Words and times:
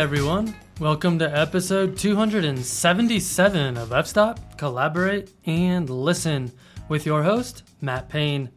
Everyone, 0.00 0.56
welcome 0.80 1.18
to 1.18 1.38
episode 1.38 1.98
277 1.98 3.76
of 3.76 3.92
F 3.92 4.06
Stop, 4.06 4.56
Collaborate, 4.56 5.30
and 5.44 5.90
Listen 5.90 6.50
with 6.88 7.04
your 7.04 7.22
host, 7.22 7.64
Matt 7.82 8.08
Payne. 8.08 8.48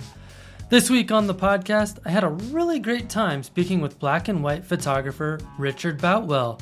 This 0.70 0.90
week 0.90 1.12
on 1.12 1.28
the 1.28 1.36
podcast, 1.36 2.00
I 2.06 2.12
had 2.12 2.24
a 2.24 2.30
really 2.30 2.80
great 2.80 3.10
time 3.10 3.44
speaking 3.44 3.82
with 3.82 4.00
black 4.00 4.30
and 4.30 4.42
white 4.42 4.64
photographer 4.64 5.38
Richard 5.58 6.00
Boutwell. 6.00 6.62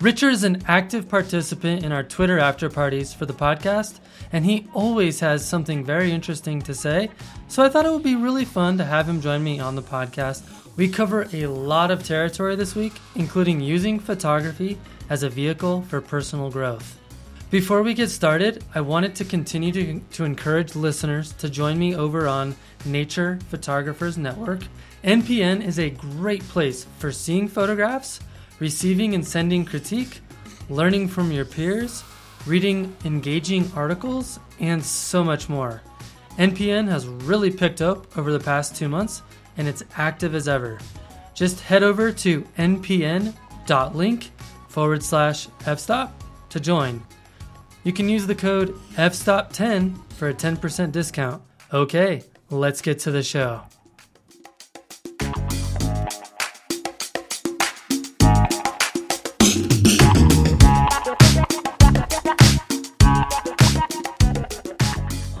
Richard 0.00 0.30
is 0.30 0.42
an 0.42 0.62
active 0.68 1.06
participant 1.06 1.84
in 1.84 1.92
our 1.92 2.02
Twitter 2.02 2.38
after 2.38 2.70
parties 2.70 3.12
for 3.12 3.26
the 3.26 3.34
podcast, 3.34 4.00
and 4.32 4.46
he 4.46 4.66
always 4.72 5.20
has 5.20 5.46
something 5.46 5.84
very 5.84 6.10
interesting 6.10 6.62
to 6.62 6.72
say, 6.72 7.10
so 7.46 7.62
I 7.62 7.68
thought 7.68 7.84
it 7.84 7.92
would 7.92 8.02
be 8.02 8.16
really 8.16 8.46
fun 8.46 8.78
to 8.78 8.86
have 8.86 9.06
him 9.06 9.20
join 9.20 9.44
me 9.44 9.60
on 9.60 9.76
the 9.76 9.82
podcast 9.82 10.63
we 10.76 10.88
cover 10.88 11.28
a 11.32 11.46
lot 11.46 11.90
of 11.90 12.02
territory 12.02 12.56
this 12.56 12.74
week, 12.74 12.94
including 13.14 13.60
using 13.60 14.00
photography 14.00 14.78
as 15.08 15.22
a 15.22 15.28
vehicle 15.28 15.82
for 15.82 16.00
personal 16.00 16.50
growth. 16.50 16.98
Before 17.50 17.82
we 17.82 17.94
get 17.94 18.10
started, 18.10 18.64
I 18.74 18.80
wanted 18.80 19.14
to 19.16 19.24
continue 19.24 19.70
to, 19.72 20.00
to 20.00 20.24
encourage 20.24 20.74
listeners 20.74 21.32
to 21.34 21.48
join 21.48 21.78
me 21.78 21.94
over 21.94 22.26
on 22.26 22.56
Nature 22.84 23.38
Photographers 23.48 24.18
Network. 24.18 24.62
NPN 25.04 25.64
is 25.64 25.78
a 25.78 25.90
great 25.90 26.42
place 26.48 26.86
for 26.98 27.12
seeing 27.12 27.46
photographs, 27.46 28.18
receiving 28.58 29.14
and 29.14 29.24
sending 29.24 29.64
critique, 29.64 30.20
learning 30.68 31.06
from 31.06 31.30
your 31.30 31.44
peers, 31.44 32.02
reading 32.46 32.96
engaging 33.04 33.70
articles, 33.76 34.40
and 34.58 34.84
so 34.84 35.22
much 35.22 35.48
more. 35.48 35.80
NPN 36.38 36.88
has 36.88 37.06
really 37.06 37.52
picked 37.52 37.80
up 37.80 38.18
over 38.18 38.32
the 38.32 38.40
past 38.40 38.74
two 38.74 38.88
months 38.88 39.22
and 39.56 39.68
it's 39.68 39.82
active 39.96 40.34
as 40.34 40.48
ever. 40.48 40.78
Just 41.34 41.60
head 41.60 41.82
over 41.82 42.12
to 42.12 42.42
npn.link 42.58 44.30
forward 44.68 45.02
slash 45.02 45.48
fstop 45.60 46.10
to 46.50 46.60
join. 46.60 47.02
You 47.84 47.92
can 47.92 48.08
use 48.08 48.26
the 48.26 48.34
code 48.34 48.74
fstop10 48.94 50.12
for 50.14 50.28
a 50.28 50.34
10% 50.34 50.90
discount. 50.90 51.42
Okay, 51.72 52.22
let's 52.50 52.80
get 52.80 52.98
to 53.00 53.10
the 53.10 53.22
show. 53.22 53.62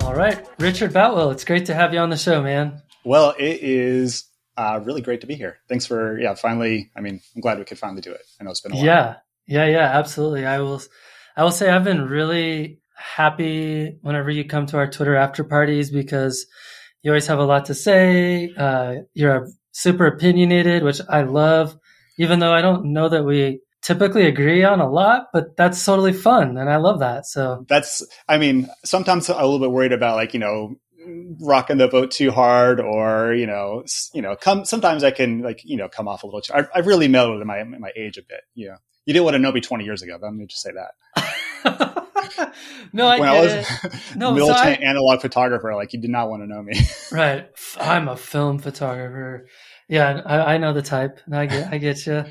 All 0.02 0.14
right, 0.14 0.46
Richard 0.58 0.92
Boutwell, 0.92 1.30
it's 1.30 1.44
great 1.44 1.66
to 1.66 1.74
have 1.74 1.92
you 1.92 1.98
on 1.98 2.10
the 2.10 2.16
show, 2.16 2.42
man. 2.42 2.82
Well, 3.04 3.34
it 3.38 3.60
is 3.62 4.24
uh, 4.56 4.80
really 4.82 5.02
great 5.02 5.20
to 5.22 5.26
be 5.26 5.34
here. 5.34 5.58
Thanks 5.68 5.86
for 5.86 6.18
yeah, 6.18 6.34
finally. 6.34 6.90
I 6.96 7.00
mean, 7.00 7.20
I'm 7.34 7.40
glad 7.40 7.58
we 7.58 7.64
could 7.64 7.78
finally 7.78 8.00
do 8.00 8.12
it. 8.12 8.22
I 8.40 8.44
know 8.44 8.50
it's 8.50 8.60
been 8.60 8.72
a 8.72 8.76
while. 8.76 8.84
Yeah, 8.84 9.14
yeah, 9.46 9.66
yeah, 9.66 9.98
absolutely. 9.98 10.46
I 10.46 10.60
will. 10.60 10.80
I 11.36 11.42
will 11.42 11.50
say 11.50 11.68
I've 11.68 11.84
been 11.84 12.06
really 12.06 12.80
happy 12.96 13.98
whenever 14.02 14.30
you 14.30 14.44
come 14.44 14.66
to 14.66 14.78
our 14.78 14.88
Twitter 14.88 15.16
after 15.16 15.42
parties 15.44 15.90
because 15.90 16.46
you 17.02 17.10
always 17.10 17.26
have 17.26 17.38
a 17.38 17.44
lot 17.44 17.66
to 17.66 17.74
say. 17.74 18.52
Uh, 18.56 18.94
you're 19.12 19.48
super 19.72 20.06
opinionated, 20.06 20.82
which 20.82 21.00
I 21.08 21.22
love. 21.22 21.76
Even 22.18 22.38
though 22.38 22.52
I 22.52 22.62
don't 22.62 22.92
know 22.92 23.08
that 23.08 23.24
we 23.24 23.60
typically 23.82 24.26
agree 24.26 24.64
on 24.64 24.80
a 24.80 24.88
lot, 24.88 25.26
but 25.32 25.56
that's 25.56 25.84
totally 25.84 26.12
fun, 26.12 26.56
and 26.56 26.70
I 26.70 26.76
love 26.76 27.00
that. 27.00 27.26
So 27.26 27.66
that's. 27.68 28.06
I 28.28 28.38
mean, 28.38 28.68
sometimes 28.84 29.28
I'm 29.28 29.36
a 29.36 29.42
little 29.42 29.58
bit 29.58 29.72
worried 29.72 29.92
about 29.92 30.16
like 30.16 30.32
you 30.32 30.40
know 30.40 30.76
rocking 31.40 31.78
the 31.78 31.88
boat 31.88 32.10
too 32.10 32.30
hard 32.30 32.80
or 32.80 33.34
you 33.34 33.46
know 33.46 33.84
you 34.12 34.22
know 34.22 34.36
come 34.36 34.64
sometimes 34.64 35.04
i 35.04 35.10
can 35.10 35.40
like 35.42 35.60
you 35.64 35.76
know 35.76 35.88
come 35.88 36.08
off 36.08 36.22
a 36.22 36.26
little 36.26 36.40
too 36.40 36.52
I, 36.54 36.66
have 36.74 36.86
really 36.86 37.08
mellowed 37.08 37.40
in 37.40 37.46
my 37.46 37.62
my 37.64 37.90
age 37.96 38.16
a 38.16 38.22
bit 38.22 38.40
you 38.54 38.68
know. 38.68 38.76
You 39.06 39.12
didn't 39.12 39.24
want 39.24 39.34
to 39.34 39.38
know 39.38 39.52
me 39.52 39.60
20 39.60 39.84
years 39.84 40.02
ago 40.02 40.18
let 40.20 40.32
me 40.32 40.46
just 40.46 40.62
say 40.62 40.70
that. 40.72 42.00
No 42.92 43.06
I, 43.06 43.18
when 43.18 43.28
I 43.28 43.40
was 43.40 43.66
no, 44.16 44.32
militant 44.32 44.58
so 44.58 44.64
I, 44.64 44.70
analog 44.88 45.20
photographer 45.20 45.74
like 45.74 45.92
you 45.92 46.00
did 46.00 46.10
not 46.10 46.30
want 46.30 46.42
to 46.42 46.46
know 46.46 46.62
me. 46.62 46.74
Right. 47.12 47.48
I'm 47.78 48.08
a 48.08 48.16
film 48.16 48.58
photographer. 48.58 49.46
Yeah 49.88 50.20
I, 50.24 50.54
I 50.54 50.58
know 50.58 50.72
the 50.72 50.82
type. 50.82 51.20
I 51.30 51.46
get 51.46 51.72
i 51.72 51.78
get 51.78 52.06
you 52.06 52.24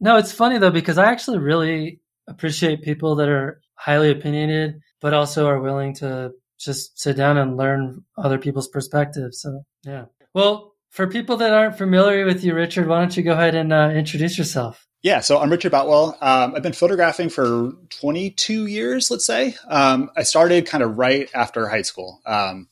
no 0.00 0.16
it's 0.16 0.32
funny 0.32 0.58
though 0.58 0.70
because 0.70 0.98
i 0.98 1.10
actually 1.10 1.38
really 1.38 2.00
appreciate 2.26 2.82
people 2.82 3.16
that 3.16 3.28
are 3.28 3.60
highly 3.74 4.10
opinionated 4.10 4.80
but 5.00 5.14
also 5.14 5.46
are 5.46 5.60
willing 5.60 5.94
to 5.94 6.32
just 6.58 6.98
sit 6.98 7.16
down 7.16 7.38
and 7.38 7.56
learn 7.56 8.04
other 8.16 8.38
people's 8.38 8.68
perspectives. 8.68 9.40
So, 9.40 9.62
yeah. 9.84 10.06
Well, 10.34 10.74
for 10.90 11.06
people 11.06 11.36
that 11.38 11.52
aren't 11.52 11.78
familiar 11.78 12.24
with 12.24 12.42
you, 12.44 12.54
Richard, 12.54 12.88
why 12.88 13.00
don't 13.00 13.16
you 13.16 13.22
go 13.22 13.32
ahead 13.32 13.54
and 13.54 13.72
uh, 13.72 13.90
introduce 13.94 14.38
yourself? 14.38 14.86
Yeah, 15.02 15.20
so 15.20 15.38
I'm 15.38 15.50
Richard 15.50 15.70
Boutwell. 15.70 16.18
Um, 16.20 16.56
I've 16.56 16.62
been 16.62 16.72
photographing 16.72 17.28
for 17.28 17.72
22 18.00 18.66
years, 18.66 19.10
let's 19.10 19.24
say. 19.24 19.54
Um, 19.68 20.10
I 20.16 20.24
started 20.24 20.66
kind 20.66 20.82
of 20.82 20.98
right 20.98 21.30
after 21.32 21.68
high 21.68 21.82
school. 21.82 22.20
Um, 22.26 22.68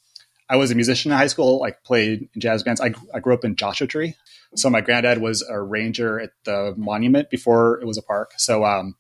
I 0.49 0.57
was 0.57 0.71
a 0.71 0.75
musician 0.75 1.13
in 1.13 1.19
high 1.19 1.29
school, 1.29 1.61
like 1.61 1.85
played 1.85 2.29
in 2.35 2.41
jazz 2.41 2.65
bands. 2.65 2.81
I, 2.81 2.95
I 3.15 3.21
grew 3.21 3.35
up 3.35 3.45
in 3.45 3.55
Joshua 3.55 3.87
Tree. 3.87 4.15
So 4.57 4.71
my 4.71 4.81
granddad 4.81 5.19
was 5.19 5.43
a 5.43 5.61
ranger 5.61 6.19
at 6.19 6.31
the 6.45 6.75
monument 6.77 7.31
before 7.31 7.81
it 7.81 7.87
was 7.87 7.99
a 7.99 8.03
park. 8.03 8.33
So 8.39 8.65
um, 8.65 8.97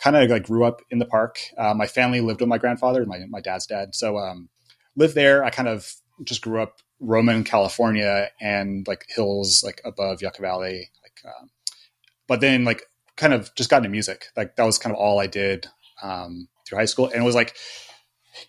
kind 0.00 0.16
of 0.16 0.28
like 0.30 0.46
grew 0.46 0.64
up 0.64 0.82
in 0.90 0.98
the 0.98 1.06
park. 1.06 1.38
Uh, 1.56 1.74
my 1.74 1.86
family 1.86 2.20
lived 2.20 2.40
with 2.40 2.48
my 2.48 2.58
grandfather, 2.58 3.04
my 3.06 3.24
my 3.28 3.40
dad's 3.40 3.66
dad. 3.66 3.94
So 3.94 4.18
um, 4.18 4.48
lived 4.96 5.14
there. 5.14 5.44
I 5.44 5.50
kind 5.50 5.68
of 5.68 5.90
just 6.24 6.42
grew 6.42 6.60
up 6.62 6.80
Roman, 7.00 7.44
California, 7.44 8.30
and 8.40 8.86
like 8.86 9.06
hills 9.08 9.62
like 9.64 9.80
above 9.84 10.22
Yucca 10.22 10.40
Valley. 10.40 10.90
Like, 11.02 11.34
um, 11.34 11.50
but 12.26 12.40
then 12.40 12.64
like 12.64 12.82
kind 13.16 13.32
of 13.32 13.54
just 13.54 13.70
got 13.70 13.78
into 13.78 13.88
music. 13.88 14.26
Like 14.36 14.56
that 14.56 14.64
was 14.64 14.78
kind 14.78 14.94
of 14.94 15.00
all 15.00 15.18
I 15.18 15.26
did 15.26 15.66
um, 16.02 16.48
through 16.66 16.78
high 16.78 16.84
school, 16.86 17.06
and 17.06 17.22
it 17.22 17.26
was 17.26 17.34
like 17.34 17.56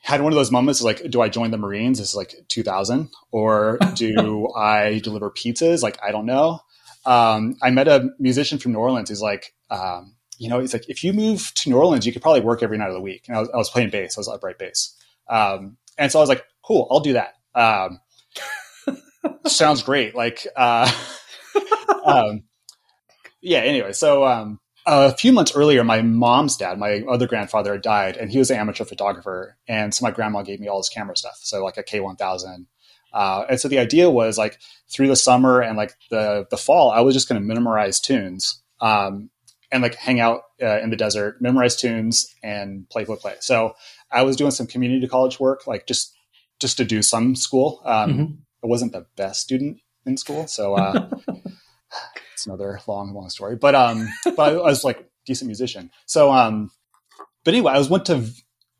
had 0.01 0.21
one 0.21 0.33
of 0.33 0.35
those 0.35 0.51
moments 0.51 0.81
like 0.81 1.09
do 1.09 1.21
i 1.21 1.29
join 1.29 1.49
the 1.49 1.57
marines 1.57 1.99
this 1.99 2.09
is 2.09 2.15
like 2.15 2.35
2000 2.49 3.09
or 3.31 3.79
do 3.95 4.51
i 4.57 4.99
deliver 4.99 5.31
pizzas 5.31 5.81
like 5.81 5.97
i 6.03 6.11
don't 6.11 6.25
know 6.25 6.59
um, 7.05 7.55
i 7.61 7.69
met 7.71 7.87
a 7.87 8.09
musician 8.19 8.57
from 8.57 8.73
new 8.73 8.79
orleans 8.79 9.07
he's 9.07 9.21
like 9.21 9.53
um, 9.69 10.16
you 10.37 10.49
know, 10.49 10.59
he's 10.59 10.73
like, 10.73 10.89
if 10.89 11.03
you 11.03 11.13
move 11.13 11.51
to 11.55 11.69
New 11.69 11.77
Orleans, 11.77 12.05
you 12.05 12.13
could 12.13 12.21
probably 12.21 12.41
work 12.41 12.63
every 12.63 12.77
night 12.77 12.89
of 12.89 12.93
the 12.93 13.01
week. 13.01 13.25
And 13.27 13.37
I 13.37 13.39
was, 13.39 13.49
I 13.49 13.57
was 13.57 13.69
playing 13.69 13.89
bass. 13.89 14.17
I 14.17 14.21
was 14.21 14.27
upright 14.27 14.59
bass. 14.59 14.95
Um, 15.29 15.77
and 15.97 16.11
so 16.11 16.19
I 16.19 16.21
was 16.21 16.29
like, 16.29 16.45
cool, 16.63 16.87
I'll 16.91 16.99
do 16.99 17.13
that. 17.13 17.33
Um, 17.55 17.99
sounds 19.47 19.81
great. 19.83 20.15
Like, 20.15 20.45
uh, 20.55 20.91
um, 22.05 22.43
yeah, 23.41 23.59
anyway. 23.59 23.93
So, 23.93 24.25
um, 24.25 24.59
a 24.87 25.13
few 25.13 25.33
months 25.33 25.53
earlier, 25.53 25.83
my 25.83 26.01
mom's 26.01 26.55
dad, 26.55 26.79
my 26.79 27.03
other 27.09 27.27
grandfather 27.27 27.73
had 27.73 27.81
died 27.81 28.15
and 28.15 28.31
he 28.31 28.37
was 28.37 28.49
an 28.49 28.57
amateur 28.57 28.85
photographer. 28.85 29.57
And 29.67 29.93
so 29.93 30.05
my 30.05 30.11
grandma 30.11 30.43
gave 30.43 30.61
me 30.61 30.69
all 30.69 30.77
his 30.77 30.87
camera 30.87 31.17
stuff. 31.17 31.37
So 31.41 31.63
like 31.63 31.77
a 31.77 31.83
K1000. 31.83 32.65
Uh, 33.13 33.45
and 33.49 33.59
so 33.59 33.67
the 33.67 33.79
idea 33.79 34.09
was 34.09 34.37
like 34.37 34.59
through 34.89 35.07
the 35.07 35.15
summer 35.15 35.59
and 35.59 35.75
like 35.75 35.95
the, 36.09 36.47
the 36.49 36.57
fall, 36.57 36.89
I 36.89 37.01
was 37.01 37.15
just 37.15 37.27
going 37.27 37.41
to 37.41 37.45
memorize 37.45 37.99
tunes. 37.99 38.61
Um, 38.79 39.29
and 39.71 39.83
like 39.83 39.95
hang 39.95 40.19
out 40.19 40.43
uh, 40.61 40.79
in 40.79 40.89
the 40.89 40.95
desert, 40.95 41.41
memorize 41.41 41.75
tunes, 41.75 42.33
and 42.43 42.89
play 42.89 43.05
play 43.05 43.17
play. 43.17 43.35
So 43.39 43.75
I 44.11 44.23
was 44.23 44.35
doing 44.35 44.51
some 44.51 44.67
community 44.67 45.07
college 45.07 45.39
work, 45.39 45.67
like 45.67 45.87
just 45.87 46.15
just 46.59 46.77
to 46.77 46.85
do 46.85 47.01
some 47.01 47.35
school. 47.35 47.81
Um, 47.85 48.13
mm-hmm. 48.13 48.33
I 48.63 48.67
wasn't 48.67 48.93
the 48.93 49.05
best 49.15 49.41
student 49.41 49.79
in 50.05 50.17
school, 50.17 50.47
so 50.47 50.75
uh, 50.75 51.09
it's 52.33 52.45
another 52.45 52.79
long, 52.87 53.13
long 53.13 53.29
story. 53.29 53.55
But 53.55 53.75
um, 53.75 54.07
but 54.35 54.53
I 54.53 54.55
was 54.55 54.83
like 54.83 55.09
decent 55.25 55.47
musician. 55.47 55.91
So 56.05 56.31
um, 56.31 56.71
but 57.43 57.53
anyway, 57.53 57.73
I 57.73 57.77
was 57.77 57.89
went 57.89 58.05
to 58.05 58.29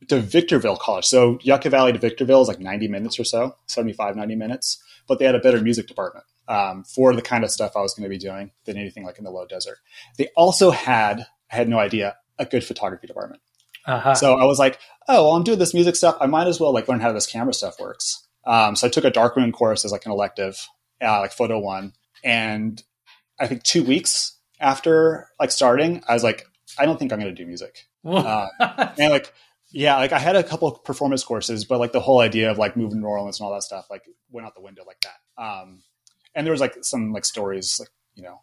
to 0.10 0.20
Victorville 0.20 0.78
College. 0.78 1.06
So 1.06 1.38
Yucca 1.42 1.70
Valley 1.70 1.92
to 1.92 2.00
Victorville 2.00 2.42
is 2.42 2.48
like 2.48 2.60
90 2.60 2.88
minutes 2.88 3.20
or 3.20 3.24
so, 3.24 3.56
75, 3.66 4.16
90 4.16 4.36
minutes. 4.36 4.82
But 5.08 5.20
they 5.20 5.26
had 5.26 5.36
a 5.36 5.40
better 5.40 5.60
music 5.60 5.88
department 5.88 6.26
um, 6.48 6.84
for 6.84 7.14
the 7.16 7.22
kind 7.22 7.44
of 7.44 7.52
stuff 7.52 7.74
I 7.76 7.82
was 7.82 7.94
going 7.94 8.04
to 8.04 8.10
be 8.10 8.18
doing 8.18 8.52
than 8.66 8.78
anything 8.78 9.04
like 9.04 9.18
in 9.18 9.24
the 9.24 9.32
low 9.32 9.46
desert. 9.46 9.78
They 10.18 10.30
also 10.36 10.72
had, 10.72 11.26
I 11.52 11.56
had 11.56 11.70
no 11.70 11.80
idea, 11.80 12.16
a 12.40 12.46
good 12.46 12.64
photography 12.64 13.08
department. 13.08 13.42
Uh-huh. 13.86 14.16
So 14.16 14.34
I 14.36 14.46
was 14.46 14.60
like, 14.60 14.80
oh, 15.08 15.26
well, 15.26 15.36
I'm 15.36 15.44
doing 15.44 15.60
this 15.60 15.74
music 15.74 15.96
stuff. 15.96 16.18
I 16.20 16.26
might 16.26 16.48
as 16.48 16.60
well 16.60 16.74
like 16.74 16.88
learn 16.88 17.00
how 17.00 17.12
this 17.12 17.28
camera 17.28 17.54
stuff 17.54 17.80
works. 17.80 18.28
Um, 18.46 18.76
so 18.76 18.88
I 18.88 18.90
took 18.90 19.06
a 19.06 19.10
darkroom 19.10 19.52
course 19.52 19.86
as 19.86 19.92
like 19.92 20.06
an 20.06 20.12
elective, 20.12 20.68
uh, 21.02 21.20
like 21.22 21.32
photo 21.32 21.60
one. 21.60 21.94
And 22.24 22.82
I 23.40 23.48
think 23.48 23.64
two 23.64 23.84
weeks 23.84 24.38
after 24.60 25.28
like 25.40 25.52
starting, 25.52 26.04
I 26.08 26.14
was 26.14 26.24
like, 26.24 26.46
I 26.78 26.86
don't 26.86 26.98
think 26.98 27.12
I'm 27.12 27.20
going 27.20 27.34
to 27.34 27.42
do 27.42 27.48
music. 27.48 27.88
uh, 28.06 28.48
and 28.98 29.12
like, 29.12 29.34
yeah, 29.72 29.98
like 29.98 30.14
I 30.14 30.20
had 30.20 30.36
a 30.36 30.44
couple 30.44 30.72
performance 30.72 31.24
courses, 31.24 31.66
but 31.66 31.80
like 31.80 31.92
the 31.92 32.00
whole 32.00 32.20
idea 32.20 32.52
of 32.52 32.58
like 32.58 32.78
moving 32.78 32.98
to 32.98 33.02
New 33.02 33.08
Orleans 33.08 33.40
and 33.40 33.46
all 33.46 33.54
that 33.54 33.64
stuff 33.64 33.88
like 33.90 34.04
went 34.32 34.48
out 34.48 34.56
the 34.56 34.62
window 34.62 34.84
like 34.86 35.02
that. 35.02 35.42
Um, 35.42 35.82
and 36.36 36.46
there 36.46 36.52
was 36.52 36.62
like 36.62 36.76
some 36.82 37.14
like 37.14 37.26
stories 37.26 37.78
like 37.80 37.90
you 38.16 38.24
know 38.24 38.42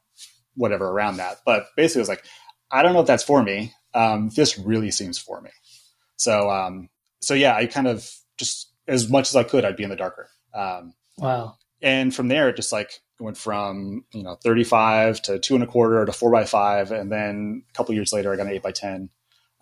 whatever 0.54 0.88
around 0.88 1.16
that. 1.16 1.38
But 1.44 1.66
basically 1.76 2.00
it 2.00 2.02
was 2.02 2.08
like 2.08 2.24
i 2.70 2.82
don't 2.82 2.92
know 2.92 3.00
if 3.00 3.06
that's 3.06 3.24
for 3.24 3.42
me. 3.42 3.72
Um, 3.94 4.30
this 4.34 4.58
really 4.58 4.90
seems 4.90 5.18
for 5.18 5.40
me. 5.40 5.50
So 6.16 6.50
um, 6.50 6.88
so 7.20 7.34
yeah 7.34 7.54
i 7.54 7.66
kind 7.66 7.86
of 7.86 8.10
just 8.36 8.70
as 8.86 9.08
much 9.08 9.30
as 9.30 9.36
i 9.36 9.42
could 9.42 9.64
i'd 9.64 9.76
be 9.76 9.84
in 9.84 9.90
the 9.90 9.96
darker. 9.96 10.28
Um, 10.54 10.94
wow. 11.18 11.56
and 11.82 12.14
from 12.14 12.28
there 12.28 12.48
it 12.48 12.56
just 12.56 12.72
like 12.72 13.00
went 13.20 13.36
from 13.36 14.04
you 14.12 14.22
know 14.22 14.36
35 14.36 15.22
to 15.22 15.38
two 15.38 15.54
and 15.54 15.64
a 15.64 15.66
quarter 15.66 16.04
to 16.04 16.12
four 16.12 16.30
by 16.30 16.44
five, 16.44 16.90
and 16.90 17.10
then 17.10 17.64
a 17.68 17.72
couple 17.72 17.94
years 17.94 18.12
later, 18.12 18.32
I 18.32 18.36
got 18.36 18.46
an 18.46 18.52
eight 18.52 18.62
by 18.62 18.72
ten. 18.72 19.10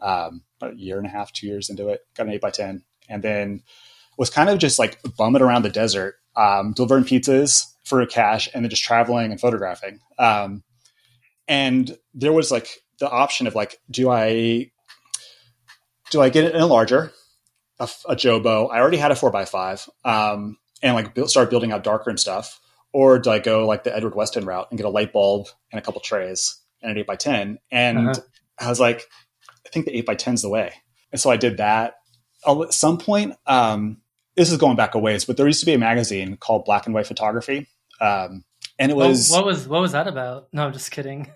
Um, 0.00 0.42
a 0.60 0.74
year 0.74 0.98
and 0.98 1.06
a 1.06 1.10
half, 1.10 1.32
two 1.32 1.46
years 1.46 1.70
into 1.70 1.88
it, 1.88 2.00
got 2.16 2.26
an 2.26 2.32
eight 2.32 2.40
by 2.40 2.50
ten, 2.50 2.82
and 3.08 3.22
then 3.22 3.62
was 4.18 4.30
kind 4.30 4.50
of 4.50 4.58
just 4.58 4.78
like 4.78 4.98
bumming 5.16 5.42
around 5.42 5.62
the 5.62 5.70
desert, 5.70 6.16
um, 6.36 6.72
delivering 6.72 7.04
pizzas 7.04 7.66
for 7.84 8.04
cash, 8.06 8.48
and 8.54 8.64
then 8.64 8.70
just 8.70 8.84
traveling 8.84 9.30
and 9.30 9.40
photographing. 9.40 10.00
Um, 10.18 10.62
and 11.48 11.96
there 12.14 12.32
was 12.32 12.50
like 12.50 12.68
the 12.98 13.10
option 13.10 13.46
of 13.46 13.54
like, 13.54 13.78
do 13.90 14.10
I 14.10 14.70
do 16.10 16.20
I 16.20 16.28
get 16.28 16.44
it 16.44 16.54
in 16.54 16.60
a 16.60 16.66
larger, 16.66 17.12
a, 17.78 17.88
a 18.08 18.16
Jobo? 18.16 18.70
I 18.70 18.80
already 18.80 18.98
had 18.98 19.10
a 19.10 19.16
four 19.16 19.30
by 19.30 19.44
five, 19.44 19.88
um, 20.04 20.58
and 20.82 20.94
like 20.94 21.14
build, 21.14 21.30
start 21.30 21.50
building 21.50 21.72
out 21.72 21.84
darker 21.84 22.10
and 22.10 22.20
stuff, 22.20 22.60
or 22.92 23.18
do 23.18 23.30
I 23.30 23.38
go 23.38 23.66
like 23.66 23.84
the 23.84 23.94
Edward 23.94 24.14
Weston 24.14 24.44
route 24.44 24.68
and 24.70 24.78
get 24.78 24.86
a 24.86 24.90
light 24.90 25.12
bulb 25.12 25.48
and 25.70 25.78
a 25.78 25.82
couple 25.82 26.00
trays 26.00 26.58
and 26.82 26.92
an 26.92 26.98
eight 26.98 27.06
by 27.06 27.16
ten? 27.16 27.58
And 27.70 28.10
uh-huh. 28.10 28.20
I 28.58 28.68
was 28.68 28.80
like, 28.80 29.08
I 29.66 29.68
think 29.70 29.86
the 29.86 29.96
eight 29.96 30.06
by 30.06 30.14
10 30.14 30.34
is 30.34 30.42
the 30.42 30.48
way. 30.48 30.72
And 31.10 31.20
so 31.20 31.30
I 31.30 31.36
did 31.36 31.58
that. 31.58 31.94
At 32.46 32.74
some 32.74 32.98
point, 32.98 33.34
um, 33.46 33.98
this 34.36 34.50
is 34.50 34.58
going 34.58 34.76
back 34.76 34.94
a 34.94 34.98
ways, 34.98 35.24
but 35.24 35.36
there 35.36 35.46
used 35.46 35.60
to 35.60 35.66
be 35.66 35.74
a 35.74 35.78
magazine 35.78 36.36
called 36.36 36.64
Black 36.64 36.86
and 36.86 36.94
White 36.94 37.06
Photography. 37.06 37.68
Um, 38.00 38.44
and 38.78 38.90
it 38.90 38.96
was 38.96 39.30
what, 39.30 39.38
what, 39.38 39.46
was 39.46 39.68
what 39.68 39.80
was 39.80 39.92
that 39.92 40.08
about? 40.08 40.48
No, 40.52 40.66
I'm 40.66 40.72
just 40.72 40.90
kidding. 40.90 41.30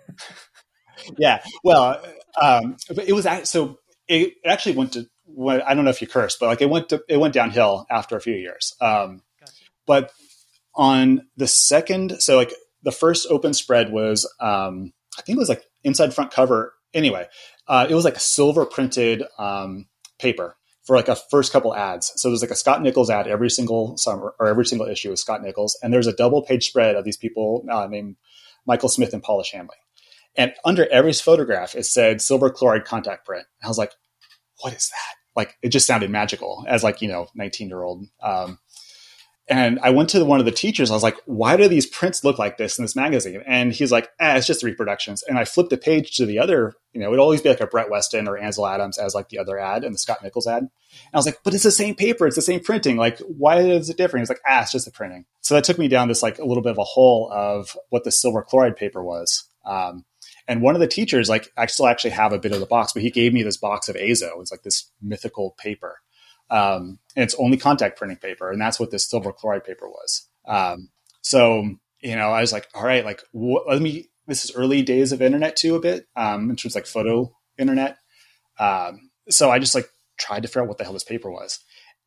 yeah, 1.17 1.43
well, 1.63 2.01
um, 2.41 2.77
it 2.89 3.13
was 3.13 3.27
so 3.49 3.79
it 4.07 4.33
actually 4.45 4.75
went 4.75 4.93
to. 4.93 5.05
I 5.39 5.73
don't 5.73 5.83
know 5.83 5.91
if 5.91 6.01
you 6.01 6.07
cursed, 6.07 6.39
but 6.39 6.47
like 6.47 6.61
it 6.61 6.69
went 6.69 6.89
to 6.89 7.03
it 7.07 7.17
went 7.17 7.33
downhill 7.33 7.85
after 7.89 8.15
a 8.15 8.21
few 8.21 8.35
years. 8.35 8.73
Um, 8.81 9.21
gotcha. 9.39 9.53
But 9.85 10.11
on 10.73 11.27
the 11.35 11.47
second, 11.47 12.21
so 12.21 12.37
like 12.37 12.53
the 12.83 12.91
first 12.91 13.27
open 13.29 13.53
spread 13.53 13.91
was, 13.91 14.31
um, 14.39 14.93
I 15.17 15.21
think 15.21 15.35
it 15.35 15.39
was 15.39 15.49
like 15.49 15.63
inside 15.83 16.13
front 16.13 16.31
cover. 16.31 16.73
Anyway, 16.93 17.27
uh, 17.67 17.85
it 17.89 17.93
was 17.93 18.05
like 18.05 18.15
a 18.15 18.21
silver 18.21 18.65
printed 18.65 19.23
um, 19.37 19.87
paper 20.17 20.55
for 20.87 20.95
like 20.95 21.09
a 21.09 21.17
first 21.29 21.51
couple 21.51 21.75
ads. 21.75 22.13
So 22.15 22.29
there's 22.29 22.41
like 22.41 22.49
a 22.49 22.55
Scott 22.55 22.81
Nichols 22.81 23.09
ad 23.09 23.27
every 23.27 23.49
single 23.49 23.97
summer 23.97 24.33
or 24.39 24.47
every 24.47 24.65
single 24.65 24.87
issue 24.87 25.09
with 25.09 25.19
Scott 25.19 25.43
Nichols, 25.43 25.77
and 25.83 25.93
there's 25.93 26.07
a 26.07 26.13
double 26.13 26.41
page 26.41 26.67
spread 26.67 26.95
of 26.95 27.03
these 27.03 27.17
people 27.17 27.65
uh, 27.69 27.87
named 27.87 28.15
Michael 28.65 28.89
Smith 28.89 29.13
and 29.13 29.21
Paula 29.21 29.43
Chamlee. 29.43 29.67
And 30.37 30.53
under 30.63 30.87
every 30.87 31.13
photograph, 31.13 31.75
it 31.75 31.85
said 31.85 32.21
silver 32.21 32.49
chloride 32.49 32.85
contact 32.85 33.25
print. 33.25 33.45
And 33.61 33.67
I 33.67 33.69
was 33.69 33.77
like, 33.77 33.91
what 34.61 34.73
is 34.73 34.89
that? 34.89 35.15
Like, 35.35 35.57
it 35.61 35.69
just 35.69 35.87
sounded 35.87 36.09
magical 36.09 36.65
as 36.67 36.83
like, 36.83 37.01
you 37.01 37.07
know, 37.07 37.27
19 37.35 37.67
year 37.67 37.83
old. 37.83 38.05
Um, 38.21 38.59
and 39.49 39.79
I 39.81 39.91
went 39.91 40.09
to 40.09 40.25
one 40.25 40.39
of 40.39 40.45
the 40.45 40.51
teachers. 40.51 40.91
I 40.91 40.93
was 40.93 41.03
like, 41.03 41.17
why 41.25 41.55
do 41.55 41.67
these 41.69 41.85
prints 41.85 42.23
look 42.23 42.37
like 42.37 42.57
this 42.57 42.77
in 42.77 42.83
this 42.83 42.97
magazine? 42.97 43.43
And 43.45 43.71
he's 43.71 43.91
like, 43.91 44.09
eh, 44.19 44.37
it's 44.37 44.47
just 44.47 44.61
reproductions. 44.61 45.23
And 45.23 45.39
I 45.39 45.45
flipped 45.45 45.69
the 45.69 45.77
page 45.77 46.17
to 46.17 46.25
the 46.25 46.39
other, 46.39 46.73
you 46.91 46.99
know, 46.99 47.07
it 47.07 47.11
would 47.11 47.19
always 47.19 47.41
be 47.41 47.47
like 47.47 47.61
a 47.61 47.67
Brett 47.67 47.89
Weston 47.89 48.27
or 48.27 48.37
Ansel 48.37 48.67
Adams 48.67 48.97
as 48.97 49.15
like 49.15 49.29
the 49.29 49.39
other 49.39 49.57
ad 49.57 49.85
and 49.85 49.95
the 49.95 49.99
Scott 49.99 50.21
Nichols 50.21 50.47
ad. 50.47 50.63
And 50.63 50.69
I 51.13 51.17
was 51.17 51.25
like, 51.25 51.39
but 51.43 51.53
it's 51.53 51.63
the 51.63 51.71
same 51.71 51.95
paper. 51.95 52.27
It's 52.27 52.35
the 52.35 52.41
same 52.41 52.59
printing. 52.59 52.97
Like, 52.97 53.19
why 53.19 53.59
is 53.61 53.89
it 53.89 53.97
different? 53.97 54.21
He's 54.21 54.29
like, 54.29 54.41
ah, 54.45 54.63
it's 54.63 54.73
just 54.73 54.85
the 54.85 54.91
printing. 54.91 55.25
So 55.41 55.55
that 55.55 55.63
took 55.63 55.77
me 55.77 55.87
down 55.87 56.09
this 56.09 56.23
like 56.23 56.39
a 56.39 56.45
little 56.45 56.63
bit 56.63 56.71
of 56.71 56.77
a 56.77 56.83
hole 56.83 57.31
of 57.31 57.77
what 57.89 58.03
the 58.03 58.11
silver 58.11 58.41
chloride 58.41 58.75
paper 58.75 59.01
was. 59.01 59.45
Um, 59.65 60.03
and 60.47 60.61
one 60.61 60.75
of 60.75 60.81
the 60.81 60.87
teachers, 60.87 61.29
like, 61.29 61.51
I 61.57 61.65
still 61.65 61.87
actually 61.87 62.11
have 62.11 62.31
a 62.31 62.39
bit 62.39 62.53
of 62.53 62.59
the 62.59 62.65
box, 62.65 62.93
but 62.93 63.01
he 63.01 63.11
gave 63.11 63.33
me 63.33 63.43
this 63.43 63.57
box 63.57 63.89
of 63.89 63.97
Azo. 63.97 64.39
It's 64.39 64.51
like 64.51 64.63
this 64.63 64.89
mythical 65.01 65.55
paper. 65.57 65.99
Um, 66.49 66.99
and 67.15 67.23
it's 67.23 67.35
only 67.35 67.57
contact 67.57 67.97
printing 67.97 68.17
paper. 68.17 68.51
And 68.51 68.61
that's 68.61 68.79
what 68.79 68.91
this 68.91 69.09
silver 69.09 69.33
chloride 69.33 69.65
paper 69.65 69.87
was. 69.87 70.27
Um, 70.47 70.89
so, 71.21 71.69
you 71.99 72.15
know, 72.15 72.29
I 72.29 72.41
was 72.41 72.53
like, 72.53 72.67
all 72.73 72.83
right, 72.83 73.03
like, 73.03 73.21
wh- 73.33 73.67
let 73.67 73.81
me, 73.81 74.09
this 74.27 74.45
is 74.45 74.55
early 74.55 74.81
days 74.81 75.11
of 75.11 75.21
internet 75.21 75.55
too, 75.55 75.75
a 75.75 75.79
bit, 75.79 76.07
um, 76.15 76.49
in 76.49 76.55
terms 76.55 76.73
of 76.73 76.75
like 76.75 76.85
photo 76.85 77.33
internet. 77.57 77.97
Um, 78.59 79.09
so 79.29 79.51
I 79.51 79.59
just 79.59 79.75
like 79.75 79.89
tried 80.17 80.43
to 80.43 80.47
figure 80.47 80.61
out 80.61 80.67
what 80.67 80.77
the 80.77 80.83
hell 80.83 80.93
this 80.93 81.03
paper 81.03 81.29
was. 81.29 81.59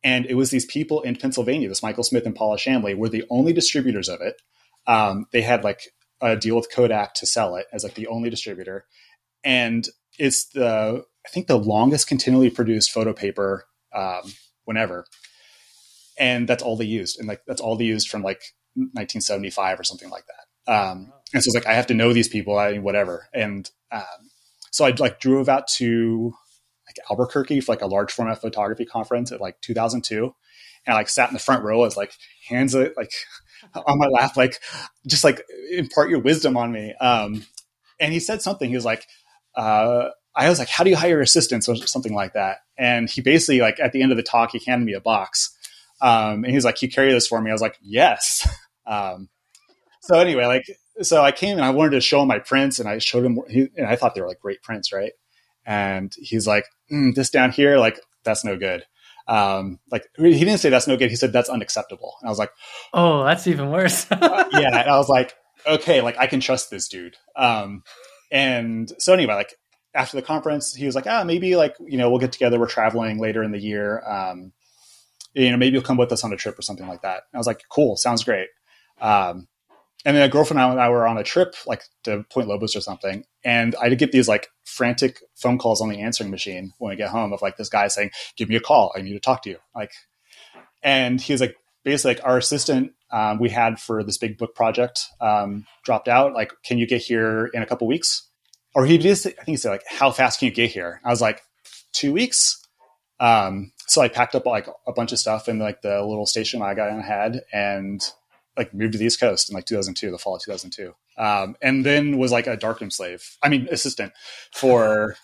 And 0.03 0.25
it 0.25 0.33
was 0.33 0.49
these 0.49 0.65
people 0.65 1.01
in 1.01 1.15
Pennsylvania, 1.15 1.69
this 1.69 1.83
Michael 1.83 2.03
Smith 2.03 2.25
and 2.25 2.35
Paula 2.35 2.57
Chamlee 2.57 2.97
were 2.97 3.09
the 3.09 3.25
only 3.29 3.53
distributors 3.53 4.09
of 4.09 4.21
it. 4.21 4.41
Um, 4.87 5.27
they 5.31 5.41
had 5.41 5.63
like 5.63 5.93
a 6.19 6.35
deal 6.35 6.55
with 6.55 6.71
Kodak 6.71 7.13
to 7.15 7.25
sell 7.27 7.55
it 7.55 7.67
as 7.71 7.83
like 7.83 7.93
the 7.93 8.07
only 8.07 8.29
distributor. 8.29 8.85
And 9.43 9.87
it's 10.17 10.45
the, 10.45 11.03
I 11.25 11.29
think 11.29 11.47
the 11.47 11.57
longest 11.57 12.07
continually 12.07 12.49
produced 12.49 12.91
photo 12.91 13.13
paper 13.13 13.65
um, 13.93 14.21
whenever. 14.65 15.05
And 16.17 16.47
that's 16.47 16.63
all 16.63 16.75
they 16.75 16.85
used. 16.85 17.19
And 17.19 17.27
like, 17.27 17.41
that's 17.47 17.61
all 17.61 17.75
they 17.75 17.85
used 17.85 18.09
from 18.09 18.21
like 18.21 18.41
1975 18.75 19.79
or 19.79 19.83
something 19.83 20.09
like 20.09 20.25
that. 20.27 20.73
Um, 20.73 21.11
and 21.33 21.43
so 21.43 21.49
it's 21.49 21.55
like, 21.55 21.67
I 21.67 21.73
have 21.73 21.87
to 21.87 21.93
know 21.93 22.13
these 22.13 22.27
people, 22.27 22.57
I 22.57 22.73
mean, 22.73 22.83
whatever. 22.83 23.27
And, 23.33 23.69
um, 23.91 24.03
so 24.71 24.85
I 24.85 24.91
like 24.91 25.19
drove 25.19 25.49
out 25.49 25.67
to 25.77 26.33
like 26.87 26.97
Albuquerque 27.09 27.61
for 27.61 27.71
like 27.71 27.81
a 27.81 27.87
large 27.87 28.11
format 28.11 28.41
photography 28.41 28.85
conference 28.85 29.31
at 29.31 29.41
like 29.41 29.59
2002. 29.61 30.33
And 30.85 30.93
I 30.93 30.97
like 30.97 31.09
sat 31.09 31.29
in 31.29 31.33
the 31.33 31.39
front 31.39 31.63
row 31.63 31.83
as 31.83 31.97
like 31.97 32.13
hands 32.47 32.73
like 32.75 33.13
on 33.75 33.99
my 33.99 34.07
lap, 34.07 34.35
like 34.35 34.59
just 35.07 35.23
like 35.23 35.43
impart 35.71 36.09
your 36.09 36.19
wisdom 36.19 36.57
on 36.57 36.71
me. 36.71 36.93
Um, 36.99 37.45
and 37.99 38.11
he 38.11 38.19
said 38.19 38.41
something, 38.41 38.67
he 38.67 38.75
was 38.75 38.85
like, 38.85 39.05
uh, 39.55 40.09
I 40.35 40.49
was 40.49 40.59
like, 40.59 40.69
how 40.69 40.83
do 40.83 40.89
you 40.89 40.95
hire 40.95 41.21
assistants 41.21 41.67
or 41.67 41.75
something 41.75 42.13
like 42.13 42.33
that? 42.33 42.59
And 42.77 43.09
he 43.09 43.21
basically 43.21 43.59
like 43.59 43.79
at 43.79 43.91
the 43.91 44.01
end 44.01 44.11
of 44.11 44.17
the 44.17 44.23
talk, 44.23 44.51
he 44.51 44.61
handed 44.65 44.85
me 44.85 44.93
a 44.93 45.01
box. 45.01 45.55
Um, 46.01 46.43
and 46.43 46.47
he's 46.47 46.65
like, 46.65 46.81
you 46.81 46.89
carry 46.89 47.11
this 47.11 47.27
for 47.27 47.41
me. 47.41 47.51
I 47.51 47.53
was 47.53 47.61
like, 47.61 47.77
yes. 47.81 48.47
Um, 48.83 49.29
so 50.01 50.19
anyway, 50.19 50.45
like, 50.47 50.65
so 51.03 51.21
I 51.21 51.31
came 51.31 51.55
and 51.55 51.63
I 51.63 51.69
wanted 51.69 51.91
to 51.91 52.01
show 52.01 52.23
him 52.23 52.27
my 52.27 52.39
prints 52.39 52.79
and 52.79 52.89
I 52.89 52.97
showed 52.97 53.23
him, 53.23 53.39
he, 53.47 53.69
and 53.77 53.85
I 53.85 53.95
thought 53.95 54.15
they 54.15 54.21
were 54.21 54.27
like 54.27 54.41
great 54.41 54.61
prints. 54.63 54.91
Right. 54.91 55.11
And 55.65 56.11
he's 56.17 56.47
like, 56.47 56.65
mm, 56.91 57.13
this 57.13 57.29
down 57.29 57.51
here, 57.51 57.77
like, 57.77 57.99
that's 58.25 58.43
no 58.43 58.57
good. 58.57 58.83
Um, 59.27 59.79
like 59.91 60.03
he 60.17 60.39
didn't 60.39 60.57
say 60.57 60.69
that's 60.69 60.87
no 60.87 60.97
good. 60.97 61.09
He 61.09 61.15
said 61.15 61.31
that's 61.31 61.47
unacceptable. 61.49 62.15
And 62.19 62.27
I 62.27 62.31
was 62.31 62.39
like, 62.39 62.51
oh, 62.93 63.23
that's 63.23 63.47
even 63.47 63.71
worse. 63.71 64.05
uh, 64.11 64.49
yeah. 64.51 64.81
And 64.81 64.89
I 64.89 64.97
was 64.97 65.07
like, 65.07 65.33
okay, 65.65 66.01
like 66.01 66.17
I 66.17 66.27
can 66.27 66.39
trust 66.39 66.69
this 66.69 66.87
dude. 66.87 67.15
Um, 67.35 67.83
and 68.31 68.91
so 68.97 69.13
anyway, 69.13 69.35
like 69.35 69.53
after 69.93 70.17
the 70.17 70.23
conference, 70.23 70.73
he 70.73 70.85
was 70.85 70.95
like, 70.95 71.07
ah, 71.07 71.23
maybe 71.23 71.55
like, 71.55 71.75
you 71.79 71.97
know, 71.97 72.09
we'll 72.09 72.19
get 72.19 72.31
together. 72.31 72.59
We're 72.59 72.67
traveling 72.67 73.19
later 73.19 73.43
in 73.43 73.51
the 73.51 73.59
year. 73.59 74.01
Um, 74.07 74.53
you 75.33 75.49
know, 75.49 75.57
maybe 75.57 75.73
you'll 75.73 75.83
come 75.83 75.97
with 75.97 76.11
us 76.11 76.23
on 76.23 76.33
a 76.33 76.37
trip 76.37 76.57
or 76.57 76.61
something 76.61 76.87
like 76.87 77.01
that. 77.01 77.23
And 77.31 77.35
I 77.35 77.37
was 77.37 77.47
like, 77.47 77.63
cool, 77.69 77.95
sounds 77.97 78.23
great. 78.23 78.49
Um, 78.99 79.47
and 80.03 80.17
then 80.17 80.23
a 80.23 80.29
girlfriend 80.29 80.59
and 80.59 80.79
I 80.79 80.89
were 80.89 81.07
on 81.07 81.17
a 81.17 81.23
trip, 81.23 81.55
like 81.67 81.83
to 82.03 82.25
Point 82.31 82.47
Lobos 82.47 82.75
or 82.75 82.81
something. 82.81 83.23
And 83.43 83.75
I 83.79 83.89
get 83.89 84.11
these 84.11 84.27
like 84.27 84.49
frantic 84.65 85.19
phone 85.35 85.57
calls 85.57 85.81
on 85.81 85.89
the 85.89 86.01
answering 86.01 86.31
machine 86.31 86.73
when 86.79 86.91
I 86.91 86.95
get 86.95 87.09
home 87.09 87.33
of 87.33 87.41
like 87.41 87.57
this 87.57 87.69
guy 87.69 87.87
saying, 87.87 88.11
give 88.35 88.49
me 88.49 88.55
a 88.55 88.61
call. 88.61 88.91
I 88.95 89.01
need 89.01 89.13
to 89.13 89.19
talk 89.19 89.43
to 89.43 89.49
you. 89.49 89.57
Like, 89.75 89.91
and 90.81 91.21
he 91.21 91.33
was 91.33 91.41
like, 91.41 91.55
basically 91.83 92.15
like 92.15 92.25
our 92.25 92.37
assistant 92.37 92.93
um, 93.11 93.39
we 93.39 93.49
had 93.49 93.79
for 93.79 94.03
this 94.03 94.17
big 94.17 94.37
book 94.37 94.55
project 94.55 95.07
um, 95.19 95.65
dropped 95.83 96.07
out. 96.07 96.33
Like, 96.33 96.53
can 96.63 96.77
you 96.77 96.87
get 96.87 97.01
here 97.01 97.49
in 97.53 97.61
a 97.61 97.65
couple 97.65 97.87
weeks? 97.87 98.27
Or 98.75 98.85
he 98.85 98.97
just, 98.97 99.25
I 99.25 99.31
think 99.31 99.47
he 99.47 99.57
said 99.57 99.71
like, 99.71 99.83
how 99.87 100.11
fast 100.11 100.39
can 100.39 100.47
you 100.47 100.53
get 100.53 100.71
here? 100.71 101.01
I 101.03 101.09
was 101.09 101.21
like, 101.21 101.41
two 101.93 102.13
weeks. 102.13 102.65
Um, 103.19 103.71
so 103.87 104.01
I 104.01 104.07
packed 104.07 104.35
up 104.35 104.45
like 104.45 104.67
a 104.87 104.93
bunch 104.93 105.11
of 105.11 105.19
stuff 105.19 105.47
in 105.47 105.59
like 105.59 105.81
the 105.81 106.01
little 106.01 106.25
station 106.25 106.61
I 106.61 106.73
got 106.73 107.01
had 107.03 107.41
and 107.51 108.01
like 108.57 108.73
moved 108.73 108.93
to 108.93 108.97
the 108.97 109.05
East 109.05 109.19
Coast 109.19 109.49
in 109.49 109.55
like 109.55 109.65
2002, 109.65 110.11
the 110.11 110.17
fall 110.17 110.35
of 110.35 110.41
2002. 110.41 110.93
Um, 111.17 111.55
and 111.61 111.85
then 111.85 112.17
was 112.17 112.31
like 112.31 112.47
a 112.47 112.57
darkroom 112.57 112.91
slave. 112.91 113.37
I 113.43 113.49
mean, 113.49 113.67
assistant 113.69 114.13
for 114.53 115.15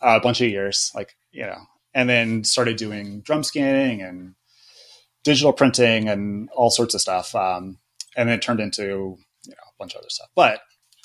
a 0.00 0.20
bunch 0.20 0.40
of 0.40 0.48
years, 0.48 0.90
like, 0.94 1.16
you 1.30 1.46
know, 1.46 1.58
and 1.94 2.08
then 2.08 2.44
started 2.44 2.76
doing 2.76 3.20
drum 3.22 3.42
scanning 3.42 4.02
and 4.02 4.34
digital 5.24 5.52
printing 5.52 6.08
and 6.08 6.50
all 6.50 6.70
sorts 6.70 6.94
of 6.94 7.00
stuff. 7.00 7.34
Um, 7.34 7.78
and 8.16 8.28
then 8.28 8.38
it 8.38 8.42
turned 8.42 8.60
into, 8.60 8.82
you 8.84 9.52
know, 9.52 9.66
a 9.68 9.76
bunch 9.78 9.94
of 9.94 10.00
other 10.00 10.10
stuff. 10.10 10.28
But 10.34 10.60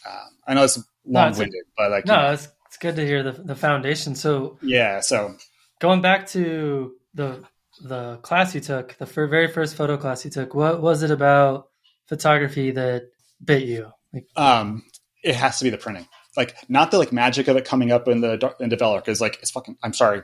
um, 0.06 0.38
I 0.48 0.54
know 0.54 0.64
it's 0.64 0.80
long 1.06 1.32
winded, 1.38 1.54
no, 1.54 1.74
but 1.78 1.92
like 1.92 2.06
no, 2.06 2.32
it's 2.32 2.48
it's 2.68 2.78
good 2.78 2.96
to 2.96 3.06
hear 3.06 3.24
the 3.24 3.32
the 3.32 3.56
foundation. 3.56 4.16
So 4.16 4.58
yeah, 4.62 5.00
so 5.02 5.36
going 5.80 6.02
back 6.02 6.28
to 6.28 6.94
the 7.14 7.44
the 7.84 8.18
class 8.18 8.54
you 8.54 8.62
took, 8.62 8.98
the 8.98 9.06
very 9.06 9.48
first 9.48 9.76
photo 9.76 9.98
class 9.98 10.24
you 10.24 10.32
took, 10.32 10.54
what 10.54 10.82
was 10.82 11.04
it 11.04 11.12
about 11.12 11.68
photography 12.08 12.72
that 12.72 13.10
bit 13.44 13.64
you? 13.64 13.92
Like, 14.14 14.28
um, 14.36 14.84
it 15.24 15.36
has 15.36 15.58
to 15.60 15.64
be 15.64 15.70
the 15.70 15.78
printing, 15.78 16.08
like 16.38 16.56
not 16.70 16.92
the 16.92 16.98
like 16.98 17.12
magic 17.12 17.48
of 17.48 17.58
it 17.58 17.66
coming 17.66 17.92
up 17.92 18.08
in 18.08 18.22
the 18.22 18.54
in 18.60 18.70
developer 18.70 19.02
because 19.02 19.22
like 19.22 19.38
it's 19.42 19.52
fucking. 19.52 19.78
I'm 19.84 19.94
sorry, 19.94 20.22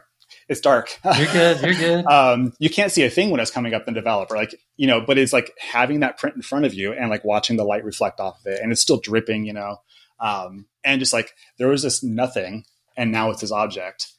it's 0.47 0.61
dark. 0.61 0.97
You're 1.17 1.31
good. 1.31 1.61
You're 1.61 1.73
good. 1.73 2.05
um, 2.05 2.53
you 2.59 2.69
can't 2.69 2.91
see 2.91 3.03
a 3.03 3.09
thing 3.09 3.29
when 3.29 3.39
it's 3.39 3.51
coming 3.51 3.73
up 3.73 3.87
in 3.87 3.93
developer, 3.93 4.35
like 4.35 4.55
you 4.75 4.87
know. 4.87 5.01
But 5.01 5.17
it's 5.17 5.33
like 5.33 5.51
having 5.59 6.01
that 6.01 6.17
print 6.17 6.35
in 6.35 6.41
front 6.41 6.65
of 6.65 6.73
you 6.73 6.93
and 6.93 7.09
like 7.09 7.23
watching 7.23 7.57
the 7.57 7.63
light 7.63 7.83
reflect 7.83 8.19
off 8.19 8.39
of 8.39 8.51
it, 8.51 8.59
and 8.61 8.71
it's 8.71 8.81
still 8.81 8.99
dripping, 8.99 9.45
you 9.45 9.53
know. 9.53 9.77
Um, 10.19 10.65
and 10.83 10.99
just 10.99 11.13
like 11.13 11.33
there 11.57 11.67
was 11.67 11.83
this 11.83 12.03
nothing, 12.03 12.65
and 12.95 13.11
now 13.11 13.29
it's 13.31 13.41
this 13.41 13.51
object. 13.51 14.11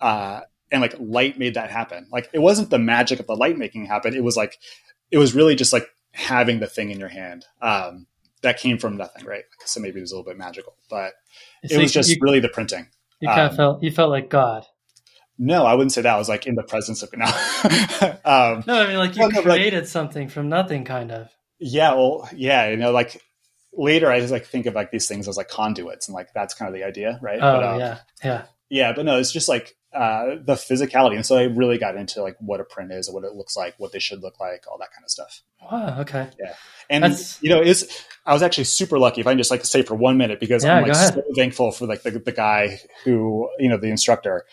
Uh, 0.00 0.40
and 0.70 0.82
like 0.82 0.94
light 0.98 1.38
made 1.38 1.54
that 1.54 1.70
happen. 1.70 2.06
Like 2.12 2.28
it 2.32 2.40
wasn't 2.40 2.70
the 2.70 2.78
magic 2.78 3.20
of 3.20 3.26
the 3.26 3.36
light 3.36 3.56
making 3.56 3.86
happen. 3.86 4.14
It 4.14 4.24
was 4.24 4.36
like 4.36 4.58
it 5.10 5.18
was 5.18 5.34
really 5.34 5.54
just 5.54 5.72
like 5.72 5.88
having 6.12 6.58
the 6.60 6.66
thing 6.66 6.90
in 6.90 6.98
your 6.98 7.08
hand. 7.08 7.44
Um, 7.62 8.06
that 8.42 8.58
came 8.58 8.76
from 8.78 8.96
nothing, 8.96 9.24
right? 9.24 9.44
So 9.64 9.80
maybe 9.80 9.98
it 9.98 10.02
was 10.02 10.12
a 10.12 10.16
little 10.16 10.30
bit 10.30 10.36
magical, 10.38 10.74
but 10.90 11.12
So 11.66 11.76
it 11.76 11.82
was 11.82 11.92
just 11.92 12.10
you, 12.10 12.16
really 12.20 12.40
the 12.40 12.48
printing. 12.48 12.86
you 13.20 13.28
kind 13.28 13.40
of 13.42 13.50
um, 13.52 13.56
felt 13.56 13.82
you 13.82 13.90
felt 13.90 14.10
like 14.10 14.28
God. 14.28 14.64
No, 15.38 15.64
I 15.66 15.74
wouldn't 15.74 15.92
say 15.92 16.02
that. 16.02 16.14
I 16.14 16.18
was 16.18 16.28
like 16.28 16.46
in 16.46 16.54
the 16.54 16.62
presence 16.62 17.02
of 17.02 17.10
no. 17.16 17.24
um, 18.24 18.64
No, 18.66 18.82
I 18.82 18.88
mean 18.88 18.96
like 18.98 19.14
you 19.16 19.20
Well, 19.22 19.30
no, 19.30 19.40
like- 19.40 19.58
created 19.60 19.88
something 19.88 20.28
from 20.28 20.48
nothing, 20.48 20.84
kind 20.84 21.10
of. 21.12 21.28
yeah, 21.58 21.94
well, 21.94 22.28
yeah, 22.34 22.68
you 22.68 22.76
know, 22.76 22.90
like 22.90 23.22
later 23.76 24.10
I 24.10 24.20
just 24.20 24.32
like 24.32 24.46
think 24.46 24.66
of 24.66 24.74
like 24.74 24.90
these 24.90 25.06
things 25.08 25.28
as 25.28 25.36
like 25.36 25.48
conduits, 25.48 26.08
and 26.08 26.14
like 26.14 26.32
that's 26.34 26.54
kind 26.54 26.68
of 26.68 26.74
the 26.74 26.84
idea, 26.84 27.18
right? 27.22 27.38
Oh 27.38 27.60
But, 27.60 27.64
um, 27.64 27.80
yeah, 27.80 27.98
yeah. 28.24 28.42
yeah, 28.70 28.92
but 28.94 29.04
no, 29.04 29.18
it's 29.18 29.32
just 29.32 29.48
like 29.48 29.76
uh, 29.92 30.36
the 30.44 30.54
physicality, 30.54 31.14
and 31.14 31.24
so 31.24 31.36
I 31.36 31.44
really 31.44 31.78
got 31.78 31.96
into 31.96 32.22
like 32.22 32.36
what 32.40 32.60
a 32.60 32.64
print 32.64 32.92
is, 32.92 33.10
what 33.10 33.24
it 33.24 33.32
looks 33.34 33.56
like, 33.56 33.74
what 33.78 33.92
they 33.92 33.98
should 33.98 34.22
look 34.22 34.38
like, 34.40 34.64
all 34.70 34.78
that 34.78 34.92
kind 34.92 35.04
of 35.04 35.10
stuff. 35.10 35.42
Wow. 35.70 36.00
Okay. 36.00 36.28
Yeah. 36.38 36.54
And 36.90 37.04
That's- 37.04 37.38
you 37.42 37.48
know, 37.50 37.62
is 37.62 37.88
I 38.26 38.32
was 38.32 38.42
actually 38.42 38.64
super 38.64 38.98
lucky. 38.98 39.20
If 39.20 39.26
I 39.26 39.30
can 39.30 39.38
just 39.38 39.50
like 39.50 39.64
say 39.64 39.82
for 39.82 39.94
one 39.94 40.18
minute, 40.18 40.38
because 40.40 40.64
Yeah, 40.64 40.76
I'm 40.76 40.82
like 40.86 40.94
so 40.94 41.22
thankful 41.34 41.72
for 41.72 41.86
like 41.86 42.02
the, 42.02 42.10
the 42.10 42.32
guy 42.32 42.78
who 43.04 43.48
you 43.58 43.68
know 43.68 43.78
the 43.78 43.88
instructor. 43.88 44.44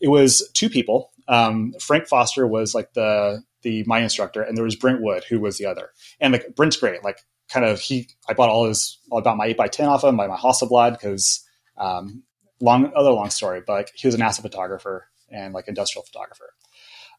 It 0.00 0.08
was 0.08 0.48
two 0.54 0.68
people. 0.68 1.10
Um, 1.28 1.74
Frank 1.80 2.06
Foster 2.08 2.46
was 2.46 2.74
like 2.74 2.92
the 2.94 3.42
the 3.62 3.84
my 3.86 4.00
instructor, 4.00 4.42
and 4.42 4.56
there 4.56 4.64
was 4.64 4.76
Brent 4.76 5.00
Wood 5.02 5.24
who 5.28 5.40
was 5.40 5.58
the 5.58 5.66
other. 5.66 5.90
And 6.20 6.32
like 6.32 6.54
Brent's 6.54 6.76
great. 6.76 7.02
Like 7.04 7.18
kind 7.52 7.66
of 7.66 7.80
he, 7.80 8.08
I 8.28 8.34
bought 8.34 8.48
all 8.48 8.66
his 8.66 8.98
all 9.10 9.18
about 9.18 9.36
my 9.36 9.46
eight 9.46 9.56
by 9.56 9.68
ten 9.68 9.88
off 9.88 10.04
him, 10.04 10.16
my 10.16 10.26
my 10.26 10.36
Hasselblad 10.36 10.92
because 10.92 11.44
um, 11.76 12.22
long 12.60 12.92
other 12.96 13.10
long 13.10 13.30
story, 13.30 13.62
but 13.66 13.72
like, 13.72 13.92
he 13.94 14.06
was 14.06 14.14
a 14.14 14.18
NASA 14.18 14.40
photographer 14.40 15.08
and 15.30 15.52
like 15.52 15.68
industrial 15.68 16.04
photographer. 16.04 16.54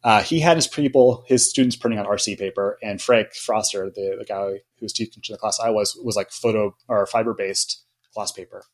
Uh, 0.04 0.22
he 0.22 0.40
had 0.40 0.58
his 0.58 0.68
people, 0.68 1.24
his 1.28 1.50
students 1.50 1.78
printing 1.78 2.00
on 2.00 2.06
RC 2.06 2.38
paper, 2.38 2.78
and 2.84 3.02
Frank 3.02 3.34
Foster, 3.34 3.90
the, 3.90 4.18
the 4.20 4.26
guy 4.26 4.48
who 4.48 4.60
was 4.82 4.92
teaching 4.92 5.22
the 5.30 5.38
class 5.38 5.60
I 5.62 5.70
was, 5.70 5.98
was 6.04 6.18
like 6.18 6.30
photo 6.30 6.76
or 6.90 7.06
fiber 7.06 7.34
based 7.34 7.84
gloss 8.14 8.32
paper. 8.32 8.66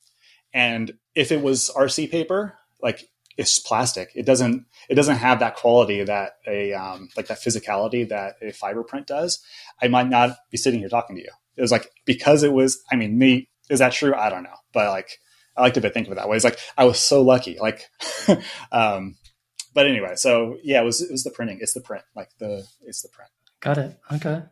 And 0.54 0.94
if 1.14 1.32
it 1.32 1.42
was 1.42 1.72
RC 1.76 2.10
paper, 2.10 2.56
like 2.82 3.08
it's 3.38 3.60
plastic, 3.60 4.12
it 4.16 4.26
doesn't 4.26 4.66
it 4.90 4.96
doesn't 4.96 5.18
have 5.18 5.40
that 5.40 5.56
quality 5.56 6.04
that 6.04 6.34
a 6.48 6.74
um, 6.74 7.10
like 7.16 7.28
that 7.28 7.42
physicality 7.42 8.10
that 8.10 8.36
a 8.42 8.52
fiber 8.52 8.84
print 8.84 9.06
does. 9.06 9.44
I 9.82 9.88
might 9.88 10.10
not 10.10 10.36
be 10.50 10.58
sitting 10.58 10.80
here 10.80 10.90
talking 10.90 11.16
to 11.16 11.22
you. 11.22 11.30
It 11.60 11.62
was 11.62 11.72
like 11.72 11.92
because 12.06 12.44
it 12.44 12.54
was. 12.54 12.82
I 12.92 12.96
mean, 12.96 13.20
me 13.20 13.50
is 13.70 13.80
that 13.80 13.92
true? 13.92 14.16
I 14.16 14.30
don't 14.30 14.44
know, 14.44 14.56
but 14.74 14.88
like 14.88 15.20
I 15.56 15.62
like 15.62 15.74
to 15.74 15.82
think 15.82 16.08
of 16.08 16.14
it 16.14 16.16
that 16.16 16.30
way. 16.30 16.38
It's 16.38 16.46
like 16.46 16.58
I 16.78 16.86
was 16.86 17.00
so 17.00 17.22
lucky. 17.22 17.58
Like, 17.60 17.82
um, 18.72 19.18
but 19.74 19.88
anyway, 19.88 20.16
so 20.16 20.58
yeah, 20.64 20.82
it 20.82 20.86
was 20.86 21.02
it 21.02 21.12
was 21.12 21.24
the 21.24 21.32
printing. 21.32 21.60
It's 21.62 21.74
the 21.74 21.82
print. 21.82 22.04
Like 22.16 22.30
the 22.40 22.66
it's 22.82 23.02
the 23.02 23.10
print. 23.10 23.30
Got 23.60 23.78
it. 23.78 24.00
Okay. 24.12 24.44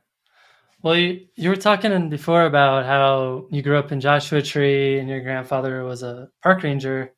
Well, 0.83 0.95
you, 0.95 1.21
you 1.35 1.49
were 1.49 1.55
talking 1.55 2.09
before 2.09 2.43
about 2.43 2.85
how 2.85 3.47
you 3.49 3.63
grew 3.63 3.79
up 3.79 3.91
in 3.91 3.99
Joshua 3.99 4.43
Tree 4.43 4.99
and 4.99 5.09
your 5.09 5.21
grandfather 5.21 5.83
was 5.83 6.03
a 6.03 6.29
park 6.43 6.61
ranger. 6.61 7.13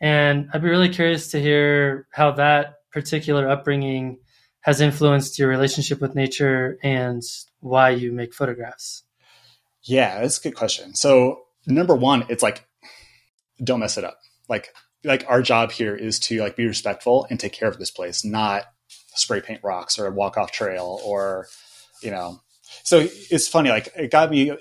And 0.00 0.48
I'd 0.52 0.62
be 0.62 0.68
really 0.68 0.90
curious 0.90 1.32
to 1.32 1.40
hear 1.40 2.06
how 2.12 2.32
that 2.32 2.74
particular 2.92 3.48
upbringing 3.48 4.18
has 4.60 4.80
influenced 4.80 5.38
your 5.38 5.48
relationship 5.48 6.00
with 6.00 6.14
nature 6.14 6.78
and 6.82 7.22
why 7.60 7.90
you 7.90 8.12
make 8.12 8.34
photographs. 8.34 9.04
Yeah, 9.86 10.20
that's 10.20 10.38
a 10.38 10.42
good 10.42 10.56
question. 10.56 10.94
So 10.94 11.42
number 11.66 11.94
one, 11.94 12.24
it's 12.28 12.42
like 12.42 12.66
don't 13.62 13.80
mess 13.80 13.96
it 13.96 14.04
up. 14.04 14.18
Like 14.48 14.74
like 15.04 15.24
our 15.28 15.42
job 15.42 15.70
here 15.70 15.94
is 15.94 16.18
to 16.18 16.40
like 16.40 16.56
be 16.56 16.66
respectful 16.66 17.26
and 17.30 17.38
take 17.38 17.52
care 17.52 17.68
of 17.68 17.78
this 17.78 17.90
place, 17.90 18.24
not 18.24 18.64
spray 19.14 19.40
paint 19.40 19.60
rocks 19.62 19.98
or 19.98 20.10
walk 20.10 20.36
off 20.36 20.52
trail 20.52 21.00
or 21.04 21.46
you 22.02 22.10
know. 22.10 22.40
So 22.82 23.06
it's 23.30 23.48
funny. 23.48 23.70
Like 23.70 23.88
it 23.96 24.10
got 24.10 24.30
me 24.30 24.52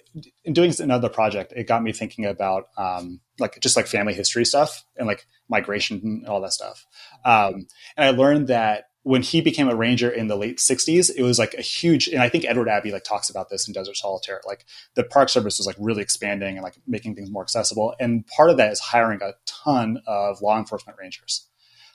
in 0.43 0.53
doing 0.53 0.73
another 0.79 1.09
project. 1.09 1.53
It 1.55 1.67
got 1.67 1.81
me 1.81 1.91
thinking 1.91 2.25
about 2.25 2.65
um, 2.77 3.19
like 3.39 3.59
just 3.61 3.75
like 3.75 3.87
family 3.87 4.13
history 4.13 4.45
stuff 4.45 4.85
and 4.95 5.07
like 5.07 5.25
migration 5.49 5.99
and 6.03 6.27
all 6.27 6.41
that 6.41 6.53
stuff. 6.53 6.85
Um, 7.23 7.67
and 7.97 8.05
I 8.05 8.09
learned 8.11 8.47
that 8.47 8.85
when 9.05 9.21
he 9.21 9.39
became 9.39 9.69
a 9.69 9.75
ranger 9.75 10.09
in 10.09 10.27
the 10.27 10.35
late 10.35 10.57
60s 10.57 11.11
it 11.15 11.21
was 11.21 11.37
like 11.37 11.53
a 11.53 11.61
huge 11.61 12.07
and 12.07 12.21
i 12.21 12.27
think 12.27 12.43
edward 12.45 12.67
abbey 12.67 12.91
like 12.91 13.03
talks 13.03 13.29
about 13.29 13.49
this 13.49 13.67
in 13.67 13.73
desert 13.73 13.95
solitaire 13.95 14.41
like 14.47 14.65
the 14.95 15.03
park 15.03 15.29
service 15.29 15.57
was 15.57 15.67
like 15.67 15.75
really 15.79 16.01
expanding 16.01 16.55
and 16.55 16.63
like 16.63 16.75
making 16.87 17.15
things 17.15 17.29
more 17.29 17.43
accessible. 17.43 17.95
And 17.99 18.25
part 18.27 18.49
of 18.49 18.57
that 18.57 18.71
is 18.71 18.79
hiring 18.79 19.21
a 19.21 19.33
ton 19.45 20.01
of 20.07 20.41
law 20.41 20.57
enforcement 20.57 20.97
rangers. 20.99 21.47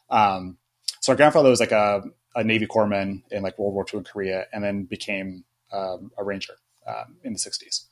Um, 0.08 0.58
so 1.00 1.12
our 1.12 1.16
grandfather 1.16 1.50
was 1.50 1.60
like 1.60 1.72
a, 1.72 2.02
a 2.34 2.44
navy 2.44 2.66
corpsman 2.66 3.22
in 3.30 3.42
like 3.42 3.58
world 3.58 3.74
war 3.74 3.86
ii 3.92 3.98
in 3.98 4.04
korea 4.04 4.46
and 4.52 4.62
then 4.62 4.84
became 4.84 5.44
um, 5.72 6.10
a 6.18 6.24
ranger 6.24 6.54
um, 6.86 7.16
in 7.24 7.32
the 7.32 7.38
60s 7.38 7.84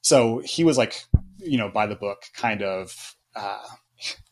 so 0.00 0.38
he 0.44 0.64
was 0.64 0.78
like 0.78 1.04
you 1.38 1.58
know 1.58 1.68
by 1.68 1.86
the 1.86 1.94
book 1.94 2.22
kind 2.34 2.62
of 2.62 3.16
uh, 3.34 3.66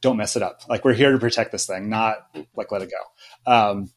don't 0.00 0.16
mess 0.16 0.36
it 0.36 0.42
up. 0.42 0.60
Like 0.68 0.84
we're 0.84 0.94
here 0.94 1.12
to 1.12 1.18
protect 1.18 1.52
this 1.52 1.66
thing 1.66 1.88
not 1.88 2.16
like 2.56 2.70
let 2.72 2.82
it 2.82 2.90
go. 2.90 3.52
Um, 3.52 3.90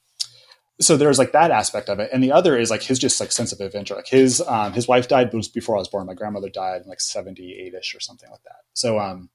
so 0.80 0.96
there's 0.96 1.18
like 1.18 1.32
that 1.32 1.52
aspect 1.52 1.90
of 1.90 2.00
it. 2.00 2.10
And 2.14 2.24
the 2.24 2.32
other 2.32 2.58
is 2.58 2.70
like 2.70 2.84
his 2.84 3.00
just 3.00 3.20
like 3.20 3.32
sense 3.32 3.52
of 3.52 3.60
adventure. 3.60 3.96
Like 3.96 4.08
his 4.08 4.42
um 4.42 4.74
his 4.74 4.88
wife 4.88 5.08
died 5.08 5.32
before 5.54 5.76
i 5.76 5.80
was 5.80 5.88
born. 5.88 6.06
My 6.06 6.14
grandmother 6.14 6.50
died 6.50 6.84
in 6.84 6.88
like 6.88 7.00
78ish 7.00 7.96
or 7.96 8.00
something 8.00 8.30
like 8.30 8.44
that. 8.44 8.62
So 8.74 9.00
um 9.00 9.30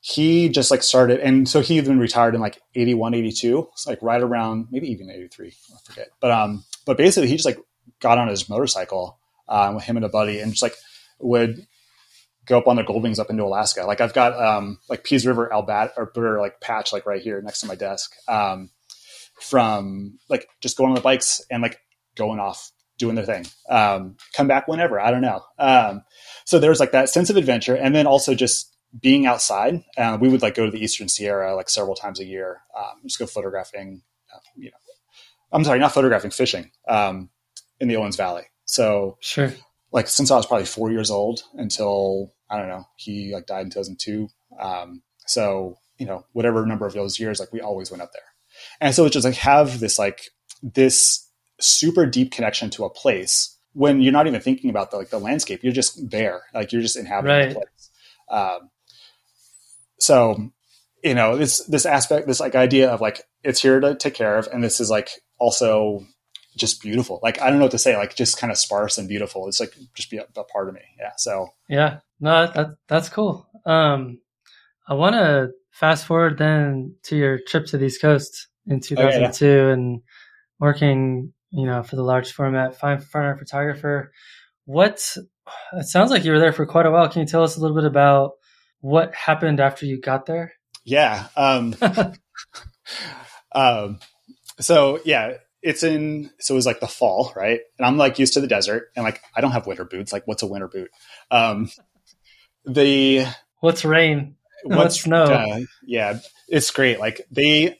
he 0.00 0.48
just 0.48 0.72
like 0.72 0.82
started 0.82 1.20
and 1.20 1.48
so 1.48 1.60
he 1.60 1.76
even 1.76 2.00
retired 2.00 2.34
in 2.34 2.40
like 2.40 2.60
81 2.74 3.14
82 3.14 3.68
it's 3.72 3.86
like 3.86 4.02
right 4.02 4.20
around 4.20 4.66
maybe 4.72 4.88
even 4.90 5.08
83 5.08 5.48
i 5.48 5.78
forget. 5.84 6.08
But 6.20 6.32
um 6.32 6.64
but 6.84 6.96
basically 6.96 7.28
he 7.28 7.36
just 7.36 7.46
like 7.46 7.58
got 8.00 8.18
on 8.18 8.26
his 8.26 8.48
motorcycle 8.48 9.18
um 9.48 9.76
with 9.76 9.84
him 9.84 9.96
and 9.96 10.04
a 10.04 10.08
buddy 10.08 10.40
and 10.40 10.50
just 10.50 10.62
like 10.62 10.74
would 11.20 11.64
go 12.44 12.58
up 12.58 12.66
on 12.66 12.74
the 12.74 12.82
gold 12.82 13.04
wings 13.04 13.20
up 13.20 13.30
into 13.30 13.44
alaska. 13.44 13.84
Like 13.84 14.00
i've 14.00 14.14
got 14.14 14.32
um 14.36 14.80
like 14.88 15.04
Peace 15.04 15.24
River 15.24 15.52
Alberta 15.52 15.92
or 15.96 16.40
like 16.40 16.60
patch 16.60 16.92
like 16.92 17.06
right 17.06 17.22
here 17.22 17.40
next 17.40 17.60
to 17.60 17.66
my 17.66 17.76
desk. 17.76 18.16
Um 18.26 18.70
from 19.42 20.18
like 20.28 20.48
just 20.60 20.76
going 20.76 20.90
on 20.90 20.94
the 20.94 21.00
bikes 21.00 21.40
and 21.50 21.62
like 21.62 21.78
going 22.16 22.38
off 22.40 22.70
doing 22.98 23.14
their 23.14 23.24
thing. 23.24 23.46
Um, 23.68 24.16
come 24.34 24.46
back 24.46 24.68
whenever 24.68 25.00
i 25.00 25.10
don't 25.10 25.22
know. 25.22 25.42
Um, 25.58 26.02
so 26.44 26.58
there's 26.58 26.80
like 26.80 26.92
that 26.92 27.08
sense 27.08 27.30
of 27.30 27.36
adventure. 27.36 27.74
And 27.74 27.94
then 27.94 28.06
also 28.06 28.34
just 28.34 28.68
being 29.00 29.24
outside 29.26 29.82
uh, 29.96 30.18
we 30.20 30.28
would 30.28 30.42
like 30.42 30.54
go 30.54 30.66
to 30.66 30.70
the 30.70 30.82
eastern 30.82 31.08
sierra 31.08 31.56
like 31.56 31.70
several 31.70 31.94
times 31.94 32.20
a 32.20 32.24
year. 32.24 32.60
Um, 32.76 33.00
just 33.04 33.18
go 33.18 33.26
photographing 33.26 34.02
uh, 34.34 34.38
you 34.56 34.66
know 34.70 34.76
i'm 35.52 35.64
sorry 35.64 35.78
not 35.78 35.92
photographing 35.92 36.30
fishing 36.30 36.70
um, 36.88 37.30
in 37.80 37.88
the 37.88 37.96
owens 37.96 38.16
valley. 38.16 38.44
So 38.64 39.16
Sure. 39.20 39.52
like 39.92 40.08
since 40.08 40.30
i 40.30 40.36
was 40.36 40.46
probably 40.46 40.66
four 40.66 40.90
years 40.90 41.10
old 41.10 41.42
until 41.54 42.32
i 42.50 42.58
don't 42.58 42.68
know 42.68 42.84
he 42.96 43.32
like 43.32 43.46
died 43.46 43.64
in 43.64 43.70
2002 43.70 44.28
um, 44.60 45.02
so 45.26 45.78
you 45.98 46.06
know 46.06 46.24
whatever 46.32 46.64
number 46.66 46.86
of 46.86 46.92
those 46.92 47.18
years 47.18 47.40
like 47.40 47.52
we 47.52 47.60
always 47.60 47.90
went 47.90 48.02
up 48.02 48.12
there 48.12 48.22
and 48.80 48.94
so 48.94 49.04
it's 49.04 49.14
just 49.14 49.24
like 49.24 49.34
have 49.36 49.80
this 49.80 49.98
like 49.98 50.30
this 50.62 51.28
super 51.60 52.06
deep 52.06 52.32
connection 52.32 52.70
to 52.70 52.84
a 52.84 52.90
place 52.90 53.56
when 53.74 54.00
you're 54.00 54.12
not 54.12 54.26
even 54.26 54.40
thinking 54.40 54.70
about 54.70 54.90
the 54.90 54.96
like 54.98 55.10
the 55.10 55.18
landscape. 55.18 55.62
You're 55.62 55.72
just 55.72 56.10
there, 56.10 56.42
like 56.54 56.72
you're 56.72 56.82
just 56.82 56.96
inhabiting 56.96 57.36
Right. 57.36 57.48
the 57.50 57.54
place. 57.54 57.90
Um, 58.28 58.70
so 59.98 60.50
you 61.02 61.14
know 61.14 61.36
this 61.36 61.64
this 61.66 61.86
aspect, 61.86 62.26
this 62.26 62.40
like 62.40 62.54
idea 62.54 62.90
of 62.90 63.00
like 63.00 63.22
it's 63.42 63.60
here 63.62 63.80
to 63.80 63.94
take 63.94 64.14
care 64.14 64.36
of, 64.36 64.48
and 64.52 64.62
this 64.62 64.80
is 64.80 64.90
like 64.90 65.10
also 65.38 66.04
just 66.56 66.82
beautiful. 66.82 67.18
Like 67.22 67.40
I 67.40 67.48
don't 67.48 67.58
know 67.58 67.64
what 67.64 67.70
to 67.72 67.78
say. 67.78 67.96
Like 67.96 68.14
just 68.14 68.38
kind 68.38 68.50
of 68.50 68.58
sparse 68.58 68.98
and 68.98 69.08
beautiful. 69.08 69.48
It's 69.48 69.58
like 69.60 69.74
just 69.94 70.10
be 70.10 70.18
a, 70.18 70.26
a 70.36 70.44
part 70.44 70.68
of 70.68 70.74
me. 70.74 70.82
Yeah. 70.98 71.12
So 71.16 71.48
Yeah. 71.68 71.98
No, 72.20 72.46
that, 72.46 72.76
that's 72.88 73.08
cool. 73.08 73.48
Um, 73.66 74.20
I 74.86 74.94
want 74.94 75.14
to 75.14 75.50
fast 75.72 76.06
forward 76.06 76.38
then 76.38 76.94
to 77.04 77.16
your 77.16 77.40
trip 77.48 77.66
to 77.66 77.78
these 77.78 77.94
East 77.94 78.02
Coast 78.02 78.48
in 78.66 78.80
2002 78.80 79.68
and 79.70 80.00
working, 80.58 81.32
you 81.50 81.66
know, 81.66 81.82
for 81.82 81.96
the 81.96 82.02
large 82.02 82.32
format 82.32 82.78
fine 82.78 83.00
fine 83.00 83.24
art 83.24 83.38
photographer. 83.38 84.12
What, 84.64 85.16
it 85.72 85.86
sounds 85.86 86.10
like 86.10 86.24
you 86.24 86.32
were 86.32 86.38
there 86.38 86.52
for 86.52 86.66
quite 86.66 86.86
a 86.86 86.90
while. 86.90 87.08
Can 87.08 87.20
you 87.22 87.26
tell 87.26 87.42
us 87.42 87.56
a 87.56 87.60
little 87.60 87.76
bit 87.76 87.84
about 87.84 88.32
what 88.80 89.14
happened 89.14 89.60
after 89.60 89.86
you 89.86 90.00
got 90.00 90.26
there? 90.26 90.52
yeah. 90.84 91.28
Um, 91.36 91.76
um, 93.54 93.98
so 94.60 95.00
yeah, 95.04 95.34
it's 95.62 95.82
in, 95.82 96.30
so 96.40 96.54
it 96.54 96.56
was 96.56 96.66
like 96.66 96.80
the 96.80 96.88
fall, 96.88 97.32
right? 97.36 97.60
And 97.78 97.86
I'm 97.86 97.96
like 97.96 98.18
used 98.18 98.34
to 98.34 98.40
the 98.40 98.48
desert 98.48 98.88
and 98.96 99.04
like, 99.04 99.20
I 99.36 99.40
don't 99.40 99.52
have 99.52 99.66
winter 99.66 99.84
boots. 99.84 100.12
Like 100.12 100.26
what's 100.26 100.42
a 100.42 100.46
winter 100.46 100.68
boot? 100.68 100.90
Um, 101.30 101.70
the, 102.64 103.26
What's 103.60 103.84
rain? 103.84 104.36
what's 104.64 104.76
What's 104.76 105.00
snow? 105.02 105.24
uh, 105.24 105.60
yeah, 105.84 106.18
it's 106.48 106.70
great. 106.70 106.98
Like 106.98 107.20
they, 107.30 107.78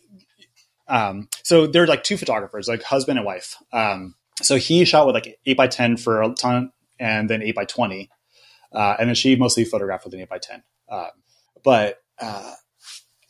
um, 0.92 1.28
so 1.42 1.66
they're 1.66 1.86
like 1.86 2.04
two 2.04 2.18
photographers, 2.18 2.68
like 2.68 2.82
husband 2.82 3.18
and 3.18 3.24
wife. 3.24 3.56
Um, 3.72 4.14
so 4.42 4.56
he 4.56 4.84
shot 4.84 5.06
with 5.06 5.14
like 5.14 5.38
eight 5.46 5.56
by 5.56 5.66
10 5.66 5.96
for 5.96 6.22
a 6.22 6.34
ton 6.34 6.70
and 7.00 7.30
then 7.30 7.42
eight 7.42 7.54
by 7.54 7.64
20. 7.64 8.10
Uh, 8.72 8.96
and 8.98 9.08
then 9.08 9.14
she 9.14 9.34
mostly 9.34 9.64
photographed 9.64 10.04
with 10.04 10.12
an 10.12 10.20
eight 10.20 10.28
by 10.28 10.38
10. 10.38 10.62
Um, 10.90 11.08
but, 11.64 11.98
uh, 12.20 12.52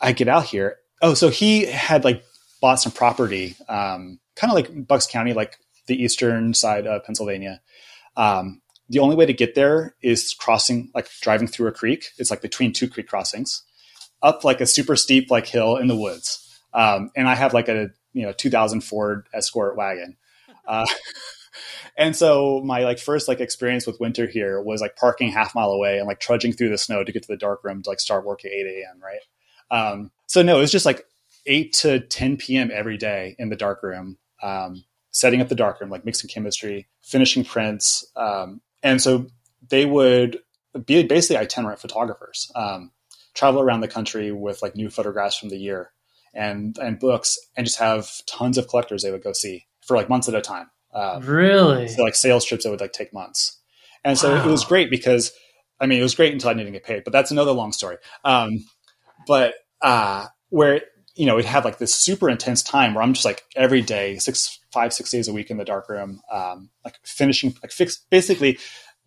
I 0.01 0.11
get 0.11 0.27
out 0.27 0.47
here. 0.47 0.79
Oh, 1.01 1.15
so 1.15 1.29
he 1.29 1.65
had 1.65 2.05
like 2.05 2.25
bought 2.61 2.81
some 2.81 2.91
property, 2.91 3.55
um, 3.69 4.19
kind 4.35 4.51
of 4.51 4.57
like 4.57 4.89
Bucks 4.89 5.07
County, 5.07 5.33
like 5.33 5.57
the 5.87 6.03
eastern 6.03 6.55
side 6.55 6.89
of 6.89 7.05
Pennsylvania, 7.05 7.61
um, 8.17 8.61
the 8.89 8.99
only 8.99 9.15
way 9.15 9.27
to 9.27 9.33
get 9.33 9.55
there 9.55 9.95
is 10.03 10.35
crossing, 10.35 10.91
like 10.95 11.09
driving 11.21 11.47
through 11.47 11.69
a 11.69 11.73
creek. 11.73 12.07
It's 12.19 12.31
like 12.31 12.43
between 12.43 12.73
two 12.73 12.89
creek 12.89 13.07
crossings, 13.07 13.63
up 14.21 14.43
like 14.43 14.61
a 14.61 14.67
super 14.67 14.97
steep 14.97 15.31
like 15.31 15.47
hill 15.47 15.77
in 15.77 15.87
the 15.87 15.97
woods. 15.97 16.42
Um, 16.75 17.11
and 17.17 17.29
I 17.29 17.35
have 17.35 17.55
like 17.55 17.69
a 17.69 17.91
you 18.13 18.23
know 18.23 18.33
2000 18.33 18.83
Ford 18.83 19.29
Escort 19.33 19.77
wagon. 19.77 20.17
Uh, 20.67 20.87
and 21.97 22.17
so 22.17 22.61
my 22.65 22.81
like 22.81 22.99
first 22.99 23.29
like 23.29 23.41
experience 23.41 23.87
with 23.87 24.01
winter 24.01 24.27
here 24.27 24.61
was 24.61 24.81
like 24.81 24.97
parking 24.97 25.31
half 25.31 25.55
mile 25.55 25.71
away 25.71 25.99
and 25.99 26.07
like 26.07 26.21
trudging 26.21 26.53
through 26.53 26.71
the 26.71 26.79
snow 26.79 27.05
to 27.05 27.13
get 27.13 27.23
to 27.23 27.29
the 27.29 27.37
dark 27.37 27.65
room 27.65 27.83
to 27.83 27.91
like 27.91 28.01
start 28.01 28.25
work 28.25 28.45
at 28.45 28.53
8 28.53 28.67
a.m. 28.67 29.01
Right. 29.03 29.21
Um, 29.71 30.11
so 30.27 30.43
no, 30.43 30.59
it 30.59 30.61
was 30.61 30.73
just 30.73 30.87
like 30.87 31.05
8 31.47 31.73
to 31.75 32.01
10 32.01 32.37
p.m. 32.37 32.71
every 32.73 32.97
day 32.97 33.37
in 33.39 33.49
the 33.49 33.57
dark 33.57 33.83
room, 33.83 34.19
um, 34.43 34.85
setting 35.11 35.41
up 35.41 35.49
the 35.49 35.55
dark 35.55 35.81
room, 35.81 35.91
like 35.91 36.05
mixing 36.05 36.29
chemistry, 36.29 36.89
finishing 37.03 37.45
prints. 37.45 38.07
Um, 38.17 38.61
and 38.83 39.01
so 39.01 39.27
they 39.69 39.85
would 39.85 40.39
be 40.87 41.03
basically 41.05 41.37
itinerant 41.37 41.81
photographers, 41.81 42.51
um, 42.55 42.93
travel 43.35 43.61
around 43.61 43.81
the 43.81 43.89
country 43.89 44.31
with 44.33 44.63
like 44.63 44.77
new 44.77 44.91
photographs 44.91 45.37
from 45.37 45.49
the 45.49 45.59
year 45.59 45.92
and, 46.35 46.79
and 46.79 46.99
books 46.99 47.39
and 47.57 47.67
just 47.67 47.79
have 47.79 48.11
tons 48.27 48.59
of 48.59 48.69
collectors 48.69 49.03
they 49.03 49.11
would 49.11 49.25
go 49.25 49.33
see 49.33 49.67
for 49.87 49.97
like 49.97 50.09
months 50.09 50.29
at 50.29 50.35
a 50.35 50.41
time. 50.41 50.71
Um, 50.95 51.23
really? 51.23 51.89
So 51.89 52.03
like 52.03 52.15
sales 52.15 52.45
trips 52.45 52.65
that 52.65 52.71
would 52.71 52.81
like 52.81 52.93
take 52.93 53.13
months. 53.13 53.59
And 54.05 54.19
so 54.19 54.35
wow. 54.35 54.45
it 54.45 54.51
was 54.51 54.65
great 54.65 54.91
because, 54.91 55.33
I 55.81 55.87
mean, 55.87 56.01
it 56.01 56.03
was 56.03 56.15
great 56.15 56.33
until 56.33 56.51
I 56.51 56.55
didn't 56.55 56.73
get 56.73 56.85
paid, 56.85 57.05
but 57.05 57.13
that's 57.13 57.31
another 57.31 57.53
long 57.53 57.73
story. 57.73 57.97
Um, 58.25 58.65
but 59.27 59.55
uh, 59.81 60.27
where 60.51 60.83
you 61.15 61.27
know, 61.27 61.37
we'd 61.37 61.45
have 61.45 61.65
like 61.65 61.79
this 61.79 61.95
super 61.95 62.31
intense 62.31 62.63
time 62.63 62.95
where 62.95 63.03
I'm 63.03 63.13
just 63.13 63.25
like 63.25 63.45
every 63.55 63.83
day, 63.83 64.19
six, 64.19 64.59
five, 64.73 64.93
six 64.93 65.11
days 65.11 65.29
a 65.29 65.33
week 65.33 65.51
in 65.51 65.59
the 65.59 65.65
dark 65.65 65.89
room, 65.89 66.23
um, 66.31 66.71
like 66.85 66.99
finishing, 67.05 67.55
like 67.63 67.73
fix, 67.73 67.99
basically 68.11 68.59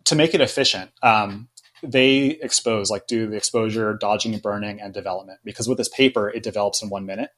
to 0.04 0.14
make 0.14 0.34
it 0.34 0.40
efficient. 0.40 0.90
Um, 1.02 1.48
they 1.82 2.38
expose, 2.42 2.90
like 2.90 3.06
do 3.06 3.26
the 3.26 3.36
exposure, 3.36 3.94
dodging 3.94 4.34
and 4.34 4.42
burning 4.42 4.80
and 4.80 4.94
development 4.94 5.40
because 5.44 5.68
with 5.68 5.78
this 5.78 5.88
paper, 5.88 6.28
it 6.28 6.42
develops 6.42 6.82
in 6.82 6.88
one 6.88 7.06
minute. 7.06 7.30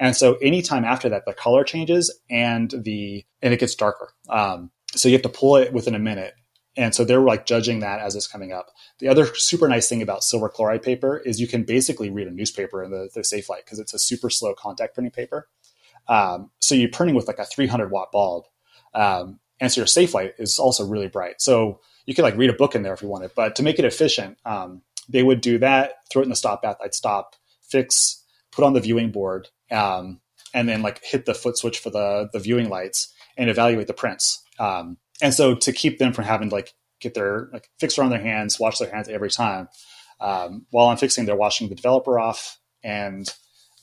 And 0.00 0.16
so 0.16 0.34
anytime 0.36 0.84
after 0.84 1.08
that, 1.08 1.24
the 1.26 1.34
color 1.34 1.64
changes 1.64 2.16
and 2.30 2.70
the, 2.70 3.24
and 3.42 3.52
it 3.52 3.60
gets 3.60 3.74
darker. 3.74 4.12
Um, 4.28 4.70
so 4.94 5.08
you 5.08 5.14
have 5.14 5.22
to 5.22 5.28
pull 5.28 5.56
it 5.56 5.72
within 5.72 5.94
a 5.94 5.98
minute. 5.98 6.34
And 6.78 6.94
so 6.94 7.04
they're 7.04 7.20
like 7.20 7.46
judging 7.46 7.80
that 7.80 8.00
as 8.00 8.14
it's 8.14 8.26
coming 8.26 8.52
up. 8.52 8.70
The 8.98 9.08
other 9.08 9.26
super 9.34 9.68
nice 9.68 9.88
thing 9.88 10.02
about 10.02 10.24
silver 10.24 10.48
chloride 10.48 10.82
paper 10.82 11.18
is 11.18 11.40
you 11.40 11.46
can 11.46 11.64
basically 11.64 12.10
read 12.10 12.26
a 12.26 12.30
newspaper 12.30 12.82
in 12.82 12.90
the, 12.90 13.08
the 13.14 13.24
safelight 13.24 13.64
because 13.64 13.78
it's 13.78 13.94
a 13.94 13.98
super 13.98 14.28
slow 14.28 14.54
contact 14.54 14.94
printing 14.94 15.12
paper. 15.12 15.48
Um, 16.08 16.50
so 16.60 16.74
you're 16.74 16.90
printing 16.90 17.16
with 17.16 17.26
like 17.26 17.38
a 17.38 17.46
300 17.46 17.90
watt 17.90 18.12
bulb. 18.12 18.44
Um, 18.94 19.40
and 19.58 19.72
so 19.72 19.80
your 19.80 19.86
safelight 19.86 20.34
is 20.38 20.58
also 20.58 20.86
really 20.86 21.08
bright. 21.08 21.40
So 21.40 21.80
you 22.06 22.14
could 22.14 22.22
like 22.22 22.36
read 22.36 22.50
a 22.50 22.54
book 22.54 22.74
in 22.74 22.82
there 22.82 22.94
if 22.94 23.02
you 23.02 23.08
wanted, 23.08 23.32
but 23.34 23.56
to 23.56 23.62
make 23.62 23.78
it 23.78 23.84
efficient, 23.84 24.38
um, 24.46 24.82
they 25.08 25.22
would 25.22 25.40
do 25.40 25.58
that, 25.58 25.94
throw 26.10 26.22
it 26.22 26.24
in 26.24 26.30
the 26.30 26.36
stop 26.36 26.62
bath. 26.62 26.78
I'd 26.82 26.94
stop, 26.94 27.36
fix, 27.62 28.24
put 28.52 28.64
on 28.64 28.72
the 28.72 28.80
viewing 28.80 29.10
board, 29.10 29.48
um, 29.70 30.20
and 30.54 30.68
then 30.68 30.82
like 30.82 31.02
hit 31.04 31.26
the 31.26 31.34
foot 31.34 31.58
switch 31.58 31.78
for 31.78 31.90
the, 31.90 32.28
the 32.32 32.38
viewing 32.38 32.68
lights 32.68 33.12
and 33.36 33.50
evaluate 33.50 33.88
the 33.88 33.92
prints. 33.92 34.42
Um, 34.58 34.96
and 35.20 35.34
so 35.34 35.54
to 35.54 35.72
keep 35.72 35.98
them 35.98 36.12
from 36.12 36.24
having 36.24 36.48
to 36.48 36.54
like 36.54 36.74
get 37.00 37.14
their 37.14 37.48
like 37.52 37.68
fixer 37.78 38.02
on 38.02 38.10
their 38.10 38.20
hands, 38.20 38.58
wash 38.58 38.78
their 38.78 38.90
hands 38.90 39.08
every 39.08 39.30
time. 39.30 39.68
Um, 40.20 40.66
while 40.70 40.86
I'm 40.86 40.96
fixing, 40.96 41.26
they're 41.26 41.36
washing 41.36 41.68
the 41.68 41.74
developer 41.74 42.18
off 42.18 42.58
and 42.82 43.28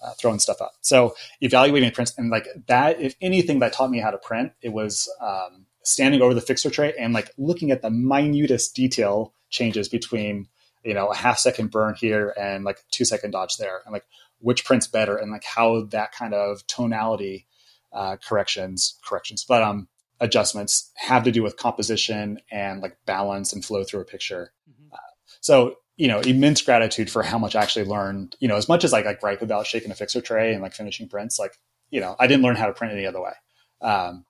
uh, 0.04 0.14
throwing 0.20 0.40
stuff 0.40 0.62
up. 0.62 0.74
So 0.82 1.16
evaluating 1.42 1.92
prints 1.92 2.14
and 2.18 2.30
like 2.30 2.48
that, 2.68 3.00
if 3.00 3.16
anything 3.22 3.60
that 3.60 3.74
taught 3.74 3.92
me 3.92 4.00
how 4.00 4.12
to 4.12 4.18
print, 4.18 4.54
it 4.62 4.70
was 4.70 5.10
um, 5.22 5.66
standing 5.84 6.22
over 6.22 6.34
the 6.34 6.42
fixer 6.42 6.70
tray 6.70 6.94
and 7.00 7.14
like 7.14 7.32
looking 7.38 7.72
at 7.72 7.82
the 7.82 7.90
minutest 7.90 8.76
detail 8.76 9.34
changes 9.50 9.90
between 9.90 10.48
you 10.84 10.94
know 10.94 11.08
a 11.08 11.16
half 11.16 11.38
second 11.38 11.72
burn 11.72 11.96
here 11.96 12.34
and 12.38 12.64
like 12.64 12.84
two 12.92 13.06
second 13.06 13.32
dodge 13.32 13.58
there, 13.58 13.82
and 13.86 13.94
like 13.94 14.06
which 14.40 14.66
print's 14.66 14.88
better 14.88 15.16
and 15.16 15.32
like 15.32 15.44
how 15.44 15.84
that 15.86 16.12
kind 16.12 16.34
of 16.34 16.66
tonality 16.68 17.48
uh, 17.92 18.18
corrections 18.18 18.98
corrections, 19.08 19.46
but 19.48 19.62
um 19.62 19.88
adjustments 20.20 20.92
have 20.96 21.24
to 21.24 21.32
do 21.32 21.44
with 21.44 21.58
composition 21.58 22.40
and 22.50 22.82
like 22.82 22.98
balance 23.06 23.52
and 23.54 23.64
flow 23.64 23.84
through 23.84 24.00
a 24.02 24.06
picture. 24.06 24.54
Mm-hmm. 24.70 24.94
Uh, 24.94 24.98
so, 25.42 25.76
you 25.98 26.08
know, 26.08 26.22
immense 26.22 26.62
gratitude 26.62 27.10
for 27.10 27.24
how 27.24 27.38
much 27.38 27.56
I 27.56 27.62
actually 27.62 27.86
learned, 27.86 28.36
you 28.40 28.48
know, 28.48 28.56
as 28.56 28.70
much 28.70 28.84
as 28.84 28.94
like, 28.94 29.06
I 29.06 29.14
gripe 29.14 29.42
about 29.42 29.68
shaking 29.68 29.92
a 29.92 29.96
fixer 29.96 30.22
tray 30.22 30.54
and 30.54 30.62
like 30.62 30.74
finishing 30.74 31.10
prints, 31.10 31.38
like, 31.38 31.58
you 31.92 32.00
know, 32.00 32.16
I 32.20 32.28
didn't 32.28 32.44
learn 32.44 32.56
how 32.56 32.68
to 32.68 32.74
print 32.74 32.94
any 32.94 33.06
other 33.06 33.22
way. 33.22 33.34
Um, 33.82 34.26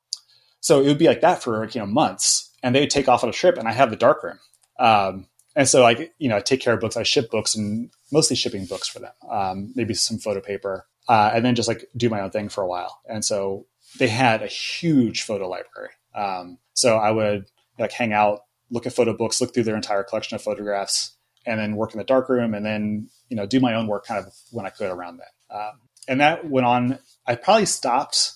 so 0.64 0.80
it 0.80 0.88
would 0.88 0.98
be 0.98 1.08
like 1.08 1.20
that 1.22 1.44
for, 1.44 1.68
you 1.68 1.82
know, 1.82 1.86
months 1.86 2.50
and 2.64 2.74
they'd 2.74 2.90
take 2.90 3.10
off 3.10 3.22
on 3.22 3.30
a 3.30 3.34
trip 3.34 3.58
and 3.58 3.68
I 3.68 3.74
have 3.74 3.90
the 3.90 3.98
darkroom. 3.98 4.40
Um, 4.80 5.28
and 5.58 5.68
so 5.68 5.84
like, 5.84 6.14
you 6.20 6.30
know, 6.30 6.38
I 6.38 6.40
take 6.40 6.62
care 6.62 6.74
of 6.74 6.80
books. 6.80 6.96
I 6.96 7.04
ship 7.04 7.30
books 7.30 7.54
and 7.54 7.92
mostly 8.14 8.38
shipping 8.38 8.66
books 8.66 8.88
for 8.88 9.00
them. 9.00 9.12
Um, 9.30 9.74
maybe 9.76 9.94
some 9.94 10.20
photo 10.20 10.40
paper, 10.40 10.88
uh, 11.10 11.32
and 11.34 11.44
then 11.44 11.56
just 11.56 11.68
like 11.68 11.90
do 11.98 12.10
my 12.10 12.22
own 12.22 12.32
thing 12.32 12.48
for 12.48 12.64
a 12.64 12.68
while. 12.68 13.02
And 13.10 13.26
so 13.26 13.66
they 14.00 14.08
had 14.08 14.42
a 14.42 14.48
huge 14.48 15.24
photo 15.24 15.50
library. 15.50 15.90
Um, 16.16 16.60
so 16.74 16.96
I 16.96 17.12
would 17.12 17.46
like 17.78 17.92
hang 17.92 18.14
out, 18.14 18.46
look 18.72 18.86
at 18.86 18.94
photo 18.94 19.14
books, 19.14 19.42
look 19.42 19.54
through 19.54 19.64
their 19.64 19.76
entire 19.76 20.04
collection 20.04 20.36
of 20.36 20.42
photographs, 20.42 21.18
and 21.46 21.60
then 21.60 21.76
work 21.76 21.92
in 21.92 21.98
the 21.98 22.06
darkroom, 22.06 22.54
and 22.54 22.66
then 22.66 23.10
you 23.28 23.36
know 23.36 23.46
do 23.46 23.60
my 23.60 23.76
own 23.76 23.88
work 23.88 24.06
kind 24.06 24.26
of 24.26 24.34
when 24.52 24.66
I 24.66 24.70
could 24.70 24.90
around 24.90 25.18
that. 25.18 25.54
Um, 25.54 25.82
and 26.08 26.22
that 26.22 26.50
went 26.50 26.66
on. 26.66 27.00
I 27.28 27.36
probably 27.36 27.66
stopped 27.66 28.32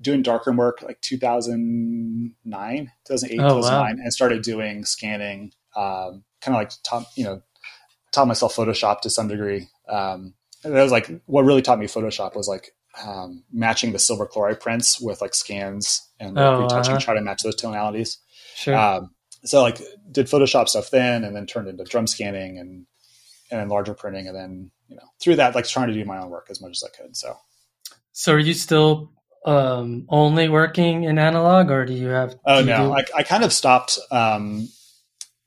doing 0.00 0.22
darkroom 0.22 0.56
work 0.56 0.82
like 0.82 1.00
2009, 1.00 2.92
2008, 3.06 3.40
oh, 3.40 3.48
2009, 3.56 3.72
wow. 3.72 3.86
and 3.88 4.12
started 4.12 4.42
doing 4.42 4.84
scanning, 4.84 5.52
um, 5.76 6.24
kind 6.40 6.54
of 6.56 6.60
like 6.60 6.72
top, 6.84 7.06
you 7.16 7.24
know, 7.24 7.42
taught 8.12 8.28
myself 8.28 8.54
Photoshop 8.54 9.00
to 9.00 9.10
some 9.10 9.28
degree. 9.28 9.68
Um, 9.88 10.34
that 10.62 10.82
was 10.82 10.92
like 10.92 11.10
what 11.26 11.44
really 11.44 11.62
taught 11.62 11.78
me 11.78 11.86
Photoshop 11.86 12.34
was 12.36 12.48
like 12.48 12.72
um, 13.04 13.44
matching 13.52 13.92
the 13.92 13.98
silver 13.98 14.26
chloride 14.26 14.60
prints 14.60 15.00
with 15.00 15.20
like 15.20 15.34
scans 15.34 16.08
and 16.18 16.38
oh, 16.38 16.62
retouching, 16.62 16.94
uh-huh. 16.94 17.00
try 17.00 17.14
to 17.14 17.20
match 17.20 17.42
those 17.42 17.54
tonalities. 17.54 18.18
Sure. 18.54 18.76
Um, 18.76 19.14
so 19.44 19.62
like 19.62 19.80
did 20.10 20.26
Photoshop 20.26 20.68
stuff 20.68 20.90
then, 20.90 21.24
and 21.24 21.34
then 21.34 21.46
turned 21.46 21.68
into 21.68 21.84
drum 21.84 22.06
scanning 22.06 22.58
and 22.58 22.86
and 23.50 23.60
then 23.60 23.68
larger 23.68 23.94
printing, 23.94 24.26
and 24.26 24.36
then 24.36 24.70
you 24.88 24.96
know 24.96 25.08
through 25.20 25.36
that 25.36 25.54
like 25.54 25.66
trying 25.66 25.88
to 25.88 25.94
do 25.94 26.04
my 26.04 26.18
own 26.18 26.30
work 26.30 26.48
as 26.50 26.60
much 26.60 26.72
as 26.72 26.84
I 26.84 26.96
could. 26.96 27.16
So. 27.16 27.36
So 28.12 28.32
are 28.32 28.38
you 28.38 28.52
still 28.52 29.12
um, 29.44 30.06
only 30.08 30.48
working 30.48 31.04
in 31.04 31.18
analog, 31.18 31.70
or 31.70 31.84
do 31.84 31.92
you 31.92 32.08
have? 32.08 32.36
Oh 32.44 32.62
no, 32.62 32.88
do- 32.88 32.94
I, 32.94 33.04
I 33.18 33.22
kind 33.22 33.44
of 33.44 33.52
stopped. 33.52 33.98
Um, 34.10 34.68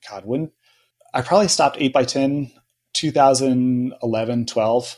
God, 0.10 0.26
when 0.26 0.52
I 1.14 1.22
probably 1.22 1.48
stopped 1.48 1.78
eight 1.80 1.94
by 1.94 2.06
10, 2.06 2.52
2011, 2.94 4.46
12. 4.46 4.98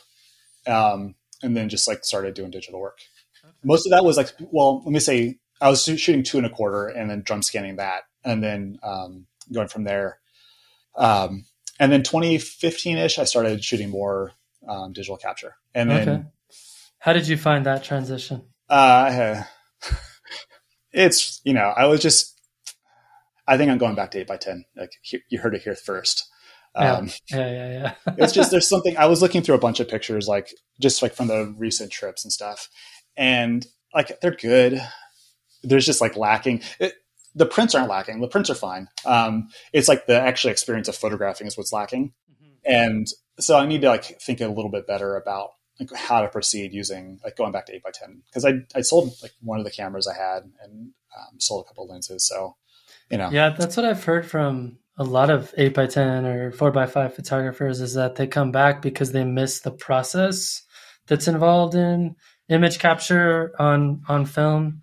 Um, 0.66 1.14
and 1.42 1.56
then 1.56 1.68
just 1.68 1.86
like 1.86 2.04
started 2.04 2.34
doing 2.34 2.50
digital 2.50 2.80
work. 2.80 2.98
Okay. 3.44 3.52
Most 3.62 3.86
of 3.86 3.90
that 3.90 4.04
was 4.04 4.16
like, 4.16 4.32
well, 4.50 4.82
let 4.84 4.92
me 4.92 5.00
say 5.00 5.38
I 5.60 5.68
was 5.68 5.84
shooting 5.84 6.22
two 6.22 6.38
and 6.38 6.46
a 6.46 6.50
quarter 6.50 6.86
and 6.86 7.10
then 7.10 7.22
drum 7.22 7.42
scanning 7.42 7.76
that 7.76 8.04
and 8.24 8.42
then 8.42 8.78
um, 8.82 9.26
going 9.52 9.68
from 9.68 9.84
there. 9.84 10.18
Um, 10.96 11.44
and 11.78 11.92
then 11.92 12.02
2015 12.02 12.98
ish, 12.98 13.18
I 13.18 13.24
started 13.24 13.62
shooting 13.62 13.90
more 13.90 14.32
um, 14.66 14.92
digital 14.92 15.16
capture. 15.16 15.56
And 15.74 15.90
then, 15.90 16.08
okay. 16.08 16.22
how 16.98 17.12
did 17.12 17.28
you 17.28 17.36
find 17.36 17.66
that 17.66 17.84
transition? 17.84 18.42
Uh, 18.68 19.42
it's 20.92 21.40
you 21.44 21.52
know, 21.52 21.72
I 21.76 21.86
was 21.86 22.00
just, 22.00 22.38
I 23.46 23.56
think 23.56 23.70
I'm 23.70 23.78
going 23.78 23.94
back 23.94 24.10
to 24.12 24.20
eight 24.20 24.26
by 24.26 24.36
ten. 24.36 24.64
Like 24.76 24.92
you 25.28 25.38
heard 25.38 25.54
it 25.54 25.62
here 25.62 25.74
first. 25.74 26.28
Um, 26.76 27.08
yeah, 27.30 27.38
yeah, 27.38 27.50
yeah. 27.50 27.94
yeah. 28.06 28.14
it's 28.18 28.32
just 28.32 28.50
there's 28.50 28.68
something 28.68 28.96
I 28.96 29.06
was 29.06 29.22
looking 29.22 29.42
through 29.42 29.54
a 29.54 29.60
bunch 29.60 29.80
of 29.80 29.88
pictures, 29.88 30.26
like 30.26 30.52
just 30.80 31.02
like 31.02 31.14
from 31.14 31.28
the 31.28 31.54
recent 31.56 31.92
trips 31.92 32.24
and 32.24 32.32
stuff, 32.32 32.68
and 33.16 33.66
like 33.94 34.20
they're 34.20 34.34
good. 34.34 34.80
There's 35.62 35.86
just 35.86 36.00
like 36.00 36.16
lacking. 36.16 36.62
It, 36.80 36.94
the 37.34 37.46
prints 37.46 37.74
aren't 37.74 37.88
lacking. 37.88 38.20
The 38.20 38.28
prints 38.28 38.50
are 38.50 38.54
fine. 38.54 38.88
Um, 39.04 39.48
it's 39.72 39.88
like 39.88 40.06
the 40.06 40.20
actual 40.20 40.50
experience 40.50 40.88
of 40.88 40.96
photographing 40.96 41.46
is 41.46 41.56
what's 41.56 41.72
lacking, 41.72 42.12
mm-hmm. 42.30 42.54
and 42.64 43.06
so 43.38 43.58
I 43.58 43.66
need 43.66 43.82
to 43.82 43.88
like 43.88 44.04
think 44.20 44.40
a 44.40 44.48
little 44.48 44.70
bit 44.70 44.86
better 44.86 45.16
about 45.16 45.50
like 45.80 45.92
how 45.94 46.20
to 46.22 46.28
proceed 46.28 46.72
using 46.72 47.20
like 47.24 47.36
going 47.36 47.52
back 47.52 47.66
to 47.66 47.74
eight 47.74 47.82
by 47.82 47.90
ten 47.92 48.22
because 48.26 48.44
I 48.44 48.60
I 48.74 48.80
sold 48.82 49.14
like 49.22 49.32
one 49.40 49.58
of 49.58 49.64
the 49.64 49.70
cameras 49.70 50.06
I 50.06 50.14
had 50.14 50.44
and 50.62 50.90
um, 51.16 51.38
sold 51.38 51.64
a 51.64 51.68
couple 51.68 51.86
lenses. 51.86 52.26
So 52.26 52.56
you 53.10 53.18
know, 53.18 53.30
yeah, 53.30 53.50
that's 53.50 53.76
what 53.76 53.86
I've 53.86 54.04
heard 54.04 54.26
from 54.26 54.78
a 54.96 55.04
lot 55.04 55.30
of 55.30 55.52
8 55.56 55.74
by 55.74 55.86
10 55.86 56.24
or 56.24 56.52
4 56.52 56.70
by 56.70 56.86
5 56.86 57.14
photographers 57.14 57.80
is 57.80 57.94
that 57.94 58.16
they 58.16 58.26
come 58.26 58.52
back 58.52 58.80
because 58.80 59.12
they 59.12 59.24
miss 59.24 59.60
the 59.60 59.70
process 59.70 60.62
that's 61.06 61.28
involved 61.28 61.74
in 61.74 62.14
image 62.48 62.78
capture 62.78 63.52
on 63.58 64.02
on 64.08 64.24
film 64.24 64.82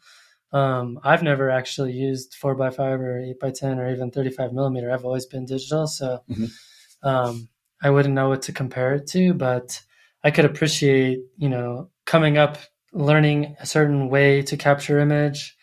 um, 0.52 1.00
i've 1.04 1.24
never 1.24 1.50
actually 1.50 1.94
used 1.94 2.36
4 2.36 2.56
by 2.56 2.70
5 2.70 3.00
or 3.00 3.20
8 3.20 3.40
by 3.40 3.52
10 3.52 3.80
or 3.80 3.92
even 3.92 4.12
35 4.12 4.54
millimeter 4.54 4.92
i've 4.92 5.06
always 5.06 5.26
been 5.26 5.46
digital 5.46 5.88
so 5.88 6.24
mm-hmm. 6.30 7.08
um, 7.08 7.48
i 7.82 7.90
wouldn't 7.90 8.16
know 8.16 8.30
what 8.30 8.42
to 8.44 8.52
compare 8.52 8.96
it 8.96 9.08
to 9.08 9.34
but 9.34 9.82
i 10.24 10.32
could 10.32 10.46
appreciate 10.46 11.20
you 11.38 11.50
know 11.50 11.90
coming 12.06 12.38
up 12.38 12.58
learning 12.94 13.56
a 13.60 13.66
certain 13.66 14.10
way 14.10 14.42
to 14.42 14.58
capture 14.58 15.00
image 15.00 15.56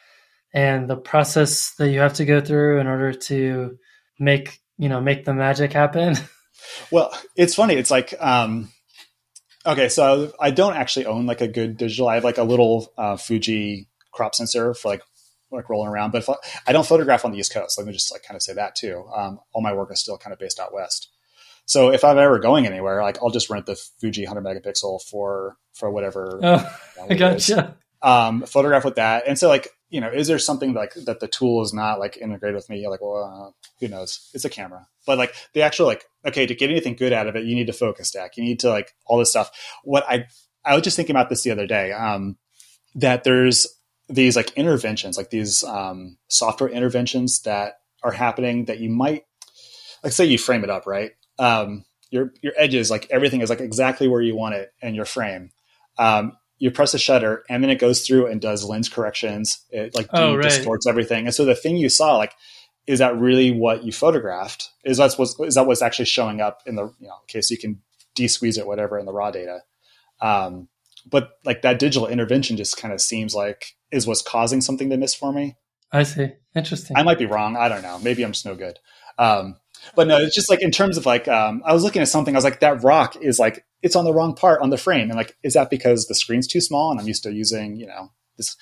and 0.55 0.89
the 0.89 0.97
process 0.97 1.75
that 1.75 1.91
you 1.91 2.01
have 2.01 2.15
to 2.15 2.25
go 2.25 2.41
through 2.41 2.81
in 2.81 2.87
order 2.87 3.13
to 3.13 3.79
make 4.19 4.61
you 4.77 4.89
know 4.89 5.01
make 5.01 5.25
the 5.25 5.35
magic 5.35 5.73
happen. 5.73 6.15
Well, 6.91 7.17
it's 7.37 7.55
funny. 7.55 7.75
It's 7.75 7.91
like 7.91 8.13
um, 8.21 8.71
okay, 9.65 9.89
so 9.89 10.33
I 10.41 10.51
don't 10.51 10.75
actually 10.75 11.07
own 11.07 11.25
like 11.25 11.41
a 11.41 11.47
good 11.47 11.77
digital. 11.77 12.09
I 12.09 12.17
have 12.17 12.25
like 12.25 12.37
a 12.37 12.43
little 12.43 12.93
uh, 12.99 13.17
Fuji 13.17 13.89
crop 14.13 14.35
sensor 14.35 14.75
for 14.75 14.89
like 14.89 15.03
like 15.53 15.71
rolling 15.71 15.89
around, 15.89 16.11
but 16.11 16.27
I 16.67 16.73
don't 16.73 16.87
photograph 16.87 17.25
on 17.25 17.31
the 17.31 17.39
East 17.39 17.55
Coast. 17.55 17.79
Let 17.79 17.87
me 17.87 17.93
just 17.93 18.13
like 18.13 18.25
kind 18.25 18.35
of 18.35 18.43
say 18.43 18.55
that 18.55 18.75
too. 18.75 19.09
Um, 19.15 19.39
all 19.53 19.63
my 19.63 19.73
work 19.73 19.93
is 19.93 20.01
still 20.01 20.19
kind 20.19 20.33
of 20.33 20.41
based 20.41 20.59
out 20.59 20.75
west. 20.75 21.09
So 21.69 21.93
if 21.93 22.03
I'm 22.03 22.17
ever 22.17 22.39
going 22.39 22.67
anywhere, 22.67 23.03
like 23.03 23.19
I'll 23.23 23.29
just 23.29 23.51
rent 23.51 23.67
the 23.67 23.77
Fuji 24.01 24.25
100 24.25 24.43
megapixel 24.43 25.03
for 25.03 25.59
for 25.75 25.91
whatever. 25.91 26.41
Oh, 26.43 26.79
I 27.11 27.15
gotcha. 27.15 27.77
Um, 28.01 28.43
photograph 28.43 28.87
with 28.87 28.95
that, 28.95 29.25
and 29.27 29.39
so 29.39 29.49
like 29.49 29.69
you 29.91 30.01
know, 30.01 30.11
is 30.11 30.29
there 30.29 30.39
something 30.39 30.73
like 30.73 30.95
that 30.95 31.21
the 31.21 31.29
tool 31.29 31.63
is 31.63 31.75
not 31.75 31.99
like 31.99 32.17
integrated 32.17 32.55
with 32.55 32.71
me? 32.71 32.89
Like, 32.89 33.03
well, 33.03 33.23
uh, 33.23 33.67
who 33.81 33.89
knows? 33.89 34.31
It's 34.33 34.47
a 34.47 34.51
camera, 34.51 34.87
but 35.07 35.19
like 35.19 35.35
the 35.53 35.61
actual 35.61 35.87
like 35.87 36.07
okay, 36.27 36.47
to 36.47 36.55
get 36.55 36.71
anything 36.71 36.97
good 36.97 37.13
out 37.13 37.27
of 37.27 37.37
it, 37.37 37.45
you 37.45 37.55
need 37.55 37.67
to 37.67 37.75
focus 37.75 38.09
stack. 38.09 38.39
You 38.39 38.45
need 38.45 38.61
to 38.61 38.71
like 38.71 38.95
all 39.05 39.19
this 39.19 39.31
stuff. 39.31 39.51
What 39.85 40.05
I 40.09 40.25
I 40.65 40.75
was 40.75 40.85
just 40.85 40.97
thinking 40.97 41.15
about 41.15 41.29
this 41.29 41.43
the 41.43 41.51
other 41.51 41.67
day. 41.67 41.93
Um, 41.93 42.39
that 42.95 43.25
there's 43.25 43.67
these 44.09 44.37
like 44.37 44.53
interventions, 44.57 45.19
like 45.19 45.29
these 45.29 45.63
um, 45.65 46.17
software 46.29 46.71
interventions 46.71 47.43
that 47.43 47.75
are 48.03 48.13
happening 48.13 48.65
that 48.67 48.79
you 48.79 48.89
might 48.89 49.25
like 50.03 50.15
say 50.15 50.25
you 50.25 50.39
frame 50.39 50.65
it 50.65 50.71
up 50.71 50.87
right 50.87 51.13
um, 51.39 51.85
your 52.11 52.33
your 52.43 52.53
edges, 52.57 52.91
like 52.91 53.07
everything 53.11 53.41
is 53.41 53.51
like 53.51 53.61
exactly 53.61 54.09
where 54.09 54.23
you 54.23 54.37
want 54.37 54.55
it 54.55 54.73
in 54.81 54.95
your 54.95 55.05
frame. 55.05 55.51
Um, 55.99 56.37
you 56.59 56.71
press 56.71 56.93
the 56.93 56.99
shutter, 56.99 57.45
and 57.49 57.63
then 57.63 57.71
it 57.71 57.79
goes 57.79 58.07
through 58.07 58.27
and 58.27 58.41
does 58.41 58.65
lens 58.65 58.89
corrections. 58.89 59.65
It 59.71 59.95
like 59.95 60.09
oh, 60.13 60.35
right. 60.35 60.43
distorts 60.43 60.87
everything, 60.87 61.27
and 61.27 61.35
so 61.35 61.45
the 61.45 61.55
thing 61.55 61.77
you 61.77 61.89
saw, 61.89 62.17
like, 62.17 62.33
is 62.87 62.99
that 62.99 63.17
really 63.17 63.53
what 63.53 63.85
you 63.85 63.93
photographed? 63.93 64.71
Is 64.85 64.99
that 64.99 65.15
what's 65.15 65.39
is 65.41 65.55
that 65.55 65.67
what's 65.67 65.83
actually 65.83 66.07
showing 66.07 66.41
up 66.41 66.63
in 66.67 66.77
the 66.77 66.87
you 66.99 67.09
know 67.09 67.19
case 67.27 67.51
you 67.51 67.59
can 67.59 67.81
de-squeeze 68.15 68.59
it 68.59 68.67
whatever 68.67 68.99
in 68.99 69.07
the 69.07 69.13
raw 69.13 69.31
data? 69.31 69.61
Um, 70.21 70.69
but 71.09 71.33
like 71.45 71.63
that 71.63 71.79
digital 71.79 72.09
intervention 72.09 72.57
just 72.57 72.77
kind 72.77 72.93
of 72.93 73.01
seems 73.01 73.35
like 73.35 73.77
is 73.91 74.07
what's 74.07 74.23
causing 74.23 74.61
something 74.61 74.91
to 74.91 74.97
miss 74.97 75.15
for 75.15 75.33
me. 75.33 75.57
I 75.93 76.03
see. 76.03 76.33
Interesting. 76.55 76.97
I 76.97 77.03
might 77.03 77.19
be 77.19 77.27
wrong. 77.27 77.57
I 77.57 77.69
don't 77.69 77.83
know. 77.83 77.99
Maybe 77.99 78.23
I'm 78.23 78.33
just 78.33 78.45
no 78.45 78.55
good. 78.55 78.79
Um, 79.19 79.57
but 79.95 80.07
no, 80.07 80.19
it's 80.19 80.35
just 80.35 80.51
like 80.51 80.63
in 80.63 80.71
terms 80.71 80.97
of 80.97 81.07
like, 81.07 81.29
um, 81.29 81.63
I 81.65 81.73
was 81.73 81.83
looking 81.83 82.03
at 82.03 82.09
something, 82.09 82.35
I 82.35 82.39
was 82.39 82.45
like, 82.45 82.61
that 82.61 82.83
rock 82.83 83.17
is 83.17 83.39
like, 83.39 83.65
it's 83.83 83.97
on 83.97 84.05
the 84.05 84.13
wrong 84.13 84.35
part 84.35 84.61
on 84.61 84.71
the 84.71 84.79
frame. 84.79 85.11
And 85.11 85.17
like, 85.17 85.37
is 85.43 85.55
that 85.55 85.71
because 85.71 86.07
the 86.07 86.15
screen's 86.15 86.47
too 86.47 86.61
small 86.61 86.91
and 86.91 87.01
I'm 87.01 87.07
used 87.07 87.23
to 87.25 87.33
using, 87.33 87.77
you 87.77 87.87
know, 87.87 88.13
this 88.37 88.57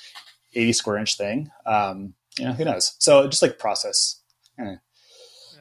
80 0.54 0.72
square 0.72 0.98
inch 0.98 1.16
thing? 1.16 1.50
Um, 1.64 2.14
you 2.38 2.44
know, 2.44 2.52
who 2.52 2.64
knows? 2.64 2.94
So 2.98 3.26
just 3.28 3.42
like 3.42 3.58
process. 3.58 4.20
Eh. 4.58 4.64
Yeah. 4.64 4.76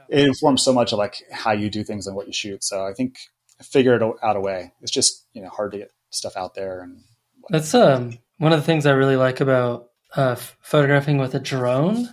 It 0.09 0.27
informs 0.27 0.61
so 0.61 0.73
much 0.73 0.91
of 0.91 0.99
like 0.99 1.23
how 1.31 1.51
you 1.51 1.69
do 1.69 1.83
things 1.83 2.05
and 2.05 2.15
what 2.15 2.27
you 2.27 2.33
shoot. 2.33 2.63
So 2.63 2.85
I 2.85 2.93
think 2.93 3.17
figure 3.61 3.95
it 3.95 4.03
out 4.21 4.35
a 4.35 4.39
way. 4.39 4.73
It's 4.81 4.91
just, 4.91 5.25
you 5.33 5.41
know, 5.41 5.49
hard 5.49 5.71
to 5.71 5.79
get 5.79 5.91
stuff 6.09 6.37
out 6.37 6.53
there. 6.53 6.81
And 6.81 7.01
that's, 7.49 7.73
um, 7.73 8.19
one 8.37 8.53
of 8.53 8.59
the 8.59 8.65
things 8.65 8.85
I 8.85 8.91
really 8.91 9.15
like 9.15 9.39
about, 9.39 9.89
uh, 10.15 10.35
photographing 10.35 11.17
with 11.17 11.33
a 11.35 11.39
drone 11.39 12.09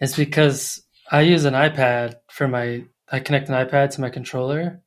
is 0.00 0.16
because 0.16 0.82
I 1.10 1.22
use 1.22 1.44
an 1.44 1.54
iPad 1.54 2.16
for 2.38 2.48
my. 2.48 2.84
I 3.10 3.20
connect 3.20 3.48
an 3.48 3.54
iPad 3.54 3.90
to 3.94 4.00
my 4.00 4.10
controller, 4.10 4.80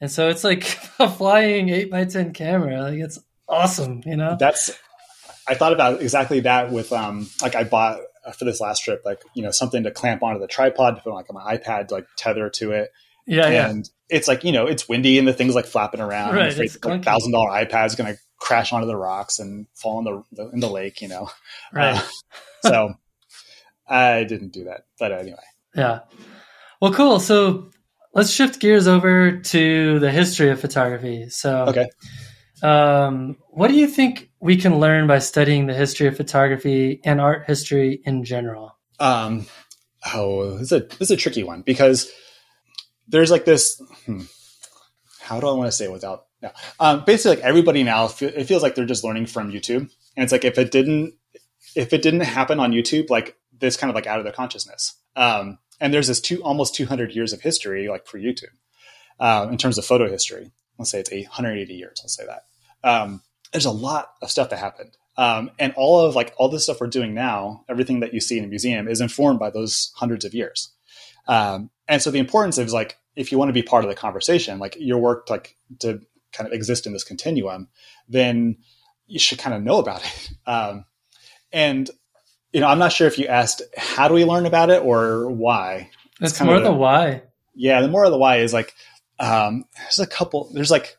and 0.00 0.10
so 0.10 0.28
it's 0.28 0.44
like 0.44 0.78
a 0.98 1.10
flying 1.10 1.68
eight 1.68 1.90
by 1.90 2.04
ten 2.04 2.32
camera. 2.32 2.80
Like 2.82 3.00
it's 3.00 3.18
awesome, 3.46 4.02
you 4.06 4.16
know. 4.16 4.36
That's. 4.38 4.70
I 5.46 5.54
thought 5.54 5.74
about 5.74 6.00
exactly 6.00 6.40
that 6.40 6.72
with 6.72 6.90
um 6.90 7.28
like 7.42 7.54
I 7.54 7.64
bought 7.64 8.00
uh, 8.24 8.32
for 8.32 8.46
this 8.46 8.62
last 8.62 8.82
trip 8.82 9.02
like 9.04 9.20
you 9.34 9.42
know 9.42 9.50
something 9.50 9.82
to 9.82 9.90
clamp 9.90 10.22
onto 10.22 10.40
the 10.40 10.46
tripod 10.46 10.96
to 10.96 11.02
put 11.02 11.12
like 11.12 11.26
on 11.28 11.34
my 11.34 11.58
iPad 11.58 11.88
to 11.88 11.94
like 11.94 12.06
tether 12.16 12.48
to 12.48 12.72
it. 12.72 12.90
Yeah, 13.26 13.48
and 13.48 13.84
yeah. 13.84 14.16
it's 14.16 14.28
like 14.28 14.44
you 14.44 14.52
know 14.52 14.66
it's 14.66 14.88
windy 14.88 15.18
and 15.18 15.28
the 15.28 15.34
thing's 15.34 15.54
like 15.54 15.66
flapping 15.66 16.00
around. 16.00 16.34
Right, 16.34 16.56
it's 16.56 16.82
like 16.82 17.04
thousand 17.04 17.32
dollar 17.32 17.50
iPad's 17.50 17.94
gonna 17.94 18.16
crash 18.38 18.72
onto 18.72 18.86
the 18.86 18.96
rocks 18.96 19.38
and 19.38 19.66
fall 19.74 19.98
in 19.98 20.04
the, 20.04 20.22
the 20.32 20.50
in 20.50 20.60
the 20.60 20.70
lake. 20.70 21.02
You 21.02 21.08
know, 21.08 21.30
right? 21.72 21.96
Uh, 21.96 22.68
so 22.68 22.94
I 23.86 24.24
didn't 24.24 24.52
do 24.52 24.64
that, 24.64 24.86
but 24.98 25.12
anyway. 25.12 25.36
Yeah. 25.76 26.02
Well, 26.80 26.92
cool. 26.92 27.20
So 27.20 27.70
let's 28.14 28.30
shift 28.30 28.60
gears 28.60 28.86
over 28.86 29.38
to 29.38 29.98
the 29.98 30.10
history 30.10 30.50
of 30.50 30.60
photography. 30.60 31.28
So, 31.30 31.66
okay. 31.66 31.88
Um, 32.62 33.36
what 33.50 33.68
do 33.68 33.74
you 33.74 33.86
think 33.86 34.30
we 34.40 34.56
can 34.56 34.78
learn 34.78 35.06
by 35.06 35.18
studying 35.18 35.66
the 35.66 35.74
history 35.74 36.06
of 36.06 36.16
photography 36.16 37.00
and 37.04 37.20
art 37.20 37.44
history 37.46 38.00
in 38.04 38.24
general? 38.24 38.76
Um, 38.98 39.46
oh, 40.14 40.58
this 40.58 40.70
is 40.70 40.72
a 40.72 40.80
this 40.80 41.00
is 41.02 41.10
a 41.10 41.16
tricky 41.16 41.42
one 41.42 41.62
because 41.62 42.10
there's 43.08 43.30
like 43.30 43.44
this. 43.44 43.80
Hmm, 44.06 44.22
how 45.20 45.40
do 45.40 45.48
I 45.48 45.52
want 45.52 45.68
to 45.68 45.72
say 45.72 45.86
it 45.86 45.92
without? 45.92 46.26
No. 46.40 46.52
Um, 46.80 47.04
basically, 47.04 47.36
like 47.36 47.44
everybody 47.44 47.82
now, 47.82 48.06
it 48.20 48.44
feels 48.44 48.62
like 48.62 48.74
they're 48.74 48.86
just 48.86 49.04
learning 49.04 49.26
from 49.26 49.52
YouTube, 49.52 49.90
and 50.16 50.22
it's 50.24 50.32
like 50.32 50.44
if 50.44 50.58
it 50.58 50.70
didn't 50.70 51.14
if 51.74 51.92
it 51.92 52.02
didn't 52.02 52.20
happen 52.20 52.60
on 52.60 52.72
YouTube, 52.72 53.10
like 53.10 53.36
this 53.58 53.76
kind 53.76 53.90
of 53.90 53.94
like 53.94 54.06
out 54.06 54.18
of 54.18 54.24
their 54.24 54.32
consciousness. 54.32 54.94
Um, 55.16 55.58
and 55.80 55.92
there's 55.92 56.08
this 56.08 56.20
two 56.20 56.42
almost 56.42 56.74
200 56.74 57.12
years 57.12 57.32
of 57.32 57.40
history 57.40 57.88
like 57.88 58.06
for 58.06 58.18
youtube 58.18 58.54
um, 59.20 59.50
in 59.50 59.58
terms 59.58 59.78
of 59.78 59.84
photo 59.84 60.08
history. 60.08 60.50
Let's 60.78 60.90
say 60.90 61.00
it's 61.00 61.10
180 61.10 61.72
years 61.74 62.00
let's 62.02 62.16
say 62.16 62.26
that. 62.26 62.44
Um, 62.82 63.22
there's 63.52 63.64
a 63.64 63.70
lot 63.70 64.14
of 64.20 64.30
stuff 64.30 64.50
that 64.50 64.58
happened. 64.58 64.96
Um, 65.16 65.52
and 65.60 65.72
all 65.76 66.00
of 66.00 66.16
like 66.16 66.34
all 66.36 66.48
this 66.48 66.64
stuff 66.64 66.80
we're 66.80 66.88
doing 66.88 67.14
now 67.14 67.64
everything 67.68 68.00
that 68.00 68.12
you 68.12 68.20
see 68.20 68.36
in 68.36 68.44
a 68.44 68.48
museum 68.48 68.88
is 68.88 69.00
informed 69.00 69.38
by 69.38 69.50
those 69.50 69.92
hundreds 69.96 70.24
of 70.24 70.34
years. 70.34 70.72
Um, 71.28 71.70
and 71.86 72.02
so 72.02 72.10
the 72.10 72.18
importance 72.18 72.58
is 72.58 72.72
like 72.72 72.98
if 73.14 73.30
you 73.30 73.38
want 73.38 73.48
to 73.48 73.54
be 73.54 73.62
part 73.62 73.84
of 73.84 73.90
the 73.90 73.96
conversation 73.96 74.58
like 74.58 74.76
your 74.78 74.98
work 74.98 75.30
like 75.30 75.56
to 75.78 76.00
kind 76.32 76.48
of 76.48 76.52
exist 76.52 76.86
in 76.86 76.92
this 76.92 77.04
continuum 77.04 77.68
then 78.08 78.56
you 79.06 79.20
should 79.20 79.38
kind 79.38 79.54
of 79.54 79.62
know 79.62 79.78
about 79.78 80.04
it. 80.04 80.30
Um, 80.46 80.84
and 81.52 81.88
you 82.54 82.60
know, 82.60 82.68
I'm 82.68 82.78
not 82.78 82.92
sure 82.92 83.08
if 83.08 83.18
you 83.18 83.26
asked 83.26 83.62
how 83.76 84.06
do 84.06 84.14
we 84.14 84.24
learn 84.24 84.46
about 84.46 84.70
it 84.70 84.82
or 84.82 85.28
why. 85.28 85.90
It's, 86.20 86.32
it's 86.32 86.40
more 86.40 86.60
the 86.60 86.72
why. 86.72 87.22
Yeah, 87.54 87.82
the 87.82 87.88
more 87.88 88.04
of 88.04 88.12
the 88.12 88.18
why 88.18 88.38
is 88.38 88.52
like 88.52 88.72
um, 89.18 89.64
there's 89.76 89.98
a 89.98 90.06
couple. 90.06 90.50
There's 90.54 90.70
like 90.70 90.96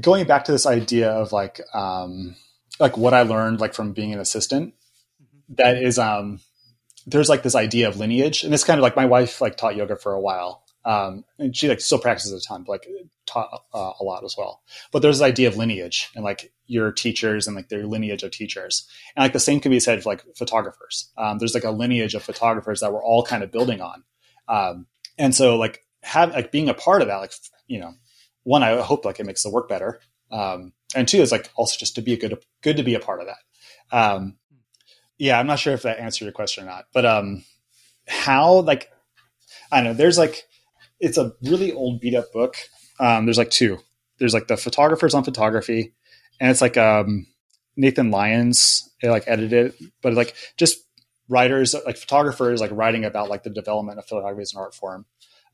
going 0.00 0.24
back 0.26 0.44
to 0.44 0.52
this 0.52 0.64
idea 0.64 1.10
of 1.10 1.32
like 1.32 1.60
um, 1.74 2.36
like 2.78 2.96
what 2.96 3.14
I 3.14 3.22
learned 3.22 3.60
like 3.60 3.74
from 3.74 3.92
being 3.92 4.12
an 4.12 4.20
assistant. 4.20 4.74
Mm-hmm. 5.20 5.54
That 5.56 5.82
is 5.82 5.98
um, 5.98 6.38
there's 7.04 7.28
like 7.28 7.42
this 7.42 7.56
idea 7.56 7.88
of 7.88 7.96
lineage, 7.96 8.44
and 8.44 8.54
it's 8.54 8.64
kind 8.64 8.78
of 8.78 8.82
like 8.82 8.94
my 8.94 9.06
wife 9.06 9.40
like 9.40 9.56
taught 9.56 9.74
yoga 9.74 9.96
for 9.96 10.12
a 10.12 10.20
while, 10.20 10.61
um, 10.84 11.24
and 11.38 11.56
she 11.56 11.68
like 11.68 11.80
still 11.80 11.98
practices 11.98 12.32
a 12.32 12.46
ton, 12.46 12.64
but 12.64 12.72
like 12.72 12.88
taught 13.26 13.64
uh, 13.72 13.92
a 14.00 14.04
lot 14.04 14.24
as 14.24 14.36
well. 14.36 14.62
But 14.90 15.00
there's 15.02 15.18
this 15.18 15.26
idea 15.26 15.48
of 15.48 15.56
lineage 15.56 16.10
and 16.14 16.24
like 16.24 16.52
your 16.66 16.90
teachers 16.90 17.46
and 17.46 17.54
like 17.54 17.68
their 17.68 17.86
lineage 17.86 18.22
of 18.22 18.32
teachers, 18.32 18.88
and 19.14 19.22
like 19.22 19.32
the 19.32 19.40
same 19.40 19.60
can 19.60 19.70
be 19.70 19.80
said 19.80 20.02
for 20.02 20.10
like 20.10 20.24
photographers. 20.36 21.10
Um, 21.16 21.38
there's 21.38 21.54
like 21.54 21.64
a 21.64 21.70
lineage 21.70 22.14
of 22.14 22.22
photographers 22.22 22.80
that 22.80 22.92
we're 22.92 23.04
all 23.04 23.22
kind 23.22 23.42
of 23.42 23.52
building 23.52 23.80
on, 23.80 24.02
um, 24.48 24.86
and 25.18 25.34
so 25.34 25.56
like 25.56 25.84
have 26.02 26.32
like 26.32 26.50
being 26.50 26.68
a 26.68 26.74
part 26.74 27.02
of 27.02 27.08
that, 27.08 27.18
like 27.18 27.32
you 27.68 27.78
know, 27.78 27.94
one 28.42 28.62
I 28.62 28.80
hope 28.80 29.04
like 29.04 29.20
it 29.20 29.26
makes 29.26 29.42
the 29.44 29.50
work 29.50 29.68
better, 29.68 30.00
um, 30.32 30.72
and 30.94 31.06
two 31.06 31.18
is 31.18 31.30
like 31.30 31.50
also 31.54 31.76
just 31.78 31.94
to 31.94 32.02
be 32.02 32.14
a 32.14 32.18
good 32.18 32.38
good 32.60 32.76
to 32.78 32.82
be 32.82 32.94
a 32.94 33.00
part 33.00 33.20
of 33.20 33.28
that. 33.28 33.96
Um, 33.96 34.36
yeah, 35.16 35.38
I'm 35.38 35.46
not 35.46 35.60
sure 35.60 35.74
if 35.74 35.82
that 35.82 36.00
answered 36.00 36.24
your 36.24 36.32
question 36.32 36.64
or 36.64 36.66
not, 36.66 36.86
but 36.92 37.06
um, 37.06 37.44
how 38.08 38.60
like 38.60 38.90
I 39.70 39.76
don't 39.76 39.84
know. 39.84 39.94
There's 39.94 40.18
like 40.18 40.44
it's 41.02 41.18
a 41.18 41.32
really 41.42 41.72
old 41.72 42.00
beat 42.00 42.14
up 42.14 42.32
book. 42.32 42.56
Um, 42.98 43.26
there's 43.26 43.36
like 43.36 43.50
two. 43.50 43.78
There's 44.18 44.32
like 44.32 44.46
the 44.46 44.56
photographers 44.56 45.14
on 45.14 45.24
photography, 45.24 45.92
and 46.40 46.50
it's 46.50 46.62
like 46.62 46.78
um, 46.78 47.26
Nathan 47.76 48.10
Lyons 48.10 48.88
they 49.02 49.08
like 49.08 49.24
edited 49.26 49.52
it, 49.52 49.82
but 50.00 50.14
like 50.14 50.34
just 50.56 50.78
writers 51.28 51.74
like 51.84 51.96
photographers 51.96 52.60
like 52.60 52.70
writing 52.72 53.04
about 53.04 53.28
like 53.28 53.42
the 53.42 53.50
development 53.50 53.98
of 53.98 54.06
photography 54.06 54.42
as 54.42 54.54
an 54.54 54.60
art 54.60 54.74
form. 54.74 55.04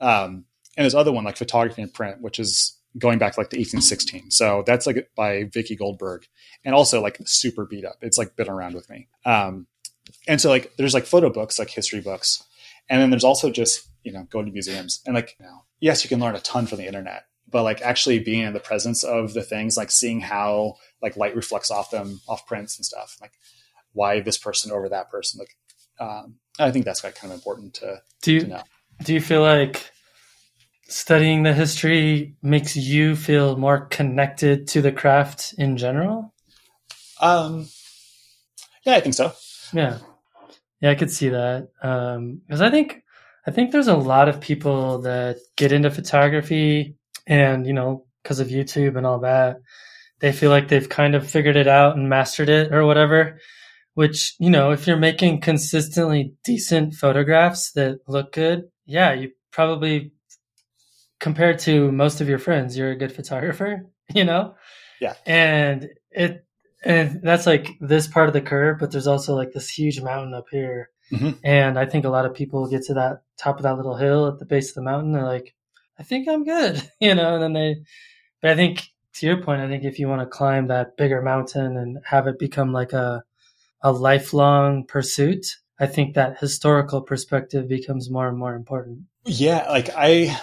Um, 0.01 0.45
and 0.77 0.85
there's 0.85 0.95
other 0.95 1.13
one 1.13 1.25
like 1.25 1.39
photography 1.39 1.83
in 1.83 1.89
print, 1.89 2.21
which 2.21 2.39
is 2.39 2.77
going 2.99 3.19
back 3.19 3.35
to 3.35 3.41
like 3.41 3.51
the 3.51 3.59
1816. 3.59 4.31
So 4.31 4.63
that's 4.67 4.87
like 4.87 5.11
by 5.17 5.45
Vicki 5.45 5.77
Goldberg, 5.77 6.27
and 6.63 6.75
also 6.75 7.01
like 7.01 7.19
super 7.25 7.65
beat 7.65 7.87
up. 7.87 7.97
It's 8.03 8.19
like 8.19 8.37
been 8.37 8.51
around 8.51 8.75
with 8.75 8.91
me. 8.91 9.09
Um, 9.25 9.67
and 10.27 10.41
so 10.41 10.51
like 10.51 10.77
there's 10.77 10.95
like 10.95 11.07
photo 11.07 11.31
books, 11.31 11.59
like 11.59 11.71
history 11.71 12.03
books, 12.03 12.45
and 12.91 13.01
then 13.01 13.09
there's 13.09 13.25
also 13.25 13.51
just 13.51 13.88
you 14.09 14.15
know 14.15 14.27
going 14.31 14.47
to 14.47 14.53
museums 14.53 15.03
and 15.07 15.15
like 15.15 15.37
you 15.39 15.45
know, 15.45 15.65
yes, 15.81 16.03
you 16.03 16.09
can 16.09 16.21
learn 16.21 16.35
a 16.35 16.41
ton 16.41 16.67
from 16.67 16.79
the 16.79 16.87
internet, 16.87 17.25
but 17.51 17.63
like 17.63 17.83
actually 17.83 18.19
being 18.19 18.43
in 18.43 18.55
the 18.55 18.61
presence 18.61 19.05
of 19.05 19.35
the 19.35 19.43
things, 19.43 19.77
like 19.77 19.91
seeing 19.91 20.21
how 20.21 20.77
like 21.03 21.17
light 21.17 21.37
reflects 21.37 21.71
off 21.71 21.91
them, 21.91 22.21
off 22.27 22.47
prints 22.47 22.79
and 22.79 22.87
stuff, 22.87 23.17
like 23.21 23.33
why 23.93 24.21
this 24.21 24.39
person 24.39 24.73
over 24.73 24.89
that 24.89 25.11
person. 25.11 25.41
Like, 25.41 25.57
um, 26.01 26.37
I 26.59 26.71
think 26.71 26.85
that's 26.85 27.05
like 27.05 27.15
kind 27.15 27.33
of 27.33 27.39
important 27.39 27.75
to 27.75 28.03
do. 28.23 28.33
You, 28.35 28.41
to 28.41 28.47
know. 28.47 28.63
Do 29.05 29.13
you 29.15 29.21
feel 29.21 29.43
like 29.43 29.91
studying 30.89 31.43
the 31.43 31.53
history 31.53 32.37
makes 32.43 32.77
you 32.77 33.15
feel 33.15 33.57
more 33.57 33.87
connected 33.87 34.69
to 34.69 34.83
the 34.83 34.93
craft 34.93 35.55
in 35.59 35.77
general? 35.77 36.35
Um, 37.21 37.69
yeah, 38.85 38.95
I 38.95 39.01
think 39.01 39.15
so. 39.15 39.33
Yeah, 39.73 39.99
yeah, 40.81 40.91
I 40.91 40.95
could 40.95 41.11
see 41.11 41.29
that 41.29 41.69
Um 41.83 42.41
because 42.47 42.61
um, 42.61 42.67
I 42.67 42.71
think 42.71 43.03
I 43.49 43.51
think 43.51 43.73
there's 43.73 43.89
a 43.89 43.97
lot 43.97 44.29
of 44.29 44.43
people 44.43 44.99
that 44.99 45.39
get 45.57 45.73
into 45.73 45.91
photography, 45.91 46.97
and 47.27 47.67
you 47.67 47.73
know, 47.73 48.05
because 48.23 48.41
of 48.41 48.49
YouTube 48.49 48.99
and 48.99 49.07
all 49.07 49.21
that, 49.21 49.57
they 50.21 50.33
feel 50.33 50.51
like 50.51 50.69
they've 50.69 50.89
kind 50.89 51.15
of 51.15 51.27
figured 51.27 51.57
it 51.57 51.67
out 51.67 51.97
and 51.97 52.11
mastered 52.11 52.51
it 52.51 52.75
or 52.75 52.85
whatever. 52.85 53.39
Which 53.95 54.35
you 54.39 54.51
know, 54.51 54.73
if 54.73 54.87
you're 54.87 54.99
making 54.99 55.41
consistently 55.41 56.35
decent 56.45 56.93
photographs 56.93 57.73
that 57.73 58.01
look 58.07 58.35
good, 58.35 58.65
yeah, 58.85 59.15
you 59.15 59.31
probably 59.51 60.13
compared 61.19 61.59
to 61.61 61.91
most 61.91 62.21
of 62.21 62.29
your 62.29 62.39
friends, 62.39 62.77
you're 62.77 62.91
a 62.91 62.99
good 62.99 63.13
photographer. 63.13 63.87
You 64.15 64.25
know, 64.25 64.55
yeah, 65.03 65.13
and 65.27 65.91
it 66.11 66.43
and 66.83 67.21
that's 67.23 67.45
like 67.45 67.69
this 67.79 68.07
part 68.07 68.29
of 68.29 68.33
the 68.33 68.41
curve, 68.41 68.79
but 68.81 68.91
there's 68.91 69.07
also 69.07 69.35
like 69.35 69.53
this 69.53 69.69
huge 69.69 70.01
mountain 70.01 70.33
up 70.33 70.47
here. 70.51 70.89
Mm-hmm. 71.13 71.31
And 71.45 71.79
I 71.79 71.87
think 71.87 72.05
a 72.05 72.11
lot 72.11 72.27
of 72.27 72.35
people 72.35 72.69
get 72.69 72.85
to 72.85 72.95
that 72.95 73.23
top 73.39 73.57
of 73.57 73.63
that 73.63 73.77
little 73.77 73.97
hill 73.97 74.29
at 74.29 74.39
the 74.39 74.45
base 74.45 74.71
of 74.71 74.75
the 74.75 74.83
mountain. 74.83 75.13
They're 75.13 75.25
like, 75.25 75.55
I 75.99 76.03
think 76.03 76.29
I'm 76.29 76.45
good, 76.45 76.83
you 77.01 77.15
know, 77.15 77.35
and 77.35 77.43
then 77.43 77.53
they, 77.53 77.77
but 78.41 78.51
I 78.51 78.57
think 78.57 78.83
to 79.15 79.27
your 79.27 79.43
point, 79.43 79.61
I 79.61 79.69
think 79.69 79.85
if 79.85 79.99
you 79.99 80.09
want 80.09 80.21
to 80.21 80.27
climb 80.27 80.69
that 80.69 80.97
bigger 80.97 81.23
mountain 81.23 81.77
and 81.77 81.99
have 82.05 82.27
it 82.27 82.39
become 82.39 82.73
like 82.73 82.93
a, 82.93 83.25
a 83.83 83.93
lifelong 83.93 84.85
pursuit, 84.85 85.57
I 85.81 85.87
think 85.87 86.15
that 86.15 86.39
historical 86.39 87.01
perspective 87.03 87.69
becomes 87.69 88.11
more 88.11 88.29
and 88.29 88.39
more 88.39 88.55
important. 88.55 89.05
Yeah. 89.25 89.69
Like 89.69 89.91
I, 89.97 90.39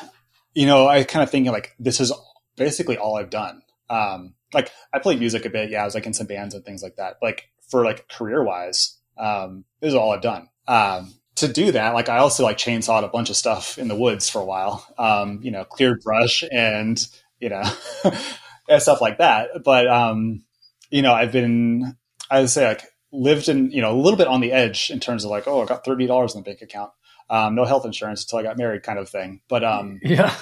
you 0.54 0.66
know, 0.66 0.88
I 0.88 1.04
kind 1.04 1.24
of 1.24 1.30
think 1.30 1.48
like 1.48 1.76
this 1.80 2.00
is 2.00 2.12
basically 2.56 2.98
all 2.98 3.18
I've 3.18 3.30
done. 3.30 3.62
Um, 3.90 4.34
like 4.54 4.72
I 4.94 5.00
played 5.00 5.20
music 5.20 5.46
a 5.46 5.50
bit. 5.50 5.70
Yeah, 5.70 5.82
I 5.82 5.86
was 5.86 5.96
like 5.96 6.06
in 6.06 6.14
some 6.14 6.28
bands 6.28 6.56
and 6.56 6.64
things 6.64 6.82
like 6.82 6.96
that. 6.96 7.18
Like 7.22 7.50
for 7.70 7.84
like 7.84 8.08
career 8.08 8.44
wise, 8.44 8.98
um, 9.18 9.66
this 9.82 9.90
is 9.90 9.96
all 9.96 10.12
I've 10.12 10.22
done. 10.22 10.48
Um, 10.68 11.14
to 11.36 11.48
do 11.50 11.74
that, 11.74 11.94
like 11.94 12.08
I 12.08 12.18
also 12.18 12.44
like 12.44 12.58
chainsawed 12.58 13.04
a 13.04 13.10
bunch 13.10 13.30
of 13.30 13.36
stuff 13.36 13.78
in 13.78 13.88
the 13.88 13.96
woods 13.96 14.30
for 14.30 14.40
a 14.40 14.46
while. 14.46 14.86
Um, 14.98 15.40
you 15.44 15.52
know, 15.52 15.66
cleared 15.66 16.02
brush 16.02 16.44
and 16.50 17.06
you 17.40 17.50
know, 17.50 17.64
and 18.70 18.82
stuff 18.82 19.02
like 19.02 19.18
that. 19.18 19.50
But 19.64 19.88
um, 19.88 20.44
you 20.90 21.02
know, 21.02 21.14
I've 21.14 21.32
been 21.32 21.98
I 22.30 22.40
would 22.40 22.50
say 22.50 22.68
like 22.68 22.84
lived 23.12 23.50
in 23.50 23.72
you 23.72 23.82
know 23.82 23.92
a 23.92 24.00
little 24.00 24.18
bit 24.18 24.28
on 24.28 24.42
the 24.42 24.52
edge 24.52 24.90
in 24.90 25.00
terms 25.00 25.26
of 25.26 25.32
like 25.32 25.48
oh 25.48 25.62
I 25.62 25.66
got 25.66 25.84
thirty 25.84 26.08
dollars 26.08 26.36
in 26.36 26.42
the 26.42 26.46
bank 26.46 26.62
account, 26.62 26.92
um, 27.30 27.56
no 27.56 27.66
health 27.66 27.86
insurance 27.86 28.24
until 28.24 28.40
I 28.40 28.44
got 28.44 28.58
married 28.58 28.84
kind 28.84 29.00
of 29.00 29.10
thing. 29.10 29.42
But 29.50 29.64
um, 29.64 30.00
yeah, 30.04 30.34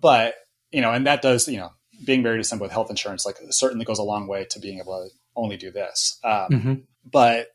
but 0.00 0.34
you 0.70 0.80
know, 0.80 0.92
and 0.92 1.06
that 1.06 1.22
does 1.22 1.46
you 1.46 1.58
know 1.58 1.72
being 2.04 2.22
married 2.22 2.38
to 2.38 2.44
someone 2.44 2.66
with 2.66 2.72
health 2.72 2.90
insurance 2.90 3.24
like 3.24 3.36
certainly 3.50 3.84
goes 3.84 3.98
a 3.98 4.02
long 4.02 4.26
way 4.26 4.46
to 4.50 4.60
being 4.60 4.78
able 4.78 5.08
to 5.08 5.14
only 5.34 5.56
do 5.56 5.70
this. 5.70 6.18
Um, 6.24 6.48
mm-hmm. 6.50 6.74
But 7.04 7.48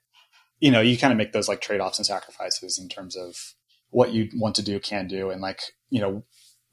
you 0.61 0.71
know, 0.71 0.79
you 0.79 0.97
kind 0.97 1.11
of 1.11 1.17
make 1.17 1.33
those 1.33 1.49
like 1.49 1.59
trade 1.59 1.81
offs 1.81 1.99
and 1.99 2.05
sacrifices 2.05 2.79
in 2.79 2.87
terms 2.87 3.17
of 3.17 3.35
what 3.89 4.13
you 4.13 4.29
want 4.35 4.55
to 4.55 4.61
do, 4.61 4.79
can 4.79 5.07
do, 5.07 5.29
and 5.29 5.41
like 5.41 5.59
you 5.89 5.99
know, 5.99 6.23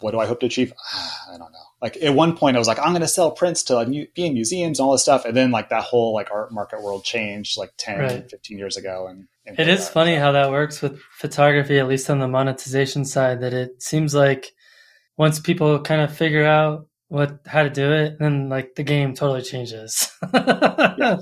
what 0.01 0.13
do 0.13 0.21
I 0.21 0.27
hope 0.27 0.41
to 0.41 0.47
achieve? 0.47 0.73
I 0.95 1.39
don't 1.39 1.51
know. 1.51 1.59
Like 1.81 1.97
at 2.03 2.15
one 2.15 2.37
point, 2.37 2.57
I 2.57 2.59
was 2.59 2.69
like, 2.69 2.79
I'm 2.79 2.91
going 2.91 3.01
to 3.01 3.09
sell 3.09 3.31
prints 3.31 3.65
to 3.65 3.75
like, 3.75 3.89
be 3.89 4.11
in 4.17 4.35
museums 4.35 4.79
and 4.79 4.85
all 4.85 4.93
this 4.93 5.03
stuff, 5.03 5.25
and 5.25 5.37
then 5.37 5.51
like 5.51 5.71
that 5.71 5.85
whole 5.85 6.13
like 6.13 6.31
art 6.31 6.53
market 6.53 6.83
world 6.83 7.03
changed 7.03 7.59
like 7.59 7.73
10, 7.79 7.99
right. 7.99 8.31
15 8.31 8.59
years 8.59 8.77
ago, 8.77 9.07
and, 9.09 9.27
and 9.47 9.59
it 9.59 9.69
is 9.69 9.87
that. 9.87 9.93
funny 9.93 10.15
how 10.15 10.33
that 10.33 10.51
works 10.51 10.83
with 10.83 11.01
photography, 11.19 11.79
at 11.79 11.89
least 11.89 12.11
on 12.11 12.21
the 12.21 12.29
monetization 12.29 13.05
side. 13.05 13.41
That 13.41 13.55
it 13.55 13.83
seems 13.83 14.15
like 14.15 14.53
once 15.17 15.41
people 15.41 15.81
kind 15.81 16.03
of 16.03 16.15
figure 16.15 16.45
out 16.45 16.87
what 17.09 17.41
how 17.47 17.63
to 17.63 17.71
do 17.71 17.91
it, 17.91 18.19
then 18.19 18.51
like 18.51 18.75
the 18.75 18.83
game 18.83 19.15
totally 19.15 19.43
changes. 19.43 20.13
yeah. 20.35 21.21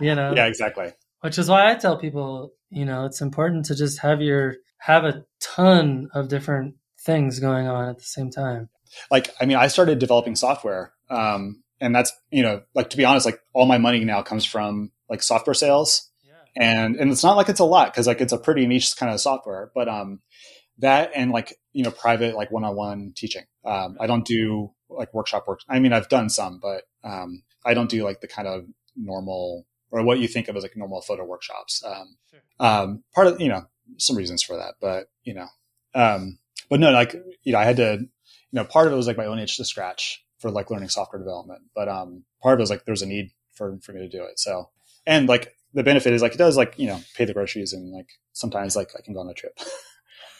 You 0.00 0.14
know. 0.16 0.32
Yeah, 0.34 0.46
exactly. 0.46 0.92
Which 1.20 1.38
is 1.38 1.48
why 1.48 1.70
I 1.70 1.74
tell 1.74 1.98
people, 1.98 2.54
you 2.70 2.84
know, 2.84 3.04
it's 3.04 3.20
important 3.20 3.66
to 3.66 3.74
just 3.74 3.98
have 4.00 4.22
your 4.22 4.56
have 4.78 5.04
a 5.04 5.24
ton 5.40 6.08
of 6.14 6.28
different 6.28 6.76
things 6.98 7.38
going 7.38 7.66
on 7.66 7.88
at 7.88 7.98
the 7.98 8.04
same 8.04 8.30
time. 8.30 8.68
Like, 9.10 9.30
I 9.40 9.46
mean, 9.46 9.56
I 9.56 9.68
started 9.68 9.98
developing 9.98 10.34
software, 10.34 10.92
um, 11.10 11.62
and 11.80 11.94
that's 11.94 12.12
you 12.30 12.42
know, 12.42 12.62
like 12.74 12.90
to 12.90 12.96
be 12.96 13.04
honest, 13.04 13.26
like 13.26 13.40
all 13.52 13.66
my 13.66 13.78
money 13.78 14.04
now 14.04 14.22
comes 14.22 14.44
from 14.44 14.92
like 15.08 15.22
software 15.22 15.54
sales, 15.54 16.10
yeah. 16.24 16.32
and 16.56 16.96
and 16.96 17.10
it's 17.10 17.22
not 17.22 17.36
like 17.36 17.48
it's 17.48 17.60
a 17.60 17.64
lot 17.64 17.92
because 17.92 18.06
like 18.06 18.20
it's 18.20 18.32
a 18.32 18.38
pretty 18.38 18.66
niche 18.66 18.96
kind 18.96 19.12
of 19.12 19.20
software, 19.20 19.70
but 19.74 19.88
um, 19.88 20.20
that 20.78 21.12
and 21.14 21.30
like 21.30 21.54
you 21.72 21.84
know, 21.84 21.90
private 21.90 22.34
like 22.34 22.50
one 22.50 22.64
on 22.64 22.74
one 22.74 23.12
teaching. 23.14 23.44
Um, 23.64 23.96
I 24.00 24.06
don't 24.06 24.24
do 24.24 24.72
like 24.88 25.14
workshop 25.14 25.46
work. 25.46 25.60
I 25.68 25.78
mean, 25.78 25.92
I've 25.92 26.08
done 26.08 26.28
some, 26.28 26.58
but 26.60 26.84
um, 27.04 27.42
I 27.64 27.74
don't 27.74 27.90
do 27.90 28.04
like 28.04 28.20
the 28.20 28.28
kind 28.28 28.48
of 28.48 28.64
normal 28.96 29.66
or 29.90 30.02
what 30.02 30.18
you 30.18 30.28
think 30.28 30.48
of 30.48 30.56
as 30.56 30.62
like 30.62 30.76
normal 30.76 31.00
photo 31.00 31.24
workshops. 31.24 31.82
Um, 31.84 32.16
sure. 32.30 32.40
um, 32.60 33.04
part 33.14 33.26
of 33.26 33.40
you 33.40 33.48
know 33.48 33.66
some 33.96 34.16
reasons 34.16 34.42
for 34.42 34.56
that, 34.56 34.74
but 34.80 35.10
you 35.24 35.34
know, 35.34 35.46
um, 35.94 36.38
but 36.68 36.80
no, 36.80 36.90
like 36.90 37.14
you 37.42 37.52
know, 37.52 37.58
I 37.58 37.64
had 37.64 37.76
to, 37.76 37.98
you 38.00 38.08
know, 38.52 38.64
part 38.64 38.86
of 38.86 38.92
it 38.92 38.96
was 38.96 39.06
like 39.06 39.16
my 39.16 39.26
own 39.26 39.38
itch 39.38 39.56
to 39.56 39.64
scratch 39.64 40.24
for 40.38 40.50
like 40.50 40.70
learning 40.70 40.88
software 40.88 41.18
development, 41.18 41.62
but 41.74 41.88
um, 41.88 42.24
part 42.42 42.54
of 42.54 42.60
it 42.60 42.62
was 42.62 42.70
like 42.70 42.84
there 42.84 42.92
was 42.92 43.02
a 43.02 43.06
need 43.06 43.30
for 43.52 43.78
for 43.82 43.92
me 43.92 44.00
to 44.00 44.08
do 44.08 44.24
it. 44.24 44.38
So 44.38 44.70
and 45.06 45.28
like 45.28 45.54
the 45.74 45.82
benefit 45.82 46.12
is 46.12 46.22
like 46.22 46.34
it 46.34 46.38
does 46.38 46.56
like 46.56 46.74
you 46.78 46.86
know 46.86 47.00
pay 47.16 47.24
the 47.24 47.34
groceries 47.34 47.72
and 47.72 47.92
like 47.92 48.08
sometimes 48.32 48.76
like 48.76 48.90
I 48.98 49.02
can 49.02 49.14
go 49.14 49.20
on 49.20 49.28
a 49.28 49.34
trip. 49.34 49.58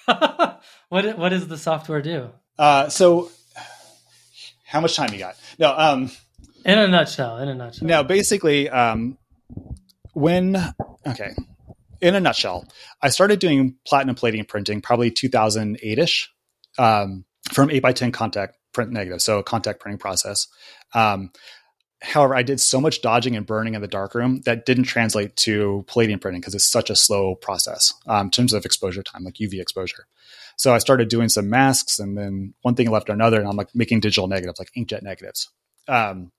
what 0.88 1.18
what 1.18 1.28
does 1.30 1.48
the 1.48 1.58
software 1.58 2.02
do? 2.02 2.30
Uh, 2.58 2.88
so 2.88 3.30
how 4.64 4.80
much 4.80 4.94
time 4.94 5.12
you 5.12 5.18
got? 5.18 5.36
No, 5.58 5.74
um, 5.76 6.10
in 6.64 6.78
a 6.78 6.86
nutshell, 6.86 7.38
in 7.38 7.48
a 7.48 7.54
nutshell. 7.54 7.88
Now, 7.88 8.02
basically, 8.02 8.68
um, 8.68 9.18
when 10.12 10.56
okay, 11.06 11.34
in 12.00 12.14
a 12.14 12.20
nutshell, 12.20 12.66
I 13.02 13.08
started 13.10 13.38
doing 13.38 13.76
platinum 13.86 14.16
palladium 14.16 14.46
printing 14.46 14.80
probably 14.80 15.10
2008 15.10 15.98
ish, 15.98 16.32
um, 16.78 17.24
from 17.52 17.70
eight 17.70 17.82
by 17.82 17.92
ten 17.92 18.12
contact 18.12 18.56
print 18.72 18.90
negative, 18.90 19.22
so 19.22 19.42
contact 19.42 19.80
printing 19.80 19.98
process. 19.98 20.46
Um, 20.94 21.32
however, 22.02 22.34
I 22.34 22.42
did 22.42 22.60
so 22.60 22.80
much 22.80 23.02
dodging 23.02 23.36
and 23.36 23.46
burning 23.46 23.74
in 23.74 23.82
the 23.82 23.88
darkroom 23.88 24.40
that 24.42 24.64
didn't 24.64 24.84
translate 24.84 25.36
to 25.36 25.84
palladium 25.86 26.20
printing 26.20 26.40
because 26.40 26.54
it's 26.54 26.70
such 26.70 26.90
a 26.90 26.96
slow 26.96 27.34
process 27.34 27.92
um, 28.06 28.26
in 28.26 28.30
terms 28.30 28.52
of 28.52 28.64
exposure 28.64 29.02
time, 29.02 29.24
like 29.24 29.34
UV 29.34 29.60
exposure. 29.60 30.06
So 30.56 30.74
I 30.74 30.78
started 30.78 31.08
doing 31.08 31.28
some 31.28 31.48
masks, 31.48 31.98
and 31.98 32.16
then 32.16 32.54
one 32.62 32.74
thing 32.74 32.90
left 32.90 33.08
another, 33.08 33.40
and 33.40 33.48
I'm 33.48 33.56
like 33.56 33.74
making 33.74 34.00
digital 34.00 34.28
negatives, 34.28 34.58
like 34.58 34.70
inkjet 34.76 35.02
negatives. 35.02 35.48
Um, 35.88 36.32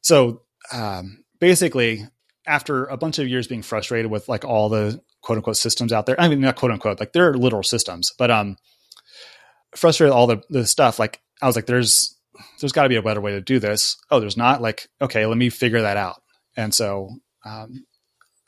so 0.00 0.42
um, 0.72 1.24
basically, 1.38 2.06
after 2.46 2.84
a 2.86 2.96
bunch 2.96 3.18
of 3.18 3.28
years 3.28 3.46
being 3.46 3.62
frustrated 3.62 4.10
with 4.10 4.28
like 4.28 4.44
all 4.44 4.68
the 4.68 5.00
quote 5.22 5.38
unquote 5.38 5.56
systems 5.56 5.92
out 5.92 6.06
there, 6.06 6.20
I 6.20 6.28
mean 6.28 6.40
not 6.40 6.56
quote 6.56 6.72
unquote, 6.72 7.00
like 7.00 7.12
they're 7.12 7.34
literal 7.34 7.62
systems, 7.62 8.12
but 8.16 8.30
um, 8.30 8.56
frustrated 9.74 10.10
with 10.10 10.16
all 10.16 10.26
the 10.26 10.42
the 10.50 10.66
stuff. 10.66 10.98
Like 10.98 11.20
I 11.42 11.46
was 11.46 11.56
like, 11.56 11.66
there's 11.66 12.16
there's 12.60 12.72
got 12.72 12.84
to 12.84 12.88
be 12.88 12.96
a 12.96 13.02
better 13.02 13.20
way 13.20 13.32
to 13.32 13.40
do 13.40 13.58
this. 13.58 13.96
Oh, 14.10 14.20
there's 14.20 14.36
not. 14.36 14.62
Like 14.62 14.88
okay, 15.00 15.26
let 15.26 15.36
me 15.36 15.50
figure 15.50 15.82
that 15.82 15.96
out. 15.96 16.22
And 16.56 16.72
so 16.72 17.10
um, 17.44 17.84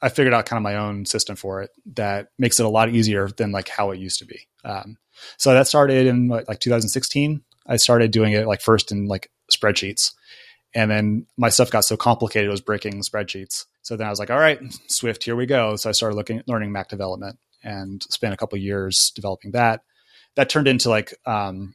I 0.00 0.08
figured 0.08 0.34
out 0.34 0.46
kind 0.46 0.58
of 0.58 0.62
my 0.62 0.76
own 0.76 1.04
system 1.04 1.36
for 1.36 1.62
it 1.62 1.70
that 1.94 2.28
makes 2.38 2.60
it 2.60 2.66
a 2.66 2.70
lot 2.70 2.90
easier 2.90 3.28
than 3.28 3.52
like 3.52 3.68
how 3.68 3.90
it 3.90 3.98
used 3.98 4.20
to 4.20 4.26
be. 4.26 4.46
Um, 4.64 4.96
so 5.36 5.52
that 5.52 5.66
started 5.66 6.06
in 6.06 6.28
like 6.28 6.60
2016. 6.60 7.42
I 7.66 7.76
started 7.76 8.10
doing 8.10 8.32
it 8.32 8.46
like 8.46 8.62
first 8.62 8.92
in 8.92 9.06
like 9.06 9.30
spreadsheets, 9.52 10.12
and 10.74 10.90
then 10.90 11.26
my 11.36 11.48
stuff 11.48 11.70
got 11.70 11.84
so 11.84 11.96
complicated 11.96 12.48
it 12.48 12.52
was 12.52 12.60
breaking 12.60 13.02
spreadsheets. 13.02 13.66
So 13.88 13.96
then 13.96 14.06
I 14.06 14.10
was 14.10 14.18
like, 14.18 14.30
all 14.30 14.38
right, 14.38 14.60
Swift, 14.88 15.24
here 15.24 15.34
we 15.34 15.46
go. 15.46 15.74
So 15.76 15.88
I 15.88 15.92
started 15.92 16.14
looking 16.14 16.42
learning 16.46 16.72
Mac 16.72 16.90
development 16.90 17.38
and 17.64 18.02
spent 18.10 18.34
a 18.34 18.36
couple 18.36 18.58
years 18.58 19.12
developing 19.14 19.52
that. 19.52 19.80
That 20.36 20.50
turned 20.50 20.68
into 20.68 20.90
like 20.90 21.14
um, 21.24 21.72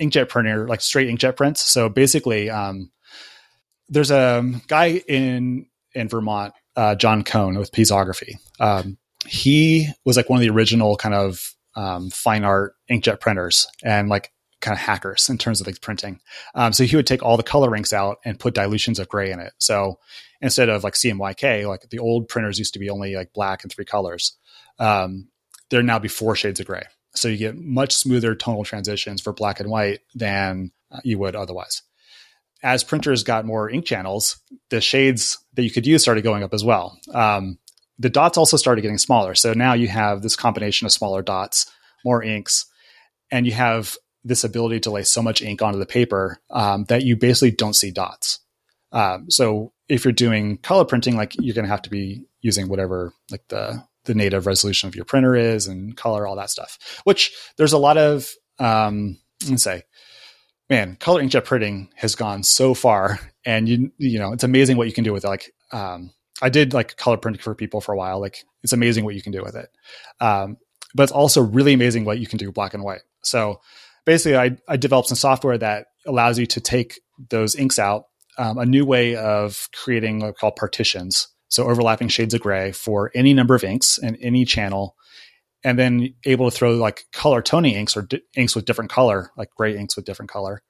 inkjet 0.00 0.28
printer, 0.28 0.68
like 0.68 0.80
straight 0.80 1.08
inkjet 1.08 1.36
prints. 1.36 1.60
So 1.62 1.88
basically, 1.88 2.50
um, 2.50 2.92
there's 3.88 4.12
a 4.12 4.48
guy 4.68 5.02
in 5.08 5.66
in 5.92 6.08
Vermont 6.08 6.54
uh, 6.76 6.94
Jon 6.94 7.24
Cone 7.24 7.58
with 7.58 7.72
Piezography. 7.72 8.38
Um, 8.60 8.96
he 9.26 9.88
was 10.04 10.16
like 10.16 10.30
one 10.30 10.36
of 10.36 10.42
the 10.42 10.50
original 10.50 10.94
kind 10.94 11.16
of 11.16 11.52
um, 11.74 12.10
fine 12.10 12.44
art 12.44 12.74
inkjet 12.88 13.18
printers 13.18 13.66
and 13.82 14.08
like 14.08 14.30
kind 14.60 14.76
of 14.76 14.80
hackers 14.80 15.28
in 15.28 15.36
terms 15.36 15.60
of 15.60 15.66
like 15.66 15.80
printing. 15.80 16.20
Um, 16.54 16.72
so 16.72 16.84
he 16.84 16.94
would 16.94 17.08
take 17.08 17.24
all 17.24 17.36
the 17.36 17.42
color 17.42 17.74
inks 17.74 17.92
out 17.92 18.18
and 18.24 18.38
put 18.38 18.54
dilutions 18.54 19.00
of 19.00 19.08
gray 19.08 19.32
in 19.32 19.40
it. 19.40 19.52
So 19.58 19.98
instead 20.40 20.68
of 20.68 20.84
like 20.84 20.94
CMYK, 20.94 21.66
like 21.68 21.88
the 21.90 21.98
old 21.98 22.28
printers 22.28 22.58
used 22.58 22.74
to 22.74 22.78
be 22.78 22.90
only 22.90 23.14
like 23.14 23.32
black 23.32 23.62
and 23.62 23.72
three 23.72 23.84
colors, 23.84 24.36
um, 24.78 25.28
there 25.70 25.82
now 25.82 25.98
be 25.98 26.08
four 26.08 26.34
shades 26.34 26.60
of 26.60 26.66
gray. 26.66 26.84
So 27.14 27.28
you 27.28 27.36
get 27.36 27.58
much 27.58 27.94
smoother 27.94 28.34
tonal 28.34 28.64
transitions 28.64 29.20
for 29.20 29.32
black 29.32 29.60
and 29.60 29.70
white 29.70 30.00
than 30.14 30.72
you 31.04 31.18
would 31.18 31.36
otherwise 31.36 31.82
as 32.62 32.84
printers 32.84 33.22
got 33.22 33.46
more 33.46 33.70
ink 33.70 33.84
channels, 33.84 34.38
the 34.68 34.80
shades 34.80 35.38
that 35.54 35.62
you 35.62 35.70
could 35.70 35.86
use 35.86 36.02
started 36.02 36.22
going 36.22 36.42
up 36.42 36.52
as 36.54 36.64
well. 36.64 36.98
Um, 37.12 37.58
the 37.98 38.10
dots 38.10 38.38
also 38.38 38.56
started 38.56 38.82
getting 38.82 38.98
smaller. 38.98 39.34
So 39.34 39.52
now 39.52 39.74
you 39.74 39.88
have 39.88 40.22
this 40.22 40.36
combination 40.36 40.86
of 40.86 40.92
smaller 40.92 41.22
dots, 41.22 41.70
more 42.04 42.22
inks, 42.22 42.66
and 43.30 43.46
you 43.46 43.52
have 43.52 43.96
this 44.24 44.44
ability 44.44 44.80
to 44.80 44.90
lay 44.90 45.02
so 45.02 45.22
much 45.22 45.42
ink 45.42 45.62
onto 45.62 45.78
the 45.78 45.86
paper 45.86 46.38
um, 46.50 46.84
that 46.84 47.02
you 47.02 47.16
basically 47.16 47.50
don't 47.50 47.76
see 47.76 47.90
dots. 47.90 48.40
Um, 48.92 49.30
so 49.30 49.72
if 49.90 50.04
you're 50.04 50.12
doing 50.12 50.56
color 50.58 50.84
printing, 50.84 51.16
like 51.16 51.34
you're 51.38 51.54
going 51.54 51.64
to 51.64 51.70
have 51.70 51.82
to 51.82 51.90
be 51.90 52.24
using 52.40 52.68
whatever 52.68 53.12
like 53.30 53.46
the 53.48 53.84
the 54.04 54.14
native 54.14 54.46
resolution 54.46 54.88
of 54.88 54.94
your 54.94 55.04
printer 55.04 55.36
is 55.36 55.66
and 55.66 55.96
color 55.96 56.26
all 56.26 56.36
that 56.36 56.48
stuff. 56.48 56.78
Which 57.04 57.32
there's 57.56 57.72
a 57.72 57.78
lot 57.78 57.98
of 57.98 58.30
um, 58.58 59.18
let's 59.48 59.64
say, 59.64 59.82
man, 60.70 60.96
color 60.96 61.22
inkjet 61.22 61.44
printing 61.44 61.90
has 61.96 62.14
gone 62.14 62.42
so 62.42 62.72
far, 62.72 63.18
and 63.44 63.68
you 63.68 63.92
you 63.98 64.18
know 64.18 64.32
it's 64.32 64.44
amazing 64.44 64.76
what 64.76 64.86
you 64.86 64.94
can 64.94 65.04
do 65.04 65.12
with 65.12 65.24
it. 65.24 65.28
Like 65.28 65.52
um, 65.72 66.12
I 66.40 66.48
did 66.48 66.72
like 66.72 66.96
color 66.96 67.16
printing 67.16 67.42
for 67.42 67.54
people 67.54 67.80
for 67.80 67.92
a 67.92 67.96
while. 67.96 68.20
Like 68.20 68.44
it's 68.62 68.72
amazing 68.72 69.04
what 69.04 69.14
you 69.14 69.22
can 69.22 69.32
do 69.32 69.42
with 69.42 69.56
it. 69.56 69.68
Um, 70.20 70.56
but 70.94 71.04
it's 71.04 71.12
also 71.12 71.40
really 71.40 71.72
amazing 71.72 72.04
what 72.04 72.18
you 72.18 72.26
can 72.26 72.38
do 72.38 72.52
black 72.52 72.74
and 72.74 72.82
white. 72.82 73.02
So 73.22 73.60
basically, 74.04 74.36
I, 74.36 74.56
I 74.68 74.76
developed 74.76 75.08
some 75.08 75.16
software 75.16 75.58
that 75.58 75.86
allows 76.06 76.38
you 76.38 76.46
to 76.46 76.60
take 76.60 77.00
those 77.28 77.54
inks 77.54 77.78
out, 77.78 78.06
um, 78.38 78.58
a 78.58 78.66
new 78.66 78.84
way 78.84 79.16
of 79.16 79.68
creating 79.74 80.20
what 80.20 80.28
we 80.28 80.32
call 80.34 80.52
partitions. 80.52 81.28
So 81.48 81.68
overlapping 81.68 82.08
shades 82.08 82.34
of 82.34 82.40
gray 82.40 82.72
for 82.72 83.10
any 83.14 83.34
number 83.34 83.54
of 83.54 83.64
inks 83.64 83.98
and 83.98 84.16
any 84.20 84.44
channel, 84.44 84.96
and 85.64 85.78
then 85.78 86.14
able 86.24 86.50
to 86.50 86.56
throw 86.56 86.72
like 86.76 87.04
color 87.12 87.42
toning 87.42 87.74
inks 87.74 87.96
or 87.96 88.02
di- 88.02 88.22
inks 88.36 88.54
with 88.54 88.64
different 88.64 88.90
color, 88.90 89.30
like 89.36 89.50
gray 89.56 89.76
inks 89.76 89.96
with 89.96 90.04
different 90.04 90.30
color, 90.30 90.62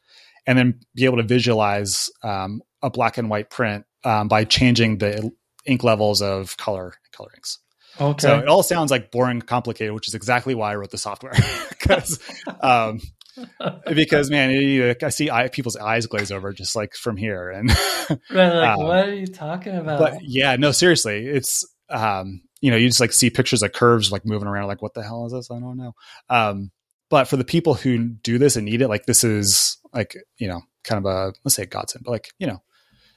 and 0.46 0.58
then 0.58 0.80
be 0.94 1.04
able 1.04 1.18
to 1.18 1.22
visualize 1.22 2.10
um, 2.22 2.62
a 2.82 2.90
black 2.90 3.18
and 3.18 3.28
white 3.28 3.50
print 3.50 3.84
um, 4.04 4.28
by 4.28 4.44
changing 4.44 4.98
the 4.98 5.30
ink 5.66 5.84
levels 5.84 6.22
of 6.22 6.56
color 6.56 6.94
color 7.12 7.30
inks. 7.36 7.58
Okay. 8.00 8.26
So 8.26 8.38
it 8.38 8.48
all 8.48 8.62
sounds 8.62 8.90
like 8.90 9.10
boring, 9.10 9.42
complicated, 9.42 9.92
which 9.92 10.08
is 10.08 10.14
exactly 10.14 10.54
why 10.54 10.72
I 10.72 10.76
wrote 10.76 10.90
the 10.90 10.98
software. 10.98 11.34
because, 11.68 12.18
um, 12.60 13.00
because 13.94 14.30
man, 14.30 14.50
it, 14.50 15.02
I 15.02 15.08
see 15.08 15.30
eye, 15.30 15.48
people's 15.48 15.76
eyes 15.76 16.06
glaze 16.06 16.32
over 16.32 16.52
just 16.52 16.76
like 16.76 16.94
from 16.94 17.16
here, 17.16 17.50
and 17.50 17.70
right, 18.30 18.54
like 18.54 18.78
um, 18.78 18.84
what 18.84 19.08
are 19.08 19.14
you 19.14 19.26
talking 19.26 19.76
about? 19.76 19.98
but 19.98 20.18
yeah, 20.22 20.56
no, 20.56 20.72
seriously, 20.72 21.26
it's 21.26 21.66
um, 21.88 22.42
you 22.60 22.70
know, 22.70 22.76
you 22.76 22.88
just 22.88 23.00
like 23.00 23.12
see 23.12 23.30
pictures 23.30 23.62
of 23.62 23.72
curves 23.72 24.12
like 24.12 24.24
moving 24.24 24.48
around, 24.48 24.68
like 24.68 24.82
what 24.82 24.94
the 24.94 25.02
hell 25.02 25.26
is 25.26 25.32
this? 25.32 25.50
I 25.50 25.58
don't 25.58 25.76
know. 25.76 25.92
Um, 26.28 26.70
but 27.08 27.26
for 27.26 27.36
the 27.36 27.44
people 27.44 27.74
who 27.74 27.98
do 28.08 28.38
this 28.38 28.56
and 28.56 28.64
need 28.64 28.82
it, 28.82 28.88
like 28.88 29.06
this 29.06 29.24
is 29.24 29.78
like 29.92 30.14
you 30.38 30.48
know, 30.48 30.62
kind 30.84 31.04
of 31.04 31.10
a 31.10 31.32
let's 31.44 31.56
say 31.56 31.64
a 31.64 31.66
godsend, 31.66 32.04
but 32.04 32.12
like 32.12 32.28
you 32.38 32.46
know, 32.46 32.62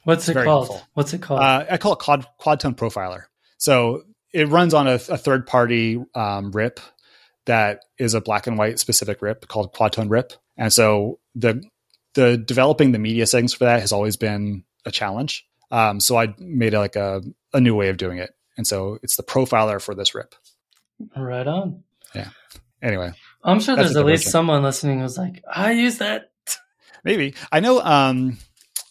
What's 0.04 0.28
it 0.28 0.34
called? 0.34 0.46
helpful. 0.68 0.82
What's 0.94 1.14
it 1.14 1.22
called? 1.22 1.40
uh, 1.40 1.64
I 1.70 1.76
call 1.78 1.94
it 1.94 1.98
quad 1.98 2.26
quad 2.38 2.60
tone 2.60 2.74
profiler. 2.74 3.24
So 3.58 4.02
it 4.32 4.48
runs 4.48 4.74
on 4.74 4.86
a, 4.86 4.94
a 4.94 5.16
third 5.16 5.46
party 5.46 6.02
um, 6.14 6.50
RIP 6.50 6.80
that 7.46 7.80
is 7.98 8.14
a 8.14 8.20
black 8.20 8.46
and 8.46 8.56
white 8.58 8.78
specific 8.78 9.20
RIP 9.22 9.48
called 9.48 9.74
QuadToneRIP. 9.74 10.36
And 10.56 10.72
so 10.72 11.18
the 11.34 11.62
the 12.14 12.36
developing 12.36 12.92
the 12.92 12.98
media 12.98 13.26
settings 13.26 13.52
for 13.54 13.64
that 13.64 13.80
has 13.80 13.92
always 13.92 14.16
been 14.16 14.64
a 14.86 14.90
challenge. 14.90 15.44
Um, 15.70 15.98
so 15.98 16.16
I 16.16 16.32
made 16.38 16.72
like 16.74 16.94
a, 16.96 17.22
a 17.52 17.60
new 17.60 17.74
way 17.74 17.88
of 17.88 17.96
doing 17.96 18.18
it. 18.18 18.30
And 18.56 18.66
so 18.66 18.98
it's 19.02 19.16
the 19.16 19.24
profiler 19.24 19.82
for 19.82 19.94
this 19.96 20.14
RIP. 20.14 20.32
right 21.16 21.46
on. 21.46 21.82
Yeah. 22.14 22.28
Anyway, 22.80 23.12
I'm 23.42 23.58
sure 23.60 23.74
there's 23.74 23.96
at 23.96 24.04
least 24.04 24.30
someone 24.30 24.62
listening 24.62 25.00
who's 25.00 25.18
like, 25.18 25.42
I 25.52 25.72
use 25.72 25.98
that. 25.98 26.30
maybe 27.04 27.34
I 27.50 27.58
know 27.60 27.80
um, 27.80 28.38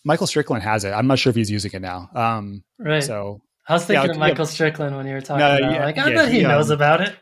Michael 0.04 0.28
Strickland 0.28 0.64
has 0.64 0.84
it. 0.84 0.90
I'm 0.92 1.08
not 1.08 1.20
sure 1.20 1.30
if 1.30 1.36
he's 1.38 1.50
using 1.52 1.72
it 1.74 1.82
now. 1.82 2.10
Um, 2.14 2.64
Right. 2.80 3.04
so 3.04 3.42
I 3.70 3.74
was 3.74 3.86
thinking 3.86 4.04
yeah, 4.06 4.10
of 4.12 4.16
yeah. 4.18 4.20
Michael 4.20 4.46
Strickland 4.46 4.98
when 4.98 5.08
you 5.08 5.14
were 5.14 5.22
talking 5.22 5.40
No, 5.40 5.56
about. 5.58 5.72
it. 5.72 5.76
yeah, 5.76 5.86
like, 5.86 5.98
I 5.98 6.10
yeah, 6.10 6.16
bet 6.16 6.32
he, 6.34 6.42
knows 6.42 6.70
about 6.72 7.00
it. 7.02 7.16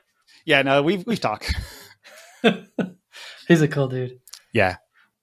Yeah, 0.45 0.61
no, 0.61 0.81
we've 0.83 1.05
we've 1.05 1.19
talked. 1.19 1.53
He's 3.47 3.61
a 3.61 3.67
cool 3.67 3.87
dude. 3.87 4.19
yeah. 4.53 4.77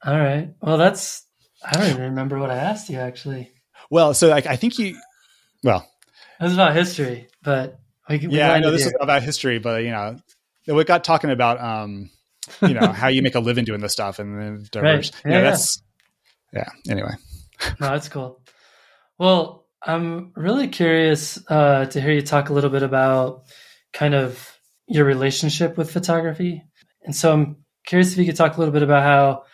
All 0.05 0.17
right. 0.19 0.51
Well, 0.63 0.79
that's. 0.79 1.25
I 1.65 1.73
don't 1.77 1.91
even 1.91 2.03
remember 2.03 2.39
what 2.39 2.51
I 2.51 2.57
asked 2.57 2.89
you 2.89 2.99
actually. 2.99 3.51
Well, 3.91 4.15
so 4.15 4.31
I, 4.31 4.37
I 4.37 4.57
think 4.57 4.79
you. 4.79 4.97
Well, 5.65 5.89
It 6.41 6.45
was 6.45 6.55
about 6.55 6.77
history, 6.77 7.27
but 7.43 7.81
we, 8.09 8.19
we 8.19 8.37
yeah, 8.37 8.53
I 8.53 8.61
know 8.61 8.71
this 8.71 8.83
here. 8.83 8.91
is 8.91 8.97
about 9.01 9.23
history, 9.25 9.59
but 9.59 9.83
you 9.83 9.91
know, 9.91 10.19
we 10.69 10.85
got 10.85 11.03
talking 11.03 11.31
about 11.31 11.61
um, 11.61 12.11
you 12.63 12.75
know, 12.75 12.93
how 12.93 13.09
you 13.09 13.23
make 13.23 13.35
a 13.35 13.41
living 13.41 13.65
doing 13.65 13.81
this 13.81 13.93
stuff, 13.93 14.21
and 14.21 14.41
then 14.41 14.67
diverge. 14.71 15.11
Right. 15.13 15.23
Yeah, 15.25 15.39
yeah. 15.39 15.43
that's 15.43 15.83
yeah. 16.53 16.69
Anyway, 16.89 17.11
No, 17.81 17.89
that's 17.91 18.09
cool. 18.09 18.41
Well, 19.19 19.67
I'm 19.83 20.33
really 20.37 20.69
curious 20.69 21.43
uh, 21.49 21.87
to 21.87 22.01
hear 22.01 22.13
you 22.13 22.23
talk 22.23 22.51
a 22.51 22.53
little 22.53 22.71
bit 22.71 22.85
about 22.85 23.43
kind 23.93 24.15
of 24.15 24.58
your 24.88 25.05
relationship 25.05 25.77
with 25.77 25.90
photography. 25.90 26.64
And 27.05 27.14
so 27.14 27.33
I'm 27.33 27.57
curious 27.87 28.12
if 28.12 28.18
you 28.18 28.27
could 28.27 28.37
talk 28.37 28.57
a 28.57 28.59
little 28.59 28.72
bit 28.72 28.83
about 28.83 29.03
how 29.03 29.44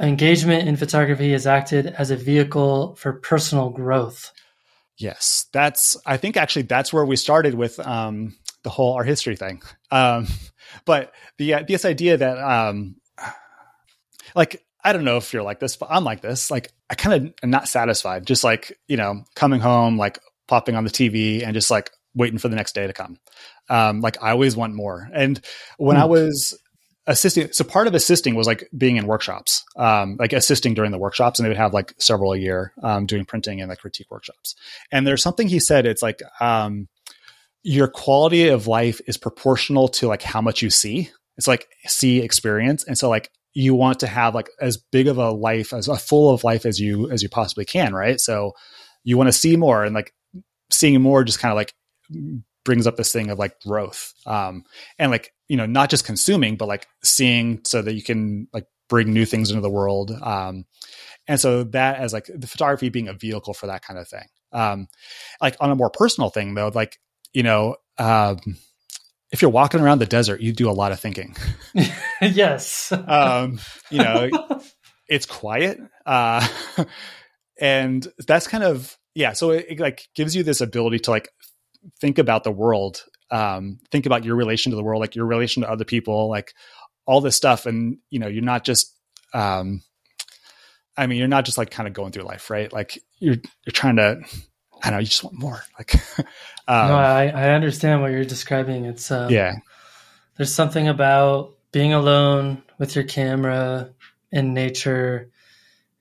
engagement 0.00 0.68
in 0.68 0.76
photography 0.76 1.32
has 1.32 1.46
acted 1.46 1.86
as 1.86 2.10
a 2.10 2.16
vehicle 2.16 2.94
for 2.96 3.14
personal 3.14 3.70
growth. 3.70 4.32
yes, 4.96 5.46
that's. 5.52 5.96
I 6.06 6.16
think 6.16 6.36
actually 6.36 6.62
that's 6.62 6.92
where 6.92 7.04
we 7.04 7.16
started 7.16 7.54
with 7.54 7.78
um, 7.80 8.36
the 8.62 8.70
whole 8.70 8.94
art 8.94 9.06
history 9.06 9.36
thing. 9.36 9.62
Um, 9.90 10.26
but 10.84 11.12
the 11.38 11.54
uh, 11.54 11.62
this 11.66 11.84
idea 11.84 12.16
that 12.16 12.38
um, 12.38 12.96
like 14.34 14.64
I 14.82 14.92
don't 14.92 15.04
know 15.04 15.16
if 15.16 15.32
you're 15.32 15.42
like 15.42 15.60
this, 15.60 15.76
but 15.76 15.88
I'm 15.90 16.04
like 16.04 16.20
this. 16.20 16.50
Like 16.50 16.72
I 16.90 16.94
kind 16.94 17.26
of 17.26 17.34
am 17.42 17.50
not 17.50 17.68
satisfied. 17.68 18.26
Just 18.26 18.44
like 18.44 18.78
you 18.88 18.96
know, 18.96 19.24
coming 19.34 19.60
home, 19.60 19.98
like 19.98 20.18
popping 20.46 20.76
on 20.76 20.84
the 20.84 20.90
TV, 20.90 21.44
and 21.44 21.54
just 21.54 21.70
like 21.70 21.90
waiting 22.18 22.38
for 22.38 22.48
the 22.48 22.56
next 22.56 22.74
day 22.74 22.86
to 22.86 22.92
come. 22.92 23.18
Um, 23.70 24.00
like 24.00 24.22
I 24.22 24.30
always 24.32 24.56
want 24.56 24.74
more. 24.74 25.08
And 25.14 25.40
when 25.78 25.96
I 25.96 26.04
Hmm. 26.04 26.10
was 26.10 26.58
assisting, 27.06 27.50
so 27.52 27.64
part 27.64 27.86
of 27.86 27.94
assisting 27.94 28.34
was 28.34 28.46
like 28.46 28.68
being 28.76 28.96
in 28.96 29.06
workshops, 29.06 29.64
um, 29.76 30.16
like 30.18 30.34
assisting 30.34 30.74
during 30.74 30.90
the 30.90 30.98
workshops, 30.98 31.38
and 31.38 31.44
they 31.44 31.48
would 31.48 31.56
have 31.56 31.72
like 31.72 31.94
several 31.98 32.32
a 32.34 32.38
year 32.38 32.72
um, 32.82 33.06
doing 33.06 33.24
printing 33.24 33.60
and 33.60 33.70
like 33.70 33.78
critique 33.78 34.10
workshops. 34.10 34.54
And 34.92 35.06
there's 35.06 35.22
something 35.22 35.48
he 35.48 35.60
said. 35.60 35.86
It's 35.86 36.02
like 36.02 36.20
um, 36.40 36.88
your 37.62 37.88
quality 37.88 38.48
of 38.48 38.66
life 38.66 39.00
is 39.06 39.16
proportional 39.16 39.88
to 39.88 40.06
like 40.08 40.22
how 40.22 40.40
much 40.42 40.60
you 40.62 40.70
see. 40.70 41.10
It's 41.38 41.48
like 41.48 41.68
see 41.86 42.20
experience, 42.20 42.84
and 42.84 42.98
so 42.98 43.08
like 43.08 43.30
you 43.54 43.74
want 43.74 44.00
to 44.00 44.06
have 44.06 44.34
like 44.34 44.50
as 44.60 44.76
big 44.76 45.08
of 45.08 45.18
a 45.18 45.30
life 45.30 45.72
as 45.72 45.88
a 45.88 45.96
full 45.96 46.34
of 46.34 46.44
life 46.44 46.66
as 46.66 46.78
you 46.78 47.10
as 47.10 47.22
you 47.22 47.28
possibly 47.28 47.64
can, 47.64 47.94
right? 47.94 48.20
So 48.20 48.52
you 49.04 49.16
want 49.16 49.28
to 49.28 49.32
see 49.32 49.56
more, 49.56 49.84
and 49.84 49.94
like 49.94 50.12
seeing 50.70 51.00
more 51.00 51.24
just 51.24 51.38
kind 51.38 51.52
of 51.52 51.56
like 51.56 51.72
brings 52.64 52.86
up 52.86 52.96
this 52.96 53.12
thing 53.12 53.30
of 53.30 53.38
like 53.38 53.60
growth, 53.60 54.12
um, 54.26 54.64
and 54.98 55.10
like 55.10 55.32
you 55.48 55.56
know 55.56 55.66
not 55.66 55.90
just 55.90 56.04
consuming, 56.04 56.56
but 56.56 56.68
like 56.68 56.86
seeing 57.02 57.60
so 57.64 57.82
that 57.82 57.94
you 57.94 58.02
can 58.02 58.48
like 58.52 58.66
bring 58.88 59.12
new 59.12 59.24
things 59.24 59.50
into 59.50 59.60
the 59.60 59.70
world. 59.70 60.10
Um, 60.10 60.64
and 61.26 61.38
so 61.38 61.64
that 61.64 61.98
as 61.98 62.12
like 62.12 62.30
the 62.34 62.46
photography 62.46 62.88
being 62.88 63.08
a 63.08 63.12
vehicle 63.12 63.54
for 63.54 63.66
that 63.66 63.82
kind 63.82 63.98
of 63.98 64.08
thing. 64.08 64.26
Um, 64.52 64.88
like 65.40 65.56
on 65.60 65.70
a 65.70 65.76
more 65.76 65.90
personal 65.90 66.30
thing 66.30 66.54
though, 66.54 66.70
like 66.74 66.98
you 67.32 67.42
know, 67.42 67.76
um, 67.98 68.38
if 69.30 69.42
you're 69.42 69.50
walking 69.50 69.80
around 69.80 69.98
the 69.98 70.06
desert, 70.06 70.40
you 70.40 70.52
do 70.52 70.70
a 70.70 70.72
lot 70.72 70.92
of 70.92 71.00
thinking. 71.00 71.36
yes. 72.22 72.90
Um, 72.92 73.60
you 73.90 73.98
know, 73.98 74.30
it's 75.08 75.26
quiet, 75.26 75.78
uh, 76.06 76.46
and 77.60 78.06
that's 78.26 78.46
kind 78.46 78.64
of 78.64 78.96
yeah. 79.14 79.34
So 79.34 79.50
it, 79.50 79.66
it 79.68 79.80
like 79.80 80.08
gives 80.14 80.34
you 80.34 80.42
this 80.42 80.60
ability 80.60 81.00
to 81.00 81.10
like 81.10 81.28
think 82.00 82.18
about 82.18 82.44
the 82.44 82.50
world, 82.50 83.04
um, 83.30 83.78
think 83.90 84.06
about 84.06 84.24
your 84.24 84.36
relation 84.36 84.70
to 84.70 84.76
the 84.76 84.82
world, 84.82 85.00
like 85.00 85.14
your 85.14 85.26
relation 85.26 85.62
to 85.62 85.70
other 85.70 85.84
people, 85.84 86.28
like 86.28 86.54
all 87.06 87.20
this 87.20 87.36
stuff, 87.36 87.66
and 87.66 87.98
you 88.10 88.18
know, 88.18 88.28
you're 88.28 88.42
not 88.42 88.64
just. 88.64 88.94
Um, 89.34 89.82
I 90.96 91.06
mean, 91.06 91.18
you're 91.18 91.28
not 91.28 91.44
just 91.44 91.58
like 91.58 91.70
kind 91.70 91.86
of 91.86 91.94
going 91.94 92.10
through 92.10 92.24
life, 92.24 92.50
right? 92.50 92.72
Like 92.72 92.98
you're 93.18 93.36
you're 93.36 93.72
trying 93.72 93.96
to. 93.96 94.20
I 94.82 94.90
don't 94.90 94.92
know. 94.92 94.98
You 95.00 95.06
just 95.06 95.24
want 95.24 95.38
more. 95.38 95.62
Like, 95.76 95.94
um, 96.68 96.88
no, 96.88 96.96
I, 96.96 97.26
I 97.26 97.50
understand 97.50 98.00
what 98.00 98.12
you're 98.12 98.24
describing. 98.24 98.84
It's 98.84 99.10
um, 99.10 99.30
yeah, 99.30 99.54
there's 100.36 100.54
something 100.54 100.88
about 100.88 101.54
being 101.72 101.92
alone 101.92 102.62
with 102.78 102.94
your 102.94 103.04
camera 103.04 103.90
in 104.32 104.54
nature 104.54 105.30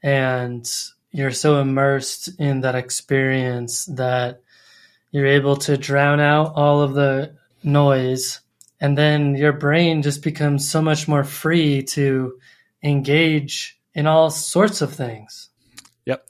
and 0.03 0.69
you're 1.11 1.31
so 1.31 1.59
immersed 1.59 2.29
in 2.39 2.61
that 2.61 2.75
experience 2.75 3.85
that 3.85 4.41
you're 5.11 5.25
able 5.25 5.55
to 5.55 5.77
drown 5.77 6.19
out 6.19 6.53
all 6.55 6.81
of 6.81 6.93
the 6.93 7.35
noise 7.63 8.41
and 8.79 8.97
then 8.97 9.35
your 9.35 9.53
brain 9.53 10.01
just 10.01 10.21
becomes 10.21 10.69
so 10.69 10.81
much 10.81 11.07
more 11.07 11.23
free 11.23 11.81
to 11.81 12.37
engage 12.83 13.79
in 13.93 14.05
all 14.07 14.29
sorts 14.29 14.81
of 14.81 14.93
things 14.93 15.49
Yep. 16.05 16.25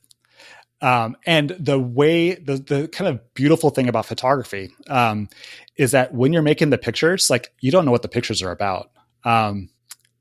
Um, 0.82 1.18
and 1.26 1.50
the 1.60 1.80
way 1.80 2.36
the 2.36 2.58
the 2.58 2.88
kind 2.88 3.08
of 3.08 3.34
beautiful 3.34 3.70
thing 3.70 3.88
about 3.90 4.06
photography 4.06 4.72
um, 4.90 5.30
is 5.76 5.92
that 5.92 6.14
when 6.14 6.34
you're 6.34 6.42
making 6.42 6.70
the 6.70 6.78
pictures, 6.78 7.30
like 7.30 7.54
you 7.62 7.72
don't 7.72 7.86
know 7.86 7.92
what 7.92 8.02
the 8.02 8.08
pictures 8.08 8.42
are 8.42 8.52
about, 8.52 8.92
um, 9.24 9.70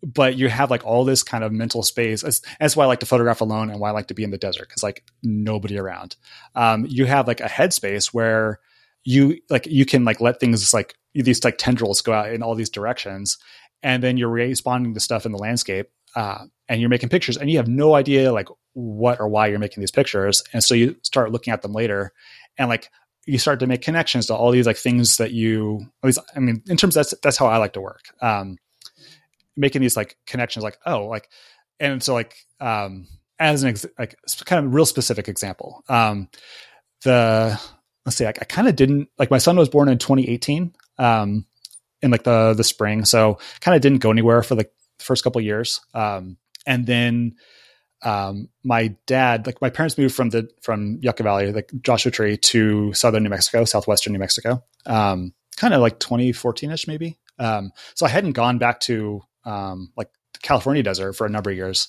but 0.06 0.36
you 0.36 0.48
have 0.48 0.70
like 0.70 0.86
all 0.86 1.04
this 1.04 1.24
kind 1.24 1.42
of 1.42 1.52
mental 1.52 1.82
space. 1.82 2.22
That's, 2.22 2.40
that's 2.60 2.76
why 2.76 2.84
I 2.84 2.86
like 2.86 3.00
to 3.00 3.06
photograph 3.06 3.40
alone 3.40 3.70
and 3.70 3.80
why 3.80 3.88
I 3.88 3.92
like 3.92 4.06
to 4.06 4.14
be 4.14 4.22
in 4.22 4.30
the 4.30 4.38
desert 4.38 4.68
because 4.68 4.84
like 4.84 5.02
nobody 5.24 5.76
around. 5.76 6.14
Um, 6.54 6.86
you 6.88 7.06
have 7.06 7.26
like 7.26 7.40
a 7.40 7.48
headspace 7.48 8.14
where 8.14 8.60
you 9.04 9.40
like 9.50 9.66
you 9.66 9.84
can 9.84 10.04
like 10.04 10.20
let 10.20 10.38
things 10.38 10.72
like 10.72 10.94
these 11.14 11.42
like 11.42 11.58
tendrils 11.58 12.02
go 12.02 12.12
out 12.12 12.32
in 12.32 12.42
all 12.42 12.54
these 12.54 12.70
directions, 12.70 13.36
and 13.82 14.00
then 14.00 14.16
you're 14.16 14.28
responding 14.28 14.94
to 14.94 15.00
stuff 15.00 15.26
in 15.26 15.32
the 15.32 15.38
landscape 15.38 15.88
uh, 16.14 16.44
and 16.68 16.80
you're 16.80 16.90
making 16.90 17.08
pictures 17.08 17.36
and 17.36 17.50
you 17.50 17.56
have 17.56 17.68
no 17.68 17.94
idea 17.94 18.32
like 18.32 18.48
what 18.74 19.18
or 19.18 19.28
why 19.28 19.48
you're 19.48 19.58
making 19.58 19.80
these 19.80 19.90
pictures. 19.90 20.42
And 20.52 20.62
so 20.62 20.74
you 20.74 20.96
start 21.02 21.32
looking 21.32 21.52
at 21.52 21.62
them 21.62 21.72
later 21.72 22.12
and 22.58 22.68
like 22.68 22.90
you 23.26 23.38
start 23.38 23.58
to 23.60 23.66
make 23.66 23.82
connections 23.82 24.26
to 24.26 24.34
all 24.34 24.52
these 24.52 24.66
like 24.66 24.76
things 24.76 25.16
that 25.16 25.32
you 25.32 25.80
at 26.02 26.06
least 26.06 26.20
I 26.36 26.38
mean 26.38 26.62
in 26.68 26.76
terms 26.76 26.94
that's 26.94 27.12
that's 27.22 27.36
how 27.36 27.46
I 27.46 27.56
like 27.56 27.72
to 27.72 27.80
work. 27.80 28.02
Um, 28.20 28.56
making 29.56 29.82
these 29.82 29.96
like 29.96 30.16
connections 30.26 30.62
like 30.62 30.78
oh 30.86 31.06
like 31.06 31.28
and 31.80 32.02
so 32.02 32.14
like 32.14 32.34
um 32.60 33.06
as 33.38 33.62
an 33.62 33.70
ex- 33.70 33.86
like 33.98 34.16
kind 34.44 34.64
of 34.64 34.74
real 34.74 34.86
specific 34.86 35.28
example 35.28 35.84
um 35.88 36.28
the 37.02 37.60
let's 38.04 38.16
see 38.16 38.24
like, 38.24 38.38
i 38.40 38.44
kind 38.44 38.68
of 38.68 38.76
didn't 38.76 39.08
like 39.18 39.30
my 39.30 39.38
son 39.38 39.56
was 39.56 39.68
born 39.68 39.88
in 39.88 39.98
2018 39.98 40.72
um 40.98 41.44
in 42.02 42.10
like 42.10 42.24
the 42.24 42.54
the 42.54 42.64
spring 42.64 43.04
so 43.04 43.38
kind 43.60 43.74
of 43.74 43.80
didn't 43.80 43.98
go 43.98 44.10
anywhere 44.10 44.42
for 44.42 44.54
the 44.54 44.68
first 44.98 45.24
couple 45.24 45.40
years 45.40 45.80
um 45.94 46.36
and 46.66 46.86
then 46.86 47.34
um 48.02 48.48
my 48.62 48.94
dad 49.06 49.46
like 49.46 49.60
my 49.60 49.70
parents 49.70 49.96
moved 49.96 50.14
from 50.14 50.30
the 50.30 50.48
from 50.62 50.98
yucca 51.02 51.22
valley 51.22 51.52
like 51.52 51.70
joshua 51.82 52.12
tree 52.12 52.36
to 52.36 52.92
southern 52.92 53.22
new 53.22 53.30
mexico 53.30 53.64
southwestern 53.64 54.12
new 54.12 54.18
mexico 54.18 54.62
um 54.86 55.32
kind 55.56 55.72
of 55.72 55.80
like 55.80 55.98
2014ish 55.98 56.86
maybe 56.86 57.18
um 57.38 57.70
so 57.94 58.04
i 58.04 58.08
hadn't 58.08 58.32
gone 58.32 58.58
back 58.58 58.80
to 58.80 59.22
um 59.46 59.90
like 59.96 60.10
the 60.34 60.38
california 60.40 60.82
desert 60.82 61.14
for 61.14 61.26
a 61.26 61.30
number 61.30 61.50
of 61.50 61.56
years 61.56 61.88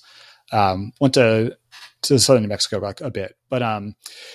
um 0.52 0.92
went 1.00 1.14
to 1.14 1.56
to 2.02 2.18
southern 2.18 2.42
New 2.42 2.48
Mexico 2.48 2.78
like 2.78 3.00
a 3.00 3.10
bit, 3.10 3.36
but 3.48 3.62
um, 3.62 3.94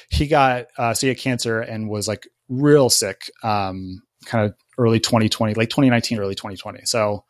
he 0.09 0.27
got 0.27 0.67
uh, 0.77 0.93
so 0.93 1.07
he 1.07 1.09
had 1.09 1.17
cancer 1.17 1.59
and 1.59 1.89
was 1.89 2.07
like 2.07 2.27
real 2.49 2.89
sick, 2.89 3.31
um, 3.43 4.03
kind 4.25 4.45
of 4.45 4.55
early 4.77 4.99
2020, 4.99 5.53
late 5.53 5.69
2019, 5.69 6.19
early 6.19 6.35
2020. 6.35 6.81
So, 6.85 7.23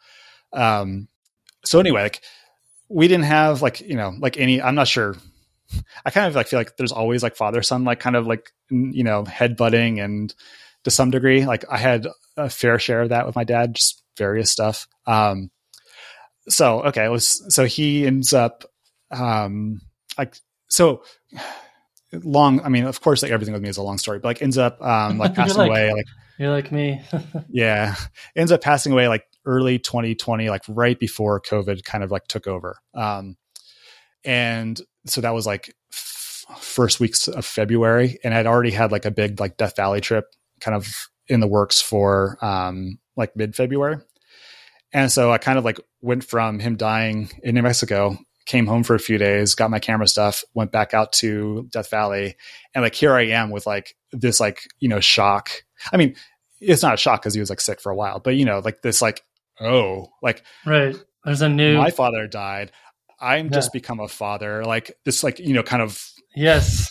um, 0.52 1.08
so 1.64 1.80
anyway, 1.80 2.04
like 2.04 2.22
we 2.90 3.08
didn't 3.08 3.26
have 3.26 3.62
like 3.62 3.82
you 3.82 3.96
know 3.96 4.14
like 4.20 4.38
any. 4.38 4.62
I'm 4.62 4.76
not 4.76 4.88
sure. 4.88 5.16
I 6.06 6.12
kind 6.12 6.28
of 6.28 6.36
like 6.36 6.48
feel 6.48 6.60
like 6.60 6.78
there's 6.78 6.92
always 6.92 7.24
like 7.24 7.36
father 7.36 7.64
son 7.64 7.84
like 7.84 8.00
kind 8.00 8.16
of 8.16 8.28
like 8.28 8.52
you 8.70 9.04
know 9.04 9.24
head 9.26 9.56
butting 9.56 10.00
and 10.00 10.34
to 10.84 10.92
some 10.92 11.10
degree 11.10 11.46
like 11.46 11.66
I 11.72 11.78
had 11.78 12.08
a 12.38 12.50
fair 12.50 12.78
share 12.78 13.02
of 13.02 13.10
that 13.10 13.26
with 13.26 13.36
my 13.36 13.44
dad, 13.44 13.76
just 13.76 14.04
various 14.18 14.52
stuff. 14.52 14.88
Um, 15.08 15.52
so 16.50 16.82
okay, 16.84 17.08
was 17.10 17.44
so 17.54 17.66
he 17.66 18.06
ends 18.06 18.34
up 18.34 18.66
um 19.12 19.80
like 20.18 20.36
so 20.70 21.04
long 22.24 22.62
i 22.62 22.70
mean 22.70 22.86
of 22.86 23.02
course 23.02 23.24
like 23.24 23.32
everything 23.32 23.54
with 23.54 23.62
me 23.64 23.70
is 23.70 23.78
a 23.78 23.82
long 23.82 23.98
story 23.98 24.20
but 24.20 24.28
like 24.28 24.42
ends 24.44 24.58
up 24.58 24.80
um 24.84 25.18
like 25.18 25.34
passing 25.36 25.58
like, 25.58 25.70
away 25.70 25.92
like 25.92 26.06
you're 26.38 26.52
like 26.52 26.72
me. 26.72 27.02
Yeah. 27.50 27.96
Ends 28.36 28.52
up 28.52 28.62
passing 28.62 28.92
away 28.92 29.08
like 29.08 29.26
early 29.46 29.78
2020 29.78 30.50
like 30.50 30.64
right 30.68 30.98
before 30.98 31.40
covid 31.42 31.84
kind 31.84 32.04
of 32.04 32.12
like 32.12 32.28
took 32.28 32.48
over. 32.48 32.78
Um 32.94 33.38
and 34.24 34.80
so 35.06 35.22
that 35.22 35.34
was 35.34 35.46
like 35.46 35.76
f- 35.92 36.46
first 36.58 37.00
weeks 37.00 37.28
of 37.28 37.46
february 37.46 38.20
and 38.24 38.34
i'd 38.34 38.46
already 38.46 38.72
had 38.72 38.92
like 38.92 39.04
a 39.06 39.12
big 39.12 39.40
like 39.40 39.58
death 39.58 39.76
valley 39.76 40.00
trip 40.00 40.26
kind 40.62 40.76
of 40.76 40.88
in 41.28 41.42
the 41.42 41.48
works 41.48 41.82
for 41.82 42.38
um 42.42 43.00
like 43.18 43.36
mid 43.36 43.54
february 43.54 43.98
and 44.94 45.12
so 45.12 45.32
i 45.32 45.38
kind 45.38 45.58
of 45.58 45.66
like 45.66 45.80
went 46.02 46.24
from 46.24 46.60
him 46.60 46.78
dying 46.78 47.30
in 47.44 47.56
new 47.56 47.62
mexico 47.62 48.18
came 48.46 48.68
home 48.68 48.84
for 48.84 48.96
a 48.96 49.00
few 49.00 49.18
days, 49.18 49.56
got 49.56 49.72
my 49.72 49.80
camera 49.80 50.08
stuff, 50.08 50.44
went 50.54 50.72
back 50.72 50.94
out 50.94 51.14
to 51.14 51.68
Death 51.72 51.90
Valley, 51.90 52.36
and 52.74 52.84
like 52.84 52.96
here 52.96 53.14
I 53.14 53.28
am 53.28 53.50
with 53.50 53.66
like 53.66 53.96
this 54.12 54.40
like 54.40 54.62
you 54.80 54.90
know 54.90 55.00
shock. 55.00 55.50
I 55.92 55.98
mean, 55.98 56.16
it's 56.60 56.84
not 56.84 56.94
a 56.94 56.98
shock 56.98 57.22
because 57.22 57.34
he 57.34 57.40
was 57.40 57.50
like 57.50 57.62
sick 57.62 57.82
for 57.82 57.92
a 57.92 57.96
while, 57.96 58.20
but 58.20 58.36
you 58.36 58.46
know 58.46 58.60
like 58.60 58.82
this 58.82 59.02
like 59.02 59.24
oh 59.60 60.12
like 60.22 60.44
right. 60.66 60.96
There's 61.24 61.42
a 61.42 61.50
new 61.50 61.78
my 61.78 61.92
father 61.92 62.28
died. 62.28 62.72
I'm 63.20 63.46
yeah. 63.46 63.52
just 63.52 63.72
become 63.72 64.00
a 64.00 64.10
father. 64.10 64.66
Like 64.66 64.92
this 65.06 65.24
like 65.24 65.40
you 65.40 65.54
know 65.54 65.64
kind 65.64 65.82
of 65.82 66.02
yes. 66.36 66.90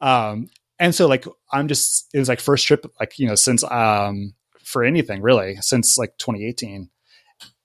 Um 0.00 0.48
and 0.78 0.94
so 0.94 1.06
like 1.06 1.26
I'm 1.52 1.68
just 1.68 2.08
it 2.14 2.18
was 2.18 2.28
like 2.28 2.40
first 2.40 2.66
trip 2.66 2.86
like 3.00 3.18
you 3.18 3.26
know 3.26 3.34
since 3.34 3.64
um 3.64 4.34
for 4.62 4.84
anything 4.84 5.22
really 5.22 5.56
since 5.60 5.98
like 5.98 6.16
2018 6.18 6.88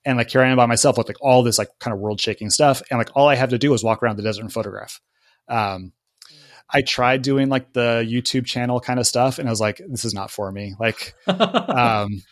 and 0.04 0.18
like 0.18 0.30
here 0.30 0.42
I 0.42 0.48
am 0.48 0.56
by 0.56 0.66
myself 0.66 0.98
with 0.98 1.08
like 1.08 1.22
all 1.22 1.42
this 1.42 1.58
like 1.58 1.70
kind 1.80 1.94
of 1.94 2.00
world 2.00 2.20
shaking 2.20 2.50
stuff, 2.50 2.82
and 2.90 2.98
like 2.98 3.10
all 3.14 3.28
I 3.28 3.36
have 3.36 3.50
to 3.50 3.58
do 3.58 3.72
is 3.74 3.82
walk 3.82 4.02
around 4.02 4.16
the 4.16 4.22
desert 4.22 4.42
and 4.42 4.52
photograph. 4.52 5.00
Um, 5.48 5.92
I 6.70 6.82
tried 6.82 7.22
doing 7.22 7.48
like 7.48 7.72
the 7.72 8.06
YouTube 8.06 8.46
channel 8.46 8.80
kind 8.80 8.98
of 8.98 9.06
stuff, 9.06 9.38
and 9.38 9.48
I 9.48 9.50
was 9.50 9.60
like, 9.60 9.80
this 9.88 10.04
is 10.04 10.14
not 10.14 10.30
for 10.30 10.50
me. 10.50 10.74
Like, 10.78 11.14
um, 11.26 12.22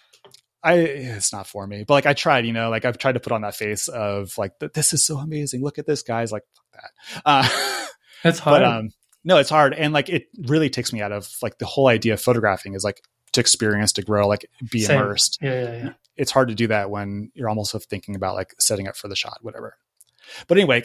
I 0.62 0.74
it's 0.74 1.32
not 1.32 1.46
for 1.46 1.66
me. 1.66 1.84
But 1.86 1.94
like 1.94 2.06
I 2.06 2.12
tried, 2.12 2.46
you 2.46 2.52
know, 2.52 2.70
like 2.70 2.84
I've 2.84 2.98
tried 2.98 3.12
to 3.12 3.20
put 3.20 3.32
on 3.32 3.42
that 3.42 3.56
face 3.56 3.88
of 3.88 4.36
like 4.36 4.52
this 4.58 4.92
is 4.92 5.04
so 5.04 5.18
amazing. 5.18 5.62
Look 5.62 5.78
at 5.78 5.86
this, 5.86 6.02
guys. 6.02 6.32
Like 6.32 6.44
fuck 6.54 6.82
that. 6.82 7.22
Uh, 7.24 7.86
it's 8.24 8.38
hard. 8.38 8.62
But, 8.62 8.64
um, 8.64 8.90
no, 9.24 9.38
it's 9.38 9.50
hard, 9.50 9.72
and 9.72 9.92
like 9.92 10.08
it 10.08 10.26
really 10.36 10.68
takes 10.68 10.92
me 10.92 11.00
out 11.00 11.12
of 11.12 11.28
like 11.42 11.58
the 11.58 11.66
whole 11.66 11.86
idea 11.86 12.14
of 12.14 12.20
photographing 12.20 12.74
is 12.74 12.84
like 12.84 13.00
to 13.32 13.40
experience, 13.40 13.92
to 13.94 14.02
grow, 14.02 14.26
like 14.28 14.50
be 14.70 14.80
Same. 14.80 15.00
immersed. 15.00 15.38
Yeah, 15.40 15.62
yeah, 15.62 15.84
yeah 15.84 15.92
it's 16.16 16.30
hard 16.30 16.48
to 16.48 16.54
do 16.54 16.66
that 16.68 16.90
when 16.90 17.30
you're 17.34 17.48
almost 17.48 17.74
thinking 17.88 18.14
about 18.14 18.34
like 18.34 18.54
setting 18.58 18.88
up 18.88 18.96
for 18.96 19.08
the 19.08 19.16
shot, 19.16 19.38
whatever. 19.42 19.76
But 20.46 20.58
anyway, 20.58 20.82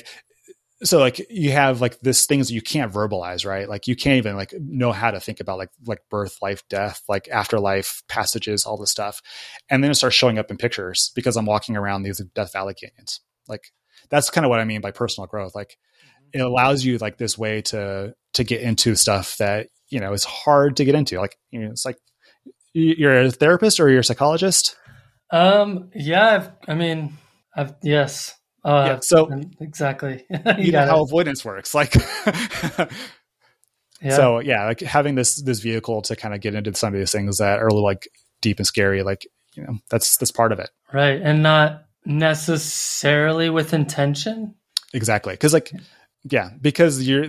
so 0.83 0.99
like 0.99 1.25
you 1.29 1.51
have 1.51 1.81
like 1.81 1.99
this 2.01 2.25
things 2.25 2.47
that 2.47 2.53
you 2.53 2.61
can't 2.61 2.93
verbalize, 2.93 3.45
right? 3.45 3.67
Like 3.67 3.87
you 3.87 3.95
can't 3.95 4.17
even 4.17 4.35
like 4.35 4.53
know 4.59 4.91
how 4.91 5.11
to 5.11 5.19
think 5.19 5.39
about 5.39 5.57
like 5.57 5.69
like 5.85 6.01
birth, 6.09 6.37
life, 6.41 6.61
death, 6.69 7.01
like 7.09 7.27
afterlife 7.29 8.03
passages, 8.07 8.65
all 8.65 8.77
this 8.77 8.91
stuff, 8.91 9.21
and 9.69 9.83
then 9.83 9.91
it 9.91 9.95
starts 9.95 10.15
showing 10.15 10.37
up 10.37 10.51
in 10.51 10.57
pictures 10.57 11.11
because 11.15 11.35
I'm 11.35 11.45
walking 11.45 11.75
around 11.75 12.03
these 12.03 12.21
Death 12.35 12.53
Valley 12.53 12.75
canyons. 12.75 13.21
Like 13.47 13.71
that's 14.09 14.29
kind 14.29 14.45
of 14.45 14.49
what 14.49 14.59
I 14.59 14.65
mean 14.65 14.81
by 14.81 14.91
personal 14.91 15.27
growth. 15.27 15.55
Like 15.55 15.77
mm-hmm. 16.05 16.39
it 16.39 16.43
allows 16.43 16.85
you 16.85 16.97
like 16.99 17.17
this 17.17 17.37
way 17.37 17.61
to 17.63 18.13
to 18.33 18.43
get 18.43 18.61
into 18.61 18.95
stuff 18.95 19.37
that 19.37 19.69
you 19.89 19.99
know 19.99 20.13
is 20.13 20.25
hard 20.25 20.77
to 20.77 20.85
get 20.85 20.95
into. 20.95 21.19
Like 21.19 21.37
you 21.49 21.61
know, 21.61 21.71
it's 21.71 21.85
like 21.85 21.97
you're 22.73 23.21
a 23.21 23.31
therapist 23.31 23.79
or 23.79 23.89
you're 23.89 24.01
a 24.01 24.03
psychologist 24.03 24.75
um. 25.31 25.89
Yeah. 25.93 26.27
I've, 26.35 26.51
I 26.67 26.73
mean. 26.75 27.17
I've. 27.55 27.75
Yes. 27.81 28.33
Uh, 28.63 28.85
yeah. 28.85 28.99
So 29.01 29.29
exactly. 29.61 30.25
you, 30.29 30.53
you 30.57 30.71
know 30.73 30.85
how 30.85 30.99
it. 30.99 31.03
avoidance 31.03 31.45
works. 31.45 31.73
Like. 31.73 31.95
yeah. 34.01 34.09
So 34.09 34.39
yeah, 34.39 34.65
like 34.65 34.81
having 34.81 35.15
this 35.15 35.41
this 35.41 35.59
vehicle 35.59 36.01
to 36.03 36.15
kind 36.15 36.33
of 36.33 36.41
get 36.41 36.53
into 36.53 36.73
some 36.75 36.93
of 36.93 36.99
these 36.99 37.11
things 37.11 37.37
that 37.37 37.59
are 37.59 37.67
a 37.67 37.73
little 37.73 37.85
like 37.85 38.09
deep 38.41 38.57
and 38.57 38.67
scary. 38.67 39.03
Like 39.03 39.25
you 39.55 39.63
know, 39.63 39.77
that's 39.89 40.17
that's 40.17 40.31
part 40.31 40.51
of 40.51 40.59
it. 40.59 40.69
Right, 40.93 41.21
and 41.21 41.41
not 41.43 41.85
necessarily 42.05 43.49
with 43.49 43.73
intention. 43.73 44.55
Exactly, 44.93 45.33
because 45.33 45.53
like 45.53 45.71
yeah, 46.29 46.49
because 46.59 47.07
you're, 47.07 47.27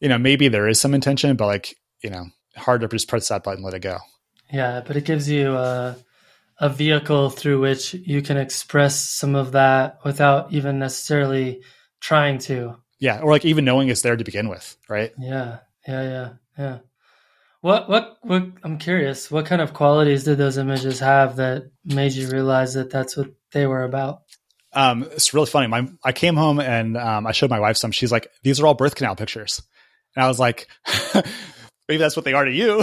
you 0.00 0.08
know, 0.08 0.18
maybe 0.18 0.48
there 0.48 0.68
is 0.68 0.80
some 0.80 0.94
intention, 0.94 1.36
but 1.36 1.46
like 1.46 1.76
you 2.02 2.10
know, 2.10 2.26
hard 2.56 2.80
to 2.80 2.88
just 2.88 3.08
press 3.08 3.28
that 3.28 3.44
button, 3.44 3.62
let 3.62 3.74
it 3.74 3.80
go. 3.80 3.98
Yeah, 4.52 4.82
but 4.84 4.96
it 4.96 5.04
gives 5.04 5.28
you. 5.28 5.52
uh 5.52 5.94
a 6.62 6.68
vehicle 6.68 7.28
through 7.28 7.60
which 7.60 7.92
you 7.92 8.22
can 8.22 8.36
express 8.36 8.96
some 8.96 9.34
of 9.34 9.52
that 9.52 9.98
without 10.04 10.52
even 10.52 10.78
necessarily 10.78 11.60
trying 12.00 12.38
to. 12.38 12.76
Yeah, 13.00 13.18
or 13.20 13.32
like 13.32 13.44
even 13.44 13.64
knowing 13.64 13.88
it's 13.88 14.02
there 14.02 14.16
to 14.16 14.22
begin 14.22 14.48
with, 14.48 14.76
right? 14.88 15.12
Yeah, 15.18 15.58
yeah, 15.88 16.02
yeah, 16.02 16.28
yeah. 16.56 16.78
What, 17.62 17.88
what, 17.88 18.16
what? 18.22 18.44
I'm 18.62 18.78
curious. 18.78 19.28
What 19.28 19.46
kind 19.46 19.60
of 19.60 19.74
qualities 19.74 20.22
did 20.22 20.38
those 20.38 20.56
images 20.56 21.00
have 21.00 21.36
that 21.36 21.64
made 21.84 22.12
you 22.12 22.30
realize 22.30 22.74
that 22.74 22.90
that's 22.90 23.16
what 23.16 23.30
they 23.50 23.66
were 23.66 23.82
about? 23.82 24.22
Um, 24.72 25.02
it's 25.02 25.34
really 25.34 25.46
funny. 25.46 25.66
My, 25.66 25.88
I 26.04 26.12
came 26.12 26.36
home 26.36 26.60
and 26.60 26.96
um, 26.96 27.26
I 27.26 27.32
showed 27.32 27.50
my 27.50 27.60
wife 27.60 27.76
some. 27.76 27.90
She's 27.90 28.12
like, 28.12 28.28
"These 28.44 28.60
are 28.60 28.66
all 28.68 28.74
birth 28.74 28.94
canal 28.94 29.16
pictures," 29.16 29.60
and 30.14 30.24
I 30.24 30.28
was 30.28 30.38
like, 30.38 30.68
"Maybe 31.88 31.98
that's 31.98 32.16
what 32.16 32.24
they 32.24 32.32
are 32.32 32.44
to 32.44 32.52
you." 32.52 32.82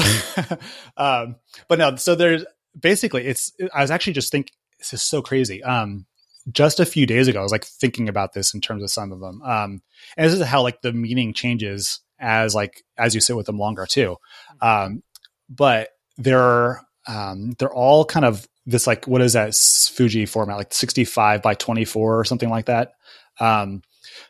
um, 0.97 1.37
but 1.69 1.79
no. 1.79 1.95
So 1.95 2.15
there's 2.15 2.45
basically 2.79 3.25
it's 3.25 3.51
i 3.73 3.81
was 3.81 3.91
actually 3.91 4.13
just 4.13 4.31
thinking 4.31 4.53
this 4.79 4.93
is 4.93 5.03
so 5.03 5.21
crazy. 5.21 5.63
Um 5.63 6.05
just 6.51 6.79
a 6.79 6.85
few 6.85 7.05
days 7.05 7.27
ago 7.27 7.39
i 7.39 7.43
was 7.43 7.51
like 7.51 7.65
thinking 7.65 8.09
about 8.09 8.33
this 8.33 8.53
in 8.53 8.61
terms 8.61 8.81
of 8.81 8.89
some 8.89 9.11
of 9.11 9.19
them. 9.19 9.41
Um 9.43 9.81
and 10.17 10.25
this 10.25 10.33
is 10.33 10.45
how 10.45 10.61
like 10.61 10.81
the 10.81 10.93
meaning 10.93 11.33
changes 11.33 11.99
as 12.19 12.55
like 12.55 12.83
as 12.97 13.13
you 13.15 13.21
sit 13.21 13.35
with 13.35 13.45
them 13.45 13.59
longer 13.59 13.85
too. 13.85 14.17
Um 14.61 15.03
but 15.49 15.89
they're 16.17 16.81
um 17.07 17.51
they're 17.59 17.73
all 17.73 18.05
kind 18.05 18.25
of 18.25 18.47
this 18.65 18.87
like 18.87 19.07
what 19.07 19.21
is 19.21 19.33
that 19.33 19.55
fuji 19.55 20.25
format? 20.25 20.57
Like 20.57 20.73
65 20.73 21.41
by 21.41 21.55
24 21.55 22.19
or 22.19 22.23
something 22.23 22.49
like 22.49 22.65
that. 22.65 22.93
Um 23.39 23.81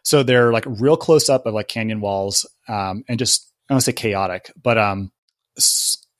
so 0.03 0.23
they're 0.23 0.51
like 0.51 0.65
real 0.67 0.97
close 0.97 1.29
up 1.29 1.45
of 1.45 1.53
like 1.53 1.67
canyon 1.67 2.01
walls 2.01 2.45
um 2.67 3.03
and 3.07 3.19
just 3.19 3.51
i 3.69 3.73
don't 3.73 3.81
say 3.81 3.93
chaotic 3.93 4.51
but 4.61 4.77
um 4.77 5.11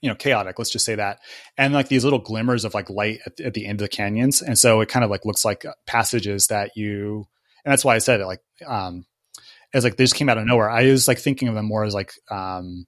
you 0.01 0.09
know 0.09 0.15
chaotic 0.15 0.57
let's 0.57 0.71
just 0.71 0.85
say 0.85 0.95
that 0.95 1.19
and 1.57 1.73
like 1.73 1.87
these 1.87 2.03
little 2.03 2.19
glimmers 2.19 2.65
of 2.65 2.73
like 2.73 2.89
light 2.89 3.19
at, 3.25 3.39
at, 3.39 3.53
the 3.53 3.65
end 3.65 3.81
of 3.81 3.85
the 3.85 3.95
canyons 3.95 4.41
and 4.41 4.57
so 4.57 4.81
it 4.81 4.89
kind 4.89 5.03
of 5.03 5.11
like 5.11 5.25
looks 5.25 5.43
like 5.43 5.65
passages 5.85 6.47
that 6.47 6.71
you 6.75 7.25
and 7.65 7.71
that's 7.71 7.85
why 7.85 7.95
i 7.95 7.99
said 7.99 8.21
it 8.21 8.25
like 8.25 8.41
um 8.65 9.05
as 9.73 9.83
like 9.83 9.97
they 9.97 10.03
just 10.03 10.15
came 10.15 10.29
out 10.29 10.37
of 10.37 10.45
nowhere 10.45 10.69
i 10.69 10.85
was 10.85 11.07
like 11.07 11.19
thinking 11.19 11.47
of 11.47 11.55
them 11.55 11.65
more 11.65 11.83
as 11.83 11.93
like 11.93 12.13
um 12.31 12.85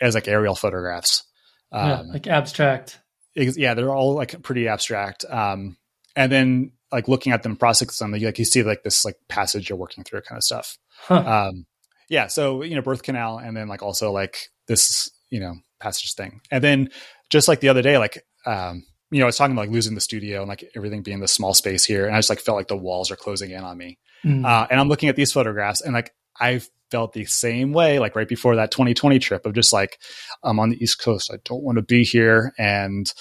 as 0.00 0.14
like 0.14 0.28
aerial 0.28 0.54
photographs 0.54 1.24
um, 1.70 1.88
yeah, 1.88 2.12
like 2.12 2.26
abstract 2.26 2.98
yeah 3.34 3.74
they're 3.74 3.94
all 3.94 4.14
like 4.14 4.42
pretty 4.42 4.68
abstract 4.68 5.24
um 5.28 5.76
and 6.16 6.32
then 6.32 6.72
like 6.90 7.08
looking 7.08 7.32
at 7.32 7.42
them, 7.42 7.56
processing 7.56 8.10
them, 8.10 8.20
like 8.20 8.38
you 8.38 8.44
see 8.44 8.62
like 8.62 8.82
this 8.82 9.04
like 9.04 9.16
passage 9.28 9.68
you're 9.68 9.78
working 9.78 10.04
through 10.04 10.22
kind 10.22 10.38
of 10.38 10.44
stuff. 10.44 10.78
Huh. 11.02 11.48
Um, 11.48 11.66
yeah. 12.08 12.26
So, 12.28 12.62
you 12.62 12.74
know, 12.74 12.82
birth 12.82 13.02
canal 13.02 13.38
and 13.38 13.56
then 13.56 13.68
like 13.68 13.82
also 13.82 14.10
like 14.10 14.48
this, 14.66 15.10
you 15.30 15.40
know, 15.40 15.54
passage 15.80 16.14
thing. 16.14 16.40
And 16.50 16.62
then 16.62 16.90
just 17.30 17.48
like 17.48 17.60
the 17.60 17.68
other 17.68 17.82
day, 17.82 17.98
like, 17.98 18.24
um, 18.46 18.84
you 19.10 19.20
know, 19.20 19.24
I 19.24 19.26
was 19.26 19.36
talking 19.36 19.52
about 19.52 19.62
like 19.62 19.70
losing 19.70 19.94
the 19.94 20.00
studio 20.00 20.40
and 20.40 20.48
like 20.48 20.64
everything 20.76 21.02
being 21.02 21.20
the 21.20 21.28
small 21.28 21.54
space 21.54 21.84
here. 21.84 22.06
And 22.06 22.14
I 22.14 22.18
just 22.18 22.30
like 22.30 22.40
felt 22.40 22.56
like 22.56 22.68
the 22.68 22.76
walls 22.76 23.10
are 23.10 23.16
closing 23.16 23.50
in 23.50 23.62
on 23.62 23.76
me. 23.76 23.98
Mm. 24.24 24.44
Uh, 24.44 24.66
and 24.70 24.78
I'm 24.78 24.88
looking 24.88 25.08
at 25.08 25.16
these 25.16 25.32
photographs 25.32 25.80
and 25.80 25.94
like 25.94 26.12
I 26.38 26.60
felt 26.90 27.12
the 27.12 27.24
same 27.24 27.72
way, 27.72 27.98
like 27.98 28.16
right 28.16 28.28
before 28.28 28.56
that 28.56 28.70
2020 28.70 29.18
trip 29.18 29.46
of 29.46 29.54
just 29.54 29.72
like, 29.72 29.98
I'm 30.42 30.60
on 30.60 30.70
the 30.70 30.82
East 30.82 31.00
Coast. 31.00 31.30
I 31.32 31.38
don't 31.44 31.62
want 31.62 31.76
to 31.76 31.82
be 31.82 32.04
here. 32.04 32.52
And, 32.58 33.12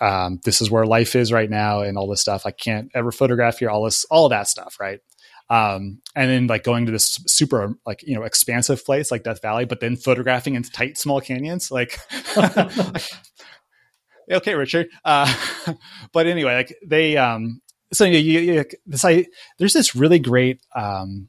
um, 0.00 0.40
this 0.44 0.62
is 0.62 0.70
where 0.70 0.86
life 0.86 1.14
is 1.14 1.30
right 1.30 1.50
now 1.50 1.82
and 1.82 1.98
all 1.98 2.08
this 2.08 2.22
stuff. 2.22 2.46
I 2.46 2.52
can't 2.52 2.90
ever 2.94 3.12
photograph 3.12 3.58
here, 3.58 3.68
all 3.68 3.84
this, 3.84 4.04
all 4.06 4.30
that 4.30 4.48
stuff. 4.48 4.76
Right. 4.80 5.00
Um, 5.50 6.00
and 6.14 6.30
then 6.30 6.46
like 6.46 6.62
going 6.62 6.86
to 6.86 6.92
this 6.92 7.18
super 7.26 7.74
like, 7.84 8.04
you 8.04 8.14
know, 8.14 8.22
expansive 8.22 8.84
place 8.84 9.10
like 9.10 9.24
Death 9.24 9.42
Valley, 9.42 9.64
but 9.64 9.80
then 9.80 9.96
photographing 9.96 10.54
in 10.54 10.62
tight, 10.62 10.96
small 10.96 11.20
canyons, 11.20 11.72
like, 11.72 11.98
okay, 14.30 14.54
Richard. 14.54 14.86
Uh, 15.04 15.34
but 16.12 16.28
anyway, 16.28 16.54
like 16.54 16.76
they, 16.86 17.16
um, 17.16 17.60
so 17.92 18.04
you, 18.04 18.18
you, 18.18 18.64
this, 18.86 19.04
I, 19.04 19.26
there's 19.58 19.72
this 19.72 19.96
really 19.96 20.20
great, 20.20 20.60
um, 20.76 21.28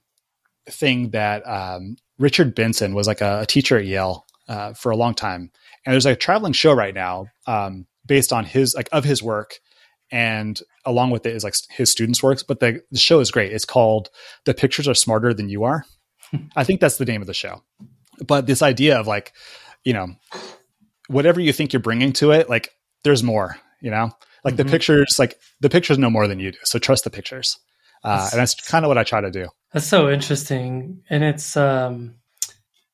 thing 0.70 1.10
that, 1.10 1.42
um, 1.48 1.96
Richard 2.20 2.54
Benson 2.54 2.94
was 2.94 3.08
like 3.08 3.22
a, 3.22 3.40
a 3.42 3.46
teacher 3.48 3.80
at 3.80 3.86
Yale, 3.86 4.28
uh, 4.48 4.74
for 4.74 4.92
a 4.92 4.96
long 4.96 5.16
time. 5.16 5.50
And 5.84 5.94
there's 5.94 6.06
like 6.06 6.18
a 6.18 6.20
traveling 6.20 6.54
show 6.54 6.74
right 6.74 6.94
now, 6.94 7.26
um, 7.48 7.88
based 8.06 8.32
on 8.32 8.46
his, 8.46 8.76
like 8.76 8.90
of 8.92 9.04
his 9.04 9.24
work. 9.24 9.56
And 10.12 10.60
along 10.86 11.12
with 11.12 11.26
it 11.26 11.36
is 11.36 11.44
like 11.44 11.56
his 11.70 11.90
students' 11.90 12.22
works, 12.22 12.44
but 12.44 12.60
the, 12.60 12.82
the 12.92 13.00
show 13.00 13.20
is 13.22 13.32
great. 13.32 13.54
It's 13.54 13.66
called 13.66 14.10
The 14.46 14.54
Pictures 14.54 14.88
Are 14.88 14.94
Smarter 14.94 15.34
Than 15.34 15.50
You 15.50 15.64
Are. 15.64 15.86
I 16.56 16.64
think 16.64 16.80
that's 16.82 16.98
the 16.98 17.06
name 17.06 17.22
of 17.22 17.28
the 17.28 17.34
show. 17.34 17.64
But 18.26 18.46
this 18.46 18.62
idea 18.62 19.00
of 19.00 19.08
like, 19.08 19.34
you 19.84 19.94
know, 19.94 20.08
whatever 21.08 21.40
you 21.40 21.54
think 21.54 21.74
you're 21.74 21.80
bringing 21.82 22.14
to 22.14 22.32
it, 22.32 22.50
like 22.50 22.70
there's 23.04 23.24
more, 23.24 23.58
you 23.82 23.92
know, 23.92 24.12
like 24.44 24.54
Mhm. 24.54 24.58
the 24.58 24.66
pictures, 24.66 25.16
like 25.18 25.38
the 25.60 25.70
pictures 25.70 25.98
know 25.98 26.10
more 26.10 26.28
than 26.28 26.40
you 26.40 26.52
do. 26.52 26.58
So 26.64 26.80
trust 26.80 27.04
the 27.04 27.10
pictures. 27.10 27.58
Uh, 28.04 28.28
and 28.32 28.40
that's 28.40 28.56
kind 28.56 28.84
of 28.86 28.90
what 28.90 28.98
I 28.98 29.04
try 29.04 29.22
to 29.22 29.32
do. 29.32 29.48
That's 29.74 29.86
so 29.88 30.10
interesting. 30.10 31.04
And 31.10 31.24
it's, 31.24 31.56
um, 31.56 32.16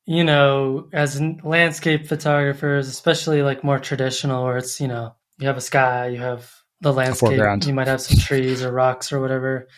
you 0.04 0.24
know, 0.24 0.88
as 0.92 1.20
landscape 1.44 2.06
photographers, 2.06 2.88
especially 2.88 3.42
like 3.42 3.64
more 3.64 3.78
traditional, 3.78 4.44
where 4.44 4.58
it's, 4.58 4.80
you 4.80 4.88
know, 4.88 5.14
you 5.38 5.46
have 5.46 5.56
a 5.56 5.62
sky, 5.62 6.08
you 6.08 6.18
have 6.18 6.52
the 6.80 6.92
landscape, 6.92 7.30
foreground. 7.30 7.66
you 7.66 7.74
might 7.74 7.88
have 7.88 8.00
some 8.00 8.18
trees 8.18 8.62
or 8.62 8.72
rocks 8.72 9.12
or 9.12 9.20
whatever. 9.20 9.68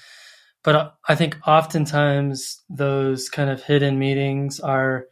But 0.63 0.75
uh, 0.75 0.91
I 1.09 1.15
think 1.15 1.39
oftentimes 1.47 2.63
those 2.69 3.29
kind 3.29 3.49
of 3.49 3.63
hidden 3.63 3.99
meetings 3.99 4.61
are 4.61 5.07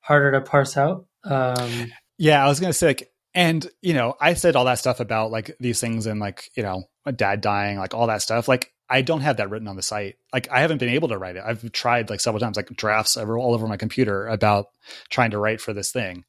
harder 0.00 0.32
to 0.32 0.40
parse 0.40 0.76
out. 0.76 1.06
Um, 1.24 1.92
Yeah, 2.16 2.44
I 2.44 2.48
was 2.48 2.60
gonna 2.60 2.72
say, 2.72 2.86
like, 2.88 3.10
and 3.34 3.66
you 3.82 3.92
know, 3.94 4.14
I 4.20 4.34
said 4.34 4.56
all 4.56 4.64
that 4.66 4.78
stuff 4.78 5.00
about 5.00 5.30
like 5.30 5.56
these 5.60 5.80
things 5.80 6.06
and 6.06 6.20
like 6.20 6.50
you 6.56 6.62
know, 6.62 6.84
my 7.04 7.12
dad 7.12 7.40
dying, 7.40 7.78
like 7.78 7.92
all 7.94 8.06
that 8.06 8.22
stuff. 8.22 8.48
Like, 8.48 8.72
I 8.88 9.02
don't 9.02 9.20
have 9.20 9.38
that 9.38 9.50
written 9.50 9.68
on 9.68 9.76
the 9.76 9.82
site. 9.82 10.16
Like, 10.32 10.50
I 10.50 10.60
haven't 10.60 10.78
been 10.78 10.90
able 10.90 11.08
to 11.08 11.18
write 11.18 11.36
it. 11.36 11.42
I've 11.44 11.70
tried 11.72 12.10
like 12.10 12.20
several 12.20 12.40
times, 12.40 12.56
like 12.56 12.68
drafts 12.68 13.16
over 13.16 13.38
all 13.38 13.54
over 13.54 13.66
my 13.66 13.76
computer 13.76 14.26
about 14.26 14.66
trying 15.10 15.32
to 15.32 15.38
write 15.38 15.60
for 15.60 15.72
this 15.72 15.90
thing. 15.90 16.24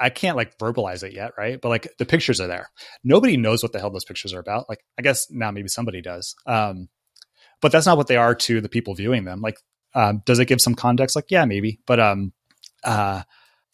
I 0.00 0.08
can't 0.10 0.36
like 0.36 0.58
verbalize 0.58 1.02
it 1.02 1.12
yet, 1.12 1.32
right? 1.36 1.60
But 1.60 1.68
like 1.68 1.88
the 1.98 2.06
pictures 2.06 2.40
are 2.40 2.46
there. 2.46 2.70
Nobody 3.04 3.36
knows 3.36 3.62
what 3.62 3.72
the 3.72 3.78
hell 3.78 3.90
those 3.90 4.04
pictures 4.04 4.32
are 4.32 4.40
about. 4.40 4.68
Like, 4.68 4.80
I 4.98 5.02
guess 5.02 5.30
now 5.30 5.50
maybe 5.50 5.68
somebody 5.68 6.00
does. 6.00 6.34
Um, 6.46 6.88
but 7.60 7.70
that's 7.70 7.86
not 7.86 7.98
what 7.98 8.06
they 8.06 8.16
are 8.16 8.34
to 8.34 8.60
the 8.60 8.70
people 8.70 8.94
viewing 8.94 9.24
them. 9.24 9.42
Like, 9.42 9.58
um, 9.94 10.22
does 10.24 10.38
it 10.38 10.46
give 10.46 10.60
some 10.60 10.74
context? 10.74 11.14
Like, 11.14 11.30
yeah, 11.30 11.44
maybe. 11.44 11.80
But 11.86 12.00
um, 12.00 12.32
uh, 12.82 13.22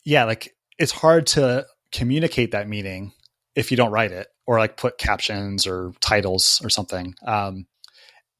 yeah, 0.04 0.24
like 0.24 0.54
it's 0.78 0.92
hard 0.92 1.26
to 1.28 1.66
communicate 1.92 2.50
that 2.50 2.68
meaning 2.68 3.12
if 3.54 3.70
you 3.70 3.76
don't 3.76 3.92
write 3.92 4.12
it 4.12 4.26
or 4.46 4.58
like 4.58 4.76
put 4.76 4.98
captions 4.98 5.66
or 5.66 5.92
titles 6.00 6.60
or 6.64 6.70
something. 6.70 7.14
Um, 7.24 7.66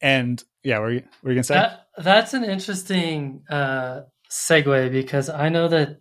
and 0.00 0.42
yeah, 0.62 0.78
were 0.80 0.92
you, 0.92 1.02
were 1.22 1.30
you 1.30 1.36
gonna 1.36 1.44
say? 1.44 1.54
That, 1.54 1.86
that's 1.96 2.34
an 2.34 2.44
interesting 2.44 3.42
uh, 3.48 4.00
segue 4.30 4.92
because 4.92 5.28
I 5.28 5.48
know 5.48 5.68
that 5.68 6.00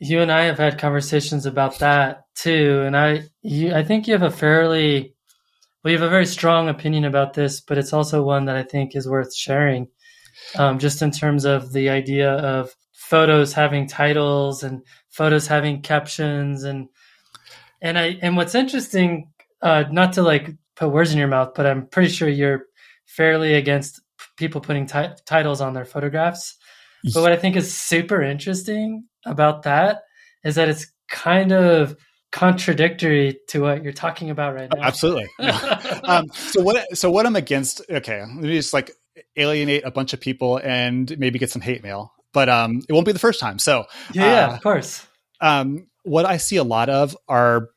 you 0.00 0.20
and 0.20 0.32
I 0.32 0.44
have 0.44 0.58
had 0.58 0.78
conversations 0.78 1.46
about 1.46 1.78
that 1.80 2.24
too, 2.34 2.82
and 2.86 2.96
I 2.96 3.24
you 3.42 3.74
I 3.74 3.84
think 3.84 4.08
you 4.08 4.14
have 4.14 4.22
a 4.22 4.30
fairly 4.30 5.14
well, 5.84 5.92
you 5.92 5.98
have 5.98 6.06
a 6.06 6.10
very 6.10 6.26
strong 6.26 6.68
opinion 6.68 7.04
about 7.04 7.34
this, 7.34 7.60
but 7.60 7.78
it's 7.78 7.92
also 7.92 8.22
one 8.22 8.46
that 8.46 8.56
I 8.56 8.62
think 8.62 8.96
is 8.96 9.08
worth 9.08 9.34
sharing, 9.34 9.88
um, 10.56 10.78
just 10.78 11.02
in 11.02 11.10
terms 11.10 11.44
of 11.44 11.72
the 11.72 11.90
idea 11.90 12.32
of 12.32 12.74
photos 12.92 13.52
having 13.52 13.86
titles 13.86 14.62
and 14.62 14.82
photos 15.10 15.46
having 15.46 15.82
captions 15.82 16.64
and 16.64 16.88
and 17.82 17.98
I 17.98 18.18
and 18.22 18.36
what's 18.36 18.54
interesting, 18.54 19.30
uh, 19.62 19.84
not 19.90 20.14
to 20.14 20.22
like 20.22 20.50
put 20.76 20.90
words 20.90 21.12
in 21.12 21.18
your 21.18 21.28
mouth, 21.28 21.52
but 21.54 21.66
I'm 21.66 21.86
pretty 21.86 22.08
sure 22.10 22.28
you're 22.28 22.64
fairly 23.06 23.54
against 23.54 24.00
people 24.38 24.62
putting 24.62 24.86
ti- 24.86 25.14
titles 25.26 25.60
on 25.60 25.74
their 25.74 25.84
photographs. 25.84 26.56
But 27.02 27.22
what 27.22 27.32
I 27.32 27.36
think 27.36 27.56
is 27.56 27.72
super 27.72 28.22
interesting 28.22 29.04
about 29.24 29.62
that 29.62 30.02
is 30.44 30.54
that 30.56 30.68
it's 30.68 30.86
kind 31.08 31.52
of 31.52 31.96
contradictory 32.32 33.38
to 33.48 33.60
what 33.60 33.82
you're 33.82 33.92
talking 33.92 34.30
about 34.30 34.54
right 34.54 34.70
now. 34.74 34.82
Absolutely. 34.82 35.28
um, 36.04 36.28
so 36.32 36.62
what? 36.62 36.96
So 36.96 37.10
what 37.10 37.26
I'm 37.26 37.36
against? 37.36 37.80
Okay, 37.90 38.20
let 38.20 38.34
me 38.34 38.54
just 38.56 38.72
like 38.72 38.90
alienate 39.36 39.84
a 39.84 39.90
bunch 39.90 40.12
of 40.12 40.20
people 40.20 40.58
and 40.62 41.16
maybe 41.18 41.38
get 41.38 41.50
some 41.50 41.62
hate 41.62 41.82
mail, 41.82 42.12
but 42.32 42.48
um, 42.48 42.82
it 42.88 42.92
won't 42.92 43.06
be 43.06 43.12
the 43.12 43.18
first 43.18 43.40
time. 43.40 43.58
So 43.58 43.84
yeah, 44.12 44.24
yeah, 44.24 44.46
uh, 44.48 44.54
of 44.56 44.62
course. 44.62 45.06
um, 45.40 45.86
what 46.04 46.24
I 46.26 46.36
see 46.38 46.56
a 46.56 46.64
lot 46.64 46.88
of 46.88 47.16
are 47.28 47.68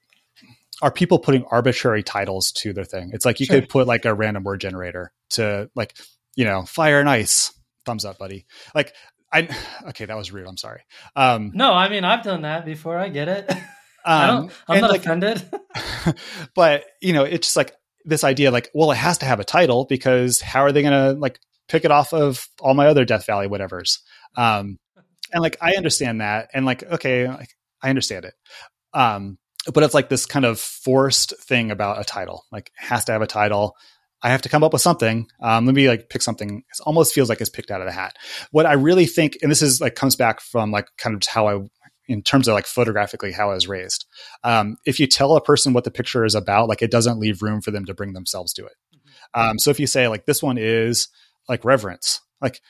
are 0.82 0.92
people 0.92 1.20
putting 1.20 1.46
arbitrary 1.46 2.04
titles 2.04 2.52
to 2.52 2.74
their 2.74 2.84
thing. 2.86 3.12
It's 3.14 3.26
like 3.26 3.40
you 3.40 3.46
Sure. 3.46 3.60
could 3.62 3.70
put 3.70 3.88
like 3.88 4.06
a 4.06 4.14
random 4.14 4.44
word 4.44 4.60
generator 4.62 5.12
to 5.32 5.70
like 5.76 5.96
you 6.36 6.46
know 6.46 6.64
fire 6.64 7.00
and 7.00 7.10
ice. 7.10 7.54
Thumbs 7.86 8.06
up, 8.06 8.18
buddy. 8.18 8.46
Like 8.74 8.94
I 9.34 9.50
okay, 9.90 10.06
that 10.06 10.18
was 10.18 10.32
rude. 10.32 10.48
I'm 10.48 10.58
sorry. 10.58 10.82
Um, 11.16 11.52
No, 11.54 11.74
I 11.74 11.90
mean 11.90 12.04
I've 12.04 12.24
done 12.24 12.44
that 12.44 12.66
before. 12.66 12.98
I 12.98 13.10
get 13.10 13.28
it. 13.28 13.52
I 14.06 14.28
um, 14.28 14.42
don't. 14.48 14.54
I'm 14.68 14.82
not 14.82 14.92
like, 14.92 15.02
offended. 15.02 15.44
but 16.56 16.86
you 17.02 17.14
know, 17.14 17.24
it's 17.24 17.48
just 17.48 17.58
like 17.58 17.74
this 18.06 18.24
idea, 18.24 18.52
like, 18.52 18.70
well, 18.74 18.92
it 18.92 18.96
has 18.96 19.20
to 19.20 19.26
have 19.26 19.40
a 19.40 19.46
title 19.46 19.86
because 19.86 20.42
how 20.42 20.62
are 20.62 20.72
they 20.72 20.82
going 20.82 20.94
to 21.14 21.20
like 21.20 21.40
pick 21.70 21.86
it 21.86 21.92
off 21.92 22.14
of 22.14 22.48
all 22.60 22.74
my 22.74 22.88
other 22.88 23.06
Death 23.06 23.26
Valley 23.26 23.48
whatevers? 23.48 24.00
Um, 24.36 24.78
and 25.32 25.42
like, 25.42 25.58
I 25.62 25.76
understand 25.76 26.22
that, 26.22 26.50
and 26.54 26.66
like, 26.66 26.84
okay, 26.84 27.28
like, 27.28 27.50
I 27.82 27.90
understand 27.90 28.26
it. 28.26 28.34
Um, 28.94 29.38
but 29.74 29.84
it's 29.84 29.94
like 29.94 30.10
this 30.10 30.26
kind 30.26 30.46
of 30.46 30.60
forced 30.60 31.34
thing 31.42 31.72
about 31.72 32.00
a 32.00 32.04
title, 32.04 32.44
like 32.52 32.72
has 32.76 33.06
to 33.06 33.14
have 33.14 33.22
a 33.22 33.28
title. 33.28 33.76
I 34.24 34.30
have 34.30 34.42
to 34.44 34.50
come 34.50 34.64
up 34.64 34.72
with 34.74 34.82
something. 34.82 35.28
Um, 35.42 35.66
let 35.66 35.76
me 35.76 35.88
like 35.88 36.10
pick 36.10 36.22
something. 36.22 36.60
It 36.60 36.80
almost 36.86 37.14
feels 37.14 37.30
like 37.30 37.42
it's 37.42 37.50
picked 37.50 37.72
out 37.72 37.82
of 37.82 37.88
the 37.88 37.94
hat. 37.94 38.16
What 38.52 38.66
I 38.66 38.74
really 38.74 39.06
think, 39.06 39.38
and 39.42 39.52
this 39.52 39.62
is 39.62 39.82
like 39.82 39.96
comes 39.96 40.16
back 40.16 40.40
from 40.40 40.72
like 40.72 40.88
kind 40.98 41.16
of 41.16 41.28
how 41.28 41.48
I, 41.48 41.60
in 42.08 42.22
terms 42.22 42.48
of 42.48 42.54
like 42.54 42.66
photographically 42.66 43.32
how 43.32 43.52
I 43.52 43.54
was 43.54 43.68
raised 43.68 44.06
um, 44.44 44.78
if 44.86 45.00
you 45.00 45.08
tell 45.08 45.36
a 45.36 45.42
person 45.42 45.74
what 45.74 45.84
the 45.84 45.92
picture 45.92 46.26
is 46.26 46.36
about, 46.36 46.70
like 46.70 46.82
it 46.82 46.92
doesn't 46.92 47.20
leave 47.20 47.42
room 47.42 47.62
for 47.62 47.72
them 47.72 47.86
to 47.86 47.94
bring 47.94 48.14
themselves 48.14 48.54
to 48.54 48.66
it. 48.66 48.74
Um, 49.34 49.58
so 49.58 49.72
if 49.72 49.80
you 49.80 49.88
say 49.88 50.08
like 50.08 50.26
this 50.26 50.44
one 50.44 50.58
is 50.58 51.08
like 51.48 51.66
reverence, 51.66 52.22
like 52.42 52.62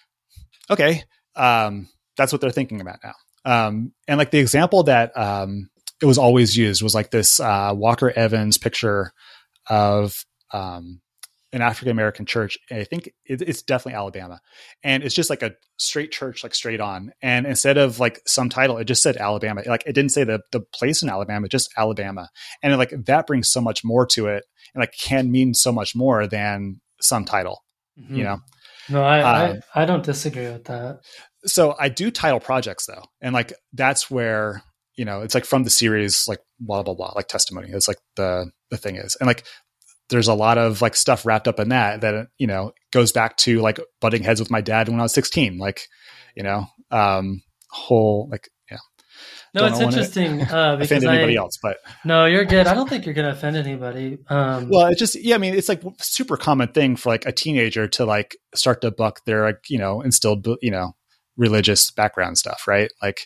okay, 0.70 1.04
um, 1.36 1.90
that's 2.18 2.32
what 2.32 2.42
they're 2.42 2.52
thinking 2.52 2.82
about 2.82 3.00
now. 3.04 3.14
Um, 3.46 3.94
and 4.08 4.18
like 4.18 4.32
the 4.32 4.40
example 4.40 4.84
that 4.84 5.16
um, 5.18 5.70
it 6.02 6.06
was 6.06 6.18
always 6.18 6.56
used 6.56 6.82
was 6.82 6.96
like 6.96 7.12
this 7.12 7.40
uh, 7.40 7.74
Walker 7.76 8.12
Evans 8.12 8.58
picture 8.58 9.12
of 9.70 10.26
um, 10.52 11.02
an 11.54 11.62
African 11.62 11.92
American 11.92 12.26
church. 12.26 12.58
And 12.70 12.80
I 12.80 12.84
think 12.84 13.08
it, 13.26 13.42
it's 13.42 13.62
definitely 13.62 13.98
Alabama, 13.98 14.42
and 14.84 15.04
it's 15.04 15.16
just 15.16 15.30
like 15.30 15.44
a 15.44 15.52
straight 15.78 16.12
church, 16.12 16.44
like 16.44 16.54
straight 16.56 16.82
on. 16.82 17.14
And 17.22 17.46
instead 17.46 17.78
of 17.78 18.00
like 18.00 18.20
some 18.26 18.50
title, 18.50 18.78
it 18.78 18.86
just 18.86 19.04
said 19.04 19.16
Alabama. 19.16 19.62
Like 19.66 19.84
it 19.86 19.94
didn't 19.94 20.12
say 20.12 20.24
the 20.24 20.42
the 20.52 20.62
place 20.74 21.02
in 21.02 21.10
Alabama, 21.10 21.48
just 21.48 21.72
Alabama. 21.78 22.30
And 22.62 22.78
like 22.78 22.94
that 23.06 23.28
brings 23.28 23.50
so 23.50 23.62
much 23.62 23.84
more 23.86 24.06
to 24.08 24.28
it, 24.28 24.44
and 24.74 24.82
like 24.82 24.94
can 25.00 25.32
mean 25.32 25.54
so 25.54 25.72
much 25.72 25.96
more 25.96 26.28
than 26.28 26.82
some 27.00 27.24
title. 27.24 27.64
Mhm. 27.98 28.18
You 28.18 28.24
know. 28.24 28.40
No, 28.90 29.02
I, 29.02 29.22
I 29.22 29.60
I 29.76 29.86
don't 29.86 30.04
disagree 30.04 30.48
with 30.48 30.66
that. 30.66 31.00
so 31.46 31.74
I 31.80 31.88
do 31.88 32.12
title 32.12 32.42
projects 32.42 32.86
though, 32.86 33.04
and 33.22 33.34
like 33.34 33.54
that's 33.72 34.12
where 34.12 34.62
you 34.96 35.06
know 35.06 35.22
it's 35.22 35.34
like 35.34 35.46
from 35.46 35.64
the 35.64 35.70
series 35.70 36.28
like 36.28 36.40
blah 36.60 36.84
blah 36.84 36.94
blah 36.94 37.14
like 37.16 37.28
testimony. 37.28 37.70
It's 37.72 37.88
like 37.88 38.00
the 38.18 38.52
the 38.72 38.78
thing 38.78 38.98
is, 38.98 39.16
and 39.20 39.28
like 39.28 39.46
there's 40.10 40.28
a 40.28 40.34
lot 40.34 40.58
of 40.58 40.82
like 40.82 40.96
stuff 40.96 41.26
wrapped 41.26 41.48
up 41.48 41.60
in 41.60 41.70
that 41.70 42.02
that 42.02 42.28
you 42.38 42.48
know 42.48 42.72
goes 42.92 43.12
back 43.12 43.38
to 43.38 43.62
like 43.62 43.80
butting 44.02 44.24
heads 44.24 44.40
with 44.40 44.52
my 44.52 44.62
dad 44.62 44.90
when 44.90 45.00
I 45.00 45.04
was 45.04 45.14
16. 45.14 45.58
Like 45.58 45.88
you 46.36 46.44
know, 46.44 46.66
um, 46.92 47.42
whole 47.70 48.28
like 48.32 48.50
yeah. 48.70 48.78
no, 49.54 49.62
Don't 49.62 49.72
it's 49.72 49.82
interesting 49.82 50.42
uh, 50.42 50.76
because 50.80 50.92
offend 50.92 51.06
anybody 51.06 51.38
I, 51.38 51.42
else, 51.42 51.58
but 51.62 51.78
no, 52.06 52.26
you're 52.26 52.46
good. 52.46 52.68
I 52.68 52.74
don't 52.74 52.90
think 52.90 53.06
you're 53.06 53.14
going 53.14 53.28
to 53.28 53.34
offend 53.34 53.56
anybody. 53.56 54.18
Um, 54.28 54.70
well, 54.70 54.88
it's 54.88 55.00
just 55.00 55.16
yeah. 55.16 55.36
I 55.36 55.38
mean, 55.38 55.54
it's 55.54 55.70
like 55.70 55.82
super 56.00 56.38
common 56.38 56.70
thing 56.70 56.96
for 56.96 57.10
like 57.10 57.26
a 57.26 57.32
teenager 57.32 57.88
to 57.90 58.06
like 58.06 58.38
start 58.56 58.82
to 58.82 58.92
buck 58.92 59.24
their 59.26 59.44
like 59.44 59.70
you 59.70 59.78
know 59.78 60.02
instilled 60.02 60.48
you 60.62 60.72
know 60.72 60.96
religious 61.38 61.92
background 61.92 62.38
stuff, 62.38 62.68
right? 62.68 62.92
Like 63.02 63.26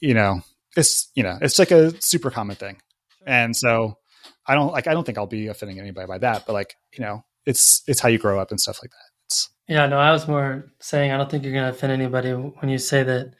you 0.00 0.14
know, 0.14 0.40
it's 0.76 1.10
you 1.14 1.22
know, 1.22 1.38
it's 1.40 1.58
like 1.58 1.70
a 1.70 2.00
super 2.02 2.30
common 2.30 2.56
thing, 2.56 2.80
and 3.26 3.56
so 3.56 3.98
I 4.46 4.54
don't 4.54 4.72
like 4.72 4.86
I 4.86 4.92
don't 4.92 5.04
think 5.04 5.18
I'll 5.18 5.26
be 5.26 5.48
offending 5.48 5.78
anybody 5.78 6.06
by 6.06 6.18
that, 6.18 6.44
but 6.46 6.52
like 6.52 6.76
you 6.96 7.04
know, 7.04 7.24
it's 7.46 7.82
it's 7.86 8.00
how 8.00 8.08
you 8.08 8.18
grow 8.18 8.40
up 8.40 8.50
and 8.50 8.60
stuff 8.60 8.78
like 8.82 8.90
that. 8.90 9.26
It's 9.26 9.50
yeah, 9.68 9.86
no, 9.86 9.98
I 9.98 10.12
was 10.12 10.26
more 10.28 10.72
saying 10.80 11.12
I 11.12 11.16
don't 11.16 11.30
think 11.30 11.44
you're 11.44 11.52
going 11.52 11.64
to 11.64 11.70
offend 11.70 11.92
anybody 11.92 12.32
when 12.32 12.68
you 12.68 12.78
say 12.78 13.02
that 13.02 13.34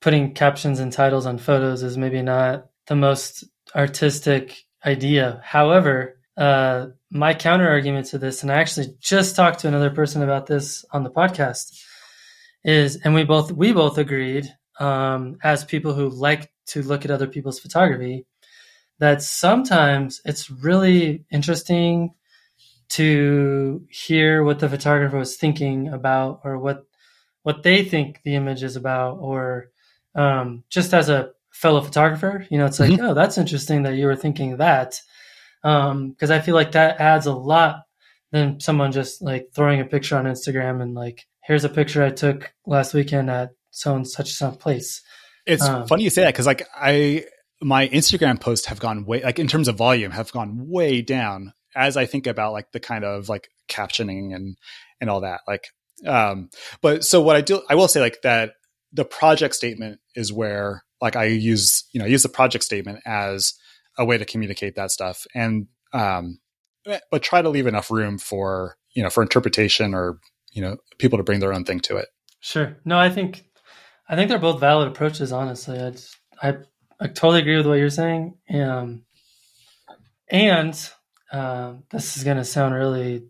putting 0.00 0.34
captions 0.34 0.80
and 0.80 0.92
titles 0.92 1.26
on 1.26 1.38
photos 1.38 1.82
is 1.82 1.96
maybe 1.96 2.22
not 2.22 2.66
the 2.86 2.96
most 2.96 3.44
artistic 3.74 4.64
idea. 4.84 5.40
However, 5.42 6.20
uh, 6.36 6.88
my 7.10 7.32
counter 7.32 7.68
argument 7.68 8.06
to 8.08 8.18
this, 8.18 8.42
and 8.42 8.50
I 8.50 8.56
actually 8.56 8.94
just 9.00 9.36
talked 9.36 9.60
to 9.60 9.68
another 9.68 9.90
person 9.90 10.22
about 10.22 10.46
this 10.46 10.84
on 10.92 11.04
the 11.04 11.10
podcast, 11.10 11.78
is, 12.64 12.96
and 12.96 13.14
we 13.14 13.24
both 13.24 13.52
we 13.52 13.72
both 13.72 13.98
agreed 13.98 14.46
um, 14.80 15.36
as 15.42 15.64
people 15.64 15.94
who 15.94 16.08
like 16.08 16.50
to 16.66 16.82
look 16.82 17.04
at 17.04 17.10
other 17.10 17.26
people's 17.26 17.60
photography 17.60 18.26
that 18.98 19.22
sometimes 19.22 20.20
it's 20.24 20.50
really 20.50 21.24
interesting 21.30 22.14
to 22.90 23.84
hear 23.90 24.44
what 24.44 24.58
the 24.58 24.68
photographer 24.68 25.18
was 25.18 25.36
thinking 25.36 25.88
about 25.88 26.40
or 26.44 26.58
what 26.58 26.84
what 27.42 27.62
they 27.62 27.84
think 27.84 28.20
the 28.24 28.34
image 28.34 28.62
is 28.62 28.76
about 28.76 29.18
or 29.20 29.70
um, 30.14 30.64
just 30.70 30.94
as 30.94 31.08
a 31.08 31.30
fellow 31.50 31.80
photographer 31.80 32.46
you 32.50 32.58
know 32.58 32.66
it's 32.66 32.80
like 32.80 32.90
Mhm. 32.90 33.10
oh 33.10 33.14
that's 33.14 33.38
interesting 33.38 33.82
that 33.84 33.94
you 33.94 34.06
were 34.06 34.16
thinking 34.16 34.56
that 34.58 35.00
because 35.62 36.30
i 36.30 36.40
feel 36.40 36.54
like 36.54 36.72
that 36.72 37.00
adds 37.00 37.26
a 37.26 37.32
lot 37.32 37.84
than 38.32 38.58
someone 38.60 38.90
just 38.92 39.22
like 39.22 39.48
throwing 39.54 39.80
a 39.80 39.84
picture 39.84 40.16
on 40.16 40.24
instagram 40.24 40.82
and 40.82 40.94
like 40.94 41.26
here's 41.44 41.64
a 41.64 41.68
picture 41.68 42.02
i 42.02 42.10
took 42.10 42.52
last 42.66 42.92
weekend 42.92 43.30
at 43.30 43.50
so 43.70 43.94
and 43.94 44.06
such 44.08 44.32
some 44.32 44.56
place 44.56 45.00
it's 45.46 45.64
Um, 45.64 45.86
funny 45.86 46.04
you 46.04 46.10
say 46.10 46.22
that 46.22 46.32
because 46.34 46.46
like 46.46 46.66
I 46.74 47.24
my 47.64 47.88
Instagram 47.88 48.40
posts 48.40 48.66
have 48.66 48.80
gone 48.80 49.04
way 49.04 49.22
like 49.22 49.38
in 49.38 49.48
terms 49.48 49.68
of 49.68 49.76
volume 49.76 50.10
have 50.10 50.32
gone 50.32 50.68
way 50.68 51.02
down 51.02 51.52
as 51.74 51.96
I 51.96 52.06
think 52.06 52.26
about 52.26 52.52
like 52.52 52.72
the 52.72 52.80
kind 52.80 53.04
of 53.04 53.28
like 53.28 53.48
captioning 53.68 54.34
and 54.34 54.56
and 55.00 55.10
all 55.10 55.22
that 55.22 55.40
like 55.48 55.68
um 56.06 56.50
but 56.82 57.04
so 57.04 57.20
what 57.20 57.36
I 57.36 57.40
do 57.40 57.62
I 57.68 57.74
will 57.74 57.88
say 57.88 58.00
like 58.00 58.22
that 58.22 58.52
the 58.92 59.04
project 59.04 59.54
statement 59.54 60.00
is 60.14 60.32
where 60.32 60.84
like 61.00 61.16
I 61.16 61.24
use 61.24 61.84
you 61.92 61.98
know 61.98 62.06
I 62.06 62.08
use 62.08 62.22
the 62.22 62.28
project 62.28 62.64
statement 62.64 63.00
as 63.06 63.54
a 63.98 64.04
way 64.04 64.18
to 64.18 64.24
communicate 64.24 64.76
that 64.76 64.90
stuff 64.90 65.26
and 65.34 65.66
um 65.92 66.38
but 67.10 67.22
try 67.22 67.40
to 67.40 67.48
leave 67.48 67.66
enough 67.66 67.90
room 67.90 68.18
for 68.18 68.76
you 68.94 69.02
know 69.02 69.10
for 69.10 69.22
interpretation 69.22 69.94
or 69.94 70.18
you 70.52 70.62
know 70.62 70.76
people 70.98 71.18
to 71.18 71.24
bring 71.24 71.40
their 71.40 71.52
own 71.52 71.64
thing 71.64 71.80
to 71.80 71.96
it 71.96 72.08
Sure. 72.44 72.76
No, 72.84 72.98
I 72.98 73.08
think 73.08 73.42
I 74.06 74.16
think 74.16 74.28
they're 74.28 74.38
both 74.38 74.60
valid 74.60 74.88
approaches. 74.88 75.32
Honestly, 75.32 75.80
I 75.80 75.90
just, 75.90 76.16
I, 76.42 76.56
I 77.00 77.08
totally 77.08 77.40
agree 77.40 77.56
with 77.56 77.66
what 77.66 77.74
you're 77.78 77.90
saying. 77.90 78.36
Um, 78.52 79.02
and 80.28 80.90
um, 81.32 81.84
this 81.90 82.16
is 82.16 82.24
gonna 82.24 82.44
sound 82.44 82.74
really 82.74 83.24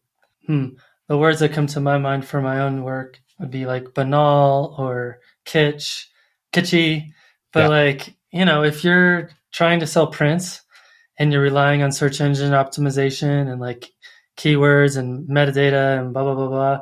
hmm, 0.47 0.69
the 1.09 1.19
words 1.19 1.41
that 1.41 1.53
come 1.53 1.67
to 1.69 1.81
my 1.81 1.99
mind 1.99 2.27
for 2.27 2.41
my 2.41 2.61
own 2.61 2.83
work 2.83 3.21
would 3.39 3.51
be 3.51 3.67
like 3.67 3.95
banal 3.95 4.75
or 4.79 5.21
kitsch, 5.47 6.07
kitschy. 6.53 7.13
But 7.53 7.61
Yeah. 7.63 7.69
like 7.69 8.15
you 8.33 8.45
know, 8.45 8.65
if 8.65 8.85
you're 8.85 9.31
trying 9.53 9.81
to 9.81 9.87
sell 9.87 10.09
prints 10.09 10.63
and 11.19 11.33
you're 11.33 11.43
relying 11.43 11.83
on 11.83 11.93
search 11.93 12.21
engine 12.21 12.53
optimization 12.53 13.51
and 13.51 13.61
like 13.61 13.91
keywords 14.37 14.97
and 14.97 15.29
metadata 15.29 15.99
and 16.01 16.13
blah 16.13 16.25
blah 16.25 16.35
blah 16.35 16.49
blah, 16.49 16.81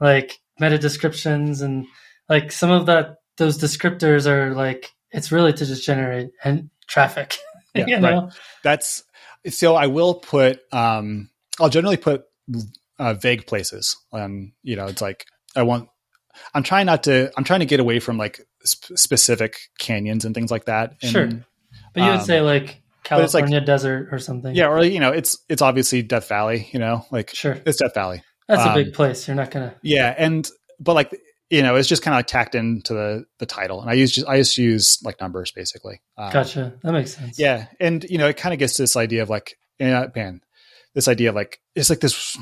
like 0.00 0.40
meta 0.60 0.78
descriptions 0.78 1.62
and 1.62 1.86
like 2.28 2.52
some 2.52 2.70
of 2.70 2.86
that 2.86 3.16
those 3.38 3.58
descriptors 3.58 4.26
are 4.26 4.54
like 4.54 4.92
it's 5.12 5.32
really 5.32 5.52
to 5.52 5.66
just 5.66 5.84
generate 5.84 6.30
and 6.44 6.70
traffic. 6.86 7.36
Yeah, 7.74 7.84
you 7.86 7.94
right. 7.94 8.00
know? 8.14 8.30
that's 8.64 9.04
so 9.50 9.76
i 9.76 9.86
will 9.86 10.14
put 10.14 10.58
um 10.72 11.28
i'll 11.60 11.68
generally 11.68 11.98
put 11.98 12.24
uh, 12.98 13.14
vague 13.14 13.46
places 13.46 13.94
um 14.12 14.52
you 14.64 14.74
know 14.74 14.86
it's 14.86 15.02
like 15.02 15.26
i 15.54 15.62
want 15.62 15.88
i'm 16.54 16.64
trying 16.64 16.86
not 16.86 17.04
to 17.04 17.30
i'm 17.36 17.44
trying 17.44 17.60
to 17.60 17.66
get 17.66 17.78
away 17.78 18.00
from 18.00 18.16
like 18.18 18.40
sp- 18.66 18.96
specific 18.96 19.58
canyons 19.78 20.24
and 20.24 20.34
things 20.34 20.50
like 20.50 20.64
that 20.64 20.94
and, 21.02 21.10
Sure. 21.12 21.26
But 21.94 22.00
you 22.00 22.06
would 22.06 22.20
Um, 22.20 22.24
say 22.24 22.40
like 22.40 22.82
it's 23.10 23.34
like- 23.34 23.44
California 23.44 23.60
desert 23.60 24.08
or 24.10 24.18
something. 24.18 24.56
yeah 24.56 24.66
or 24.68 24.82
you 24.82 24.98
know 24.98 25.12
it's 25.12 25.38
it's 25.48 25.62
obviously 25.62 26.02
death 26.02 26.26
valley 26.26 26.68
you 26.72 26.80
know 26.80 27.04
like 27.12 27.30
Sure. 27.34 27.58
it's 27.64 27.78
death 27.78 27.94
valley 27.94 28.22
That's 28.48 28.62
a 28.64 28.70
um, 28.70 28.74
big 28.74 28.92
place. 28.94 29.28
You're 29.28 29.36
not 29.36 29.50
gonna 29.52 29.76
yeah 29.82 30.12
and 30.18 30.48
but 30.80 30.94
like 30.94 31.16
you 31.50 31.62
know 31.62 31.76
it's 31.76 31.88
just 31.88 32.02
kind 32.02 32.14
of 32.14 32.18
like 32.18 32.26
tacked 32.26 32.54
into 32.54 32.92
the 32.92 33.24
the 33.38 33.46
title 33.46 33.80
and 33.80 33.90
i 33.90 33.94
use 33.94 34.12
just 34.12 34.28
i 34.28 34.36
just 34.36 34.58
use 34.58 34.98
like 35.02 35.20
numbers 35.20 35.50
basically 35.50 36.00
um, 36.18 36.32
gotcha. 36.32 36.74
That 36.82 36.92
makes 36.92 37.14
sense. 37.14 37.38
Yeah, 37.38 37.66
and 37.78 38.04
you 38.10 38.18
know, 38.18 38.26
it 38.26 38.36
kind 38.36 38.52
of 38.52 38.58
gets 38.58 38.74
to 38.74 38.82
this 38.82 38.96
idea 38.96 39.22
of 39.22 39.30
like, 39.30 39.56
yeah, 39.78 40.06
man, 40.14 40.42
this 40.94 41.06
idea 41.06 41.28
of 41.28 41.36
like 41.36 41.60
it's 41.76 41.88
like 41.88 42.00
this, 42.00 42.36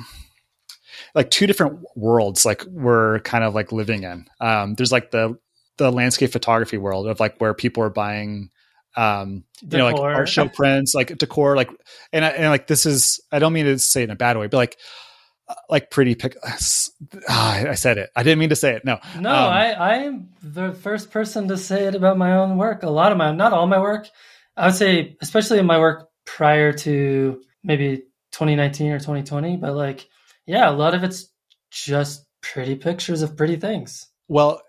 like 1.14 1.30
two 1.30 1.46
different 1.46 1.80
worlds, 1.94 2.46
like 2.46 2.64
we're 2.64 3.20
kind 3.20 3.44
of 3.44 3.54
like 3.54 3.70
living 3.70 4.04
in. 4.04 4.26
Um, 4.40 4.74
there's 4.74 4.92
like 4.92 5.10
the 5.10 5.38
the 5.76 5.92
landscape 5.92 6.32
photography 6.32 6.78
world 6.78 7.06
of 7.06 7.20
like 7.20 7.38
where 7.38 7.52
people 7.52 7.82
are 7.82 7.90
buying, 7.90 8.48
um, 8.96 9.44
you 9.60 9.76
know, 9.76 9.84
like 9.84 10.00
art 10.00 10.28
show 10.30 10.48
prints, 10.48 10.94
like 10.94 11.18
decor, 11.18 11.54
like, 11.54 11.68
and 12.14 12.24
I, 12.24 12.28
and 12.30 12.48
like 12.48 12.66
this 12.66 12.86
is, 12.86 13.20
I 13.30 13.40
don't 13.40 13.52
mean 13.52 13.66
to 13.66 13.78
say 13.78 14.00
it 14.00 14.04
in 14.04 14.10
a 14.10 14.16
bad 14.16 14.38
way, 14.38 14.46
but 14.46 14.56
like. 14.56 14.78
Uh, 15.48 15.54
Like 15.68 15.90
pretty 15.90 16.14
pic. 16.14 16.36
Ah, 17.28 17.54
I 17.68 17.74
said 17.74 17.98
it. 17.98 18.10
I 18.16 18.22
didn't 18.22 18.38
mean 18.38 18.48
to 18.50 18.56
say 18.56 18.74
it. 18.74 18.84
No, 18.84 18.98
No, 19.18 19.30
Um, 19.30 19.52
I 19.52 19.72
I 19.72 19.94
am 20.04 20.28
the 20.42 20.72
first 20.72 21.10
person 21.10 21.48
to 21.48 21.56
say 21.56 21.84
it 21.86 21.94
about 21.94 22.18
my 22.18 22.36
own 22.36 22.56
work. 22.56 22.82
A 22.82 22.90
lot 22.90 23.12
of 23.12 23.18
my 23.18 23.32
not 23.32 23.52
all 23.52 23.66
my 23.66 23.80
work. 23.80 24.08
I 24.56 24.66
would 24.66 24.74
say 24.74 25.16
especially 25.20 25.58
in 25.58 25.66
my 25.66 25.78
work 25.78 26.08
prior 26.24 26.72
to 26.72 27.40
maybe 27.62 27.98
2019 28.32 28.92
or 28.92 28.98
2020, 28.98 29.56
but 29.56 29.74
like 29.74 30.08
yeah, 30.46 30.70
a 30.70 30.72
lot 30.72 30.94
of 30.94 31.04
it's 31.04 31.30
just 31.70 32.24
pretty 32.42 32.76
pictures 32.76 33.22
of 33.22 33.36
pretty 33.36 33.56
things. 33.56 34.08
Well, 34.28 34.60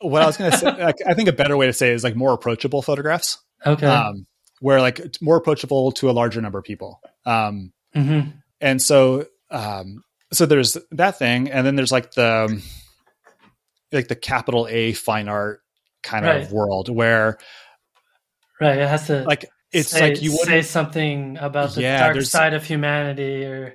what 0.00 0.22
I 0.22 0.26
was 0.26 0.36
going 0.36 0.50
to 0.52 0.58
say, 0.58 0.66
like, 0.84 0.96
I 1.06 1.14
think 1.14 1.28
a 1.28 1.32
better 1.32 1.56
way 1.56 1.66
to 1.66 1.72
say 1.72 1.90
it 1.90 1.94
is 1.94 2.04
like 2.04 2.14
more 2.14 2.32
approachable 2.32 2.82
photographs. 2.82 3.38
Okay. 3.66 3.86
um, 3.86 4.26
where 4.60 4.80
like 4.80 4.98
it's 4.98 5.22
more 5.22 5.36
approachable 5.36 5.92
to 5.92 6.10
a 6.10 6.12
larger 6.12 6.40
number 6.40 6.58
of 6.58 6.64
people. 6.64 7.00
Um, 7.24 7.72
hmm 7.94 8.20
and 8.60 8.82
so, 8.82 9.26
um, 9.50 10.02
so 10.32 10.46
there's 10.46 10.76
that 10.92 11.18
thing, 11.18 11.50
and 11.50 11.66
then 11.66 11.76
there's 11.76 11.92
like 11.92 12.12
the 12.12 12.62
like 13.92 14.08
the 14.08 14.16
capital 14.16 14.66
A 14.70 14.92
fine 14.92 15.28
art 15.28 15.60
kind 16.02 16.24
Right. 16.24 16.42
of 16.42 16.52
world 16.52 16.88
where 16.88 17.38
Right. 18.60 18.78
It 18.78 18.88
has 18.88 19.06
to 19.06 19.24
like 19.24 19.46
it's 19.72 19.90
say, 19.90 20.10
like 20.10 20.22
you 20.22 20.30
say 20.30 20.62
something 20.62 21.36
about 21.38 21.74
the 21.74 21.82
Yeah, 21.82 22.12
dark 22.12 22.22
side 22.22 22.54
of 22.54 22.64
humanity 22.64 23.44
or 23.44 23.74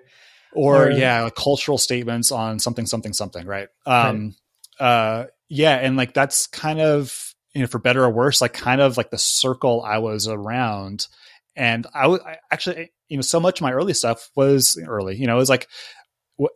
or 0.51 0.85
or- 0.85 0.91
yeah 0.91 1.23
like 1.23 1.35
cultural 1.35 1.77
statements 1.77 2.31
on 2.31 2.59
something 2.59 2.85
something 2.85 3.13
something 3.13 3.45
right 3.47 3.69
um 3.87 4.35
uh 4.79 5.25
yeah 5.49 5.75
and 5.75 5.97
like 5.97 6.13
that's 6.13 6.45
kind 6.47 6.79
of 6.79 7.33
you 7.55 7.61
know 7.61 7.67
for 7.67 7.79
better 7.79 8.03
or 8.03 8.09
worse 8.11 8.39
like 8.41 8.53
kind 8.53 8.79
of 8.81 8.95
like 8.97 9.09
the 9.09 9.17
circle 9.17 9.81
i 9.83 9.97
was 9.97 10.27
around 10.27 11.07
and 11.55 11.87
i 11.93 12.05
was 12.07 12.19
actually 12.51 12.91
you 13.09 13.17
know 13.17 13.21
so 13.21 13.39
much 13.39 13.59
of 13.59 13.63
my 13.63 13.71
early 13.71 13.93
stuff 13.93 14.29
was 14.35 14.81
early 14.87 15.15
you 15.15 15.27
know 15.27 15.35
it 15.35 15.39
was 15.39 15.49
like 15.49 15.67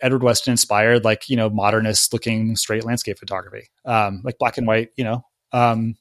edward 0.01 0.23
weston 0.23 0.51
inspired 0.51 1.03
like 1.03 1.29
you 1.29 1.35
know 1.35 1.49
modernist 1.49 2.11
looking 2.13 2.55
straight 2.55 2.83
landscape 2.83 3.19
photography 3.19 3.69
um 3.85 4.21
like 4.23 4.37
black 4.39 4.57
and 4.57 4.65
white 4.67 4.89
you 4.97 5.03
know 5.03 5.23
um 5.51 5.95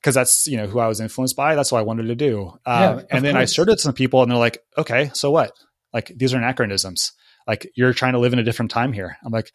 because 0.00 0.14
that's 0.14 0.46
you 0.46 0.56
know 0.56 0.66
who 0.66 0.78
i 0.78 0.86
was 0.86 1.00
influenced 1.00 1.36
by 1.36 1.54
that's 1.54 1.72
what 1.72 1.78
i 1.78 1.82
wanted 1.82 2.06
to 2.06 2.14
do 2.14 2.48
um, 2.66 2.98
Yeah, 2.98 3.02
and 3.10 3.24
then 3.24 3.34
i 3.36 3.40
course. 3.40 3.52
started 3.52 3.80
some 3.80 3.94
people 3.94 4.22
and 4.22 4.30
they're 4.30 4.38
like 4.38 4.58
okay 4.76 5.10
so 5.14 5.30
what? 5.30 5.52
Like 5.92 6.12
these 6.14 6.34
are 6.34 6.36
anachronisms. 6.36 7.12
Like 7.46 7.70
you're 7.74 7.94
trying 7.94 8.12
to 8.12 8.18
live 8.18 8.34
in 8.34 8.38
a 8.38 8.42
different 8.44 8.70
time 8.70 8.92
here. 8.92 9.16
I'm 9.24 9.32
like 9.32 9.50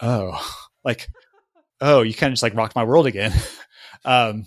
oh. 0.00 0.36
Like 0.84 1.08
oh 1.80 2.02
you 2.02 2.12
kind 2.12 2.30
of 2.30 2.34
just 2.34 2.42
like 2.42 2.56
rocked 2.56 2.74
my 2.74 2.82
world 2.84 3.06
again. 3.06 3.32
Um 4.04 4.46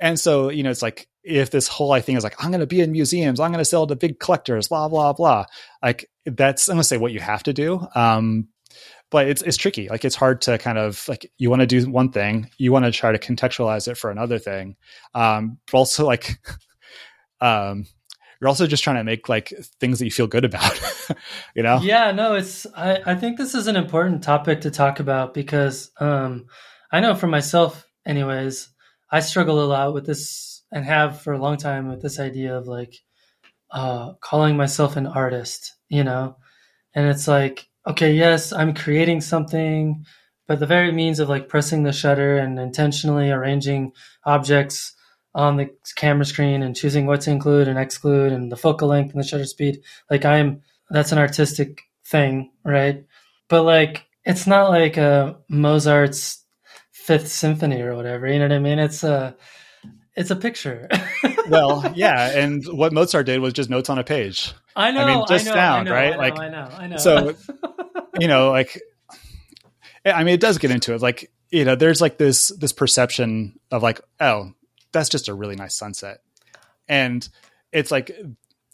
and 0.00 0.18
so 0.18 0.48
you 0.50 0.62
know 0.62 0.70
it's 0.70 0.82
like 0.82 1.08
if 1.28 1.50
this 1.50 1.68
whole 1.68 1.92
I 1.92 2.00
thing 2.00 2.16
is 2.16 2.24
like 2.24 2.42
i'm 2.42 2.50
going 2.50 2.60
to 2.60 2.66
be 2.66 2.80
in 2.80 2.92
museums 2.92 3.38
i'm 3.38 3.52
going 3.52 3.58
to 3.58 3.64
sell 3.64 3.86
to 3.86 3.96
big 3.96 4.18
collectors 4.18 4.68
blah 4.68 4.88
blah 4.88 5.12
blah. 5.12 5.46
Like 5.82 6.10
that's 6.24 6.68
i'm 6.68 6.74
going 6.74 6.82
to 6.82 6.88
say 6.88 6.98
what 6.98 7.12
you 7.12 7.20
have 7.20 7.42
to 7.44 7.52
do 7.52 7.86
um 7.94 8.48
but 9.10 9.28
it's 9.28 9.42
it's 9.42 9.56
tricky. 9.56 9.88
Like 9.88 10.04
it's 10.04 10.14
hard 10.16 10.42
to 10.42 10.58
kind 10.58 10.78
of 10.78 11.06
like 11.08 11.30
you 11.38 11.50
want 11.50 11.60
to 11.60 11.66
do 11.66 11.90
one 11.90 12.12
thing 12.12 12.50
you 12.58 12.72
want 12.72 12.84
to 12.84 12.92
try 12.92 13.12
to 13.12 13.18
contextualize 13.18 13.88
it 13.88 13.96
for 13.96 14.10
another 14.10 14.38
thing 14.38 14.76
um 15.14 15.58
but 15.70 15.78
also 15.78 16.06
like 16.06 16.38
um 17.40 17.86
you're 18.40 18.48
also 18.48 18.66
just 18.66 18.84
trying 18.84 18.96
to 18.96 19.04
make 19.04 19.28
like 19.28 19.52
things 19.80 19.98
that 19.98 20.04
you 20.04 20.10
feel 20.10 20.26
good 20.26 20.44
about 20.44 20.78
you 21.56 21.62
know? 21.62 21.80
Yeah, 21.82 22.12
no, 22.12 22.34
it's 22.34 22.66
I, 22.76 23.00
I 23.04 23.14
think 23.14 23.36
this 23.36 23.54
is 23.54 23.66
an 23.66 23.76
important 23.76 24.22
topic 24.22 24.60
to 24.62 24.70
talk 24.70 25.00
about 25.00 25.34
because 25.34 25.90
um 25.98 26.46
I 26.92 27.00
know 27.00 27.14
for 27.14 27.26
myself 27.26 27.86
anyways, 28.06 28.68
I 29.10 29.20
struggle 29.20 29.62
a 29.62 29.66
lot 29.66 29.94
with 29.94 30.06
this 30.06 30.57
and 30.72 30.84
have 30.84 31.20
for 31.20 31.32
a 31.32 31.38
long 31.38 31.56
time 31.56 31.88
with 31.88 32.02
this 32.02 32.18
idea 32.20 32.56
of 32.56 32.66
like 32.66 32.94
uh, 33.70 34.14
calling 34.20 34.56
myself 34.56 34.96
an 34.96 35.06
artist, 35.06 35.74
you 35.88 36.04
know? 36.04 36.36
And 36.94 37.08
it's 37.08 37.28
like, 37.28 37.68
okay, 37.86 38.12
yes, 38.12 38.52
I'm 38.52 38.74
creating 38.74 39.20
something, 39.20 40.04
but 40.46 40.58
the 40.58 40.66
very 40.66 40.92
means 40.92 41.20
of 41.20 41.28
like 41.28 41.48
pressing 41.48 41.82
the 41.82 41.92
shutter 41.92 42.38
and 42.38 42.58
intentionally 42.58 43.30
arranging 43.30 43.92
objects 44.24 44.94
on 45.34 45.56
the 45.56 45.70
camera 45.96 46.24
screen 46.24 46.62
and 46.62 46.74
choosing 46.74 47.06
what 47.06 47.20
to 47.22 47.30
include 47.30 47.68
and 47.68 47.78
exclude 47.78 48.32
and 48.32 48.50
the 48.50 48.56
focal 48.56 48.88
length 48.88 49.12
and 49.12 49.22
the 49.22 49.26
shutter 49.26 49.44
speed, 49.44 49.82
like 50.10 50.24
I'm, 50.24 50.62
that's 50.90 51.12
an 51.12 51.18
artistic 51.18 51.82
thing, 52.06 52.50
right? 52.64 53.04
But 53.48 53.62
like, 53.62 54.06
it's 54.24 54.46
not 54.46 54.70
like 54.70 54.96
a 54.96 55.38
Mozart's 55.48 56.44
Fifth 56.92 57.28
Symphony 57.28 57.80
or 57.80 57.94
whatever. 57.94 58.26
You 58.26 58.38
know 58.38 58.46
what 58.46 58.52
I 58.52 58.58
mean? 58.58 58.78
It's 58.78 59.04
a, 59.04 59.36
it's 60.18 60.30
a 60.30 60.36
picture. 60.36 60.88
well, 61.48 61.92
yeah, 61.94 62.36
and 62.36 62.64
what 62.66 62.92
Mozart 62.92 63.26
did 63.26 63.40
was 63.40 63.52
just 63.52 63.70
notes 63.70 63.88
on 63.88 63.98
a 63.98 64.04
page. 64.04 64.52
I 64.74 64.90
know. 64.90 65.02
I 65.02 65.14
mean, 65.14 65.24
just 65.28 65.46
I 65.46 65.50
know, 65.50 65.54
sound, 65.54 65.88
I 65.88 65.90
know, 65.90 65.96
right? 65.96 66.06
I 66.06 66.10
know, 66.10 66.18
like, 66.18 66.38
I 66.38 66.48
know. 66.48 66.68
I 66.76 66.86
know. 66.88 66.96
So, 66.96 67.34
you 68.18 68.26
know, 68.26 68.50
like, 68.50 68.80
I 70.04 70.24
mean, 70.24 70.34
it 70.34 70.40
does 70.40 70.58
get 70.58 70.72
into 70.72 70.94
it. 70.94 71.00
Like, 71.00 71.30
you 71.50 71.64
know, 71.64 71.76
there's 71.76 72.00
like 72.00 72.18
this 72.18 72.48
this 72.48 72.72
perception 72.72 73.60
of 73.70 73.84
like, 73.84 74.00
oh, 74.18 74.52
that's 74.90 75.08
just 75.08 75.28
a 75.28 75.34
really 75.34 75.54
nice 75.54 75.76
sunset, 75.76 76.20
and 76.88 77.26
it's 77.70 77.92
like 77.92 78.10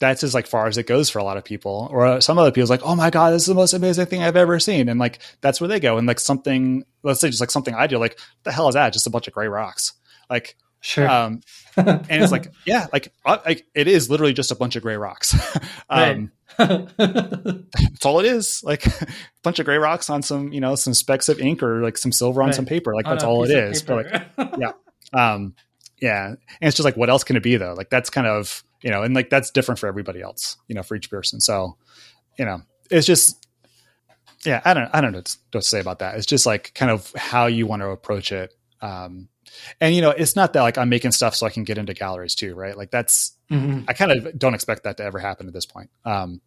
that's 0.00 0.24
as 0.24 0.34
like 0.34 0.46
far 0.46 0.66
as 0.66 0.78
it 0.78 0.86
goes 0.86 1.10
for 1.10 1.18
a 1.18 1.24
lot 1.24 1.36
of 1.36 1.44
people. 1.44 1.88
Or 1.92 2.22
some 2.22 2.38
other 2.38 2.52
people's 2.52 2.70
like, 2.70 2.82
oh 2.84 2.96
my 2.96 3.10
god, 3.10 3.32
this 3.32 3.42
is 3.42 3.48
the 3.48 3.54
most 3.54 3.74
amazing 3.74 4.06
thing 4.06 4.22
I've 4.22 4.36
ever 4.36 4.58
seen, 4.58 4.88
and 4.88 4.98
like 4.98 5.18
that's 5.42 5.60
where 5.60 5.68
they 5.68 5.78
go. 5.78 5.98
And 5.98 6.08
like 6.08 6.20
something, 6.20 6.84
let's 7.02 7.20
say, 7.20 7.28
just 7.28 7.40
like 7.40 7.50
something 7.50 7.74
I 7.74 7.86
do, 7.86 7.98
like 7.98 8.18
the 8.44 8.52
hell 8.52 8.68
is 8.68 8.74
that? 8.76 8.94
Just 8.94 9.06
a 9.06 9.10
bunch 9.10 9.28
of 9.28 9.34
gray 9.34 9.48
rocks, 9.48 9.92
like. 10.30 10.56
Sure. 10.84 11.08
Um, 11.08 11.40
and 11.76 12.06
it's 12.22 12.30
like, 12.30 12.52
yeah, 12.66 12.86
like, 12.92 13.12
uh, 13.24 13.38
like 13.44 13.66
it 13.74 13.88
is 13.88 14.10
literally 14.10 14.32
just 14.34 14.50
a 14.50 14.54
bunch 14.54 14.76
of 14.76 14.82
gray 14.82 14.96
rocks. 14.96 15.34
um, 15.88 16.30
that's 16.58 18.04
all 18.04 18.20
it 18.20 18.26
is. 18.26 18.62
Like 18.62 18.86
a 18.86 19.06
bunch 19.42 19.58
of 19.58 19.64
gray 19.64 19.78
rocks 19.78 20.10
on 20.10 20.22
some, 20.22 20.52
you 20.52 20.60
know, 20.60 20.74
some 20.74 20.94
specks 20.94 21.28
of 21.28 21.40
ink 21.40 21.62
or 21.62 21.82
like 21.82 21.98
some 21.98 22.12
silver 22.12 22.42
on 22.42 22.48
Right. 22.48 22.54
some 22.54 22.66
paper. 22.66 22.94
Like 22.94 23.06
On 23.06 23.12
that's 23.12 23.24
all 23.24 23.44
it 23.44 23.50
is. 23.50 23.82
But 23.82 24.06
like, 24.38 24.58
yeah. 24.58 24.72
um, 25.12 25.54
yeah. 26.00 26.26
And 26.28 26.38
it's 26.60 26.76
just 26.76 26.84
like, 26.84 26.96
what 26.96 27.10
else 27.10 27.24
can 27.24 27.36
it 27.36 27.42
be 27.42 27.56
though? 27.56 27.74
Like 27.74 27.90
that's 27.90 28.10
kind 28.10 28.26
of, 28.26 28.62
you 28.82 28.90
know, 28.90 29.02
and 29.02 29.14
like 29.14 29.30
that's 29.30 29.50
different 29.50 29.78
for 29.78 29.86
everybody 29.86 30.20
else, 30.20 30.58
you 30.68 30.74
know, 30.74 30.82
for 30.82 30.94
each 30.94 31.10
person. 31.10 31.40
So, 31.40 31.76
you 32.38 32.44
know, 32.44 32.60
it's 32.90 33.06
just, 33.06 33.46
yeah, 34.44 34.60
I 34.64 34.74
don't, 34.74 34.90
I 34.92 35.00
don't 35.00 35.12
know 35.12 35.18
what 35.18 35.36
to 35.52 35.62
say 35.62 35.80
about 35.80 36.00
that. 36.00 36.16
It's 36.16 36.26
just 36.26 36.44
like 36.44 36.72
kind 36.74 36.90
of 36.90 37.10
how 37.16 37.46
you 37.46 37.66
want 37.66 37.80
to 37.80 37.88
approach 37.88 38.30
it. 38.30 38.52
Um, 38.82 39.28
and 39.80 39.94
you 39.94 40.00
know, 40.02 40.10
it's 40.10 40.36
not 40.36 40.52
that 40.52 40.62
like 40.62 40.78
I'm 40.78 40.88
making 40.88 41.12
stuff 41.12 41.34
so 41.34 41.46
I 41.46 41.50
can 41.50 41.64
get 41.64 41.78
into 41.78 41.94
galleries 41.94 42.34
too, 42.34 42.54
right? 42.54 42.76
Like 42.76 42.90
that's, 42.90 43.36
Mhm. 43.50 43.84
I 43.88 43.92
kind 43.92 44.10
of 44.12 44.38
don't 44.38 44.54
expect 44.54 44.84
that 44.84 44.96
to 44.98 45.04
ever 45.04 45.18
happen 45.18 45.46
at 45.46 45.52
this 45.52 45.66
point. 45.66 45.90
Um, 46.04 46.40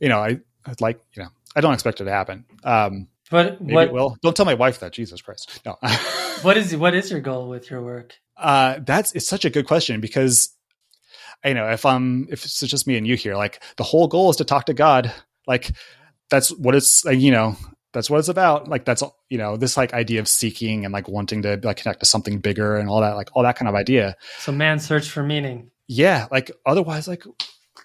you 0.00 0.08
know, 0.08 0.18
I 0.20 0.38
I'd 0.66 0.80
like, 0.80 1.00
you 1.14 1.22
know, 1.22 1.28
I 1.56 1.60
don't 1.60 1.74
expect 1.74 2.00
it 2.00 2.04
to 2.04 2.10
happen. 2.10 2.44
Um, 2.64 3.08
But 3.30 3.60
maybe 3.60 3.74
what 3.74 3.86
it 3.88 3.92
will. 3.92 4.16
Don't 4.22 4.36
tell 4.36 4.46
my 4.46 4.54
wife 4.54 4.80
that. 4.80 4.92
Jesus 4.92 5.20
Christ. 5.22 5.60
No. 5.66 5.76
what 6.42 6.56
is 6.56 6.76
what 6.76 6.94
is 6.94 7.10
your 7.10 7.20
goal 7.20 7.48
with 7.48 7.70
your 7.70 7.82
work? 7.82 8.14
uh, 8.36 8.80
that's 8.84 9.12
it's 9.12 9.28
such 9.28 9.44
a 9.44 9.50
good 9.50 9.66
question 9.66 10.00
because 10.00 10.50
you 11.44 11.54
know 11.54 11.70
if 11.70 11.86
I'm 11.86 12.26
if 12.30 12.44
it's 12.44 12.58
just 12.60 12.86
me 12.86 12.96
and 12.96 13.06
you 13.06 13.16
here, 13.16 13.36
like 13.36 13.62
the 13.76 13.84
whole 13.84 14.08
goal 14.08 14.30
is 14.30 14.36
to 14.36 14.44
talk 14.44 14.66
to 14.66 14.74
God. 14.74 15.12
Like 15.46 15.70
that's 16.30 16.50
what 16.50 16.74
it's 16.74 17.04
like, 17.04 17.18
you 17.20 17.30
know 17.30 17.56
that's 17.94 18.10
what 18.10 18.18
it's 18.18 18.28
about. 18.28 18.68
Like 18.68 18.84
that's 18.84 19.02
you 19.30 19.38
know 19.38 19.56
this 19.56 19.76
like 19.78 19.94
idea 19.94 20.20
of 20.20 20.28
seeking 20.28 20.84
and 20.84 20.92
like 20.92 21.08
wanting 21.08 21.40
to 21.42 21.58
like 21.62 21.78
connect 21.78 22.00
to 22.00 22.06
something 22.06 22.40
bigger 22.40 22.76
and 22.76 22.90
all 22.90 23.00
that 23.00 23.14
like 23.16 23.30
all 23.32 23.42
that 23.44 23.56
kind 23.56 23.68
of 23.70 23.74
idea. 23.74 24.16
So 24.40 24.52
man's 24.52 24.84
search 24.86 25.08
for 25.08 25.22
meaning. 25.22 25.70
yeah 25.88 26.26
like 26.30 26.50
otherwise 26.66 27.06
like 27.08 27.24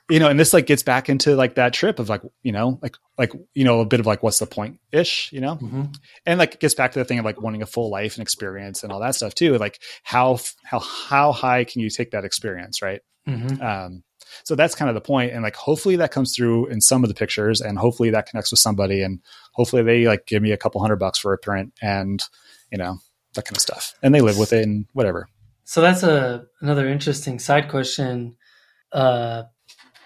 you 0.09 0.19
know 0.19 0.27
and 0.29 0.39
this 0.39 0.53
like 0.53 0.65
gets 0.67 0.83
back 0.83 1.09
into 1.09 1.35
like 1.35 1.55
that 1.55 1.73
trip 1.73 1.99
of 1.99 2.07
like 2.09 2.21
you 2.43 2.51
know 2.51 2.79
like 2.81 2.95
like 3.17 3.31
you 3.53 3.63
know 3.63 3.81
a 3.81 3.85
bit 3.85 3.99
of 3.99 4.05
like 4.05 4.23
what's 4.23 4.39
the 4.39 4.45
point 4.45 4.79
ish 4.91 5.31
you 5.33 5.41
know 5.41 5.55
Mhm. 5.57 5.93
and 6.25 6.39
like 6.39 6.59
gets 6.59 6.73
back 6.75 6.91
to 6.93 6.99
the 6.99 7.05
thing 7.05 7.19
of 7.19 7.25
like 7.25 7.41
wanting 7.41 7.61
a 7.61 7.65
full 7.65 7.89
life 7.91 8.15
and 8.15 8.21
experience 8.21 8.83
and 8.83 8.91
all 8.93 8.99
that 9.01 9.15
stuff 9.15 9.35
too 9.35 9.57
like 9.57 9.79
how 10.03 10.39
how 10.63 10.79
how 10.79 11.31
high 11.31 11.63
can 11.63 11.81
you 11.81 11.89
take 11.89 12.11
that 12.11 12.23
experience 12.25 12.81
right 12.81 13.01
Mhm. 13.27 13.61
um 13.61 14.03
so 14.43 14.55
that's 14.55 14.75
kind 14.75 14.89
of 14.89 14.95
the 14.95 15.01
point 15.01 15.31
and 15.31 15.43
like 15.43 15.55
hopefully 15.55 15.95
that 15.95 16.11
comes 16.11 16.35
through 16.35 16.67
in 16.67 16.81
some 16.81 17.03
of 17.03 17.07
the 17.07 17.15
pictures 17.15 17.61
and 17.61 17.77
hopefully 17.77 18.09
that 18.09 18.27
connects 18.27 18.51
with 18.51 18.59
somebody 18.59 19.01
and 19.01 19.19
hopefully 19.53 19.83
they 19.83 20.05
like 20.05 20.25
give 20.25 20.41
me 20.41 20.51
a 20.51 20.57
couple 20.57 20.81
hundred 20.81 20.97
bucks 20.97 21.19
for 21.19 21.33
a 21.33 21.37
print 21.37 21.73
and 21.81 22.23
you 22.71 22.77
know 22.77 22.97
that 23.33 23.45
kind 23.45 23.57
of 23.57 23.61
stuff 23.61 23.93
and 24.01 24.13
they 24.13 24.21
live 24.21 24.37
with 24.37 24.53
it 24.53 24.63
and 24.63 24.85
whatever 24.93 25.27
So 25.65 25.81
that's 25.81 26.01
a 26.01 26.45
another 26.61 26.87
interesting 26.87 27.37
side 27.37 27.69
question, 27.69 28.37
uh, 28.91 29.43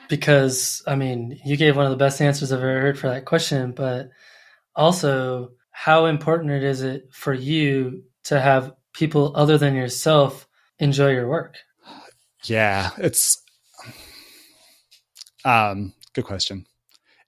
because 0.10 0.82
I 0.86 0.96
mean 0.96 1.40
you 1.46 1.56
gave 1.56 1.78
one 1.78 1.86
of 1.86 1.92
the 1.92 1.98
best 2.06 2.22
answers 2.22 2.52
I've 2.52 2.60
ever 2.60 2.82
heard 2.82 3.00
for 3.00 3.08
that 3.08 3.26
question, 3.26 3.72
but 3.72 4.10
also 4.76 5.52
how 5.72 6.06
important 6.08 6.52
it 6.52 6.64
is 6.64 6.82
it 6.82 7.10
for 7.12 7.34
you 7.34 8.04
to 8.26 8.40
have 8.40 8.74
people 8.94 9.32
other 9.36 9.58
than 9.58 9.76
yourself 9.76 10.48
enjoy 10.80 11.12
your 11.12 11.28
work? 11.28 11.56
Yeah, 12.44 12.92
it's 12.98 13.43
um 15.46 15.94
good 16.14 16.26
question. 16.26 16.66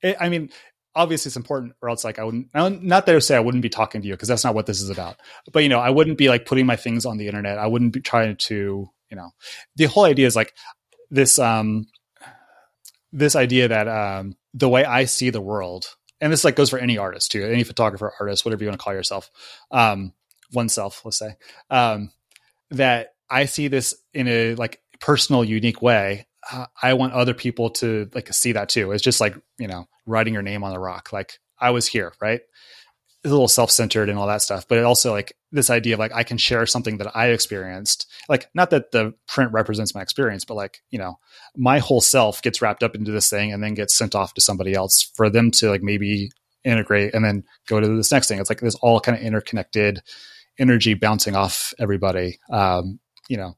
It, 0.01 0.17
I 0.19 0.29
mean, 0.29 0.49
obviously 0.95 1.29
it's 1.29 1.35
important, 1.35 1.73
or 1.81 1.89
else 1.89 2.03
like 2.03 2.19
I 2.19 2.23
wouldn't. 2.23 2.53
Not 2.53 3.05
that 3.05 3.15
I 3.15 3.19
say 3.19 3.35
I 3.35 3.41
wouldn't 3.41 3.61
be 3.61 3.69
talking 3.69 4.01
to 4.01 4.07
you 4.07 4.13
because 4.13 4.27
that's 4.27 4.43
not 4.43 4.55
what 4.55 4.65
this 4.65 4.81
is 4.81 4.89
about. 4.89 5.17
But 5.51 5.63
you 5.63 5.69
know, 5.69 5.79
I 5.79 5.89
wouldn't 5.89 6.17
be 6.17 6.29
like 6.29 6.45
putting 6.45 6.65
my 6.65 6.75
things 6.75 7.05
on 7.05 7.17
the 7.17 7.27
internet. 7.27 7.57
I 7.57 7.67
wouldn't 7.67 7.93
be 7.93 8.01
trying 8.01 8.37
to, 8.37 8.89
you 9.09 9.17
know, 9.17 9.31
the 9.75 9.85
whole 9.85 10.05
idea 10.05 10.27
is 10.27 10.35
like 10.35 10.53
this 11.11 11.37
um 11.39 11.87
this 13.11 13.35
idea 13.35 13.67
that 13.67 13.87
um 13.87 14.35
the 14.53 14.69
way 14.69 14.85
I 14.85 15.05
see 15.05 15.29
the 15.29 15.41
world, 15.41 15.95
and 16.21 16.31
this 16.31 16.43
like 16.43 16.55
goes 16.55 16.69
for 16.69 16.79
any 16.79 16.97
artist 16.97 17.31
too, 17.31 17.43
any 17.43 17.63
photographer, 17.63 18.13
artist, 18.19 18.45
whatever 18.45 18.63
you 18.63 18.69
want 18.69 18.79
to 18.79 18.83
call 18.83 18.93
yourself, 18.93 19.29
um, 19.71 20.13
oneself, 20.53 21.01
let's 21.03 21.19
say, 21.19 21.35
um, 21.69 22.11
that 22.71 23.15
I 23.29 23.45
see 23.45 23.67
this 23.67 23.95
in 24.13 24.27
a 24.27 24.55
like 24.55 24.81
personal, 24.99 25.43
unique 25.43 25.81
way. 25.81 26.27
I 26.81 26.93
want 26.93 27.13
other 27.13 27.33
people 27.33 27.71
to 27.71 28.09
like 28.13 28.31
see 28.33 28.51
that 28.53 28.69
too. 28.69 28.91
It's 28.91 29.03
just 29.03 29.21
like 29.21 29.35
you 29.57 29.67
know 29.67 29.87
writing 30.05 30.33
your 30.33 30.43
name 30.43 30.63
on 30.63 30.73
the 30.73 30.79
rock. 30.79 31.11
Like 31.11 31.39
I 31.59 31.71
was 31.71 31.87
here, 31.87 32.13
right? 32.21 32.41
It's 33.23 33.31
a 33.31 33.33
little 33.33 33.47
self-centered 33.47 34.07
and 34.07 34.19
all 34.19 34.27
that 34.27 34.43
stuff, 34.43 34.67
but 34.67 34.77
it 34.77 34.83
also 34.83 35.11
like 35.11 35.35
this 35.51 35.71
idea 35.71 35.95
of 35.95 35.99
like 35.99 36.13
I 36.13 36.23
can 36.23 36.37
share 36.37 36.67
something 36.67 36.97
that 36.97 37.15
I 37.15 37.29
experienced. 37.29 38.05
Like 38.29 38.47
not 38.53 38.69
that 38.69 38.91
the 38.91 39.15
print 39.27 39.51
represents 39.51 39.95
my 39.95 40.01
experience, 40.01 40.45
but 40.45 40.53
like 40.55 40.81
you 40.91 40.99
know 40.99 41.17
my 41.55 41.79
whole 41.79 42.01
self 42.01 42.41
gets 42.41 42.61
wrapped 42.61 42.83
up 42.83 42.95
into 42.95 43.11
this 43.11 43.29
thing 43.29 43.51
and 43.51 43.63
then 43.63 43.73
gets 43.73 43.97
sent 43.97 44.13
off 44.13 44.35
to 44.35 44.41
somebody 44.41 44.73
else 44.73 45.11
for 45.15 45.29
them 45.29 45.49
to 45.51 45.69
like 45.69 45.81
maybe 45.81 46.29
integrate 46.63 47.13
and 47.13 47.23
then 47.23 47.43
go 47.67 47.79
to 47.79 47.87
this 47.87 48.11
next 48.11 48.27
thing. 48.27 48.39
It's 48.39 48.49
like 48.49 48.59
this 48.59 48.75
all 48.75 48.99
kind 48.99 49.17
of 49.17 49.23
interconnected 49.23 50.01
energy 50.59 50.93
bouncing 50.93 51.35
off 51.35 51.73
everybody. 51.79 52.39
Um, 52.49 52.99
you 53.27 53.37
know, 53.37 53.57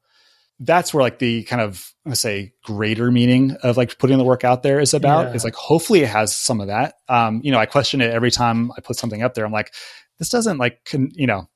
that's 0.60 0.93
where 0.93 1.03
like 1.03 1.20
the 1.20 1.43
kind 1.43 1.62
of 1.62 1.93
let's 2.05 2.20
say 2.20 2.53
greater 2.64 3.12
meaning 3.12 3.51
of 3.64 3.78
like 3.78 3.97
putting 3.99 4.18
the 4.18 4.24
work 4.24 4.43
out 4.43 4.64
there 4.64 4.80
is 4.80 4.93
about. 4.93 5.28
Yeah. 5.28 5.34
Is 5.34 5.43
like 5.43 5.55
hopefully 5.55 6.01
it 6.01 6.10
has 6.10 6.36
some 6.36 6.62
of 6.62 6.68
that. 6.68 6.95
Um, 7.08 7.41
you 7.43 7.51
know, 7.51 7.60
I 7.60 7.66
question 7.66 8.01
it 8.01 8.12
every 8.12 8.32
time 8.32 8.72
I 8.78 8.82
put 8.82 8.95
something 8.95 9.22
up 9.22 9.34
there. 9.34 9.45
I'm 9.45 9.51
like, 9.51 9.74
this 10.20 10.30
doesn't 10.30 10.58
like 10.58 10.84
con- 10.86 11.12
you 11.14 11.28
know, 11.28 11.47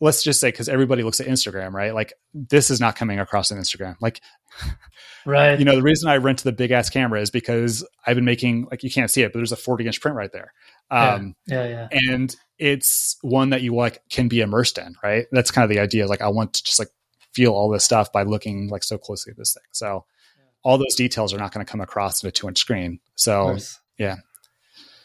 let's 0.00 0.22
just 0.22 0.40
say 0.40 0.48
because 0.48 0.68
everybody 0.68 1.02
looks 1.02 1.20
at 1.20 1.26
Instagram, 1.26 1.72
right? 1.72 1.94
Like 1.94 2.12
this 2.32 2.70
is 2.70 2.80
not 2.80 2.96
coming 2.96 3.18
across 3.18 3.50
on 3.50 3.58
Instagram. 3.58 3.96
Like 4.00 4.20
Right. 5.26 5.58
you 5.58 5.64
know, 5.64 5.74
the 5.74 5.82
reason 5.82 6.10
I 6.10 6.18
rent 6.18 6.42
the 6.44 6.52
big 6.52 6.70
ass 6.70 6.90
camera 6.90 7.20
is 7.20 7.30
because 7.30 7.86
I've 8.06 8.14
been 8.14 8.26
making 8.26 8.68
like 8.70 8.82
you 8.82 8.90
can't 8.90 9.10
see 9.10 9.22
it, 9.22 9.32
but 9.32 9.38
there's 9.38 9.52
a 9.52 9.56
40 9.56 9.86
inch 9.86 10.00
print 10.00 10.16
right 10.16 10.30
there. 10.32 10.52
Um, 10.90 11.34
yeah, 11.46 11.66
yeah. 11.66 11.88
and 11.90 12.36
it's 12.58 13.16
one 13.22 13.50
that 13.50 13.62
you 13.62 13.74
like 13.74 14.02
can 14.10 14.28
be 14.28 14.40
immersed 14.42 14.76
in, 14.78 14.96
right? 15.02 15.26
That's 15.32 15.50
kind 15.50 15.64
of 15.64 15.70
the 15.70 15.80
idea. 15.80 16.06
Like 16.06 16.20
I 16.20 16.28
want 16.28 16.52
to 16.54 16.62
just 16.62 16.78
like 16.78 16.90
feel 17.34 17.52
all 17.52 17.68
this 17.68 17.84
stuff 17.84 18.12
by 18.12 18.22
looking 18.22 18.68
like 18.68 18.82
so 18.82 18.98
closely 18.98 19.32
at 19.32 19.36
this 19.36 19.54
thing. 19.54 19.64
So 19.72 20.04
all 20.62 20.78
those 20.78 20.94
details 20.94 21.34
are 21.34 21.38
not 21.38 21.52
going 21.52 21.64
to 21.64 21.70
come 21.70 21.80
across 21.80 22.22
in 22.22 22.28
a 22.28 22.32
two 22.32 22.48
inch 22.48 22.58
screen. 22.58 23.00
So 23.16 23.56
yeah. 23.98 24.16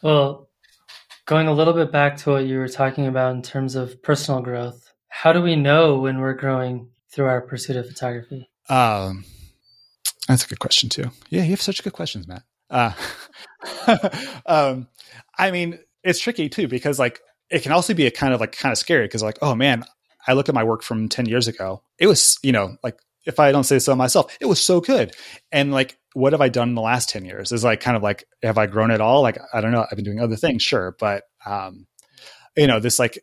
Well, 0.02 0.50
going 1.26 1.48
a 1.48 1.54
little 1.54 1.74
bit 1.74 1.92
back 1.92 2.18
to 2.18 2.32
what 2.32 2.46
you 2.46 2.58
were 2.58 2.70
talking 2.70 3.06
about 3.06 3.36
in 3.36 3.42
terms 3.42 3.76
of 3.76 4.02
personal 4.02 4.42
growth, 4.42 4.92
how 5.10 5.34
do 5.34 5.42
we 5.42 5.56
know 5.56 6.00
when 6.00 6.20
we're 6.20 6.34
growing 6.34 6.90
through 7.12 7.26
our 7.26 7.42
pursuit 7.42 7.76
of 7.76 7.88
photography? 7.88 8.50
um, 8.70 9.26
that's 10.28 10.46
a 10.46 10.48
good 10.48 10.60
question 10.60 10.90
too. 10.90 11.06
Yeah, 11.30 11.44
you 11.44 11.50
have 11.50 11.62
such 11.62 11.84
good 11.84 11.94
questions, 11.94 12.28
Matt. 12.28 12.44
Uh, 12.70 12.94
um, 14.46 14.88
I 15.38 15.50
mean, 15.50 15.80
it's 16.04 16.20
tricky 16.20 16.50
too 16.50 16.68
because 16.68 17.00
like 17.00 17.20
it 17.50 17.64
can 17.64 17.72
also 17.72 17.96
be 17.96 18.06
a 18.06 18.12
kind 18.12 18.34
of 18.34 18.40
like 18.40 18.56
kind 18.56 18.72
of 18.72 18.78
scary 18.78 19.06
because 19.06 19.24
like 19.24 19.40
oh 19.42 19.56
man, 19.56 19.84
I 20.30 20.34
look 20.34 20.48
at 20.48 20.56
my 20.56 20.64
work 20.64 20.84
from 20.84 21.10
ten 21.10 21.26
years 21.26 21.48
ago. 21.48 21.82
It 21.98 22.08
was 22.08 22.38
you 22.44 22.52
know 22.52 22.78
like 22.84 23.00
if 23.26 23.40
I 23.40 23.52
don't 23.52 23.64
say 23.64 23.80
so 23.80 23.96
myself, 23.96 24.38
it 24.40 24.46
was 24.46 24.62
so 24.62 24.80
good. 24.80 25.16
And 25.52 25.72
like, 25.72 25.98
what 26.14 26.34
have 26.34 26.42
I 26.42 26.50
done 26.50 26.70
in 26.70 26.76
the 26.76 26.82
last 26.82 27.10
ten 27.10 27.26
years? 27.26 27.52
Is 27.52 27.64
like 27.64 27.82
kind 27.82 27.98
of 27.98 28.04
like 28.04 28.26
have 28.44 28.58
I 28.58 28.68
grown 28.68 28.92
at 28.92 29.02
all? 29.02 29.22
Like 29.22 29.40
I 29.54 29.62
don't 29.62 29.72
know. 29.72 29.86
I've 29.90 29.96
been 29.96 30.06
doing 30.06 30.20
other 30.20 30.36
things, 30.36 30.62
sure, 30.62 30.96
but 31.00 31.24
um, 31.46 31.88
you 32.56 32.68
know 32.68 32.80
this 32.80 33.00
like 33.00 33.18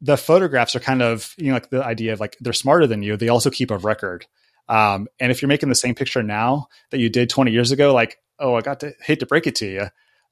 the 0.00 0.16
photographs 0.16 0.74
are 0.74 0.80
kind 0.80 1.02
of 1.02 1.34
you 1.36 1.48
know 1.48 1.54
like 1.54 1.70
the 1.70 1.84
idea 1.84 2.12
of 2.12 2.20
like 2.20 2.36
they're 2.40 2.52
smarter 2.52 2.86
than 2.86 3.02
you. 3.02 3.16
They 3.16 3.28
also 3.28 3.50
keep 3.50 3.70
a 3.70 3.78
record. 3.78 4.26
Um, 4.68 5.06
and 5.20 5.30
if 5.30 5.42
you're 5.42 5.48
making 5.48 5.68
the 5.68 5.76
same 5.76 5.94
picture 5.94 6.24
now 6.24 6.68
that 6.90 6.98
you 6.98 7.08
did 7.08 7.30
20 7.30 7.52
years 7.52 7.70
ago, 7.70 7.92
like 7.92 8.18
oh, 8.38 8.54
I 8.54 8.60
got 8.60 8.80
to 8.80 8.94
hate 9.00 9.20
to 9.20 9.26
break 9.26 9.46
it 9.46 9.56
to 9.56 9.66
you. 9.66 9.86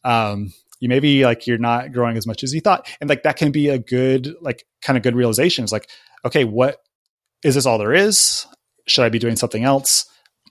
Um, 0.04 0.52
you 0.84 0.88
maybe 0.90 1.24
like 1.24 1.46
you're 1.46 1.56
not 1.56 1.92
growing 1.92 2.18
as 2.18 2.26
much 2.26 2.44
as 2.44 2.52
you 2.52 2.60
thought, 2.60 2.86
and 3.00 3.08
like 3.08 3.22
that 3.22 3.36
can 3.36 3.50
be 3.50 3.70
a 3.70 3.78
good 3.78 4.34
like 4.42 4.66
kind 4.82 4.98
of 4.98 5.02
good 5.02 5.16
realization. 5.16 5.64
It's 5.64 5.72
like 5.72 5.88
okay, 6.26 6.44
what 6.44 6.76
is 7.42 7.54
this 7.54 7.64
all 7.64 7.78
there 7.78 7.94
is? 7.94 8.46
Should 8.86 9.04
I 9.04 9.08
be 9.08 9.18
doing 9.18 9.36
something 9.36 9.64
else? 9.64 10.04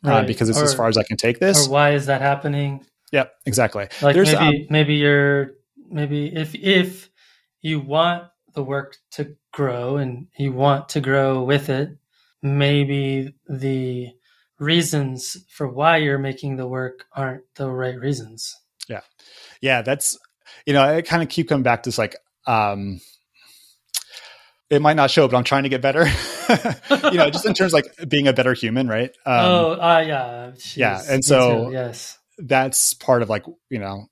Uh, 0.04 0.10
right. 0.10 0.24
Uh, 0.24 0.28
because 0.28 0.50
it's 0.50 0.60
or, 0.60 0.64
as 0.64 0.74
far 0.74 0.88
as 0.88 0.98
I 0.98 1.04
can 1.04 1.18
take 1.18 1.40
this. 1.40 1.68
Or 1.68 1.72
why 1.72 1.92
is 1.92 2.08
that 2.08 2.22
happening? 2.22 2.84
Yeah, 3.12 3.26
exactly. 3.46 3.90
Like 4.02 4.16
There's, 4.16 4.34
maybe 4.34 4.62
um, 4.62 4.68
maybe 4.72 4.96
you're 4.96 5.52
maybe 5.88 6.36
if 6.36 6.56
if 6.56 7.12
you 7.62 7.80
want 7.80 8.24
the 8.56 8.64
work 8.64 8.98
to 9.12 9.36
grow 9.52 9.98
and 9.98 10.26
you 10.36 10.52
want 10.52 10.90
to 10.90 11.00
grow 11.00 11.44
with 11.44 11.70
it, 11.70 11.96
maybe 12.42 13.36
the 13.48 14.10
reasons 14.58 15.38
for 15.48 15.68
why 15.68 15.98
you're 15.98 16.18
making 16.18 16.56
the 16.56 16.68
work 16.68 17.06
aren't 17.16 17.44
the 17.54 17.70
right 17.70 18.00
reasons. 18.00 18.60
Yeah. 18.90 19.02
Yeah, 19.64 19.82
that's 19.82 20.20
you 20.68 20.74
know, 20.74 20.84
I 20.84 21.02
kind 21.02 21.24
of 21.24 21.30
keep 21.30 21.48
coming 21.48 21.64
back 21.64 21.84
to 21.84 21.90
this 21.90 21.98
like 21.98 22.18
um 22.46 23.00
it 24.70 24.82
might 24.82 24.96
not 24.96 25.10
show, 25.10 25.26
but 25.28 25.38
I'm 25.38 25.46
trying 25.46 25.64
to 25.64 25.70
get 25.70 25.82
better. 25.82 26.06
you 27.12 27.18
know, 27.18 27.30
just 27.30 27.46
in 27.46 27.54
terms 27.54 27.72
like 27.72 27.86
being 28.10 28.28
a 28.28 28.34
better 28.34 28.54
human, 28.54 28.90
right? 28.90 29.12
Um, 29.26 29.46
oh, 29.46 29.72
uh, 29.72 30.04
yeah, 30.06 30.52
Jeez, 30.56 30.78
yeah, 30.78 31.02
and 31.10 31.24
so 31.24 31.70
yes, 31.72 32.20
that's 32.38 32.94
part 32.94 33.22
of 33.22 33.30
like 33.30 33.46
you 33.70 33.80
know, 33.80 34.08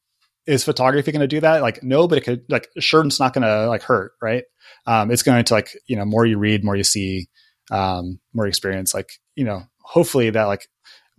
is 0.47 0.63
photography 0.63 1.11
going 1.11 1.19
to 1.19 1.27
do 1.27 1.41
that? 1.41 1.61
Like, 1.61 1.83
no, 1.83 2.07
but 2.07 2.19
it 2.19 2.21
could 2.21 2.45
like 2.47 2.69
sure, 2.79 3.05
it's 3.05 3.19
not 3.19 3.33
going 3.33 3.43
to 3.43 3.67
like 3.67 3.83
hurt, 3.83 4.13
right? 4.21 4.45
Um, 4.87 5.11
it's 5.11 5.23
going 5.23 5.43
to 5.43 5.53
like 5.53 5.71
you 5.85 5.97
know, 5.97 6.05
more 6.05 6.25
you 6.25 6.37
read, 6.37 6.63
more 6.63 6.77
you 6.77 6.85
see, 6.85 7.27
um, 7.71 8.21
more 8.33 8.47
experience. 8.47 8.93
Like 8.93 9.09
you 9.35 9.43
know, 9.43 9.63
hopefully 9.81 10.29
that 10.29 10.45
like 10.45 10.69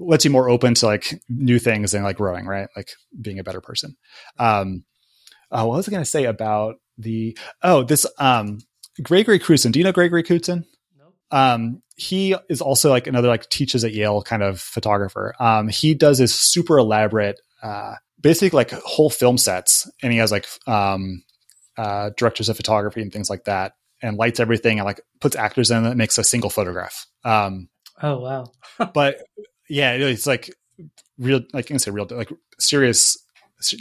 lets 0.07 0.25
you 0.25 0.31
more 0.31 0.49
open 0.49 0.75
to 0.75 0.87
like 0.87 1.21
new 1.29 1.59
things 1.59 1.95
and 1.95 2.05
like 2.05 2.17
growing, 2.17 2.47
right? 2.47 2.69
Like 2.77 2.91
being 3.21 3.39
a 3.39 3.45
better 3.45 3.61
person. 3.61 3.97
Um, 4.39 4.85
uh, 5.51 5.65
what 5.65 5.77
was 5.77 5.89
I 5.89 5.91
going 5.91 6.03
to 6.03 6.11
say 6.11 6.25
about 6.25 6.77
the 6.99 7.37
oh 7.63 7.83
this 7.83 8.07
um 8.19 8.59
Gregory 9.03 9.39
Crewdson. 9.39 9.73
Do 9.73 9.79
you 9.79 9.85
know 9.85 9.93
Gregory 9.93 10.23
Crewdson? 10.23 10.65
No. 10.99 11.13
Um, 11.31 11.83
he 11.97 12.35
is 12.49 12.61
also 12.61 12.91
like 12.91 13.07
another 13.07 13.29
like 13.29 13.49
teaches 13.49 13.85
at 13.85 13.93
Yale 13.93 14.23
kind 14.23 14.43
of 14.43 14.61
photographer. 14.61 15.35
Um, 15.41 15.69
he 15.69 15.95
does 15.95 16.19
this 16.19 16.35
super 16.35 16.79
elaborate, 16.79 17.41
uh, 17.63 17.95
basically 18.21 18.57
like 18.57 18.71
whole 18.71 19.11
film 19.11 19.39
sets, 19.39 19.91
and 20.03 20.13
he 20.13 20.19
has 20.19 20.31
like 20.31 20.47
um, 20.67 21.23
uh, 21.79 22.11
directors 22.17 22.49
of 22.49 22.57
photography 22.57 23.01
and 23.01 23.13
things 23.13 23.31
like 23.31 23.45
that, 23.45 23.73
and 24.03 24.19
lights 24.19 24.41
everything 24.41 24.79
and 24.79 24.87
like 24.87 25.01
puts 25.21 25.37
actors 25.37 25.71
in 25.71 25.87
it, 25.87 25.97
makes 25.97 26.19
a 26.19 26.25
single 26.25 26.51
photograph. 26.51 27.07
Um, 27.25 27.69
oh 28.03 28.19
wow! 28.19 28.47
but 28.95 29.17
yeah, 29.73 29.93
it's 29.93 30.27
like 30.27 30.55
real, 31.18 31.41
like 31.53 31.64
I 31.64 31.68
can 31.68 31.79
say 31.79 31.91
real, 31.91 32.07
like 32.11 32.31
serious, 32.59 33.16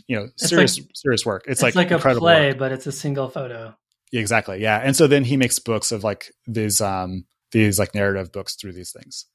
you 0.08 0.16
know, 0.16 0.30
serious, 0.38 0.80
like, 0.80 0.88
serious 0.94 1.26
work. 1.26 1.44
It's, 1.46 1.62
it's 1.62 1.76
like, 1.76 1.76
like 1.76 1.92
a 1.92 2.00
play, 2.00 2.50
work. 2.50 2.58
but 2.58 2.72
it's 2.72 2.88
a 2.88 2.92
single 2.92 3.30
photo. 3.30 3.76
Exactly. 4.14 4.62
Yeah. 4.62 4.78
And 4.78 4.96
so 4.96 5.08
then 5.08 5.24
he 5.24 5.38
makes 5.38 5.60
books 5.60 5.92
of 5.92 6.04
like 6.04 6.32
these 6.48 6.82
um 6.82 7.26
these 7.52 7.78
like 7.78 7.94
narrative 7.94 8.32
books 8.32 8.56
through 8.56 8.74
these 8.74 8.92
things. 8.92 9.26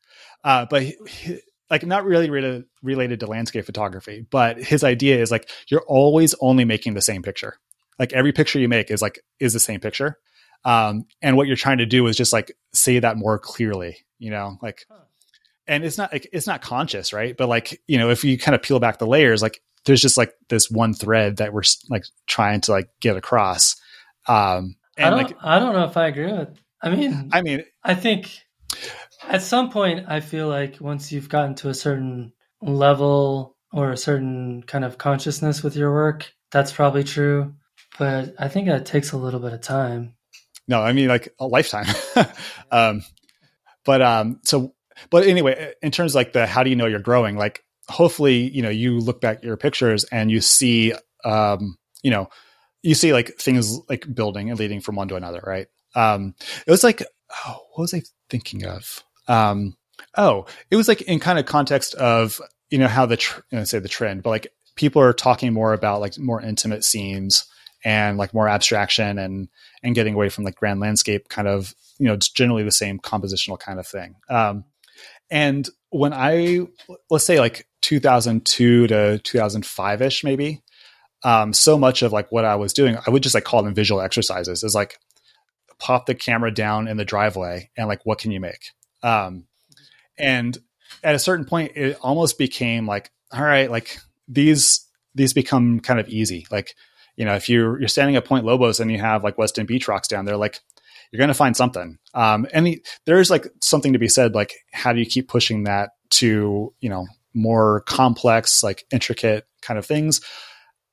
Uh 0.45 0.67
but 0.69 0.83
he, 0.83 0.97
he, 1.09 1.39
like 1.71 1.85
not 1.85 2.05
really 2.05 2.31
related 2.31 2.65
related 2.83 3.21
to 3.21 3.27
landscape 3.27 3.67
photography, 3.67 4.27
but 4.31 4.59
his 4.59 4.85
idea 4.85 5.21
is 5.21 5.31
like 5.31 5.51
you're 5.69 5.85
always 5.87 6.35
only 6.41 6.65
making 6.65 6.95
the 6.95 7.03
same 7.03 7.23
picture. 7.23 7.59
Like 7.99 8.13
every 8.13 8.33
picture 8.33 8.59
you 8.59 8.69
make 8.69 8.91
is 8.91 9.03
like 9.03 9.21
is 9.41 9.53
the 9.53 9.61
same 9.61 9.81
picture. 9.81 10.19
Um 10.65 11.05
and 11.21 11.37
what 11.37 11.47
you're 11.47 11.57
trying 11.57 11.79
to 11.79 11.87
do 11.87 12.07
is 12.07 12.17
just 12.17 12.33
like 12.33 12.57
say 12.73 12.99
that 12.99 13.17
more 13.17 13.39
clearly, 13.39 13.99
you 14.19 14.31
know, 14.31 14.59
like 14.63 14.87
and 15.69 15.85
it's 15.85 15.99
not 15.99 16.13
like 16.13 16.29
it's 16.33 16.47
not 16.47 16.63
conscious, 16.63 17.13
right? 17.13 17.37
But 17.37 17.49
like, 17.49 17.81
you 17.87 17.99
know, 17.99 18.11
if 18.11 18.25
you 18.25 18.39
kind 18.39 18.55
of 18.55 18.63
peel 18.63 18.81
back 18.81 18.99
the 18.99 19.07
layers, 19.07 19.43
like 19.43 19.61
there's 19.85 20.03
just 20.03 20.17
like 20.17 20.33
this 20.49 20.71
one 20.71 20.95
thread 20.95 21.39
that 21.39 21.53
we're 21.53 21.63
like 21.89 22.05
trying 22.27 22.61
to 22.63 22.73
like 22.73 22.89
get 23.01 23.17
across 23.17 23.77
um, 24.29 24.77
and 24.97 25.07
I 25.07 25.11
don't, 25.11 25.19
like, 25.19 25.37
I 25.43 25.59
don't 25.59 25.75
know 25.75 25.85
if 25.85 25.97
I 25.97 26.09
agree 26.09 26.33
with. 26.33 26.59
I 26.83 26.91
mean, 26.91 27.31
I 27.33 27.43
mean, 27.43 27.65
I 27.83 27.95
think 27.95 28.31
at 29.29 29.43
some 29.43 29.71
point, 29.71 30.07
I 30.09 30.21
feel 30.21 30.49
like 30.49 30.81
once 30.81 31.13
you've 31.13 31.29
gotten 31.29 31.55
to 31.57 31.69
a 31.69 31.75
certain 31.75 32.33
level 32.61 33.57
or 33.73 33.91
a 33.91 33.97
certain 33.97 34.63
kind 34.63 34.85
of 34.85 34.99
consciousness 34.99 35.63
with 35.63 35.77
your 35.77 35.93
work, 35.93 36.33
that's 36.51 36.73
probably 36.73 37.05
true. 37.05 37.55
But 37.99 38.35
I 38.39 38.49
think 38.49 38.69
it 38.69 38.87
takes 38.87 39.13
a 39.13 39.17
little 39.17 39.41
bit 39.41 39.53
of 39.53 39.61
time. 39.61 40.15
No, 40.69 40.83
I 40.83 40.93
mean 40.93 41.09
like 41.09 41.33
a 41.39 41.47
lifetime. 41.47 41.87
um, 42.71 43.03
but 43.85 44.03
um, 44.03 44.41
so, 44.45 44.75
but 45.11 45.27
anyway, 45.27 45.75
in 45.83 45.91
terms 45.91 46.15
like 46.15 46.33
the 46.33 46.47
how 46.47 46.63
do 46.63 46.71
you 46.71 46.77
know 46.77 46.87
you're 46.87 46.99
growing? 47.01 47.37
Like, 47.37 47.65
hopefully, 47.89 48.49
you 48.51 48.63
know, 48.63 48.71
you 48.71 48.99
look 48.99 49.21
back 49.21 49.43
your 49.43 49.57
pictures 49.57 50.05
and 50.05 50.31
you 50.31 50.41
see, 50.41 50.93
um, 51.25 51.77
you 52.03 52.11
know, 52.11 52.29
you 52.83 52.95
see 52.95 53.13
like 53.13 53.37
things 53.37 53.79
like 53.89 54.13
building 54.15 54.51
and 54.51 54.59
leading 54.59 54.81
from 54.81 54.97
one 54.97 55.09
to 55.09 55.17
another, 55.17 55.43
right? 55.45 55.67
Um, 55.95 56.35
it 56.67 56.71
was 56.71 56.85
like, 56.85 57.03
oh, 57.47 57.59
what 57.73 57.83
was 57.83 57.95
I 57.95 58.03
thinking 58.31 58.65
of? 58.65 59.03
Um, 59.29 59.77
oh, 60.17 60.47
it 60.71 60.77
was 60.77 60.89
like 60.89 61.03
in 61.03 61.21
kind 61.21 61.39
of 61.39 61.47
context 61.47 61.95
of 61.95 62.41
you 62.71 62.79
know 62.79 62.89
how 62.89 63.07
the 63.07 63.17
tr- 63.17 63.41
you 63.51 63.59
know, 63.59 63.65
say 63.65 63.79
the 63.79 63.89
trend, 63.89 64.23
but 64.23 64.31
like 64.31 64.49
people 64.77 65.03
are 65.03 65.13
talking 65.13 65.53
more 65.53 65.73
about 65.73 66.01
like 66.01 66.19
more 66.19 66.41
intimate 66.41 66.85
scenes 66.85 67.45
and 67.85 68.19
like 68.19 68.35
more 68.35 68.49
abstraction 68.49 69.19
and 69.19 69.49
and 69.83 69.95
getting 69.95 70.15
away 70.15 70.29
from 70.29 70.45
like 70.45 70.57
grand 70.57 70.81
landscape 70.81 71.29
kind 71.29 71.49
of 71.49 71.75
you 71.99 72.07
know 72.07 72.15
it's 72.15 72.29
generally 72.29 72.63
the 72.63 72.73
same 72.73 72.99
compositional 72.99 73.59
kind 73.59 73.79
of 73.79 73.87
thing. 73.87 74.15
Um, 74.29 74.65
and 75.31 75.69
when 75.91 76.13
I 76.13 76.61
let's 77.11 77.25
say 77.25 77.41
like 77.41 77.67
2002 77.83 78.87
to 78.89 79.19
2005 79.19 80.03
ish 80.03 80.25
maybe 80.25 80.63
um, 81.27 81.53
so 81.53 81.79
much 81.79 82.03
of 82.03 82.13
like 82.13 82.31
what 82.31 82.45
I 82.45 82.57
was 82.57 82.73
doing, 82.73 82.97
I 83.05 83.11
would 83.11 83.23
just 83.23 83.35
like 83.35 83.45
call 83.45 83.63
them 83.63 83.75
visual 83.75 84.01
exercises. 84.01 84.63
Is 84.63 84.75
like 84.75 84.99
pop 85.79 86.07
the 86.07 86.15
camera 86.15 86.53
down 86.53 86.89
in 86.89 86.97
the 86.97 87.05
driveway 87.05 87.71
and 87.77 87.89
like 87.89 88.01
what 88.05 88.19
can 88.19 88.31
you 88.31 88.41
make? 88.41 88.71
Um, 89.03 89.47
and 90.17 90.57
at 91.03 91.15
a 91.15 91.19
certain 91.19 91.45
point, 91.45 91.73
it 91.75 91.99
almost 92.01 92.39
became 92.39 92.87
like, 92.87 93.11
all 93.33 93.43
right, 93.43 93.71
like 93.71 93.99
these 94.29 94.87
these 95.15 95.33
become 95.33 95.81
kind 95.81 95.99
of 95.99 96.09
easy. 96.09 96.47
Like 96.51 96.75
you 97.17 97.25
know, 97.25 97.35
if 97.35 97.49
you're 97.49 97.79
you're 97.79 97.89
standing 97.89 98.17
at 98.17 98.25
Point 98.25 98.45
Lobos 98.45 98.79
and 98.79 98.91
you 98.91 98.99
have 98.99 99.25
like 99.25 99.39
Weston 99.39 99.67
Beach 99.67 99.89
rocks 99.89 100.09
down 100.09 100.27
there, 100.27 100.37
like 100.37 100.61
you're 101.11 101.19
going 101.19 101.29
to 101.29 101.35
find 101.35 101.57
something. 101.57 101.99
Um, 102.17 102.49
and 102.53 102.67
the, 102.67 102.85
there's 103.05 103.31
like 103.31 103.47
something 103.63 103.93
to 103.93 103.99
be 103.99 104.09
said, 104.09 104.35
like 104.35 104.53
how 104.73 104.93
do 104.93 104.99
you 104.99 105.07
keep 105.07 105.29
pushing 105.29 105.65
that 105.65 105.91
to 106.11 106.75
you 106.81 106.89
know 106.89 107.07
more 107.35 107.83
complex, 107.83 108.65
like 108.65 108.85
intricate 108.91 109.47
kind 109.63 109.79
of 109.79 109.87
things? 109.87 110.21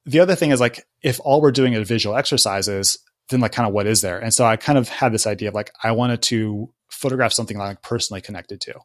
The 0.05 0.19
other 0.19 0.36
thing 0.36 0.51
is 0.51 0.59
like 0.59 0.86
if 1.01 1.19
all 1.24 1.41
we're 1.41 1.51
doing 1.51 1.74
is 1.74 1.88
visual 1.88 2.15
exercises 2.15 2.99
then 3.30 3.39
like 3.39 3.51
kind 3.51 3.67
of 3.67 3.74
what 3.74 3.88
is 3.88 4.01
there? 4.01 4.19
And 4.19 4.34
so 4.34 4.45
i 4.45 4.55
kind 4.55 4.78
of 4.78 4.89
had 4.89 5.11
this 5.11 5.28
idea 5.28 5.49
of 5.49 5.55
like 5.55 5.71
i 5.84 5.91
wanted 5.91 6.21
to 6.24 6.71
photograph 6.89 7.34
something 7.34 7.57
like 7.57 7.82
personally 7.82 8.21
connected 8.21 8.61
to. 8.61 8.76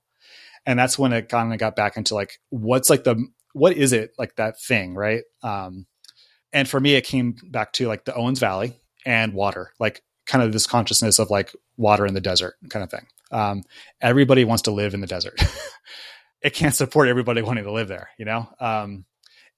And 0.67 0.79
that's 0.79 0.99
when 0.99 1.13
it 1.13 1.29
kind 1.29 1.53
of 1.53 1.59
got 1.59 1.77
back 1.77 1.97
into 1.97 2.15
like 2.15 2.39
what's 2.51 2.91
like 2.91 3.05
the 3.05 3.23
what 3.53 3.77
is 3.77 3.93
it 3.93 4.13
like 4.19 4.37
that 4.37 4.61
thing 4.61 4.95
right? 4.95 5.23
Um 5.43 5.87
and 6.53 6.69
for 6.69 6.81
me 6.81 6.95
it 6.95 7.05
came 7.05 7.37
back 7.51 7.73
to 7.75 7.89
like 7.89 8.05
the 8.05 8.15
owens 8.15 8.39
valley 8.39 8.79
and 9.05 9.35
water 9.35 9.73
like 9.79 10.03
kind 10.27 10.43
of 10.45 10.53
this 10.53 10.67
consciousness 10.67 11.19
of 11.19 11.31
like 11.31 11.53
water 11.79 12.05
in 12.05 12.13
the 12.13 12.21
desert 12.21 12.57
kind 12.69 12.83
of 12.83 12.91
thing. 12.91 13.07
Um 13.31 13.63
everybody 14.01 14.45
wants 14.45 14.63
to 14.63 14.71
live 14.71 14.95
in 14.95 15.01
the 15.01 15.07
desert. 15.07 15.41
It 16.41 16.55
can't 16.55 16.73
support 16.75 17.09
everybody 17.09 17.43
wanting 17.43 17.65
to 17.65 17.73
live 17.73 17.89
there 17.89 18.11
you 18.19 18.25
know? 18.25 18.49
Um 18.61 19.05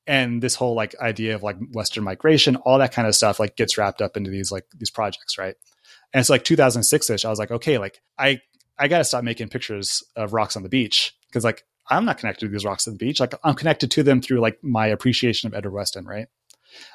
and 0.07 0.43
this 0.43 0.55
whole 0.55 0.75
like 0.75 0.95
idea 0.99 1.35
of 1.35 1.43
like 1.43 1.57
western 1.73 2.05
migration 2.05 2.57
all 2.57 2.79
that 2.79 2.93
kind 2.93 3.07
of 3.07 3.15
stuff 3.15 3.39
like 3.39 3.55
gets 3.57 3.77
wrapped 3.77 4.01
up 4.01 4.17
into 4.17 4.31
these 4.31 4.51
like 4.51 4.65
these 4.79 4.91
projects 4.91 5.37
right? 5.39 5.55
And 6.13 6.21
it's 6.21 6.31
like 6.31 6.45
2006ish 6.45 7.25
i 7.25 7.29
was 7.29 7.39
like 7.39 7.51
okay 7.51 7.79
like 7.79 8.01
i 8.19 8.41
i 8.79 8.89
gotta 8.89 9.05
stop 9.05 9.25
making 9.25 9.49
pictures 9.49 10.03
of 10.17 10.33
rocks 10.33 10.57
on 10.57 10.63
the 10.63 10.69
beach 10.69 11.15
because 11.29 11.45
like 11.45 11.65
i'm 11.91 12.05
not 12.05 12.19
connected 12.19 12.47
to 12.47 12.51
these 12.51 12.65
rocks 12.65 12.89
on 12.89 12.95
the 12.95 12.99
beach. 12.99 13.21
Like 13.21 13.35
i'm 13.45 13.55
connected 13.55 13.91
to 13.93 14.03
them 14.03 14.23
through 14.23 14.41
like 14.41 14.59
my 14.63 14.87
appreciation 14.87 15.49
of 15.49 15.55
edward 15.55 15.73
weston 15.73 16.07
right? 16.07 16.29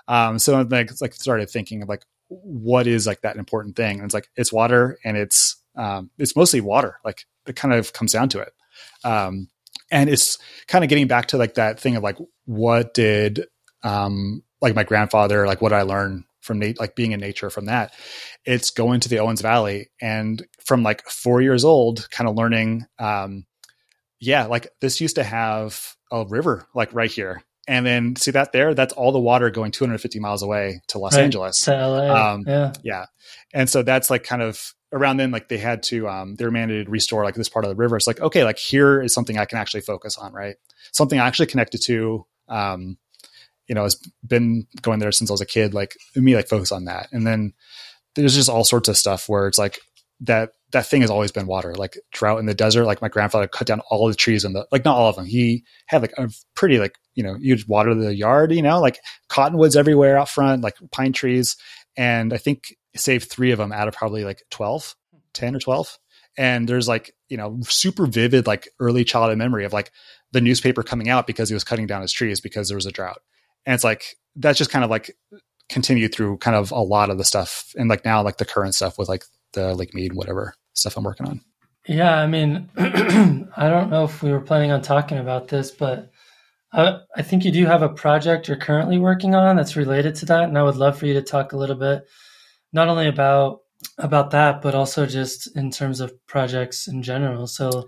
Um 0.08 0.40
so 0.40 0.60
like 0.62 0.90
like 1.00 1.14
started 1.14 1.50
thinking 1.50 1.84
of 1.84 1.90
like 1.90 2.06
what 2.28 2.88
is 2.88 3.06
like 3.08 3.22
that 3.22 3.38
important 3.38 3.76
thing? 3.76 3.98
And 3.98 4.06
it's 4.06 4.14
like 4.14 4.30
it's 4.36 4.54
water 4.54 4.98
and 5.04 5.18
it's 5.18 5.62
um 5.76 6.10
it's 6.18 6.36
mostly 6.36 6.62
water 6.62 7.00
like 7.04 7.26
it 7.48 7.56
kind 7.56 7.74
of 7.74 7.94
comes 7.94 8.12
down 8.12 8.30
to 8.30 8.40
it. 8.40 8.54
Um 9.04 9.50
and 9.92 10.10
it's 10.10 10.38
kind 10.68 10.84
of 10.84 10.90
getting 10.90 11.08
back 11.08 11.28
to 11.28 11.38
like 11.38 11.56
that 11.56 11.80
thing 11.80 11.96
of 11.96 12.04
like 12.04 12.18
what 12.46 12.94
did 12.94 13.46
um 13.84 14.44
like 14.62 14.76
my 14.76 14.84
grandfather 14.84 15.46
like 15.46 15.62
what 15.62 15.74
i 15.74 15.84
learn 15.84 16.26
from 16.42 16.60
Nate, 16.60 16.80
like 16.80 16.96
being 16.96 17.12
in 17.12 17.20
nature 17.20 17.50
from 17.50 17.66
that? 17.66 17.96
It's 18.46 18.70
going 18.70 19.00
to 19.00 19.10
the 19.10 19.18
owens 19.18 19.42
valley 19.42 19.90
and 20.00 20.46
from 20.64 20.84
like 20.84 21.04
four 21.10 21.42
years 21.42 21.66
old 21.66 22.10
kind 22.12 22.30
of 22.30 22.36
learning 22.36 22.86
um 23.00 23.46
yeah 24.20 24.46
like 24.46 24.68
this 24.82 25.02
used 25.02 25.16
to 25.16 25.24
have 25.24 25.96
a 26.12 26.26
river 26.26 26.68
like 26.74 26.94
right 26.94 27.12
here 27.12 27.44
and 27.68 27.86
then 27.86 28.16
see 28.16 28.32
that 28.32 28.52
there? 28.52 28.74
That's 28.74 28.94
all 28.94 29.12
the 29.12 29.20
water 29.20 29.50
going 29.50 29.72
250 29.72 30.20
miles 30.20 30.44
away 30.44 30.82
to 30.90 31.00
los 31.00 31.16
Right. 31.16 31.24
angeles. 31.24 31.62
To 31.62 31.72
LA. 31.72 32.34
Um, 32.34 32.44
yeah. 32.48 32.74
yeah. 32.84 33.06
And 33.54 33.70
so 33.70 33.82
that's 33.84 34.10
like 34.10 34.24
kind 34.24 34.42
of 34.42 34.74
around 34.94 35.18
then 35.18 35.32
like 35.32 35.50
they 35.50 35.58
had 35.58 35.84
to 35.84 36.08
um 36.08 36.36
they 36.36 36.46
were 36.46 36.52
mandated 36.52 36.86
to 36.86 36.92
restore 36.92 37.24
like 37.24 37.36
this 37.36 37.50
part 37.50 37.66
of 37.66 37.70
the 37.70 37.76
river. 37.76 37.96
It's 37.98 38.08
like 38.08 38.22
okay 38.22 38.44
like 38.44 38.58
here 38.60 39.02
is 39.02 39.14
something 39.14 39.38
i 39.38 39.46
can 39.46 39.58
actually 39.58 39.82
focus 39.82 40.18
on 40.18 40.32
right? 40.32 40.56
Something 40.94 41.20
i 41.20 41.28
actually 41.28 41.48
connected 41.48 41.82
to 41.86 42.26
um 42.48 42.98
you 43.68 43.74
know 43.76 43.84
has 43.84 44.00
been 44.26 44.68
going 44.84 45.00
there 45.00 45.12
since 45.12 45.32
i 45.32 45.34
was 45.34 45.42
a 45.42 45.46
kid 45.46 45.74
like 45.74 45.96
me 46.16 46.36
like 46.36 46.48
focus 46.48 46.72
on 46.72 46.86
that. 46.86 47.10
And 47.12 47.26
then 47.26 47.54
there's 48.16 48.36
just 48.36 48.48
all 48.50 48.64
sorts 48.64 48.88
of 48.88 48.96
stuff 48.96 49.28
where 49.28 49.48
it's 49.48 49.58
like 49.58 49.80
that 50.22 50.52
that 50.72 50.86
thing 50.86 51.02
has 51.02 51.10
always 51.12 51.32
been 51.32 51.48
water 51.48 51.74
like 51.76 51.98
drought 52.14 52.40
in 52.40 52.46
the 52.46 52.54
desert. 52.54 52.86
Like 52.86 53.02
my 53.02 53.10
grandfather 53.10 53.48
cut 53.48 53.68
down 53.68 53.82
all 53.90 54.08
the 54.08 54.16
trees 54.16 54.46
in 54.46 54.54
the 54.54 54.66
like 54.72 54.86
not 54.86 54.96
all 54.96 55.10
of 55.10 55.16
them. 55.16 55.26
He 55.26 55.64
had 55.88 56.02
like 56.02 56.14
a 56.18 56.30
pretty 56.56 56.80
like 56.80 56.96
you 57.16 57.24
know 57.24 57.36
you'd 57.40 57.68
water 57.68 57.96
the 57.96 58.14
yard 58.14 58.52
you 58.52 58.62
know 58.62 58.80
like 58.80 59.00
cottonwoods 59.30 59.76
everywhere 59.76 60.18
out 60.18 60.30
front 60.30 60.62
like 60.62 60.76
pine 60.92 61.14
trees. 61.14 61.58
And 61.98 62.34
i 62.34 62.38
think 62.38 62.76
saved 62.96 63.30
three 63.30 63.52
of 63.52 63.58
them 63.58 63.72
out 63.72 63.88
of 63.88 63.94
probably 63.94 64.24
like 64.24 64.44
12 64.52 64.96
10 65.34 65.56
or 65.56 65.60
12 65.60 65.98
and 66.38 66.68
there's 66.68 66.88
like 66.88 67.14
you 67.30 67.38
know 67.38 67.60
super 67.64 68.06
vivid 68.06 68.48
like 68.48 68.70
early 68.80 69.04
childhood 69.04 69.38
memory 69.38 69.66
of 69.66 69.74
like 69.74 69.92
the 70.36 70.42
newspaper 70.42 70.84
coming 70.84 71.08
out 71.08 71.28
because 71.28 71.48
he 71.50 71.54
was 71.54 71.64
cutting 71.64 71.88
down 71.88 72.02
his 72.02 72.12
trees 72.12 72.42
because 72.42 72.68
there 72.68 72.76
was 72.76 72.86
a 72.86 72.92
drought. 72.92 73.22
And 73.66 73.74
it's 73.74 73.86
like 73.86 74.18
that's 74.36 74.58
just 74.58 74.70
kind 74.70 74.84
of 74.84 74.92
like 74.92 75.16
continued 75.70 76.14
through 76.14 76.38
kind 76.38 76.58
of 76.58 76.72
a 76.72 76.80
lot 76.80 77.10
of 77.10 77.18
the 77.18 77.24
stuff 77.24 77.74
and 77.78 77.90
like 77.90 78.04
now 78.04 78.22
like 78.22 78.38
the 78.38 78.46
current 78.46 78.76
stuff 78.76 78.98
with 78.98 79.08
like 79.08 79.24
the 79.54 79.74
lake 79.74 79.94
mead 79.94 80.14
whatever 80.14 80.54
stuff 80.74 80.98
i'm 80.98 81.06
working 81.06 81.26
on. 81.26 81.42
Yeah, 81.88 82.16
I 82.16 82.28
mean, 82.28 82.70
I 82.78 83.70
don't 83.70 83.90
know 83.90 84.04
if 84.04 84.22
we 84.22 84.32
were 84.32 84.42
planning 84.42 84.72
on 84.72 84.82
talking 84.82 85.20
about 85.20 85.48
this, 85.48 85.72
but 85.72 86.12
I, 86.76 87.00
I 87.16 87.22
think 87.22 87.46
you 87.46 87.52
do 87.52 87.66
have 87.66 87.82
a 87.82 87.90
project 87.90 88.48
you're 88.48 88.58
currently 88.58 88.98
working 88.98 89.34
on 89.34 89.56
that's 89.56 89.78
related 89.78 90.16
to 90.16 90.26
that, 90.28 90.44
and 90.44 90.58
I 90.58 90.64
would 90.64 90.76
love 90.76 91.00
for 91.00 91.06
you 91.06 91.14
to 91.14 91.22
talk 91.22 91.54
a 91.54 91.58
little 91.58 91.78
bit, 91.78 92.04
not 92.74 92.90
only 92.90 93.08
about 93.08 93.62
about 93.98 94.32
that, 94.32 94.62
but 94.62 94.76
also 94.76 95.06
just 95.06 95.56
in 95.56 95.72
terms 95.72 96.00
of 96.00 96.14
projects 96.28 96.88
in 96.88 97.02
general. 97.04 97.46
So, 97.48 97.86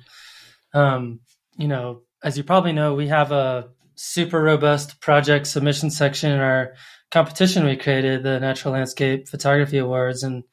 um, 0.74 1.20
you 1.58 1.68
know, 1.68 2.02
as 2.24 2.38
you 2.38 2.44
probably 2.44 2.72
know, 2.72 2.94
we 2.94 3.08
have 3.08 3.32
a 3.32 3.70
super 3.96 4.42
robust 4.42 5.02
project 5.02 5.48
submission 5.48 5.90
section 5.90 6.32
in 6.32 6.40
our 6.40 6.74
competition 7.12 7.66
we 7.66 7.76
created, 7.76 8.24
the 8.24 8.40
Natural 8.40 8.74
Landscape 8.74 9.28
Photography 9.28 9.80
Awards, 9.80 10.24
and 10.24 10.44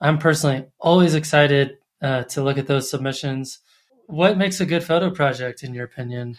I'm 0.00 0.18
personally 0.18 0.66
always 0.78 1.14
excited 1.14 1.78
uh, 2.02 2.24
to 2.24 2.42
look 2.42 2.58
at 2.58 2.66
those 2.66 2.90
submissions. 2.90 3.60
What 4.06 4.36
makes 4.36 4.60
a 4.60 4.66
good 4.66 4.84
photo 4.84 5.10
project, 5.10 5.62
in 5.62 5.72
your 5.72 5.84
opinion? 5.84 6.36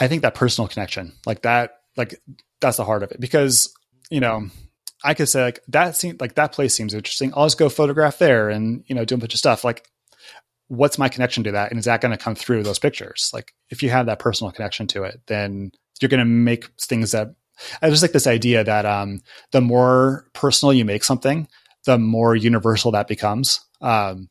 I 0.00 0.08
think 0.08 0.22
that 0.22 0.34
personal 0.34 0.68
connection, 0.68 1.12
like 1.26 1.42
that, 1.42 1.78
like 1.96 2.20
that's 2.60 2.76
the 2.76 2.84
heart 2.84 3.02
of 3.02 3.12
it. 3.12 3.20
Because 3.20 3.72
you 4.10 4.20
know, 4.20 4.48
I 5.02 5.14
could 5.14 5.28
say 5.28 5.42
like 5.42 5.60
that 5.68 5.96
seems 5.96 6.20
like 6.20 6.34
that 6.34 6.52
place 6.52 6.74
seems 6.74 6.94
interesting. 6.94 7.32
I'll 7.36 7.46
just 7.46 7.58
go 7.58 7.68
photograph 7.68 8.18
there 8.18 8.48
and 8.50 8.84
you 8.86 8.94
know 8.94 9.04
do 9.04 9.14
a 9.14 9.18
bunch 9.18 9.34
of 9.34 9.38
stuff. 9.38 9.64
Like, 9.64 9.88
what's 10.68 10.98
my 10.98 11.08
connection 11.08 11.44
to 11.44 11.52
that, 11.52 11.70
and 11.70 11.78
is 11.78 11.86
that 11.86 12.00
going 12.00 12.16
to 12.16 12.22
come 12.22 12.34
through 12.34 12.62
those 12.62 12.78
pictures? 12.78 13.30
Like, 13.32 13.52
if 13.70 13.82
you 13.82 13.90
have 13.90 14.06
that 14.06 14.18
personal 14.18 14.52
connection 14.52 14.86
to 14.88 15.04
it, 15.04 15.20
then 15.26 15.72
you're 16.00 16.08
going 16.08 16.20
to 16.20 16.24
make 16.24 16.66
things 16.80 17.12
that. 17.12 17.28
I 17.80 17.88
just 17.88 18.02
like 18.02 18.10
this 18.10 18.26
idea 18.26 18.64
that 18.64 18.84
um, 18.84 19.20
the 19.52 19.60
more 19.60 20.26
personal 20.32 20.72
you 20.72 20.84
make 20.84 21.04
something, 21.04 21.46
the 21.84 21.98
more 21.98 22.34
universal 22.34 22.90
that 22.90 23.06
becomes. 23.06 23.60
Um, 23.80 24.28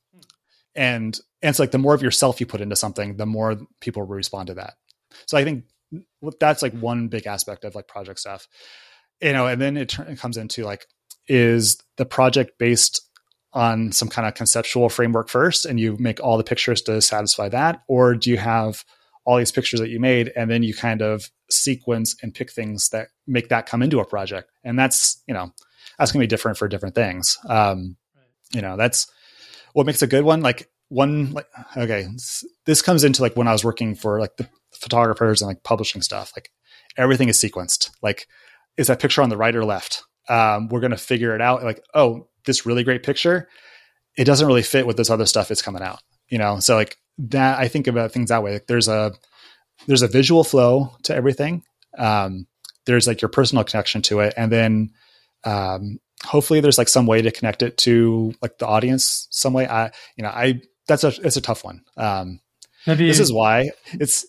and 0.76 1.20
and 1.42 1.50
it's 1.50 1.60
like 1.60 1.72
the 1.72 1.78
more 1.78 1.94
of 1.94 2.02
yourself 2.02 2.40
you 2.40 2.46
put 2.46 2.62
into 2.62 2.76
something, 2.76 3.18
the 3.18 3.26
more 3.26 3.58
people 3.82 4.04
respond 4.04 4.48
to 4.48 4.54
that. 4.56 4.76
So 5.26 5.38
I 5.38 5.44
think 5.44 5.66
that's 6.40 6.62
like 6.62 6.74
one 6.74 7.08
big 7.08 7.28
aspect 7.28 7.66
of 7.66 7.76
like 7.76 7.88
project 7.88 8.20
stuff, 8.20 8.48
you 9.22 9.34
know. 9.34 9.48
And 9.48 9.62
then 9.62 9.78
it, 9.78 9.98
it 10.00 10.20
comes 10.20 10.38
into 10.38 10.64
like, 10.64 10.86
is 11.28 11.78
the 11.98 12.06
project 12.06 12.58
based 12.58 13.02
on 13.54 13.92
some 13.92 14.10
kind 14.10 14.28
of 14.28 14.34
conceptual 14.34 14.90
framework 14.90 15.30
first, 15.30 15.66
and 15.66 15.80
you 15.80 15.96
make 16.00 16.20
all 16.20 16.38
the 16.38 16.44
pictures 16.44 16.82
to 16.84 17.02
satisfy 17.02 17.50
that, 17.50 17.82
or 17.88 18.16
do 18.16 18.30
you 18.30 18.38
have 18.38 18.84
all 19.26 19.38
these 19.38 19.52
pictures 19.52 19.80
that 19.80 19.90
you 19.90 20.00
made, 20.00 20.32
and 20.36 20.50
then 20.50 20.64
you 20.64 20.74
kind 20.74 21.02
of 21.02 21.30
sequence 21.50 22.16
and 22.22 22.34
pick 22.34 22.52
things 22.52 22.90
that 22.90 23.10
make 23.28 23.50
that 23.50 23.66
come 23.66 23.82
into 23.82 24.00
a 24.00 24.06
project? 24.06 24.50
And 24.64 24.78
that's 24.78 25.22
you 25.28 25.34
know 25.34 25.52
that's 25.98 26.12
gonna 26.12 26.24
be 26.24 26.28
different 26.28 26.58
for 26.58 26.68
different 26.68 26.96
things. 26.96 27.38
Um, 27.48 27.98
you 28.52 28.62
know, 28.62 28.76
that's 28.78 29.08
what 29.74 29.86
makes 29.86 30.02
a 30.02 30.08
good 30.08 30.24
one. 30.24 30.42
Like 30.42 30.70
one 30.94 31.32
like 31.32 31.48
okay 31.76 32.08
this 32.66 32.82
comes 32.84 33.04
into 33.04 33.22
like 33.22 33.36
when 33.36 33.48
i 33.48 33.52
was 33.52 33.66
working 33.66 33.96
for 33.96 34.20
like 34.20 34.36
the 34.38 34.48
photographers 34.80 35.42
and 35.42 35.48
like 35.48 35.64
publishing 35.64 36.02
stuff 36.02 36.32
like 36.36 36.50
everything 36.98 37.30
is 37.30 37.40
sequenced. 37.40 37.92
Like 38.02 38.28
is 38.78 38.88
that 38.88 39.00
picture 39.00 39.22
on 39.22 39.30
the 39.30 39.38
right 39.38 39.56
or 39.56 39.66
left? 39.66 40.04
Um, 40.30 40.70
we're 40.70 40.80
going 40.80 40.92
to 40.92 40.98
figure 40.98 41.36
it 41.36 41.42
out. 41.42 41.64
Like 41.64 41.84
oh 41.94 42.28
this 42.46 42.66
really 42.66 42.84
great 42.84 43.04
picture 43.04 43.48
it 44.16 44.26
doesn't 44.26 44.46
really 44.46 44.62
fit 44.62 44.86
with 44.86 44.98
this 44.98 45.10
other 45.10 45.26
stuff 45.26 45.48
that's 45.48 45.62
coming 45.62 45.82
out 45.82 46.00
you 46.34 46.38
know? 46.38 46.60
So 46.60 46.76
like 46.76 46.98
that 47.20 47.60
i 47.60 47.68
think 47.68 47.86
about 47.86 48.12
things 48.12 48.30
that 48.30 48.42
way. 48.42 48.54
Like 48.54 48.68
there's 48.68 48.88
a 48.88 49.14
there's 49.86 50.02
a 50.02 50.08
visual 50.08 50.44
flow 50.44 50.96
to 51.04 51.16
everything. 51.16 51.64
Um, 51.98 52.48
there's 52.86 53.06
like 53.08 53.22
your 53.22 53.30
personal 53.30 53.64
connection 53.64 54.02
to 54.04 54.22
it. 54.22 54.34
And 54.36 54.52
then 54.52 54.92
um, 55.44 56.00
hopefully 56.24 56.60
there's 56.60 56.78
like 56.78 56.88
some 56.88 57.06
way 57.06 57.22
to 57.22 57.32
connect 57.32 57.62
it 57.62 57.78
to 57.80 58.34
like 58.42 58.58
the 58.58 58.68
audience 58.68 59.28
some 59.30 59.54
way. 59.54 59.68
I 59.68 59.92
you 60.16 60.24
know 60.24 60.30
i 60.30 60.62
that's 60.88 61.04
a 61.04 61.14
it's 61.24 61.38
a 61.38 61.42
tough 61.42 61.64
one. 61.64 61.84
Um 61.98 62.40
Maybe 62.88 63.08
this 63.08 63.20
is 63.20 63.32
why 63.32 63.70
it's 63.94 64.26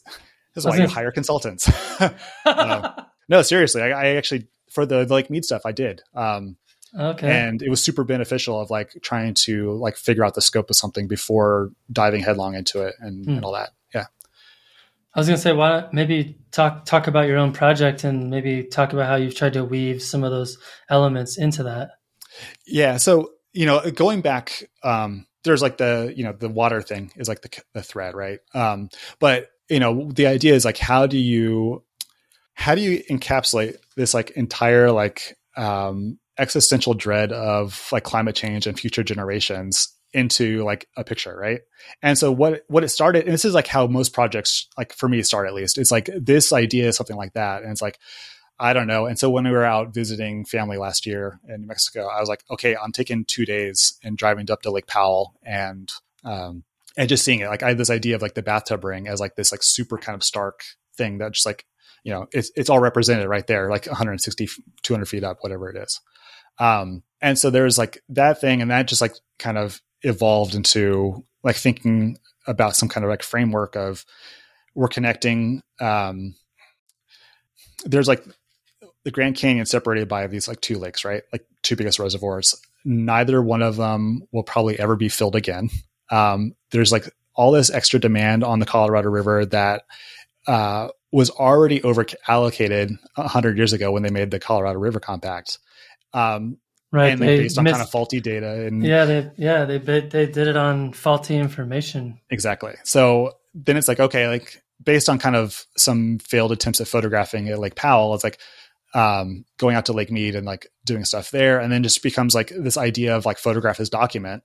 is 0.57 0.65
why 0.67 0.77
you 0.77 0.87
hire 0.87 1.11
consultants 1.11 1.69
uh, 2.45 3.03
no 3.29 3.43
seriously 3.43 3.83
I, 3.83 3.91
I 3.91 4.07
actually 4.17 4.49
for 4.71 4.87
the, 4.87 5.05
the 5.05 5.13
like 5.13 5.31
Mead 5.31 5.45
stuff 5.45 5.63
i 5.65 5.73
did 5.73 6.03
um 6.15 6.57
okay. 6.99 7.31
and 7.31 7.63
it 7.63 7.71
was 7.71 7.83
super 7.83 8.05
beneficial 8.05 8.61
of 8.61 8.71
like 8.71 8.97
trying 9.03 9.35
to 9.35 9.73
like 9.73 9.97
figure 9.97 10.25
out 10.25 10.35
the 10.35 10.43
scope 10.43 10.71
of 10.71 10.77
something 10.77 11.09
before 11.09 11.71
diving 11.91 12.23
headlong 12.23 12.55
into 12.55 12.83
it 12.83 12.95
and, 13.01 13.25
Hmm. 13.25 13.37
and 13.37 13.45
all 13.45 13.53
that 13.53 13.71
yeah 13.95 14.07
I 15.15 15.21
was 15.21 15.29
going 15.29 15.37
to 15.37 15.43
say, 15.43 15.53
why 15.53 15.69
don't 15.69 15.93
maybe 15.93 16.39
talk 16.51 16.85
talk 16.87 17.07
about 17.07 17.29
your 17.29 17.39
own 17.39 17.53
project 17.53 18.03
and 18.03 18.31
maybe 18.31 18.65
talk 18.65 18.93
about 18.93 19.07
how 19.07 19.15
you've 19.15 19.37
tried 19.37 19.53
to 19.53 19.65
weave 19.65 20.03
some 20.03 20.25
of 20.25 20.33
those 20.33 20.59
elements 20.91 21.39
into 21.39 21.63
that. 21.63 21.93
Yeah. 22.67 22.97
So, 22.97 23.31
you 23.53 23.65
know, 23.65 23.89
going 23.93 24.23
back, 24.23 24.65
um, 24.83 25.29
there's 25.45 25.63
like 25.63 25.77
the, 25.77 26.13
you 26.17 26.25
know, 26.25 26.33
the 26.33 26.49
water 26.49 26.83
thing 26.83 27.13
is 27.15 27.29
like 27.29 27.43
the, 27.43 27.63
the 27.75 27.83
thread, 27.83 28.17
right? 28.17 28.41
Um, 28.55 28.89
but, 29.21 29.51
you 29.69 29.81
know, 29.81 30.11
the 30.11 30.27
idea 30.27 30.55
is 30.55 30.65
like, 30.65 30.79
how 30.79 31.07
do 31.07 31.19
you, 31.19 31.83
how 32.55 32.75
do 32.75 32.81
you 32.81 33.03
encapsulate 33.11 33.77
this 33.97 34.15
like 34.15 34.31
entire 34.33 34.91
like, 34.91 35.37
um, 35.57 36.19
existential 36.39 36.95
dread 36.95 37.33
of 37.33 37.89
like 37.93 38.05
climate 38.05 38.35
change 38.35 38.67
and 38.67 38.79
future 38.79 39.05
generations 39.05 39.95
into 40.13 40.65
like 40.65 40.89
a 40.97 41.05
picture, 41.05 41.37
right? 41.37 41.61
And 42.03 42.17
so 42.17 42.33
what 42.33 42.63
what 42.69 42.85
it 42.85 42.89
started, 42.89 43.25
and 43.25 43.35
this 43.35 43.45
is 43.45 43.55
like 43.55 43.67
how 43.67 43.87
most 43.87 44.13
projects, 44.13 44.69
like 44.79 44.93
for 44.93 45.09
me, 45.09 45.23
start 45.23 45.47
at 45.47 45.55
least. 45.55 45.77
It's 45.77 45.91
like 45.91 46.09
this 46.17 46.53
idea 46.53 46.89
is 46.89 46.97
something 46.97 47.17
like 47.17 47.35
that, 47.35 47.63
and 47.63 47.73
it's 47.73 47.83
like 47.83 47.99
I 48.59 48.73
don't 48.73 48.87
know. 48.87 49.07
And 49.07 49.19
so 49.19 49.29
when 49.31 49.45
we 49.45 49.51
were 49.51 49.65
out 49.65 49.93
visiting 49.93 50.45
family 50.45 50.77
last 50.77 51.07
year 51.07 51.41
in 51.49 51.63
New 51.63 51.67
Mexico, 51.67 52.07
I 52.07 52.21
was 52.21 52.29
like, 52.29 52.45
okay, 52.51 52.77
I'm 52.77 52.93
taking 52.93 53.25
two 53.25 53.45
days 53.45 53.99
and 54.05 54.17
driving 54.17 54.49
up 54.51 54.63
to 54.63 54.71
Lake 54.71 54.87
Powell 54.87 55.35
and 55.43 55.91
um 56.25 56.65
and 56.97 57.09
just 57.09 57.25
seeing 57.25 57.41
it. 57.41 57.49
Like 57.49 57.63
I 57.63 57.69
had 57.69 57.79
this 57.79 57.91
idea 57.91 58.15
of 58.15 58.23
like 58.23 58.35
the 58.35 58.43
bathtub 58.43 58.85
ring 58.85 59.09
as 59.09 59.21
like 59.21 59.37
this 59.37 59.53
like 59.53 59.63
super 59.63 59.99
kind 59.99 60.15
of 60.15 60.23
stark 60.23 60.61
thing 60.97 61.19
that 61.19 61.33
just 61.33 61.47
like 61.47 61.65
you 62.05 62.13
know 62.13 62.27
it's 62.33 62.51
it's 62.55 62.71
all 62.71 62.81
represented 62.81 63.29
right 63.29 63.47
there, 63.47 63.71
like 63.71 63.87
160, 63.87 64.49
200 64.83 65.07
feet 65.07 65.25
up, 65.25 65.39
whatever 65.41 65.71
it 65.71 65.77
is. 65.77 66.01
Um, 66.59 67.03
and 67.21 67.39
so 67.39 67.51
there's 67.51 67.79
like 67.79 68.03
that 68.11 68.41
thing, 68.41 68.63
and 68.63 68.71
that 68.71 68.87
just 68.87 69.01
like 69.01 69.15
kind 69.39 69.59
of 69.59 69.81
evolved 70.03 70.55
into 70.55 71.25
like 71.43 71.57
thinking 71.57 72.19
about 72.47 72.77
some 72.77 72.89
kind 72.89 73.05
of 73.05 73.11
like 73.11 73.23
framework 73.23 73.77
of 73.77 74.05
we're 74.75 74.89
connecting. 74.89 75.63
Um, 75.81 76.35
there's 77.85 78.09
like 78.09 78.25
the 79.05 79.11
Grand 79.11 79.37
Canyon 79.37 79.67
separated 79.67 80.09
by 80.09 80.27
these 80.27 80.49
like 80.49 80.61
two 80.61 80.79
lakes, 80.79 81.05
right? 81.05 81.23
Like 81.33 81.47
two 81.63 81.77
biggest 81.77 81.99
reservoirs. 81.99 82.55
Neither 82.85 83.43
one 83.43 83.63
of 83.63 83.77
them 83.77 84.23
will 84.33 84.43
probably 84.43 84.79
ever 84.79 84.97
be 84.97 85.09
filled 85.09 85.37
again. 85.37 85.71
Um, 86.15 86.55
there's 86.71 86.93
like 86.93 87.09
all 87.35 87.51
this 87.53 87.71
extra 87.71 87.99
demand 87.99 88.45
on 88.45 88.59
the 88.61 88.67
Colorado 88.67 89.11
River 89.11 89.45
that 89.47 89.83
uh, 90.47 90.89
was 91.11 91.31
already 91.31 91.83
over 91.83 92.05
allocated 92.29 92.91
100 93.17 93.57
years 93.57 93.73
ago 93.73 93.91
when 93.91 94.03
they 94.03 94.11
made 94.11 94.31
the 94.31 94.39
Colorado 94.39 94.79
River 94.79 95.01
Compact. 95.01 95.59
Um, 96.13 96.59
Right. 96.93 97.09
and 97.13 97.21
they 97.21 97.39
based 97.39 97.59
on 97.59 97.65
missed- 97.65 97.75
kind 97.75 97.83
of 97.83 97.91
faulty 97.91 98.21
data 98.21 98.67
and 98.67 98.85
yeah, 98.87 99.05
they 99.05 99.31
yeah 99.37 99.65
they 99.65 99.79
they 99.79 100.27
did 100.27 100.47
it 100.47 100.57
on 100.57 100.93
faulty 100.93 101.35
information. 101.37 102.21
exactly. 102.31 102.75
So 102.85 103.33
then 103.53 103.77
it's 103.77 103.89
like, 103.89 103.99
okay, 103.99 104.29
like 104.29 104.63
based 104.81 105.09
on 105.09 105.19
kind 105.19 105.35
of 105.35 105.67
some 105.77 106.21
failed 106.21 106.53
attempts 106.53 106.81
at 106.81 106.87
photographing 106.87 107.49
at 107.49 107.59
Lake 107.59 107.75
Powell, 107.75 108.15
it's 108.15 108.23
like 108.23 108.39
um, 108.95 109.45
going 109.59 109.75
out 109.75 109.87
to 109.87 109.93
Lake 109.93 110.13
Mead 110.13 110.37
and 110.37 110.47
like 110.47 110.69
doing 110.85 111.05
stuff 111.05 111.33
there. 111.33 111.59
And 111.59 111.73
then 111.73 111.83
just 111.83 112.01
becomes 112.01 112.33
like 112.33 112.53
this 112.57 112.77
idea 112.79 113.17
of 113.17 113.27
like 113.27 113.39
photograph 113.39 113.81
as 113.81 113.91
document. 113.91 114.45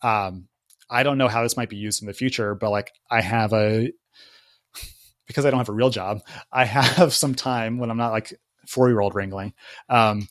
Um, 0.00 0.46
I 0.90 1.02
don't 1.02 1.18
know 1.18 1.28
how 1.28 1.42
this 1.42 1.56
might 1.56 1.70
be 1.70 1.76
used 1.76 2.02
in 2.02 2.06
the 2.06 2.14
future, 2.14 2.54
but 2.54 2.70
like 2.70 2.92
I 3.10 3.20
have 3.20 3.52
a, 3.52 3.92
because 5.26 5.46
I 5.46 5.50
don't 5.50 5.60
have 5.60 5.68
a 5.68 5.74
real 5.74 5.90
job, 5.90 6.20
I 6.52 6.64
have 6.64 7.14
some 7.22 7.34
time 7.34 7.78
when 7.78 7.90
I'm 7.90 7.96
not 7.96 8.12
like 8.12 8.34
four 8.66 8.88
year 8.88 9.00
old 9.00 9.14
wrangling. 9.14 9.54
Um, 9.88 10.28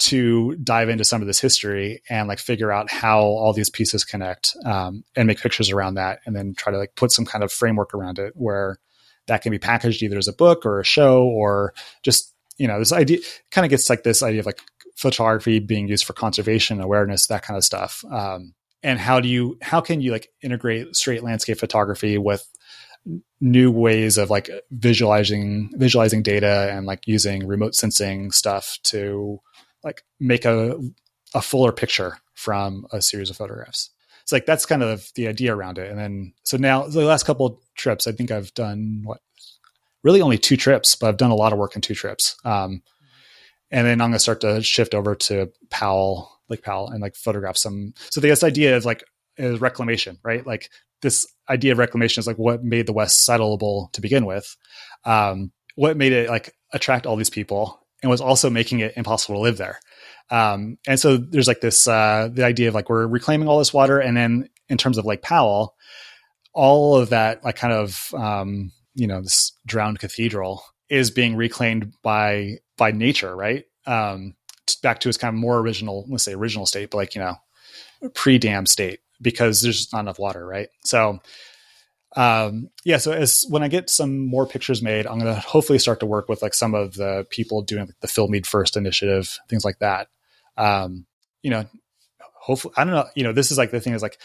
to 0.00 0.56
dive 0.56 0.88
into 0.88 1.04
some 1.04 1.20
of 1.20 1.26
this 1.26 1.38
history 1.38 2.02
and 2.08 2.26
like 2.26 2.38
figure 2.38 2.72
out 2.72 2.90
how 2.90 3.20
all 3.20 3.52
these 3.52 3.68
pieces 3.68 4.02
connect 4.02 4.56
um, 4.64 5.04
and 5.14 5.26
make 5.26 5.38
pictures 5.38 5.70
around 5.70 5.94
that 5.94 6.20
and 6.24 6.34
then 6.34 6.54
try 6.56 6.72
to 6.72 6.78
like 6.78 6.94
put 6.94 7.12
some 7.12 7.26
kind 7.26 7.44
of 7.44 7.52
framework 7.52 7.92
around 7.92 8.18
it 8.18 8.32
where 8.34 8.78
that 9.26 9.42
can 9.42 9.50
be 9.50 9.58
packaged 9.58 10.02
either 10.02 10.16
as 10.16 10.26
a 10.26 10.32
book 10.32 10.64
or 10.64 10.80
a 10.80 10.84
show 10.84 11.24
or 11.24 11.74
just 12.02 12.34
you 12.56 12.66
know 12.66 12.78
this 12.78 12.92
idea 12.92 13.18
kind 13.50 13.66
of 13.66 13.70
gets 13.70 13.90
like 13.90 14.02
this 14.02 14.22
idea 14.22 14.40
of 14.40 14.46
like 14.46 14.60
photography 14.96 15.58
being 15.58 15.86
used 15.86 16.04
for 16.04 16.14
conservation 16.14 16.80
awareness 16.80 17.26
that 17.26 17.42
kind 17.42 17.58
of 17.58 17.64
stuff 17.64 18.02
um, 18.10 18.54
and 18.82 18.98
how 18.98 19.20
do 19.20 19.28
you 19.28 19.58
how 19.62 19.80
can 19.80 20.00
you 20.00 20.12
like 20.12 20.28
integrate 20.42 20.96
straight 20.96 21.22
landscape 21.22 21.58
photography 21.58 22.18
with 22.18 22.48
new 23.40 23.70
ways 23.70 24.18
of 24.18 24.30
like 24.30 24.50
visualizing 24.70 25.70
visualizing 25.74 26.22
data 26.22 26.70
and 26.72 26.86
like 26.86 27.06
using 27.06 27.46
remote 27.46 27.74
sensing 27.74 28.30
stuff 28.30 28.78
to 28.82 29.40
like 29.82 30.02
make 30.18 30.44
a 30.44 30.78
a 31.34 31.42
fuller 31.42 31.72
picture 31.72 32.18
from 32.34 32.86
a 32.92 33.00
series 33.00 33.30
of 33.30 33.36
photographs. 33.36 33.90
It's 34.22 34.32
like 34.32 34.46
that's 34.46 34.66
kind 34.66 34.82
of 34.82 35.10
the 35.14 35.28
idea 35.28 35.54
around 35.54 35.78
it. 35.78 35.90
And 35.90 35.98
then 35.98 36.32
so 36.42 36.56
now 36.56 36.86
the 36.86 37.04
last 37.04 37.24
couple 37.24 37.60
trips, 37.74 38.06
I 38.06 38.12
think 38.12 38.30
I've 38.30 38.52
done 38.54 39.02
what 39.04 39.20
really 40.02 40.22
only 40.22 40.38
two 40.38 40.56
trips, 40.56 40.94
but 40.94 41.08
I've 41.08 41.16
done 41.16 41.30
a 41.30 41.36
lot 41.36 41.52
of 41.52 41.58
work 41.58 41.76
in 41.76 41.82
two 41.82 41.94
trips. 41.94 42.36
Um, 42.44 42.82
and 43.70 43.86
then 43.86 44.00
I'm 44.00 44.10
going 44.10 44.12
to 44.14 44.18
start 44.18 44.40
to 44.40 44.62
shift 44.62 44.94
over 44.94 45.14
to 45.14 45.52
Powell, 45.68 46.39
Lake 46.50 46.62
Powell, 46.62 46.88
and 46.88 47.00
like 47.00 47.14
photograph 47.14 47.56
some. 47.56 47.94
So 48.10 48.20
this 48.20 48.44
idea 48.44 48.76
of 48.76 48.84
like 48.84 49.04
is 49.36 49.60
reclamation, 49.60 50.18
right? 50.22 50.46
Like 50.46 50.70
this 51.02 51.26
idea 51.48 51.72
of 51.72 51.78
reclamation 51.78 52.20
is 52.20 52.26
like 52.26 52.36
what 52.36 52.62
made 52.62 52.86
the 52.86 52.92
West 52.92 53.26
settleable 53.26 53.92
to 53.92 54.00
begin 54.00 54.26
with. 54.26 54.56
Um, 55.04 55.52
what 55.76 55.96
made 55.96 56.12
it 56.12 56.28
like 56.28 56.54
attract 56.72 57.06
all 57.06 57.16
these 57.16 57.30
people 57.30 57.80
and 58.02 58.10
was 58.10 58.20
also 58.20 58.50
making 58.50 58.80
it 58.80 58.94
impossible 58.96 59.36
to 59.36 59.40
live 59.40 59.56
there. 59.56 59.78
Um, 60.30 60.78
and 60.86 60.98
so 60.98 61.16
there's 61.16 61.48
like 61.48 61.60
this 61.60 61.88
uh, 61.88 62.28
the 62.32 62.44
idea 62.44 62.68
of 62.68 62.74
like 62.74 62.88
we're 62.88 63.06
reclaiming 63.06 63.48
all 63.48 63.58
this 63.58 63.74
water, 63.74 63.98
and 63.98 64.16
then 64.16 64.48
in 64.68 64.78
terms 64.78 64.98
of 64.98 65.04
Lake 65.04 65.22
Powell, 65.22 65.74
all 66.52 66.96
of 66.96 67.10
that 67.10 67.44
like 67.44 67.56
kind 67.56 67.72
of 67.72 68.12
um, 68.14 68.72
you 68.94 69.06
know 69.06 69.22
this 69.22 69.52
drowned 69.66 69.98
cathedral 69.98 70.62
is 70.88 71.10
being 71.10 71.36
reclaimed 71.36 71.94
by 72.02 72.58
by 72.76 72.92
nature, 72.92 73.34
right? 73.34 73.64
Um, 73.86 74.34
back 74.76 75.00
to 75.00 75.08
its 75.08 75.18
kind 75.18 75.34
of 75.34 75.40
more 75.40 75.58
original, 75.58 76.06
let's 76.08 76.24
say 76.24 76.34
original 76.34 76.66
state, 76.66 76.90
but 76.90 76.98
like 76.98 77.14
you 77.14 77.20
know 77.20 77.36
pre 78.14 78.38
dam 78.38 78.66
state 78.66 79.00
because 79.20 79.62
there's 79.62 79.78
just 79.78 79.92
not 79.92 80.00
enough 80.00 80.18
water, 80.18 80.44
right? 80.44 80.68
So 80.84 81.20
um, 82.16 82.70
yeah, 82.84 82.96
so 82.96 83.12
as 83.12 83.46
when 83.48 83.62
I 83.62 83.68
get 83.68 83.88
some 83.88 84.18
more 84.18 84.46
pictures 84.46 84.82
made, 84.82 85.06
I'm 85.06 85.20
going 85.20 85.32
to 85.32 85.40
hopefully 85.40 85.78
start 85.78 86.00
to 86.00 86.06
work 86.06 86.28
with 86.28 86.42
like 86.42 86.54
some 86.54 86.74
of 86.74 86.94
the 86.94 87.26
people 87.30 87.62
doing 87.62 87.86
like, 87.86 88.00
the 88.00 88.08
Fill 88.08 88.28
Mead 88.28 88.46
First 88.46 88.76
initiative, 88.76 89.38
things 89.48 89.64
like 89.64 89.78
that. 89.78 90.08
Um, 90.56 91.06
you 91.42 91.50
know, 91.50 91.66
hopefully, 92.40 92.74
I 92.76 92.84
don't 92.84 92.94
know. 92.94 93.06
You 93.14 93.24
know, 93.24 93.32
this 93.32 93.50
is 93.50 93.58
like 93.58 93.70
the 93.70 93.80
thing 93.80 93.94
is 93.94 94.02
like 94.02 94.18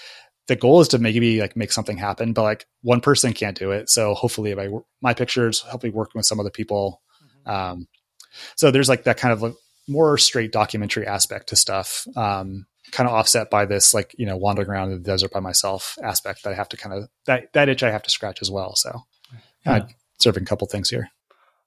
the 0.47 0.55
goal 0.55 0.81
is 0.81 0.89
to 0.89 0.99
maybe 0.99 1.39
like 1.39 1.55
make 1.55 1.71
something 1.71 1.97
happen, 1.97 2.33
but 2.33 2.43
like 2.43 2.65
one 2.81 3.01
person 3.01 3.33
can't 3.33 3.57
do 3.57 3.71
it. 3.71 3.89
So 3.89 4.15
hopefully, 4.15 4.53
by 4.55 4.69
my 5.01 5.13
pictures, 5.13 5.59
hopefully 5.59 5.91
working 5.91 6.19
with 6.19 6.25
some 6.25 6.39
other 6.39 6.49
people. 6.49 7.01
Mm-hmm. 7.23 7.51
Um, 7.51 7.87
so 8.55 8.71
there's 8.71 8.89
like 8.89 9.03
that 9.03 9.17
kind 9.17 9.31
of 9.31 9.43
like 9.43 9.53
more 9.87 10.17
straight 10.17 10.51
documentary 10.51 11.07
aspect 11.07 11.49
to 11.49 11.55
stuff. 11.55 12.07
Um, 12.15 12.65
kind 12.91 13.09
of 13.09 13.15
offset 13.15 13.49
by 13.49 13.65
this 13.65 13.93
like 13.93 14.15
you 14.17 14.25
know 14.25 14.37
wandering 14.37 14.69
around 14.69 14.91
in 14.91 14.97
the 15.01 15.03
desert 15.03 15.31
by 15.31 15.39
myself 15.39 15.97
aspect 16.03 16.43
that 16.43 16.51
I 16.51 16.53
have 16.53 16.69
to 16.69 16.77
kind 16.77 16.95
of 16.95 17.09
that 17.25 17.51
that 17.53 17.67
itch 17.67 17.83
I 17.83 17.91
have 17.91 18.03
to 18.03 18.11
scratch 18.11 18.41
as 18.41 18.51
well. 18.51 18.75
So 18.75 19.01
yeah. 19.65 19.85
serving 20.19 20.43
a 20.43 20.45
couple 20.45 20.67
things 20.67 20.89
here. 20.89 21.09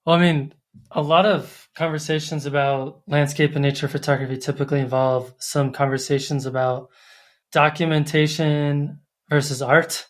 Well, 0.06 0.16
I 0.16 0.20
mean, 0.20 0.54
a 0.92 1.02
lot 1.02 1.26
of 1.26 1.68
conversations 1.74 2.46
about 2.46 3.02
landscape 3.06 3.54
and 3.54 3.62
nature 3.62 3.88
photography 3.88 4.38
typically 4.38 4.80
involve 4.80 5.34
some 5.38 5.72
conversations 5.72 6.46
about 6.46 6.88
documentation 7.52 9.00
versus 9.28 9.62
art. 9.62 10.06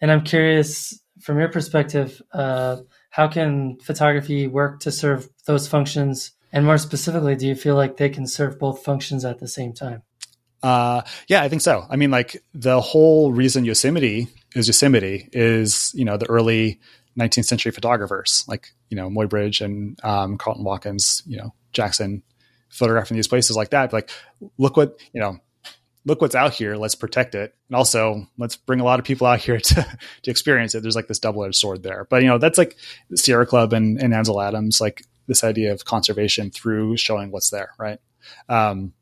And 0.00 0.10
I'm 0.10 0.22
curious, 0.22 0.98
from 1.20 1.38
your 1.38 1.48
perspective, 1.48 2.20
uh, 2.32 2.78
how 3.10 3.28
can 3.28 3.78
photography 3.80 4.48
work 4.48 4.80
to 4.80 4.90
serve 4.90 5.28
those 5.46 5.68
functions? 5.68 6.32
And 6.52 6.66
more 6.66 6.78
specifically, 6.78 7.34
do 7.34 7.46
you 7.46 7.54
feel 7.54 7.76
like 7.76 7.96
they 7.96 8.10
can 8.10 8.26
serve 8.26 8.58
both 8.58 8.84
functions 8.84 9.24
at 9.24 9.38
the 9.38 9.48
same 9.48 9.72
time? 9.72 10.02
Uh, 10.62 11.02
yeah, 11.28 11.42
I 11.42 11.48
think 11.48 11.62
so. 11.62 11.86
I 11.90 11.96
mean, 11.96 12.10
like 12.10 12.42
the 12.54 12.80
whole 12.80 13.32
reason 13.32 13.64
Yosemite 13.64 14.28
is 14.54 14.68
Yosemite 14.68 15.28
is, 15.32 15.90
you 15.94 16.04
know, 16.04 16.16
the 16.16 16.28
early 16.28 16.78
19th 17.18 17.46
century 17.46 17.72
photographers 17.72 18.44
like, 18.46 18.68
you 18.88 18.96
know, 18.96 19.10
Muybridge 19.10 19.64
and 19.64 19.98
um, 20.04 20.38
Carleton 20.38 20.64
Watkins, 20.64 21.22
you 21.26 21.36
know, 21.36 21.52
Jackson 21.72 22.22
photographing 22.68 23.16
these 23.16 23.28
places 23.28 23.56
like 23.56 23.70
that. 23.70 23.92
Like, 23.92 24.10
look 24.56 24.76
what, 24.76 24.98
you 25.12 25.20
know, 25.20 25.38
look 26.04 26.20
what's 26.20 26.34
out 26.34 26.52
here. 26.52 26.76
Let's 26.76 26.94
protect 26.94 27.34
it. 27.34 27.54
And 27.68 27.76
also 27.76 28.26
let's 28.38 28.56
bring 28.56 28.80
a 28.80 28.84
lot 28.84 28.98
of 28.98 29.04
people 29.04 29.26
out 29.26 29.40
here 29.40 29.58
to, 29.64 29.98
to 30.22 30.30
experience 30.30 30.74
it. 30.74 30.82
There's 30.82 30.96
like 30.96 31.08
this 31.08 31.18
double 31.18 31.44
edged 31.44 31.56
sword 31.56 31.82
there. 31.82 32.06
But, 32.08 32.22
you 32.22 32.28
know, 32.28 32.38
that's 32.38 32.58
like 32.58 32.76
Sierra 33.14 33.46
Club 33.46 33.72
and, 33.72 34.00
and 34.00 34.14
Ansel 34.14 34.40
Adams, 34.40 34.80
like 34.80 35.04
this 35.26 35.44
idea 35.44 35.72
of 35.72 35.84
conservation 35.84 36.50
through 36.50 36.96
showing 36.96 37.30
what's 37.30 37.50
there. 37.50 37.70
Right. 37.78 37.98
Um, 38.48 38.92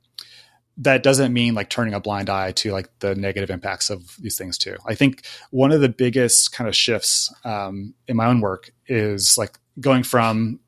that 0.77 1.03
doesn't 1.03 1.33
mean 1.33 1.55
like 1.55 1.68
turning 1.68 1.93
a 1.93 2.01
blind 2.01 2.31
eye 2.31 2.53
to 2.53 2.73
like 2.73 2.89
the 3.01 3.14
negative 3.14 3.51
impacts 3.51 3.91
of 3.91 4.16
these 4.18 4.39
things 4.39 4.57
too. 4.57 4.77
I 4.87 4.95
think 4.95 5.27
one 5.51 5.73
of 5.73 5.83
the 5.83 5.91
biggest 5.91 6.53
kind 6.53 6.68
of 6.68 6.75
shifts 6.75 7.33
um, 7.45 7.95
in 8.09 8.16
my 8.16 8.27
own 8.27 8.41
work 8.41 8.71
is 8.87 9.37
like 9.37 9.59
going 9.79 10.03
from 10.03 10.59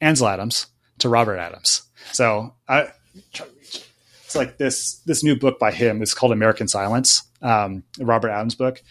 Ansel 0.00 0.28
Adams 0.28 0.66
to 0.98 1.08
Robert 1.08 1.36
Adams. 1.36 1.82
So 2.12 2.54
I 2.68 2.88
it's 4.34 4.34
like 4.34 4.58
this 4.58 4.94
this 5.06 5.22
new 5.22 5.36
book 5.36 5.58
by 5.58 5.72
him 5.72 6.02
is 6.02 6.14
called 6.14 6.32
American 6.32 6.66
Silence, 6.66 7.22
um, 7.42 7.84
Robert 8.00 8.30
Adams 8.30 8.54
book. 8.54 8.82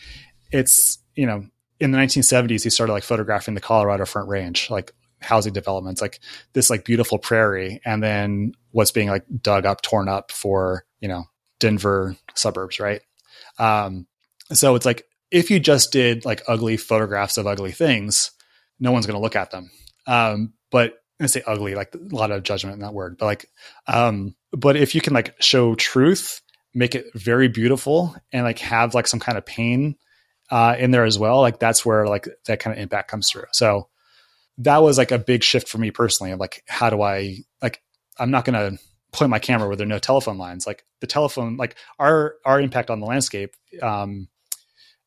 It's 0.52 1.00
you 1.16 1.26
know 1.26 1.46
in 1.80 1.92
the 1.92 1.98
1970s 1.98 2.64
he 2.64 2.70
started 2.70 2.94
like 2.94 3.04
photographing 3.04 3.56
the 3.56 3.62
Colorado 3.62 4.06
Front 4.06 4.30
Range, 4.30 4.70
like 4.70 4.94
housing 5.24 5.54
developments, 5.54 6.02
like 6.02 6.20
this 6.54 6.70
like 6.70 6.86
beautiful 6.86 7.18
prairie, 7.18 7.82
and 7.86 8.04
then 8.04 8.54
what's 8.72 8.92
being 8.92 9.10
like 9.10 9.26
dug 9.42 9.66
up, 9.66 9.82
torn 9.82 10.08
up 10.08 10.32
for 10.32 10.86
you 11.00 11.08
know 11.08 11.26
Denver 11.60 12.16
suburbs, 12.36 12.80
right? 12.80 13.02
Um, 13.60 14.08
so 14.52 14.76
it's 14.76 14.86
like 14.86 15.06
if 15.32 15.50
you 15.50 15.60
just 15.60 15.92
did 15.92 16.26
like 16.26 16.44
ugly 16.48 16.78
photographs 16.78 17.38
of 17.38 17.48
ugly 17.48 17.72
things, 17.72 18.32
no 18.80 18.92
one's 18.92 19.06
going 19.06 19.18
to 19.18 19.22
look 19.22 19.36
at 19.36 19.52
them. 19.52 19.72
Um, 20.06 20.54
but 20.72 21.00
I 21.22 21.28
say 21.28 21.42
ugly, 21.48 21.76
like 21.76 21.96
a 21.96 22.16
lot 22.16 22.32
of 22.32 22.44
judgment 22.44 22.76
in 22.76 22.82
that 22.82 22.94
word, 22.94 23.18
but 23.18 23.26
like, 23.26 23.46
um, 23.88 24.36
but 24.52 24.76
if 24.76 24.94
you 24.94 25.02
can 25.02 25.14
like 25.14 25.42
show 25.42 25.76
truth, 25.76 26.42
make 26.74 26.96
it 26.96 27.06
very 27.16 27.48
beautiful, 27.48 28.16
and 28.32 28.44
like 28.44 28.60
have 28.60 28.94
like 28.94 29.08
some 29.08 29.20
kind 29.20 29.38
of 29.38 29.46
pain 29.46 29.96
uh, 30.52 30.76
in 30.78 30.92
there 30.92 31.06
as 31.06 31.18
well, 31.18 31.40
like 31.40 31.60
that's 31.60 31.86
where 31.86 32.08
like 32.08 32.28
that 32.46 32.60
kind 32.60 32.76
of 32.76 32.82
impact 32.82 33.10
comes 33.10 33.30
through. 33.30 33.46
So 33.54 33.88
that 34.60 34.78
was 34.84 34.98
like 34.98 35.12
a 35.12 35.18
big 35.18 35.44
shift 35.44 35.68
for 35.68 35.78
me 35.78 35.92
personally. 35.92 36.34
Like, 36.36 36.64
how 36.68 36.90
do 36.90 37.02
I 37.02 37.38
like? 37.62 37.82
I'm 38.20 38.32
not 38.32 38.46
going 38.46 38.78
to 38.78 38.84
point 39.12 39.30
my 39.30 39.40
camera 39.40 39.68
where 39.68 39.76
there 39.76 39.86
are 39.86 39.90
no 39.90 40.00
telephone 40.00 40.38
lines. 40.38 40.68
Like 40.68 40.84
the 41.02 41.08
telephone, 41.08 41.58
like 41.58 41.76
our 42.00 42.36
our 42.46 42.60
impact 42.60 42.90
on 42.90 43.00
the 43.00 43.06
landscape 43.06 43.56
um, 43.82 44.28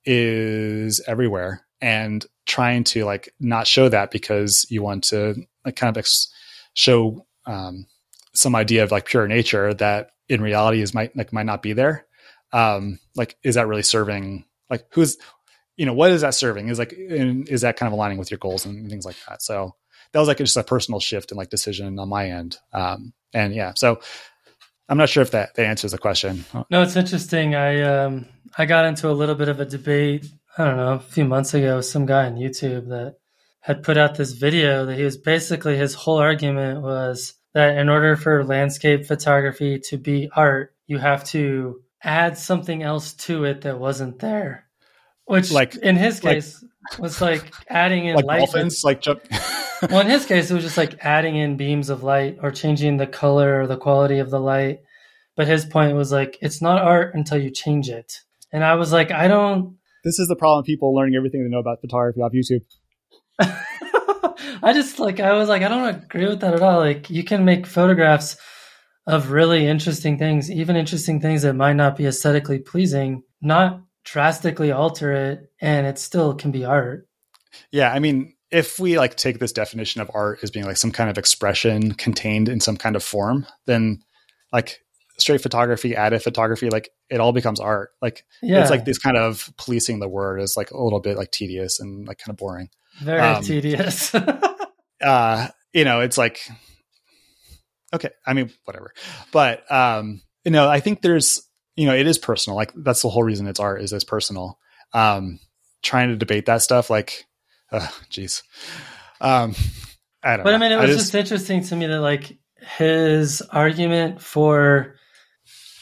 is 0.05 1.01
everywhere, 1.07 1.67
and 1.81 2.25
trying 2.47 2.85
to 2.85 3.05
like 3.05 3.33
not 3.41 3.67
show 3.67 3.89
that 3.89 4.11
because 4.11 4.67
you 4.71 4.83
want 4.83 5.05
to 5.05 5.35
like 5.65 5.77
kind 5.77 5.95
of 5.95 5.99
ex- 5.99 6.33
show 6.75 7.27
um, 7.47 7.87
some 8.35 8.55
idea 8.55 8.85
of 8.85 8.91
like 8.91 9.07
pure 9.07 9.27
nature 9.27 9.75
that 9.75 10.11
in 10.29 10.41
reality 10.41 10.81
is 10.81 10.95
might 10.95 11.17
like 11.17 11.33
might 11.33 11.47
not 11.47 11.63
be 11.63 11.73
there. 11.73 12.07
Um, 12.53 12.99
like, 13.17 13.37
is 13.43 13.57
that 13.57 13.67
really 13.67 13.83
serving? 13.83 14.45
Like, 14.71 14.87
who's 14.93 15.19
you 15.77 15.87
know, 15.87 15.93
what 15.93 16.11
is 16.11 16.23
that 16.23 16.35
serving? 16.35 16.69
Is 16.69 16.79
like, 16.79 16.95
is 16.97 17.61
that 17.61 17.77
kind 17.77 17.87
of 17.89 17.93
aligning 17.93 18.19
with 18.19 18.31
your 18.31 18.39
goals 18.39 18.65
and 18.65 18.89
things 18.89 19.05
like 19.05 19.17
that? 19.29 19.43
So 19.43 19.75
that 20.13 20.19
was 20.19 20.29
like 20.29 20.39
just 20.39 20.57
a 20.57 20.63
personal 20.63 21.01
shift 21.01 21.31
and 21.31 21.39
like 21.39 21.51
decision 21.51 21.99
on 21.99 22.09
my 22.09 22.31
end. 22.31 22.59
Um, 22.73 23.13
and 23.35 23.55
yeah, 23.55 23.73
so 23.75 24.01
I'm 24.89 24.99
not 24.99 25.09
sure 25.09 25.23
if 25.23 25.33
that, 25.33 25.55
that 25.55 25.67
answers 25.67 25.93
the 25.93 25.99
question. 25.99 26.45
No, 26.71 26.83
it's 26.83 26.97
interesting. 26.97 27.55
I, 27.55 27.83
um, 27.83 28.27
I 28.57 28.65
got 28.67 28.87
into 28.87 29.11
a 29.11 29.13
little 29.13 29.35
bit 29.35 29.49
of 29.49 29.61
a 29.61 29.67
debate, 29.67 30.27
I 30.57 30.65
don't 30.65 30.77
know, 30.77 30.95
a 30.95 31.01
few 31.01 31.25
months 31.25 31.53
ago 31.55 31.77
with 31.77 31.87
some 31.87 32.07
guy 32.07 32.27
on 32.27 32.37
YouTube 32.37 32.89
that 32.89 33.17
had 33.61 33.83
put 33.83 33.99
out 33.99 34.15
this 34.15 34.33
video 34.33 34.87
that 34.87 34.97
he 34.97 35.03
was 35.03 35.17
basically 35.17 35.77
his 35.77 35.93
whole 35.93 36.19
argument 36.19 36.83
was 36.83 37.35
that 37.53 37.77
in 37.79 37.89
order 37.89 38.17
for 38.17 38.45
landscape 38.45 39.07
photography 39.07 39.81
to 39.81 39.97
be 39.97 40.31
art, 40.35 40.75
you 40.87 40.99
have 40.99 41.25
to 41.25 41.83
add 42.03 42.39
something 42.39 42.83
else 42.83 43.13
to 43.15 43.45
it 43.45 43.63
that 43.63 43.81
wasn't 43.81 44.21
there. 44.21 44.66
Which, 45.27 45.51
like 45.51 45.77
in 45.77 45.97
his 45.97 46.21
case, 46.21 46.63
like, 46.91 47.01
was 47.01 47.21
like 47.21 47.53
adding 47.69 48.07
in 48.07 48.17
like 48.17 48.25
light. 48.25 48.39
Dolphins, 48.39 48.83
like 48.85 49.01
jump. 49.01 49.23
well, 49.91 50.01
in 50.01 50.07
his 50.07 50.25
case, 50.25 50.51
it 50.51 50.55
was 50.55 50.65
just 50.65 50.77
like 50.77 50.97
adding 51.01 51.37
in 51.37 51.57
beams 51.57 51.91
of 51.91 52.03
light 52.03 52.39
or 52.43 52.51
changing 52.51 52.97
the 52.97 53.07
color 53.07 53.61
or 53.61 53.67
the 53.67 53.77
quality 53.77 54.19
of 54.19 54.31
the 54.31 54.41
light. 54.41 54.79
But 55.37 55.49
his 55.49 55.65
point 55.65 55.97
was 55.97 56.13
like, 56.13 56.39
it's 56.41 56.63
not 56.63 56.81
art 56.81 57.15
until 57.15 57.39
you 57.39 57.51
change 57.51 57.89
it. 57.89 58.21
And 58.53 58.65
I 58.65 58.75
was 58.75 58.93
like, 58.93 59.11
I 59.11 59.29
don't. 59.29 59.77
This 60.05 60.19
is 60.19 60.29
the 60.29 60.37
problem. 60.37 60.65
People 60.65 60.95
learning 60.95 61.17
everything 61.17 61.43
they 61.43 61.51
know 61.51 61.59
about 61.59 61.81
photography 61.81 62.21
off 62.21 62.33
YouTube. 62.33 62.63
I 64.63 64.73
just 64.73 64.99
like 64.99 65.21
I 65.21 65.33
was 65.33 65.49
like 65.49 65.63
I 65.63 65.69
don't 65.69 65.89
agree 65.89 66.27
with 66.27 66.41
that 66.41 66.55
at 66.55 66.63
all. 66.63 66.79
Like 66.79 67.11
you 67.11 67.25
can 67.25 67.45
make 67.45 67.67
photographs 67.67 68.37
of 69.07 69.31
really 69.31 69.67
interesting 69.67 70.19
things, 70.19 70.51
even 70.51 70.77
interesting 70.77 71.21
things 71.21 71.43
that 71.43 71.55
might 71.55 71.75
not 71.75 71.97
be 71.97 72.07
aesthetically 72.07 72.59
pleasing, 72.59 73.23
not 73.41 73.81
drastically 74.07 74.73
alter 74.73 75.13
it, 75.13 75.51
and 75.61 75.87
it 75.87 75.99
still 75.99 76.35
can 76.35 76.51
be 76.51 76.65
art. 76.65 77.07
Yeah, 77.71 77.93
I 77.93 77.99
mean, 77.99 78.35
if 78.51 78.79
we 78.79 78.97
like 78.99 79.17
take 79.17 79.39
this 79.39 79.53
definition 79.53 80.01
of 80.01 80.11
art 80.15 80.39
as 80.43 80.51
being 80.51 80.65
like 80.65 80.77
some 80.77 80.93
kind 80.93 81.11
of 81.11 81.19
expression 81.19 81.93
contained 81.93 82.49
in 82.49 82.61
some 82.61 82.77
kind 82.77 82.97
of 82.97 83.03
form, 83.03 83.47
then 83.67 84.01
like 84.53 84.81
straight 85.19 85.41
photography, 85.41 85.97
added 85.97 86.23
photography, 86.23 86.71
like 86.71 86.89
it 87.11 87.21
all 87.21 87.33
becomes 87.33 87.61
art. 87.61 87.91
Like 88.01 88.25
Yeah, 88.41 88.61
it's 88.61 88.71
like 88.71 88.85
this 88.85 88.99
kind 88.99 89.17
of 89.17 89.53
policing 89.59 89.99
the 89.99 90.09
word 90.09 90.41
is 90.41 90.57
like 90.57 90.71
a 90.71 90.83
little 90.83 91.01
bit 91.01 91.17
like 91.17 91.33
tedious 91.33 91.81
and 91.81 92.07
like 92.07 92.19
kind 92.19 92.31
of 92.31 92.37
boring. 92.37 92.71
very 93.03 93.21
um, 93.21 93.43
tedious. 93.43 94.15
uh 95.03 95.49
you 95.75 95.85
know 95.85 96.01
it's 96.01 96.17
like 96.17 96.41
okay 97.95 98.09
i 98.27 98.33
mean 98.33 98.51
whatever 98.65 98.95
but 99.31 99.71
um 99.71 100.23
you 100.45 100.51
know 100.51 100.69
i 100.69 100.81
think 100.81 101.03
there's 101.03 101.43
you 101.77 101.87
know 101.87 101.95
it 101.95 102.07
is 102.07 102.19
personal 102.19 102.57
like 102.57 102.73
that's 102.77 103.03
the 103.03 103.09
whole 103.09 103.23
reason 103.23 103.47
it's 103.47 103.61
art 103.61 103.83
is 103.83 103.93
it's 103.93 104.05
personal 104.05 104.59
um 104.93 105.39
trying 105.83 106.09
to 106.09 106.17
debate 106.17 106.47
that 106.47 106.63
stuff 106.63 106.91
like 106.91 107.27
uh 107.73 107.87
jeez 108.11 108.43
um 109.21 109.55
i 110.23 110.37
don't 110.37 110.45
But 110.45 110.51
know 110.51 110.57
I 110.57 110.59
mean, 110.59 110.73
it 110.73 110.77
was 110.81 110.97
just, 110.97 111.15
interesting 111.15 111.63
to 111.65 111.77
me 111.77 111.87
that 111.87 112.01
like 112.01 112.39
his 112.79 113.43
argument 113.43 114.21
for 114.21 114.97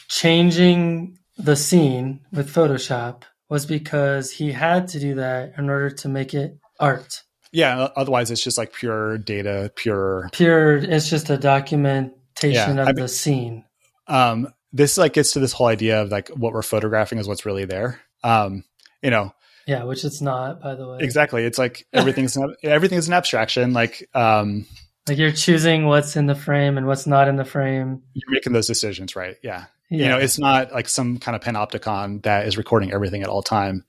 changing 0.09 1.17
the 1.37 1.55
scene 1.55 2.21
with 2.31 2.53
Photoshop 2.53 3.23
was 3.49 3.65
because 3.65 4.31
he 4.31 4.51
had 4.51 4.87
to 4.89 4.99
do 4.99 5.15
that 5.15 5.53
in 5.57 5.69
order 5.69 5.89
to 5.89 6.07
make 6.09 6.33
it 6.33 6.57
art. 6.79 7.23
yeah 7.51 7.89
otherwise 7.95 8.31
it's 8.31 8.43
just 8.43 8.57
like 8.57 8.73
pure 8.73 9.17
data 9.17 9.71
pure 9.75 10.29
Pure, 10.33 10.77
it's 10.77 11.09
just 11.09 11.29
a 11.29 11.37
documentation 11.37 12.77
Yeah, 12.77 12.81
of 12.83 12.87
I 12.89 12.93
the 12.93 13.07
scene. 13.07 13.65
um 14.07 14.47
this 14.73 14.97
like 14.97 15.13
gets 15.13 15.31
to 15.33 15.39
this 15.39 15.53
whole 15.53 15.67
idea 15.67 16.01
of 16.01 16.09
like 16.11 16.29
what 16.29 16.53
we're 16.53 16.61
photographing 16.61 17.17
is 17.17 17.27
what's 17.27 17.45
really 17.45 17.65
there. 17.65 18.01
Um 18.23 18.63
you 19.01 19.09
know. 19.11 19.31
Yeah, 19.67 19.83
which 19.85 20.03
it's 20.05 20.21
not, 20.21 20.61
by 20.61 20.75
the 20.75 20.87
way. 20.87 20.97
exactly. 21.01 21.43
It's 21.43 21.57
like 21.57 21.87
everything's 21.93 22.35
an, 22.37 22.55
everything's 22.63 23.07
an 23.07 23.13
abstraction 23.13 23.73
like 23.73 24.07
um 24.13 24.65
Like 25.07 25.17
you're 25.17 25.31
choosing 25.31 25.85
what's 25.85 26.15
in 26.15 26.25
the 26.27 26.35
frame 26.35 26.77
and 26.77 26.87
what's 26.87 27.07
not 27.07 27.27
in 27.27 27.35
the 27.35 27.45
frame. 27.45 28.01
you're 28.13 28.31
making 28.31 28.53
those 28.53 28.67
decisions 28.67 29.15
right? 29.15 29.37
Yeah. 29.43 29.65
Yeah. 29.89 30.03
you 30.03 30.09
know 30.09 30.17
it's 30.17 30.39
not 30.39 30.71
like 30.71 30.89
some 30.89 31.19
kind 31.19 31.35
of 31.35 31.41
panopticon 31.43 32.23
that 32.23 32.47
is 32.47 32.57
recording 32.57 32.91
everything 32.91 33.21
at 33.21 33.29
all 33.29 33.43
time 33.43 33.85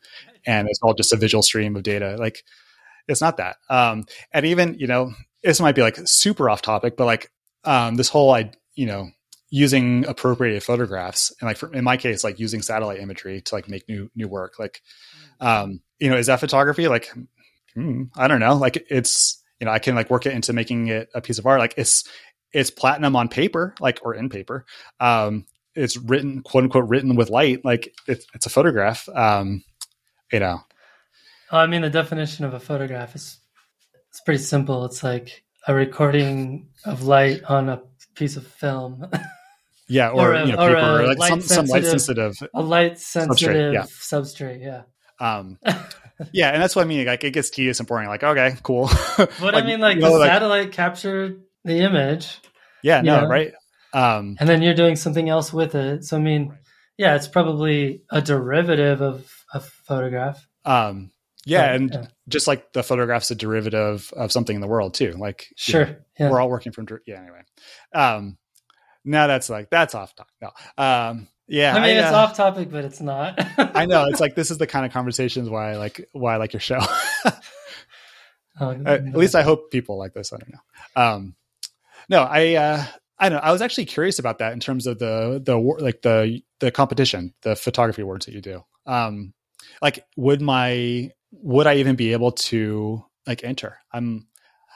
and 0.47 0.69
it's 0.69 0.79
all 0.83 0.95
just 0.95 1.13
a 1.13 1.17
visual 1.17 1.43
stream 1.43 1.75
of 1.77 1.83
data. 1.83 2.17
Like 2.19 2.43
it's 3.09 3.21
not 3.21 3.39
that. 3.39 3.57
Um 3.71 4.05
and 4.33 4.47
even 4.47 4.77
you 4.79 4.87
know 4.87 5.13
this 5.43 5.61
might 5.61 5.75
be 5.75 5.83
like 5.83 5.97
super 6.05 6.51
off 6.51 6.61
topic 6.63 6.97
but 6.97 7.05
like 7.07 7.31
um 7.65 7.95
this 7.97 8.09
whole 8.09 8.33
i 8.33 8.51
you 8.75 8.87
know 8.87 9.09
using 9.57 10.05
appropriated 10.05 10.63
photographs 10.63 11.33
and 11.41 11.49
like 11.49 11.57
for, 11.57 11.73
in 11.73 11.83
my 11.83 11.97
case 11.97 12.23
like 12.23 12.39
using 12.39 12.61
satellite 12.61 13.01
imagery 13.01 13.41
to 13.41 13.55
like 13.55 13.71
make 13.71 13.89
new 13.89 14.11
new 14.15 14.29
work. 14.29 14.59
Like 14.59 14.83
um 15.41 15.81
you 15.99 16.11
know 16.11 16.17
is 16.19 16.27
that 16.27 16.41
photography? 16.41 16.89
Like 16.89 17.11
hmm, 17.73 18.03
i 18.19 18.29
don't 18.29 18.41
know. 18.41 18.55
Like 18.55 18.87
it's 18.91 19.43
you 19.59 19.65
know 19.65 19.73
i 19.73 19.79
can 19.79 19.95
like 19.95 20.11
work 20.11 20.27
it 20.27 20.35
into 20.35 20.53
making 20.53 20.89
it 20.89 21.09
a 21.15 21.23
piece 21.23 21.39
of 21.39 21.47
art. 21.47 21.59
Like 21.59 21.73
it's 21.79 22.05
it's 22.53 22.71
platinum 22.71 23.17
on 23.17 23.29
paper 23.29 23.75
like 23.81 23.99
or 24.03 24.15
in 24.15 24.29
paper. 24.29 24.67
Um 25.01 25.47
it's 25.75 25.97
written 25.97 26.43
quote 26.43 26.65
unquote 26.65 26.91
written 26.91 27.17
with 27.17 27.31
light. 27.31 27.65
Like 27.65 27.95
it's, 28.07 28.27
it's 28.35 28.45
a 28.45 28.51
photograph. 28.51 29.09
Um 29.09 29.65
you 30.31 30.41
know. 30.41 30.61
I 31.51 31.67
mean, 31.67 31.81
the 31.81 31.89
definition 31.89 32.45
of 32.45 32.53
a 32.53 32.61
photograph 32.61 33.15
is 33.15 33.39
it's 34.11 34.21
pretty 34.21 34.43
simple. 34.43 34.85
It's 34.85 35.03
like 35.03 35.45
a 35.67 35.75
recording 35.75 36.69
of 36.85 37.05
light 37.05 37.43
on 37.45 37.71
a 37.71 37.81
piece 38.17 38.37
of 38.37 38.47
film, 38.47 39.09
yeah 39.89 40.11
or, 40.11 40.31
Or 40.31 40.35
a- 40.35 40.47
you 40.47 40.53
know 40.53 40.59
or 40.65 40.75
paper 40.75 41.03
or 41.03 41.15
like 41.15 41.29
some, 41.29 41.41
some 41.41 41.67
light 41.67 41.83
light-sensitive- 41.85 42.37
a 42.55 42.63
light 42.63 42.99
sensitive 42.99 43.49
substrate, 43.55 43.73
yeah. 43.75 43.83
substrate. 43.83 44.61
Yeah. 44.63 44.83
um 45.21 45.59
yeah 46.33 46.51
and 46.51 46.63
that's 46.63 46.75
what 46.75 46.83
i 46.85 46.89
mean 46.89 47.07
like 47.07 47.25
it 47.25 47.33
gets 47.33 47.51
tedious 47.51 47.79
and 47.79 47.87
boring 47.89 48.09
like 48.09 48.23
okay 48.25 48.57
cool 48.63 48.89
But 49.17 49.55
I 49.55 49.63
mean, 49.63 49.81
like 49.81 49.97
you 49.97 50.03
the 50.03 50.09
know, 50.11 50.17
like- 50.19 50.31
satellite 50.31 50.73
captured 50.73 51.43
the 51.65 51.79
image, 51.81 52.41
yeah 52.83 53.01
no 53.03 53.21
Yeah. 53.23 53.27
right 53.27 53.53
um 53.93 54.37
and 54.41 54.49
then 54.49 54.63
you're 54.63 54.75
doing 54.75 54.97
something 54.97 55.29
else 55.29 55.53
with 55.53 55.75
it. 55.75 56.05
So 56.05 56.17
I 56.17 56.21
mean, 56.21 56.49
Right. 56.49 56.59
yeah, 56.99 57.15
it's 57.17 57.29
probably 57.29 58.03
a 58.11 58.21
derivative 58.21 59.01
of 59.01 59.31
a 59.55 59.61
photograph. 59.61 60.45
um 60.65 61.11
yeah 61.45 61.73
and 61.73 62.09
just 62.29 62.49
like 62.49 62.73
the 62.73 62.83
photograph's 62.83 63.31
a 63.31 63.35
derivative 63.37 64.13
of 64.17 64.33
something 64.33 64.55
in 64.57 64.61
the 64.61 64.67
world 64.67 64.95
too 64.95 65.13
like 65.13 65.47
you 65.69 65.75
know, 65.79 65.85
sure, 65.85 65.97
yeah. 66.19 66.29
we're 66.31 66.41
all 66.41 66.51
working 66.51 66.73
from 66.73 66.87
yeah 67.07 67.21
anyway 67.23 67.43
um 67.95 68.37
now 69.07 69.27
that's 69.27 69.49
like 69.49 69.71
that's 69.71 69.95
off 69.95 70.15
topic. 70.15 70.35
no 70.43 70.51
um 70.77 71.29
yeah 71.49 71.75
I 71.77 71.81
mean, 71.81 71.97
it's 71.97 72.13
uh, 72.13 72.17
off 72.17 72.37
topic, 72.37 72.71
but 72.71 72.85
it's 72.85 73.01
not. 73.01 73.39
i 73.77 73.87
know 73.87 74.07
it's 74.07 74.21
like 74.21 74.35
this 74.35 74.51
is 74.51 74.59
the 74.65 74.67
kind 74.67 74.85
of 74.85 74.93
conversations 74.93 75.49
why 75.49 75.73
i 75.73 75.77
like 75.77 76.07
why 76.13 76.35
i 76.35 76.37
like 76.37 76.53
your 76.53 76.61
show 76.61 76.81
Oh, 78.61 78.71
at 78.87 79.17
least 79.17 79.35
I 79.35 79.43
hope 79.43 79.71
people 79.71 79.99
like 79.99 80.15
this. 80.15 80.33
I 80.33 80.39
don't 80.39 80.53
know. 80.53 81.03
Um, 81.03 81.35
no, 82.09 82.23
I, 82.23 82.55
uh, 82.55 82.85
I 83.19 83.29
don't 83.29 83.37
know. 83.39 83.43
I 83.43 83.53
was 83.53 83.63
actually 83.63 83.87
curious 83.87 84.19
about 84.19 84.39
that 84.39 84.53
in 84.53 84.61
terms 84.61 84.87
of 84.87 84.99
the, 84.99 85.43
the, 85.45 85.57
like 85.57 86.03
the, 86.03 86.43
the 86.61 86.71
competition, 86.71 87.35
the 87.43 87.57
photography 87.57 88.03
awards 88.03 88.27
that 88.27 88.35
you 88.35 88.41
do. 88.41 88.63
Um, 88.87 89.35
like 89.83 90.05
would 90.17 90.41
my, 90.41 91.11
would 91.33 91.67
I 91.67 91.77
even 91.77 91.97
be 91.97 92.13
able 92.13 92.33
to 92.33 93.05
like 93.27 93.45
enter? 93.45 93.79
I'm, 93.93 94.27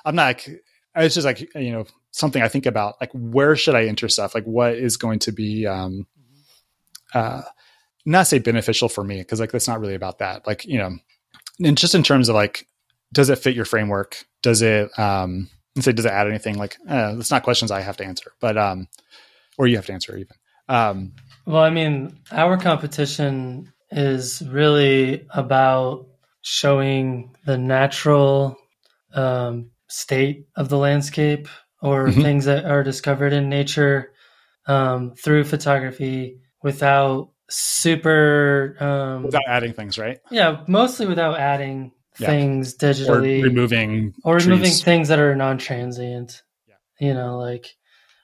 I'm 0.05 0.15
not, 0.15 0.25
like, 0.25 0.63
it's 0.97 1.15
just 1.15 1.25
like, 1.25 1.41
you 1.55 1.73
know, 1.73 1.87
something 2.13 2.43
I 2.43 2.49
think 2.49 2.67
about, 2.67 2.97
like, 3.01 3.11
where 3.13 3.57
should 3.57 3.75
I 3.75 3.87
enter 3.87 4.09
stuff? 4.09 4.35
Like 4.35 4.45
what 4.45 4.75
is 4.75 4.97
going 4.97 5.21
to 5.21 5.33
be, 5.33 5.67
um, 5.67 6.07
uh, 7.15 7.43
not 8.07 8.27
say 8.27 8.39
beneficial 8.39 8.89
for 8.89 9.05
me. 9.05 9.23
Cause 9.25 9.41
like, 9.41 9.53
that's 9.53 9.69
not 9.69 9.81
really 9.81 9.95
about 9.95 10.19
that. 10.19 10.47
Like, 10.47 10.65
you 10.65 10.79
know, 10.79 10.97
and 11.63 11.77
just 11.77 11.95
in 11.95 12.03
terms 12.03 12.29
of 12.29 12.35
like, 12.35 12.67
does 13.13 13.29
it 13.29 13.39
fit 13.39 13.55
your 13.55 13.65
framework? 13.65 14.25
Does 14.43 14.63
it 14.63 14.91
um 14.99 15.49
say 15.79 15.93
does 15.93 16.05
it 16.05 16.13
add 16.13 16.29
anything? 16.29 16.59
Like 16.59 16.77
uh, 16.89 17.15
that's 17.15 17.31
not 17.31 17.43
questions 17.43 17.71
I 17.71 17.81
have 17.81 17.97
to 17.99 18.05
answer, 18.05 18.33
but 18.41 18.57
um 18.57 18.89
or 19.59 19.67
you 19.67 19.77
have 19.77 19.87
to 19.87 19.93
answer 19.93 20.17
even. 20.17 20.37
Um 20.69 21.13
Well, 21.47 21.63
I 21.63 21.71
mean, 21.71 22.19
our 22.31 22.57
competition 22.57 23.73
is 23.91 24.43
really 24.49 25.27
about 25.31 26.07
showing 26.43 27.35
the 27.45 27.59
natural 27.59 28.57
um, 29.13 29.71
state 29.89 30.47
of 30.57 30.69
the 30.69 30.79
landscape 30.79 31.49
or 31.83 32.09
Mhm. 32.09 32.23
things 32.23 32.45
that 32.47 32.65
are 32.65 32.83
discovered 32.83 33.33
in 33.33 33.49
nature 33.49 34.13
um, 34.67 35.15
through 35.15 35.43
photography 35.45 36.39
without 36.63 37.31
super, 37.49 38.77
um, 38.79 39.25
without 39.25 39.43
adding 39.49 39.73
things, 39.73 39.99
right? 39.99 40.19
yeah, 40.31 40.63
mostly 40.69 41.07
without 41.07 41.39
adding 41.41 41.93
Yeah. 42.19 42.27
things 42.29 42.75
Or 42.75 42.77
digitally 42.77 43.43
removing 43.43 44.15
or 44.25 44.37
removing 44.37 44.71
trees. 44.73 44.83
things 44.85 45.09
that 45.09 45.19
are 45.19 45.35
non-transient. 45.35 46.43
Yeah. 46.69 46.75
You 46.99 47.15
know, 47.15 47.39
like 47.39 47.67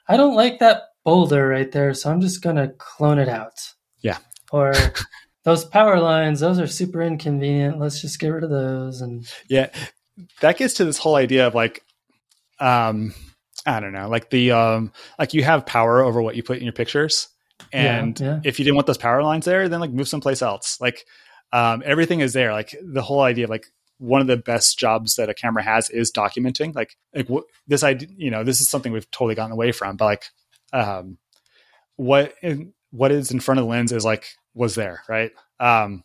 I 0.08 0.16
don't 0.16 0.36
like 0.36 0.58
that 0.60 0.82
boulder 1.04 1.48
right 1.48 1.70
there, 1.72 1.94
so 1.94 2.10
I'm 2.10 2.20
just 2.20 2.42
gonna 2.42 2.68
clone 2.78 3.18
it 3.18 3.28
out. 3.28 3.54
Yeah. 4.02 4.18
Or 4.52 4.72
those 5.44 5.64
power 5.64 5.98
lines, 5.98 6.40
those 6.40 6.58
are 6.60 6.66
super 6.66 7.00
inconvenient. 7.02 7.78
Let's 7.80 8.00
just 8.00 8.18
get 8.20 8.28
rid 8.28 8.44
of 8.44 8.50
those. 8.50 9.00
And 9.00 9.26
Yeah. 9.48 9.70
That 10.40 10.58
gets 10.58 10.74
to 10.74 10.84
this 10.84 10.98
whole 10.98 11.14
idea 11.16 11.46
of 11.46 11.54
like 11.54 11.82
um 12.60 13.14
I 13.66 13.80
don't 13.80 13.92
know, 13.92 14.08
like 14.08 14.30
the 14.30 14.52
um 14.52 14.92
like 15.18 15.34
you 15.34 15.42
have 15.44 15.66
power 15.66 16.00
over 16.00 16.22
what 16.22 16.36
you 16.36 16.42
put 16.42 16.58
in 16.58 16.64
your 16.64 16.72
pictures. 16.72 17.28
And 17.72 18.18
yeah, 18.20 18.26
yeah. 18.26 18.40
if 18.44 18.58
you 18.58 18.64
didn't 18.64 18.76
want 18.76 18.86
those 18.86 18.98
power 18.98 19.22
lines 19.22 19.44
there, 19.44 19.68
then 19.68 19.80
like 19.80 19.90
move 19.90 20.08
someplace 20.08 20.40
else. 20.40 20.80
Like 20.80 21.04
um 21.52 21.82
everything 21.84 22.20
is 22.20 22.32
there. 22.32 22.52
Like 22.52 22.74
the 22.82 23.02
whole 23.02 23.20
idea 23.20 23.44
of 23.44 23.50
like 23.50 23.66
one 23.98 24.20
of 24.20 24.26
the 24.26 24.36
best 24.36 24.78
jobs 24.78 25.16
that 25.16 25.28
a 25.28 25.34
camera 25.34 25.62
has 25.62 25.90
is 25.90 26.12
documenting. 26.12 26.74
Like 26.74 26.96
like 27.14 27.28
what 27.28 27.44
this 27.66 27.82
idea, 27.82 28.08
you 28.16 28.30
know, 28.30 28.44
this 28.44 28.60
is 28.60 28.70
something 28.70 28.92
we've 28.92 29.10
totally 29.10 29.34
gotten 29.34 29.52
away 29.52 29.72
from. 29.72 29.96
But 29.96 30.04
like 30.04 30.24
um 30.72 31.18
what 31.96 32.34
in, 32.42 32.72
what 32.90 33.10
is 33.10 33.30
in 33.32 33.40
front 33.40 33.58
of 33.58 33.66
the 33.66 33.70
lens 33.70 33.90
is 33.90 34.04
like 34.04 34.26
was 34.54 34.76
there, 34.76 35.02
right? 35.08 35.32
Um 35.58 36.04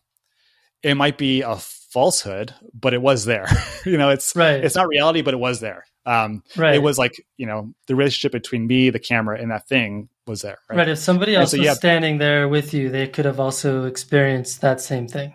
it 0.81 0.95
might 0.95 1.19
be 1.19 1.41
a 1.41 1.57
falsehood, 1.57 2.55
but 2.73 2.95
it 2.95 3.01
was 3.03 3.25
there. 3.25 3.47
you 3.85 3.97
know, 3.97 4.09
it's 4.09 4.35
right, 4.35 4.63
it's 4.63 4.75
not 4.75 4.87
reality, 4.87 5.21
but 5.21 5.35
it 5.35 5.37
was 5.37 5.59
there. 5.59 5.85
Um 6.05 6.43
right, 6.55 6.75
it 6.75 6.81
was 6.81 6.97
like, 6.97 7.25
you 7.37 7.45
know, 7.45 7.73
the 7.87 7.95
relationship 7.95 8.31
between 8.31 8.67
me, 8.67 8.89
the 8.89 8.99
camera, 8.99 9.39
and 9.39 9.51
that 9.51 9.67
thing 9.67 10.09
was 10.25 10.41
there. 10.41 10.57
right. 10.69 10.87
If 10.87 10.99
somebody 10.99 11.35
else 11.35 11.51
so, 11.51 11.57
was 11.57 11.65
yeah. 11.65 11.73
standing 11.73 12.17
there 12.17 12.47
with 12.47 12.73
you, 12.73 12.89
they 12.89 13.07
could 13.07 13.25
have 13.25 13.39
also 13.39 13.85
experienced 13.85 14.61
that 14.61 14.81
same 14.81 15.07
thing. 15.07 15.33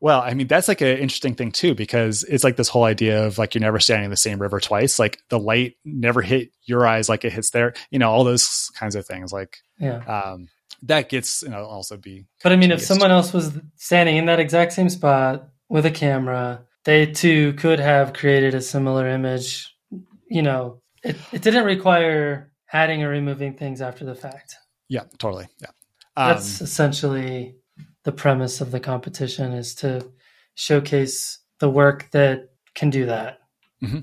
Well, 0.00 0.20
I 0.20 0.34
mean, 0.34 0.48
that's 0.48 0.68
like 0.68 0.82
an 0.82 0.98
interesting 0.98 1.34
thing 1.34 1.52
too, 1.52 1.74
because 1.74 2.24
it's 2.24 2.44
like 2.44 2.56
this 2.56 2.68
whole 2.68 2.84
idea 2.84 3.24
of 3.26 3.38
like 3.38 3.54
you're 3.54 3.62
never 3.62 3.80
standing 3.80 4.04
in 4.04 4.10
the 4.10 4.16
same 4.18 4.38
river 4.38 4.60
twice. 4.60 4.98
Like 4.98 5.18
the 5.30 5.38
light 5.38 5.76
never 5.84 6.20
hit 6.20 6.50
your 6.64 6.86
eyes 6.86 7.08
like 7.08 7.24
it 7.24 7.32
hits 7.32 7.50
there. 7.50 7.72
You 7.90 7.98
know, 7.98 8.10
all 8.10 8.24
those 8.24 8.70
kinds 8.78 8.96
of 8.96 9.06
things. 9.06 9.32
Like 9.32 9.58
Yeah. 9.78 9.98
um, 10.04 10.48
that 10.82 11.08
gets 11.08 11.42
you 11.42 11.48
know 11.48 11.64
also 11.64 11.96
be 11.96 12.26
But 12.42 12.52
I 12.52 12.56
mean, 12.56 12.70
if 12.70 12.82
someone 12.82 13.10
else 13.10 13.32
was 13.32 13.58
standing 13.76 14.16
in 14.16 14.26
that 14.26 14.40
exact 14.40 14.74
same 14.74 14.90
spot 14.90 15.48
with 15.70 15.86
a 15.86 15.90
camera 15.90 16.66
they 16.84 17.06
too 17.06 17.54
could 17.54 17.80
have 17.80 18.12
created 18.12 18.54
a 18.54 18.60
similar 18.60 19.08
image. 19.08 19.73
You 20.28 20.42
know, 20.42 20.82
it, 21.02 21.16
it 21.32 21.42
didn't 21.42 21.64
require 21.64 22.52
adding 22.72 23.02
or 23.02 23.08
removing 23.08 23.54
things 23.54 23.80
after 23.80 24.04
the 24.04 24.14
fact. 24.14 24.56
Yeah, 24.88 25.04
totally. 25.18 25.48
Yeah. 25.60 25.70
Um, 26.16 26.28
That's 26.28 26.60
essentially 26.60 27.56
the 28.04 28.12
premise 28.12 28.60
of 28.60 28.70
the 28.70 28.80
competition 28.80 29.52
is 29.52 29.74
to 29.76 30.06
showcase 30.54 31.38
the 31.58 31.70
work 31.70 32.10
that 32.12 32.50
can 32.74 32.90
do 32.90 33.06
that. 33.06 33.38
Mm-hmm. 33.82 34.00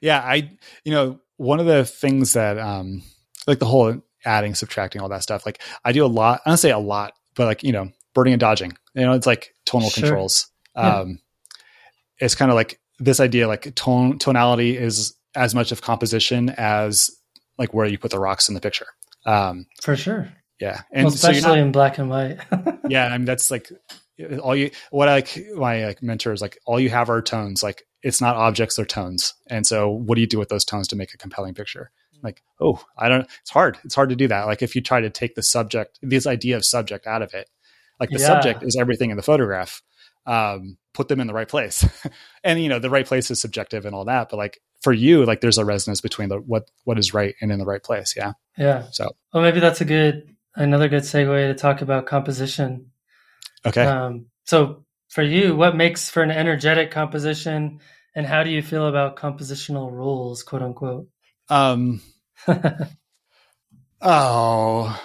Yeah, 0.00 0.20
I 0.20 0.56
you 0.84 0.92
know 0.92 1.20
one 1.36 1.60
of 1.60 1.66
the 1.66 1.84
things 1.84 2.34
that 2.34 2.58
um 2.58 3.02
like 3.46 3.58
the 3.58 3.66
whole 3.66 4.00
adding, 4.24 4.54
subtracting, 4.54 5.00
all 5.00 5.08
that 5.08 5.22
stuff. 5.22 5.46
Like 5.46 5.60
I 5.84 5.92
do 5.92 6.04
a 6.04 6.06
lot. 6.06 6.40
I 6.44 6.50
don't 6.50 6.58
say 6.58 6.70
a 6.70 6.78
lot, 6.78 7.14
but 7.34 7.46
like 7.46 7.62
you 7.62 7.72
know, 7.72 7.90
burning 8.14 8.34
and 8.34 8.40
dodging. 8.40 8.76
You 8.94 9.02
know, 9.02 9.12
it's 9.12 9.26
like 9.26 9.54
tonal 9.64 9.90
sure. 9.90 10.02
controls. 10.02 10.48
Yeah. 10.76 10.98
Um, 10.98 11.18
it's 12.18 12.34
kind 12.34 12.50
of 12.50 12.54
like 12.54 12.80
this 12.98 13.20
idea, 13.20 13.48
like 13.48 13.74
tone 13.74 14.18
tonality 14.18 14.76
is 14.76 15.14
as 15.34 15.54
much 15.54 15.72
of 15.72 15.82
composition 15.82 16.50
as 16.56 17.10
like 17.58 17.74
where 17.74 17.86
you 17.86 17.98
put 17.98 18.10
the 18.10 18.18
rocks 18.18 18.48
in 18.48 18.54
the 18.54 18.60
picture. 18.60 18.86
Um, 19.26 19.66
For 19.82 19.96
sure. 19.96 20.32
Yeah, 20.60 20.82
and 20.92 21.06
well, 21.06 21.14
especially 21.14 21.40
so 21.40 21.48
not, 21.48 21.58
in 21.58 21.72
black 21.72 21.98
and 21.98 22.10
white. 22.10 22.38
yeah, 22.88 23.06
I 23.06 23.16
mean 23.16 23.24
that's 23.24 23.50
like 23.50 23.70
all 24.42 24.54
you. 24.54 24.70
What 24.90 25.08
I 25.08 25.14
like 25.14 25.38
my 25.54 25.86
like 25.86 26.02
mentors 26.02 26.42
like 26.42 26.58
all 26.66 26.78
you 26.78 26.90
have 26.90 27.08
are 27.08 27.22
tones. 27.22 27.62
Like 27.62 27.84
it's 28.02 28.20
not 28.20 28.36
objects; 28.36 28.76
they're 28.76 28.84
tones. 28.84 29.34
And 29.46 29.66
so, 29.66 29.88
what 29.88 30.16
do 30.16 30.20
you 30.20 30.26
do 30.26 30.38
with 30.38 30.50
those 30.50 30.66
tones 30.66 30.88
to 30.88 30.96
make 30.96 31.14
a 31.14 31.16
compelling 31.16 31.54
picture? 31.54 31.90
Like, 32.22 32.42
oh, 32.60 32.82
I 32.98 33.08
don't. 33.08 33.26
It's 33.40 33.50
hard. 33.50 33.78
It's 33.84 33.94
hard 33.94 34.10
to 34.10 34.16
do 34.16 34.28
that. 34.28 34.46
Like 34.46 34.60
if 34.60 34.74
you 34.74 34.82
try 34.82 35.00
to 35.00 35.10
take 35.10 35.34
the 35.34 35.42
subject, 35.42 35.98
this 36.02 36.26
idea 36.26 36.56
of 36.56 36.64
subject 36.64 37.06
out 37.06 37.22
of 37.22 37.32
it, 37.32 37.48
like 37.98 38.10
the 38.10 38.18
yeah. 38.18 38.26
subject 38.26 38.62
is 38.62 38.76
everything 38.78 39.10
in 39.10 39.16
the 39.16 39.22
photograph. 39.22 39.82
Um, 40.26 40.76
put 40.92 41.08
them 41.08 41.20
in 41.20 41.26
the 41.26 41.32
right 41.32 41.48
place, 41.48 41.88
and 42.44 42.62
you 42.62 42.68
know 42.68 42.78
the 42.78 42.90
right 42.90 43.06
place 43.06 43.30
is 43.30 43.40
subjective 43.40 43.86
and 43.86 43.94
all 43.94 44.04
that. 44.04 44.28
But 44.28 44.36
like 44.36 44.60
for 44.80 44.92
you, 44.92 45.24
like 45.24 45.40
there's 45.40 45.58
a 45.58 45.64
resonance 45.64 46.00
between 46.00 46.28
the 46.28 46.38
what 46.38 46.70
what 46.84 46.98
is 46.98 47.14
right 47.14 47.34
and 47.40 47.52
in 47.52 47.58
the 47.58 47.64
right 47.64 47.82
place. 47.82 48.14
Yeah. 48.16 48.32
Yeah. 48.56 48.86
So. 48.90 49.10
Well, 49.32 49.42
maybe 49.42 49.60
that's 49.60 49.80
a 49.80 49.84
good 49.84 50.34
another 50.54 50.88
good 50.88 51.02
segue 51.02 51.48
to 51.48 51.54
talk 51.54 51.82
about 51.82 52.06
composition. 52.06 52.90
Okay. 53.64 53.84
Um, 53.84 54.26
so 54.44 54.84
for 55.08 55.22
you, 55.22 55.54
what 55.54 55.76
makes 55.76 56.08
for 56.08 56.22
an 56.22 56.30
energetic 56.30 56.90
composition, 56.90 57.80
and 58.14 58.26
how 58.26 58.42
do 58.42 58.50
you 58.50 58.62
feel 58.62 58.86
about 58.86 59.16
compositional 59.16 59.90
rules, 59.90 60.42
quote 60.42 60.62
unquote? 60.62 61.08
Um. 61.48 62.00
oh. 64.00 65.00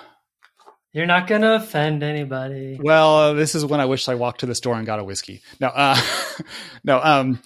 You're 0.93 1.05
not 1.07 1.27
going 1.27 1.41
to 1.41 1.55
offend 1.55 2.03
anybody. 2.03 2.79
Well, 2.81 3.17
uh, 3.17 3.33
this 3.33 3.53
is 3.53 3.65
when 3.65 3.81
I 3.81 3.85
wish 3.85 4.07
I 4.07 4.15
walked 4.15 4.39
to 4.39 4.45
the 4.45 4.55
store 4.55 4.75
and 4.75 4.85
got 4.85 4.99
a 4.99 5.03
whiskey. 5.03 5.41
No, 5.59 5.67
uh, 5.67 5.99
no, 6.85 7.01
um, 7.03 7.41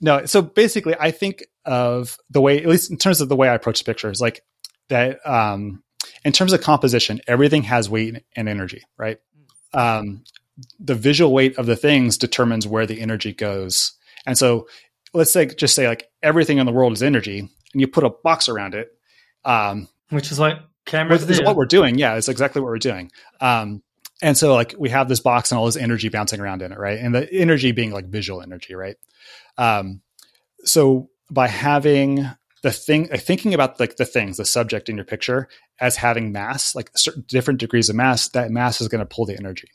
no. 0.00 0.24
So 0.26 0.42
basically, 0.42 0.94
I 0.98 1.10
think 1.10 1.44
of 1.64 2.18
the 2.30 2.40
way, 2.40 2.58
at 2.58 2.66
least 2.66 2.90
in 2.90 2.96
terms 2.96 3.20
of 3.20 3.28
the 3.28 3.36
way 3.36 3.48
I 3.48 3.54
approach 3.54 3.84
pictures, 3.84 4.20
like 4.20 4.42
that. 4.88 5.20
Um, 5.26 5.82
in 6.24 6.32
terms 6.32 6.52
of 6.52 6.60
composition, 6.60 7.20
everything 7.26 7.62
has 7.64 7.88
weight 7.88 8.22
and 8.34 8.48
energy, 8.48 8.82
right? 8.96 9.18
Um, 9.72 10.24
the 10.80 10.94
visual 10.94 11.32
weight 11.32 11.58
of 11.58 11.66
the 11.66 11.76
things 11.76 12.18
determines 12.18 12.66
where 12.66 12.86
the 12.86 13.00
energy 13.00 13.32
goes. 13.32 13.92
And 14.26 14.36
so, 14.36 14.68
let's 15.12 15.32
say, 15.32 15.46
just 15.46 15.74
say 15.74 15.86
like 15.86 16.08
everything 16.22 16.58
in 16.58 16.66
the 16.66 16.72
world 16.72 16.92
is 16.92 17.02
energy, 17.02 17.38
and 17.38 17.80
you 17.80 17.86
put 17.86 18.04
a 18.04 18.10
box 18.10 18.48
around 18.48 18.74
it. 18.74 18.88
Um, 19.44 19.88
Which 20.10 20.32
is 20.32 20.38
what 20.38 20.68
Cameras 20.86 21.28
is 21.28 21.42
what 21.42 21.56
we're 21.56 21.66
doing. 21.66 21.98
Yeah, 21.98 22.16
it's 22.16 22.28
exactly 22.28 22.62
what 22.62 22.68
we're 22.68 22.78
doing. 22.78 23.10
Um, 23.40 23.82
and 24.20 24.36
so 24.36 24.54
like 24.54 24.74
we 24.76 24.88
have 24.90 25.08
this 25.08 25.20
box 25.20 25.52
and 25.52 25.58
all 25.58 25.66
this 25.66 25.76
energy 25.76 26.08
bouncing 26.08 26.40
around 26.40 26.62
in 26.62 26.72
it, 26.72 26.78
right? 26.78 26.98
And 26.98 27.14
the 27.14 27.32
energy 27.32 27.72
being 27.72 27.92
like 27.92 28.06
visual 28.06 28.42
energy, 28.42 28.74
right? 28.74 28.96
Um, 29.58 30.00
so 30.64 31.10
by 31.30 31.48
having 31.48 32.26
the 32.62 32.72
thing, 32.72 33.08
thinking 33.08 33.54
about 33.54 33.78
like 33.78 33.96
the 33.96 34.06
things, 34.06 34.38
the 34.38 34.44
subject 34.44 34.88
in 34.88 34.96
your 34.96 35.04
picture 35.04 35.48
as 35.80 35.96
having 35.96 36.32
mass, 36.32 36.74
like 36.74 36.90
certain 36.96 37.24
different 37.28 37.60
degrees 37.60 37.88
of 37.88 37.96
mass, 37.96 38.28
that 38.30 38.50
mass 38.50 38.80
is 38.80 38.88
going 38.88 39.00
to 39.00 39.06
pull 39.06 39.26
the 39.26 39.36
energy. 39.36 39.68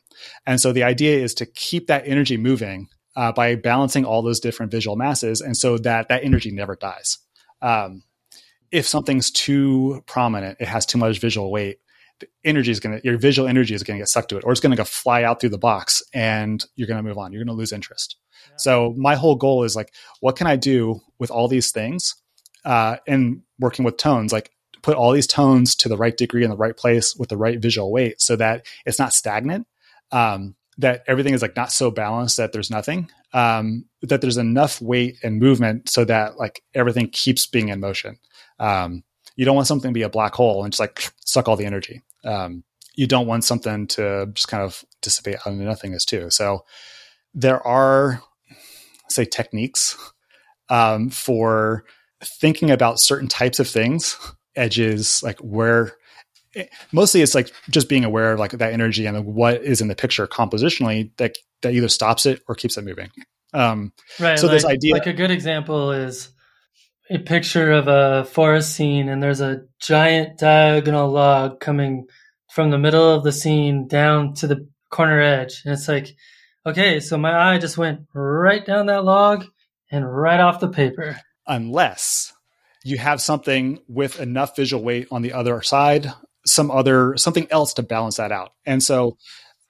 And 0.45 0.59
so 0.59 0.73
the 0.73 0.83
idea 0.83 1.17
is 1.17 1.33
to 1.35 1.45
keep 1.45 1.87
that 1.87 2.07
energy 2.07 2.37
moving 2.37 2.87
uh, 3.15 3.31
by 3.31 3.55
balancing 3.55 4.05
all 4.05 4.21
those 4.21 4.39
different 4.39 4.71
visual 4.71 4.95
masses, 4.95 5.39
and 5.39 5.55
so 5.55 5.77
that 5.77 6.07
that 6.07 6.23
energy 6.23 6.51
never 6.51 6.75
dies. 6.75 7.19
Um, 7.61 8.03
if 8.71 8.87
something's 8.87 9.29
too 9.29 10.03
prominent, 10.07 10.57
it 10.59 10.67
has 10.67 10.85
too 10.85 10.97
much 10.97 11.19
visual 11.19 11.51
weight, 11.51 11.77
the 12.19 12.27
energy 12.43 12.71
is 12.71 12.79
going 12.79 12.97
to, 12.99 13.05
your 13.05 13.17
visual 13.17 13.47
energy 13.47 13.75
is 13.75 13.83
going 13.83 13.97
to 13.97 14.01
get 14.01 14.09
sucked 14.09 14.29
to 14.29 14.37
it, 14.37 14.43
or 14.43 14.51
it's 14.51 14.61
going 14.61 14.71
to 14.71 14.77
go 14.77 14.83
fly 14.83 15.23
out 15.23 15.39
through 15.39 15.49
the 15.49 15.57
box 15.57 16.01
and 16.13 16.65
you're 16.75 16.87
going 16.87 16.97
to 16.97 17.07
move 17.07 17.17
on. 17.17 17.31
You're 17.31 17.43
going 17.43 17.55
to 17.55 17.59
lose 17.59 17.71
interest. 17.71 18.17
So 18.55 18.93
my 18.97 19.15
whole 19.15 19.35
goal 19.35 19.63
is 19.63 19.75
like, 19.75 19.93
what 20.19 20.35
can 20.35 20.47
I 20.47 20.55
do 20.55 21.01
with 21.19 21.31
all 21.31 21.47
these 21.47 21.71
things? 21.71 22.15
Uh, 22.65 22.97
and 23.07 23.41
working 23.59 23.85
with 23.85 23.97
tones, 23.97 24.31
like 24.31 24.51
put 24.81 24.95
all 24.95 25.11
these 25.11 25.27
tones 25.27 25.75
to 25.75 25.89
the 25.89 25.97
right 25.97 26.15
degree 26.15 26.43
in 26.43 26.49
the 26.49 26.57
right 26.57 26.75
place 26.75 27.15
with 27.15 27.29
the 27.29 27.37
right 27.37 27.59
visual 27.59 27.91
weight 27.91 28.21
so 28.21 28.35
that 28.35 28.65
it's 28.85 28.99
not 28.99 29.13
stagnant. 29.13 29.67
Um, 30.11 30.55
that 30.79 31.03
everything 31.07 31.35
is 31.35 31.41
like 31.41 31.55
not 31.55 31.71
so 31.71 31.91
balanced 31.91 32.37
that 32.37 32.51
there's 32.51 32.71
nothing 32.71 33.09
um, 33.33 33.85
that 34.01 34.21
there's 34.21 34.37
enough 34.37 34.81
weight 34.81 35.17
and 35.21 35.39
movement 35.39 35.87
so 35.87 36.03
that 36.03 36.37
like 36.37 36.63
everything 36.73 37.07
keeps 37.09 37.45
being 37.45 37.69
in 37.69 37.79
motion 37.79 38.17
um, 38.59 39.03
you 39.35 39.45
don't 39.45 39.55
want 39.55 39.67
something 39.67 39.89
to 39.89 39.93
be 39.93 40.03
a 40.03 40.09
black 40.09 40.33
hole 40.33 40.63
and 40.63 40.71
just 40.71 40.79
like 40.79 41.11
suck 41.25 41.47
all 41.47 41.55
the 41.55 41.65
energy. 41.65 42.01
Um, 42.23 42.63
you 42.95 43.07
don't 43.07 43.27
want 43.27 43.43
something 43.43 43.87
to 43.87 44.29
just 44.33 44.47
kind 44.47 44.63
of 44.63 44.85
dissipate 45.01 45.35
out 45.37 45.47
into 45.47 45.65
nothingness 45.65 46.05
too. 46.05 46.29
So 46.29 46.65
there 47.33 47.65
are, 47.65 48.21
say, 49.09 49.25
techniques 49.25 49.97
um, 50.69 51.09
for 51.09 51.85
thinking 52.23 52.71
about 52.71 52.99
certain 52.99 53.27
types 53.27 53.59
of 53.59 53.67
things, 53.67 54.17
edges, 54.55 55.21
like 55.23 55.39
where. 55.39 55.93
Mostly, 56.91 57.21
it's 57.21 57.33
like 57.33 57.51
just 57.71 57.89
being 57.89 58.05
aware 58.05 58.33
of 58.33 58.39
like 58.39 58.51
that 58.51 58.73
energy 58.73 59.07
and 59.07 59.25
what 59.25 59.63
is 59.63 59.81
in 59.81 59.87
the 59.87 59.95
picture 59.95 60.27
compositionally 60.27 61.09
that 61.17 61.35
that 61.63 61.73
either 61.73 61.89
stops 61.89 62.27
it 62.27 62.43
or 62.47 62.53
keeps 62.53 62.77
it 62.77 62.83
moving. 62.83 63.09
Um, 63.53 63.91
right. 64.19 64.37
So 64.37 64.45
like, 64.45 64.57
this 64.57 64.65
idea, 64.65 64.93
like 64.93 65.07
a 65.07 65.13
good 65.13 65.31
example 65.31 65.91
is 65.91 66.29
a 67.09 67.17
picture 67.17 67.71
of 67.71 67.87
a 67.87 68.25
forest 68.25 68.75
scene 68.75 69.09
and 69.09 69.21
there's 69.21 69.41
a 69.41 69.63
giant 69.79 70.37
diagonal 70.37 71.11
log 71.11 71.59
coming 71.59 72.05
from 72.51 72.69
the 72.69 72.77
middle 72.77 73.15
of 73.15 73.23
the 73.23 73.31
scene 73.31 73.87
down 73.87 74.35
to 74.35 74.47
the 74.47 74.67
corner 74.91 75.19
edge. 75.19 75.63
And 75.65 75.73
it's 75.73 75.87
like, 75.87 76.15
okay, 76.65 76.99
so 76.99 77.17
my 77.17 77.53
eye 77.53 77.57
just 77.57 77.77
went 77.77 78.01
right 78.13 78.65
down 78.65 78.87
that 78.87 79.03
log 79.03 79.45
and 79.91 80.11
right 80.11 80.39
off 80.39 80.59
the 80.59 80.69
paper. 80.69 81.19
Unless 81.47 82.33
you 82.83 82.97
have 82.97 83.21
something 83.21 83.79
with 83.87 84.19
enough 84.19 84.55
visual 84.55 84.83
weight 84.83 85.07
on 85.11 85.21
the 85.21 85.33
other 85.33 85.61
side, 85.61 86.11
some 86.45 86.71
other, 86.71 87.15
something 87.17 87.47
else 87.51 87.73
to 87.75 87.83
balance 87.83 88.17
that 88.17 88.31
out. 88.31 88.53
And 88.65 88.81
so 88.81 89.17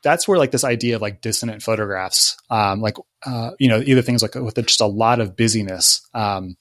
that's 0.04 0.28
where 0.28 0.38
like 0.38 0.52
this 0.52 0.64
idea 0.64 0.96
of 0.96 1.02
like 1.02 1.22
dissonant 1.22 1.64
photographs, 1.64 2.38
um, 2.50 2.82
like, 2.82 2.96
uh, 3.26 3.52
you 3.60 3.70
know, 3.70 3.82
either 3.86 4.02
things 4.02 4.22
like 4.22 4.36
with 4.36 4.56
just 4.56 4.82
a 4.82 4.86
lot 4.86 5.20
of 5.20 5.36
busyness, 5.36 6.08
um, 6.14 6.56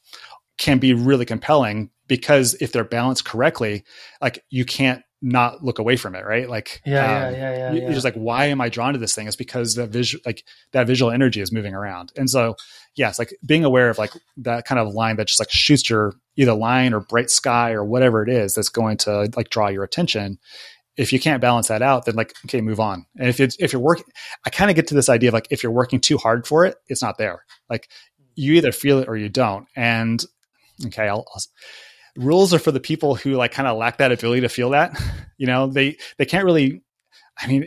can 0.58 0.78
be 0.78 0.94
really 0.94 1.24
compelling 1.24 1.90
because 2.06 2.54
if 2.60 2.72
they're 2.72 2.84
balanced 2.84 3.24
correctly, 3.24 3.84
like 4.20 4.44
you 4.50 4.64
can't 4.64 5.02
not 5.22 5.64
look 5.64 5.78
away 5.78 5.96
from 5.96 6.14
it, 6.14 6.24
right? 6.24 6.48
Like, 6.48 6.82
yeah, 6.84 7.04
um, 7.04 7.10
yeah, 7.10 7.30
yeah, 7.30 7.56
yeah, 7.56 7.72
You're 7.72 7.82
yeah. 7.84 7.92
just 7.92 8.04
like, 8.04 8.14
why 8.14 8.46
am 8.46 8.60
I 8.60 8.68
drawn 8.68 8.92
to 8.92 8.98
this 8.98 9.14
thing? 9.14 9.26
It's 9.26 9.36
because 9.36 9.76
that 9.76 9.90
visual, 9.90 10.20
like 10.26 10.44
that 10.72 10.86
visual 10.86 11.10
energy 11.10 11.40
is 11.40 11.52
moving 11.52 11.74
around. 11.74 12.12
And 12.16 12.28
so, 12.28 12.56
yes, 12.96 13.18
like 13.18 13.34
being 13.46 13.64
aware 13.64 13.88
of 13.88 13.98
like 13.98 14.12
that 14.38 14.66
kind 14.66 14.78
of 14.78 14.92
line 14.92 15.16
that 15.16 15.28
just 15.28 15.40
like 15.40 15.50
shoots 15.50 15.88
your 15.88 16.14
either 16.36 16.54
line 16.54 16.92
or 16.92 17.00
bright 17.00 17.30
sky 17.30 17.72
or 17.72 17.84
whatever 17.84 18.22
it 18.22 18.28
is 18.28 18.54
that's 18.54 18.68
going 18.68 18.96
to 18.98 19.30
like 19.36 19.48
draw 19.50 19.68
your 19.68 19.84
attention. 19.84 20.38
If 20.96 21.12
you 21.12 21.20
can't 21.20 21.40
balance 21.40 21.68
that 21.68 21.80
out, 21.80 22.04
then 22.04 22.16
like, 22.16 22.34
okay, 22.46 22.60
move 22.60 22.80
on. 22.80 23.06
And 23.16 23.28
if 23.28 23.40
it's, 23.40 23.56
if 23.58 23.72
you're 23.72 23.80
working, 23.80 24.04
I 24.44 24.50
kind 24.50 24.70
of 24.70 24.76
get 24.76 24.88
to 24.88 24.94
this 24.94 25.08
idea 25.08 25.30
of 25.30 25.34
like, 25.34 25.46
if 25.50 25.62
you're 25.62 25.72
working 25.72 26.00
too 26.00 26.18
hard 26.18 26.46
for 26.46 26.66
it, 26.66 26.76
it's 26.88 27.00
not 27.00 27.16
there. 27.16 27.44
Like 27.70 27.88
you 28.34 28.54
either 28.54 28.72
feel 28.72 28.98
it 28.98 29.08
or 29.08 29.16
you 29.16 29.28
don't. 29.28 29.66
And 29.74 30.22
Okay, 30.86 31.08
I'll, 31.08 31.24
I'll, 31.34 31.42
rules 32.16 32.52
are 32.52 32.58
for 32.58 32.72
the 32.72 32.80
people 32.80 33.14
who 33.14 33.32
like 33.32 33.52
kind 33.52 33.68
of 33.68 33.76
lack 33.76 33.98
that 33.98 34.12
ability 34.12 34.42
to 34.42 34.48
feel 34.48 34.70
that. 34.70 35.00
You 35.38 35.48
know, 35.48 35.66
they 35.66 35.96
they 36.18 36.24
can't 36.24 36.44
really. 36.44 36.82
I 37.36 37.48
mean, 37.48 37.66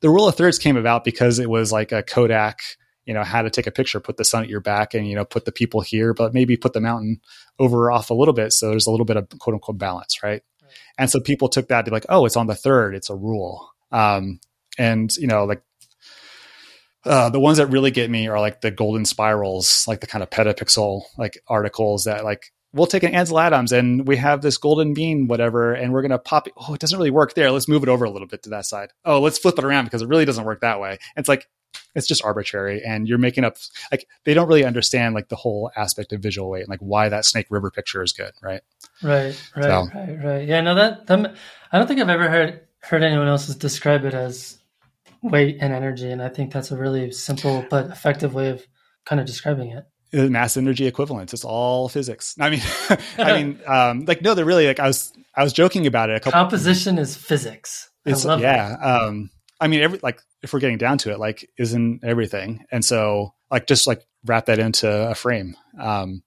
the 0.00 0.10
rule 0.10 0.26
of 0.26 0.34
thirds 0.34 0.58
came 0.58 0.76
about 0.76 1.04
because 1.04 1.38
it 1.38 1.48
was 1.48 1.70
like 1.70 1.92
a 1.92 2.02
Kodak. 2.02 2.58
You 3.04 3.14
know, 3.14 3.22
how 3.22 3.42
to 3.42 3.50
take 3.50 3.68
a 3.68 3.70
picture, 3.70 4.00
put 4.00 4.16
the 4.16 4.24
sun 4.24 4.42
at 4.42 4.48
your 4.48 4.58
back, 4.60 4.92
and 4.92 5.06
you 5.06 5.14
know, 5.14 5.24
put 5.24 5.44
the 5.44 5.52
people 5.52 5.82
here, 5.82 6.14
but 6.14 6.34
maybe 6.34 6.56
put 6.56 6.72
the 6.72 6.80
mountain 6.80 7.20
over 7.60 7.92
off 7.92 8.10
a 8.10 8.14
little 8.14 8.34
bit, 8.34 8.52
so 8.52 8.70
there's 8.70 8.88
a 8.88 8.90
little 8.90 9.06
bit 9.06 9.16
of 9.16 9.28
quote 9.38 9.54
unquote 9.54 9.78
balance, 9.78 10.20
right? 10.20 10.42
right. 10.62 10.72
And 10.98 11.08
so 11.08 11.20
people 11.20 11.48
took 11.48 11.68
that 11.68 11.84
to 11.84 11.92
be 11.92 11.94
like, 11.94 12.06
oh, 12.08 12.26
it's 12.26 12.36
on 12.36 12.48
the 12.48 12.56
third, 12.56 12.96
it's 12.96 13.10
a 13.10 13.14
rule. 13.14 13.70
Um, 13.92 14.40
and 14.78 15.14
you 15.16 15.28
know, 15.28 15.44
like 15.44 15.62
uh, 17.04 17.30
the 17.30 17.40
ones 17.40 17.58
that 17.58 17.66
really 17.66 17.92
get 17.92 18.10
me 18.10 18.26
are 18.26 18.40
like 18.40 18.62
the 18.62 18.72
golden 18.72 19.04
spirals, 19.04 19.84
like 19.86 20.00
the 20.00 20.08
kind 20.08 20.24
of 20.24 20.30
petapixel 20.30 21.02
like 21.18 21.38
articles 21.46 22.04
that 22.04 22.24
like 22.24 22.52
we'll 22.72 22.86
take 22.86 23.02
an 23.02 23.14
Ansel 23.14 23.38
Adams 23.38 23.72
and 23.72 24.06
we 24.06 24.16
have 24.16 24.42
this 24.42 24.56
golden 24.56 24.92
mean, 24.92 25.28
whatever, 25.28 25.74
and 25.74 25.92
we're 25.92 26.02
going 26.02 26.10
to 26.10 26.18
pop 26.18 26.46
it. 26.46 26.54
Oh, 26.56 26.74
it 26.74 26.80
doesn't 26.80 26.98
really 26.98 27.10
work 27.10 27.34
there. 27.34 27.50
Let's 27.50 27.68
move 27.68 27.82
it 27.82 27.88
over 27.88 28.04
a 28.04 28.10
little 28.10 28.28
bit 28.28 28.42
to 28.44 28.50
that 28.50 28.66
side. 28.66 28.90
Oh, 29.04 29.20
let's 29.20 29.38
flip 29.38 29.58
it 29.58 29.64
around 29.64 29.84
because 29.84 30.02
it 30.02 30.08
really 30.08 30.24
doesn't 30.24 30.44
work 30.44 30.60
that 30.60 30.80
way. 30.80 30.90
And 30.90 30.98
it's 31.16 31.28
like, 31.28 31.48
it's 31.94 32.06
just 32.06 32.24
arbitrary 32.24 32.82
and 32.84 33.08
you're 33.08 33.18
making 33.18 33.44
up 33.44 33.56
like 33.90 34.06
they 34.24 34.34
don't 34.34 34.48
really 34.48 34.64
understand 34.64 35.14
like 35.14 35.28
the 35.28 35.36
whole 35.36 35.70
aspect 35.76 36.12
of 36.12 36.20
visual 36.20 36.50
weight 36.50 36.60
and 36.60 36.68
like 36.68 36.80
why 36.80 37.08
that 37.08 37.24
snake 37.24 37.46
river 37.50 37.70
picture 37.70 38.02
is 38.02 38.12
good 38.12 38.32
right 38.42 38.62
right 39.02 39.40
right 39.56 39.64
so. 39.64 39.88
right 39.94 40.24
right 40.24 40.48
yeah 40.48 40.60
no 40.60 40.74
that, 40.74 41.06
that 41.06 41.34
i 41.72 41.78
don't 41.78 41.86
think 41.86 42.00
i've 42.00 42.08
ever 42.08 42.28
heard 42.28 42.60
heard 42.80 43.02
anyone 43.02 43.28
else 43.28 43.46
describe 43.54 44.04
it 44.04 44.14
as 44.14 44.58
weight 45.22 45.58
and 45.60 45.72
energy 45.72 46.10
and 46.10 46.22
i 46.22 46.28
think 46.28 46.52
that's 46.52 46.70
a 46.70 46.76
really 46.76 47.10
simple 47.10 47.64
but 47.70 47.86
effective 47.86 48.34
way 48.34 48.48
of 48.48 48.66
kind 49.04 49.20
of 49.20 49.26
describing 49.26 49.70
it 49.70 49.84
mass 50.12 50.56
energy 50.56 50.86
equivalence 50.86 51.32
it's 51.32 51.44
all 51.44 51.88
physics. 51.88 52.34
I 52.38 52.50
mean 52.50 52.62
i 53.18 53.42
mean 53.42 53.60
um 53.66 54.04
like 54.04 54.22
no 54.22 54.34
they're 54.34 54.44
really 54.44 54.66
like 54.66 54.80
i 54.80 54.86
was 54.86 55.12
i 55.34 55.42
was 55.42 55.52
joking 55.52 55.86
about 55.86 56.10
it 56.10 56.16
a 56.16 56.20
couple 56.20 56.32
composition 56.32 56.98
is 56.98 57.16
physics. 57.16 57.90
It's, 58.04 58.24
yeah 58.24 58.76
um 58.80 59.30
I 59.62 59.68
mean, 59.68 59.80
every 59.80 60.00
like 60.02 60.20
if 60.42 60.52
we're 60.52 60.58
getting 60.58 60.76
down 60.76 60.98
to 60.98 61.12
it, 61.12 61.20
like 61.20 61.48
isn't 61.56 62.02
everything, 62.02 62.64
and 62.72 62.84
so 62.84 63.32
like 63.48 63.68
just 63.68 63.86
like 63.86 64.04
wrap 64.24 64.46
that 64.46 64.58
into 64.58 64.90
a 64.90 65.14
frame. 65.14 65.56
Um, 65.78 66.24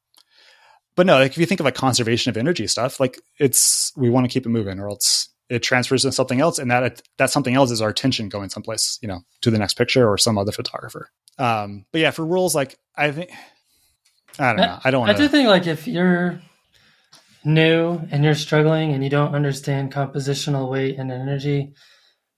but 0.96 1.06
no, 1.06 1.20
like 1.20 1.32
if 1.32 1.38
you 1.38 1.46
think 1.46 1.60
of 1.60 1.66
like 1.66 1.76
conservation 1.76 2.30
of 2.30 2.38
energy 2.38 2.66
stuff, 2.66 2.98
like 2.98 3.20
it's 3.38 3.92
we 3.98 4.10
want 4.10 4.24
to 4.26 4.32
keep 4.34 4.46
it 4.46 4.50
moving, 4.50 4.80
or 4.80 4.88
else 4.88 5.28
it 5.50 5.60
transfers 5.60 6.04
to 6.04 6.14
something 6.14 6.40
else, 6.40 6.60
and 6.60 6.72
that 6.72 7.02
that 7.18 7.30
something 7.30 7.56
else 7.56 7.72
is 7.72 7.82
our 7.82 7.90
attention 7.90 8.30
going 8.30 8.50
someplace, 8.50 8.98
you 9.02 9.10
know, 9.10 9.20
to 9.42 9.52
the 9.52 9.60
next 9.60 9.74
picture 9.74 10.10
or 10.10 10.18
some 10.18 10.38
other 10.38 10.54
photographer. 10.54 11.10
Um, 11.38 11.86
but 11.92 12.00
yeah, 12.00 12.12
for 12.12 12.26
rules, 12.26 12.56
like 12.56 12.80
I 12.96 13.12
think 13.12 13.32
I 14.40 14.48
don't 14.54 14.58
know, 14.58 14.80
I 14.84 14.92
don't. 14.92 15.10
I 15.10 15.14
do 15.14 15.28
think 15.28 15.48
like 15.48 15.68
if 15.68 15.88
you're 15.88 16.42
new 17.44 18.00
and 18.12 18.24
you're 18.24 18.36
struggling 18.36 18.94
and 18.94 19.04
you 19.04 19.10
don't 19.10 19.36
understand 19.36 19.94
compositional 19.94 20.70
weight 20.70 20.98
and 20.98 21.12
energy 21.12 21.74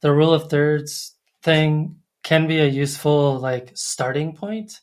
the 0.02 0.12
rule 0.12 0.34
of 0.34 0.50
thirds 0.50 1.16
thing 1.44 1.98
can 2.24 2.48
be 2.48 2.60
a 2.60 2.68
useful 2.68 3.40
like 3.40 3.72
starting 3.76 4.36
point, 4.36 4.80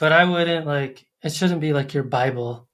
but 0.00 0.12
I 0.12 0.24
wouldn't 0.24 0.66
like 0.66 1.06
it 1.22 1.32
shouldn't 1.32 1.60
be 1.60 1.72
like 1.72 1.94
your 1.94 2.02
Bible. 2.02 2.68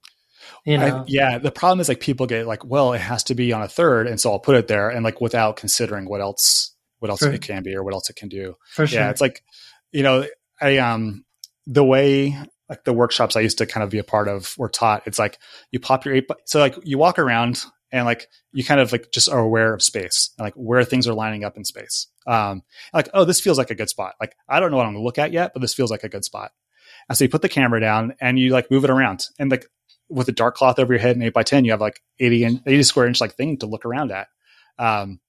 You 0.65 0.79
know? 0.79 0.99
I, 0.99 1.05
yeah, 1.07 1.39
the 1.39 1.53
problem 1.53 1.81
is 1.81 1.89
like 1.89 2.01
people 2.01 2.27
get 2.27 2.47
like, 2.47 2.65
well, 2.65 2.93
it 2.93 3.01
has 3.01 3.25
to 3.25 3.35
be 3.35 3.53
on 3.53 3.63
a 3.63 3.69
third, 3.69 4.07
and 4.07 4.21
so 4.21 4.33
I'll 4.33 4.39
put 4.39 4.57
it 4.57 4.69
there, 4.69 4.89
and 4.89 5.05
like 5.05 5.21
without 5.21 5.57
considering 5.57 6.09
what 6.09 6.21
else, 6.21 6.75
what 6.99 7.11
else 7.11 7.21
For, 7.21 7.31
it 7.31 7.43
can 7.43 7.63
be 7.63 7.75
or 7.75 7.85
what 7.85 7.95
else 7.95 8.11
it 8.11 8.17
can 8.17 8.29
do. 8.29 8.57
For 8.73 8.87
sure. 8.87 9.01
Yeah, 9.01 9.11
it's 9.11 9.21
like, 9.21 9.43
you 9.93 10.03
know, 10.03 10.27
I 10.61 10.79
um 10.79 11.25
the 11.67 11.85
way 11.85 12.37
like 12.71 12.85
the 12.85 12.93
workshops 12.93 13.37
I 13.37 13.41
used 13.41 13.59
to 13.59 13.67
kind 13.67 13.83
of 13.83 13.91
be 13.91 13.99
a 13.99 14.05
part 14.05 14.29
of 14.29 14.55
were 14.57 14.69
taught. 14.69 15.03
It's 15.05 15.19
like 15.19 15.39
you 15.73 15.81
pop 15.81 16.05
your 16.05 16.15
eight, 16.15 16.29
so 16.47 16.61
like 16.61 16.79
you 16.85 16.97
walk 16.97 17.19
around 17.19 17.65
and 17.93 18.07
like 18.07 18.29
you 18.53 18.63
kind 18.63 18.81
of 18.81 18.93
like 18.93 19.11
just 19.13 19.29
are 19.29 19.41
aware 19.41 19.75
of 19.75 19.83
space 19.83 20.31
and 20.39 20.47
like 20.47 20.55
where 20.55 20.85
things 20.85 21.09
are 21.09 21.15
lining 21.15 21.45
up 21.45 21.57
in 21.57 21.65
space. 21.65 22.07
Um, 22.29 22.63
like, 22.95 23.09
oh, 23.13 23.25
this 23.25 23.41
feels 23.41 23.59
like 23.59 23.71
a 23.71 23.75
good 23.75 23.89
spot. 23.89 24.15
Like, 24.21 24.37
I 24.49 24.61
don't 24.61 24.71
know 24.71 24.77
what 24.77 24.87
I'm 24.87 24.93
gonna 24.93 25.05
look 25.05 25.19
at 25.19 25.33
yet, 25.33 25.53
but 25.53 25.61
this 25.61 25.75
feels 25.75 25.91
like 25.91 26.05
a 26.05 26.09
good 26.09 26.25
spot. 26.25 26.53
And 27.09 27.19
so 27.19 27.25
you 27.25 27.29
put 27.29 27.43
the 27.43 27.49
camera 27.49 27.81
down 27.81 28.15
and 28.21 28.39
you 28.39 28.51
like 28.51 28.71
move 28.71 28.85
it 28.85 28.91
around 28.91 29.27
and 29.39 29.51
like 29.51 29.67
with 30.09 30.29
a 30.29 30.33
dark 30.33 30.55
cloth 30.55 30.79
over 30.79 30.93
your 30.93 31.01
head 31.01 31.17
and 31.17 31.25
eight 31.25 31.33
by 31.33 31.43
10, 31.43 31.65
you 31.65 31.73
have 31.73 31.81
like 31.81 32.01
80 32.21 32.45
and 32.45 32.63
80 32.67 32.83
square 32.85 33.07
inch 33.07 33.21
like 33.21 33.35
thing 33.35 33.57
to 33.59 33.67
look 33.67 33.85
around 33.85 34.13
at. 34.13 34.29
Um, 34.79 35.21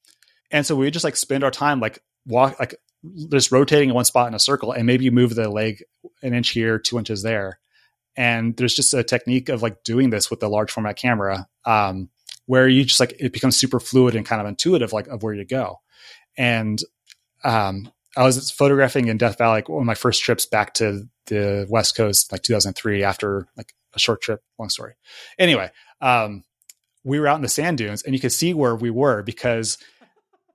and 0.52 0.66
so 0.66 0.76
we 0.76 0.92
just 0.92 1.04
like 1.04 1.16
spend 1.16 1.44
our 1.44 1.52
time 1.52 1.80
like 1.80 2.00
walk, 2.28 2.60
like 2.60 2.76
just 3.30 3.52
rotating 3.52 3.90
in 3.90 3.96
one 3.96 4.06
spot 4.06 4.28
in 4.28 4.34
a 4.34 4.40
circle 4.40 4.72
and 4.72 4.86
maybe 4.86 5.06
you 5.06 5.12
move 5.12 5.36
the 5.36 5.50
leg 5.50 5.84
an 6.22 6.34
inch 6.34 6.50
here, 6.50 6.78
two 6.78 6.98
inches 6.98 7.24
there. 7.24 7.60
And 8.16 8.56
there's 8.58 8.76
just 8.76 8.94
a 8.94 9.04
technique 9.04 9.50
of 9.50 9.62
like 9.62 9.84
doing 9.84 10.10
this 10.10 10.30
with 10.30 10.40
the 10.40 10.50
large 10.50 10.72
format 10.72 10.98
camera. 10.98 11.48
Um, 11.66 12.10
where 12.46 12.68
you 12.68 12.84
just 12.84 13.00
like 13.00 13.16
it 13.20 13.32
becomes 13.32 13.56
super 13.56 13.80
fluid 13.80 14.16
and 14.16 14.26
kind 14.26 14.42
of 14.42 14.48
intuitive, 14.48 14.92
like 14.92 15.08
of 15.08 15.24
where 15.24 15.34
you 15.34 15.46
go. 15.46 15.80
And 16.38 16.82
um, 17.46 17.92
I 18.18 18.24
was 18.24 18.52
photographing 18.52 19.08
in 19.08 19.18
Death 19.18 19.38
Valley, 19.38 19.60
like 19.60 19.70
one 19.70 19.82
of 19.82 19.86
my 19.86 19.96
first 19.96 20.22
trips 20.22 20.46
back 20.46 20.74
to 20.76 21.08
the 21.28 21.66
West 21.70 21.96
Coast, 21.96 22.32
like 22.32 22.42
2003, 22.42 23.04
after 23.04 23.48
like 23.56 23.74
a 23.94 24.00
short 24.00 24.22
trip. 24.22 24.42
Long 24.60 24.70
story. 24.70 24.96
Anyway, 25.40 25.72
um, 26.02 26.44
we 27.04 27.20
were 27.20 27.28
out 27.28 27.38
in 27.38 27.42
the 27.42 27.48
sand 27.48 27.78
dunes, 27.78 28.04
and 28.04 28.14
you 28.14 28.20
could 28.20 28.34
see 28.34 28.54
where 28.54 28.76
we 28.76 28.90
were 28.90 29.24
because 29.24 29.78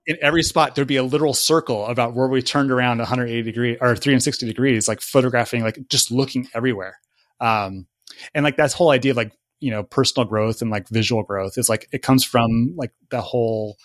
in 0.07 0.17
every 0.21 0.41
spot 0.41 0.73
there'd 0.73 0.87
be 0.87 0.95
a 0.95 1.03
literal 1.03 1.33
circle 1.33 1.85
about 1.85 2.15
where 2.15 2.27
we 2.27 2.41
turned 2.41 2.71
around 2.71 2.97
180 2.99 3.43
degrees 3.43 3.77
or 3.81 3.95
360 3.95 4.47
degrees, 4.47 4.87
like 4.87 5.01
photographing, 5.01 5.63
like 5.63 5.77
just 5.89 6.11
looking 6.11 6.47
everywhere. 6.55 6.97
Um, 7.41 7.85
and 8.33 8.43
like 8.43 8.55
that's 8.55 8.73
whole 8.73 8.89
idea 8.89 9.11
of 9.11 9.17
like 9.17 9.33
you 9.59 9.69
know 9.69 9.83
personal 9.83 10.27
growth 10.27 10.61
and 10.61 10.71
like 10.71 10.87
visual 10.87 11.23
growth 11.23 11.57
is 11.57 11.69
like 11.69 11.87
it 11.91 12.01
comes 12.01 12.23
from 12.23 12.73
like 12.77 12.91
the 13.09 13.21
whole 13.21 13.75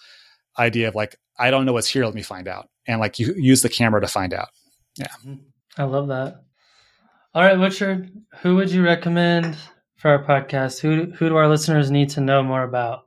idea 0.59 0.86
of 0.89 0.94
like 0.94 1.16
i 1.39 1.51
don't 1.51 1.65
know 1.65 1.73
what's 1.73 1.89
here 1.89 2.05
let 2.05 2.15
me 2.15 2.23
find 2.23 2.49
out. 2.49 2.69
And 2.86 3.01
like 3.01 3.19
you 3.19 3.35
use 3.36 3.62
the 3.62 3.69
camera 3.69 4.01
to 4.01 4.09
find 4.09 4.32
out. 4.32 4.49
Yeah. 4.97 5.07
Mm-hmm. 5.27 5.35
i 5.77 5.85
love 5.85 6.09
that. 6.09 6.43
All 7.35 7.43
right 7.43 7.59
richard 7.59 8.11
who 8.40 8.57
would 8.57 8.70
you 8.70 8.85
recommend 8.85 9.57
for 9.97 10.11
our 10.11 10.24
podcast? 10.24 10.81
Who 10.81 11.12
who 11.12 11.28
do 11.28 11.36
our 11.36 11.49
listeners 11.49 11.90
need 11.90 12.11
to 12.11 12.20
know 12.20 12.43
more 12.43 12.62
about 12.62 13.07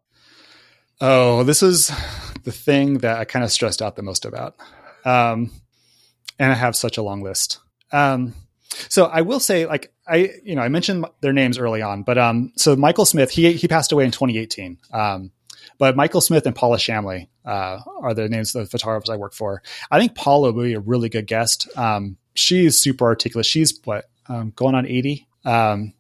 oh 1.01 1.43
this 1.43 1.61
is 1.63 1.91
the 2.43 2.51
thing 2.51 2.99
that 2.99 3.17
i 3.17 3.25
kind 3.25 3.43
of 3.43 3.51
stressed 3.51 3.81
out 3.81 3.95
the 3.95 4.03
most 4.03 4.25
about 4.25 4.55
um 5.03 5.51
and 6.39 6.51
i 6.51 6.55
have 6.55 6.75
such 6.75 6.97
a 6.97 7.01
long 7.01 7.21
list 7.21 7.59
um 7.91 8.33
so 8.89 9.05
I 9.05 9.21
will 9.21 9.39
say, 9.39 9.65
like 9.65 9.93
I, 10.07 10.33
you 10.43 10.55
know, 10.55 10.61
I 10.61 10.69
mentioned 10.69 11.05
their 11.21 11.33
names 11.33 11.57
early 11.57 11.81
on, 11.81 12.03
but 12.03 12.17
um, 12.17 12.51
so 12.55 12.75
Michael 12.75 13.05
Smith, 13.05 13.31
he 13.31 13.53
he 13.53 13.67
passed 13.67 13.91
away 13.91 14.05
in 14.05 14.11
2018. 14.11 14.77
Um, 14.91 15.31
but 15.77 15.95
Michael 15.95 16.21
Smith 16.21 16.45
and 16.45 16.55
Paula 16.55 16.77
Chamlee 16.77 17.27
uh, 17.45 17.79
are 18.01 18.13
the 18.13 18.29
names 18.29 18.55
of 18.55 18.63
the 18.63 18.69
photographers 18.69 19.09
I 19.09 19.17
work 19.17 19.33
for. 19.33 19.61
I 19.91 19.99
think 19.99 20.15
Paula 20.15 20.51
would 20.51 20.63
be 20.63 20.73
a 20.73 20.79
really 20.79 21.09
good 21.09 21.27
guest. 21.27 21.67
Um, 21.77 22.17
she's 22.33 22.77
super 22.77 23.05
articulate. 23.05 23.45
She's 23.45 23.79
what 23.83 24.05
um, 24.27 24.53
going 24.55 24.75
on 24.75 24.85
80, 24.85 25.27
um, 25.43 25.93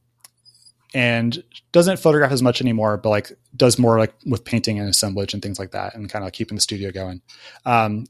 and 0.95 1.43
doesn't 1.73 1.99
photograph 1.99 2.31
as 2.31 2.41
much 2.41 2.61
anymore, 2.61 2.95
but 2.95 3.09
like 3.09 3.33
does 3.53 3.77
more 3.77 3.99
like 3.99 4.13
with 4.25 4.45
painting 4.45 4.79
and 4.79 4.87
assemblage 4.87 5.33
and 5.33 5.43
things 5.43 5.59
like 5.59 5.71
that, 5.71 5.93
and 5.93 6.09
kind 6.09 6.23
of 6.23 6.31
keeping 6.31 6.55
the 6.55 6.61
studio 6.61 6.89
going. 6.89 7.21
Um, 7.65 8.05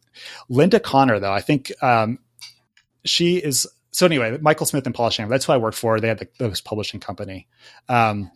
Linda 0.49 0.79
Connor, 0.79 1.19
though, 1.19 1.33
I 1.33 1.41
think 1.41 1.71
um, 1.81 2.19
she 3.03 3.37
is 3.37 3.67
so 3.89 4.05
anyway, 4.05 4.37
Michael 4.39 4.67
Smith 4.67 4.85
and 4.85 4.93
Paula 4.93 5.11
Sham, 5.11 5.29
that's 5.29 5.45
who 5.45 5.53
I 5.53 5.57
worked 5.57 5.77
for. 5.77 5.99
They 5.99 6.09
had 6.09 6.19
the, 6.19 6.27
the 6.37 6.61
publishing 6.63 6.99
company. 6.99 7.47
Um, 7.89 8.29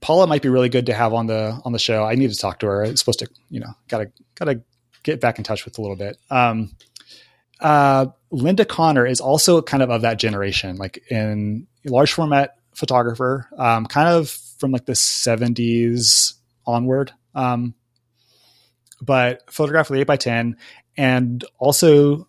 Paula 0.00 0.26
might 0.26 0.42
be 0.42 0.48
really 0.48 0.68
good 0.68 0.86
to 0.86 0.94
have 0.94 1.14
on 1.14 1.28
the 1.28 1.60
on 1.64 1.70
the 1.72 1.78
show. 1.78 2.02
I 2.02 2.16
need 2.16 2.32
to 2.32 2.36
talk 2.36 2.58
to 2.58 2.66
her. 2.66 2.82
It's 2.82 3.00
supposed 3.00 3.20
to, 3.20 3.28
you 3.50 3.60
know, 3.60 3.72
gotta 3.86 4.10
gotta 4.34 4.62
get 5.04 5.20
back 5.20 5.38
in 5.38 5.44
touch 5.44 5.64
with 5.64 5.78
a 5.78 5.80
little 5.80 5.96
bit. 5.96 6.18
Um, 6.28 6.72
uh, 7.60 8.06
Linda 8.32 8.64
Connor 8.64 9.06
is 9.06 9.20
also 9.20 9.62
kind 9.62 9.82
of 9.82 9.90
of 9.90 10.02
that 10.02 10.18
generation, 10.18 10.76
like 10.76 11.04
in 11.08 11.68
large 11.84 12.12
format 12.12 12.56
photographer, 12.74 13.48
um, 13.56 13.86
kind 13.86 14.08
of 14.08 14.30
from 14.30 14.70
like 14.70 14.86
the 14.86 14.94
seventies 14.94 16.34
onward. 16.66 17.12
Um, 17.34 17.74
but 19.00 19.42
photographed 19.50 19.90
with 19.90 20.00
eight 20.00 20.06
by 20.06 20.16
ten, 20.16 20.56
and 20.96 21.44
also 21.58 22.28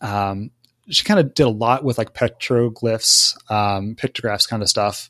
um, 0.00 0.50
she 0.88 1.04
kind 1.04 1.20
of 1.20 1.34
did 1.34 1.46
a 1.46 1.50
lot 1.50 1.84
with 1.84 1.98
like 1.98 2.14
petroglyphs, 2.14 3.36
um, 3.50 3.94
pictographs 3.96 4.46
kind 4.46 4.62
of 4.62 4.68
stuff. 4.68 5.08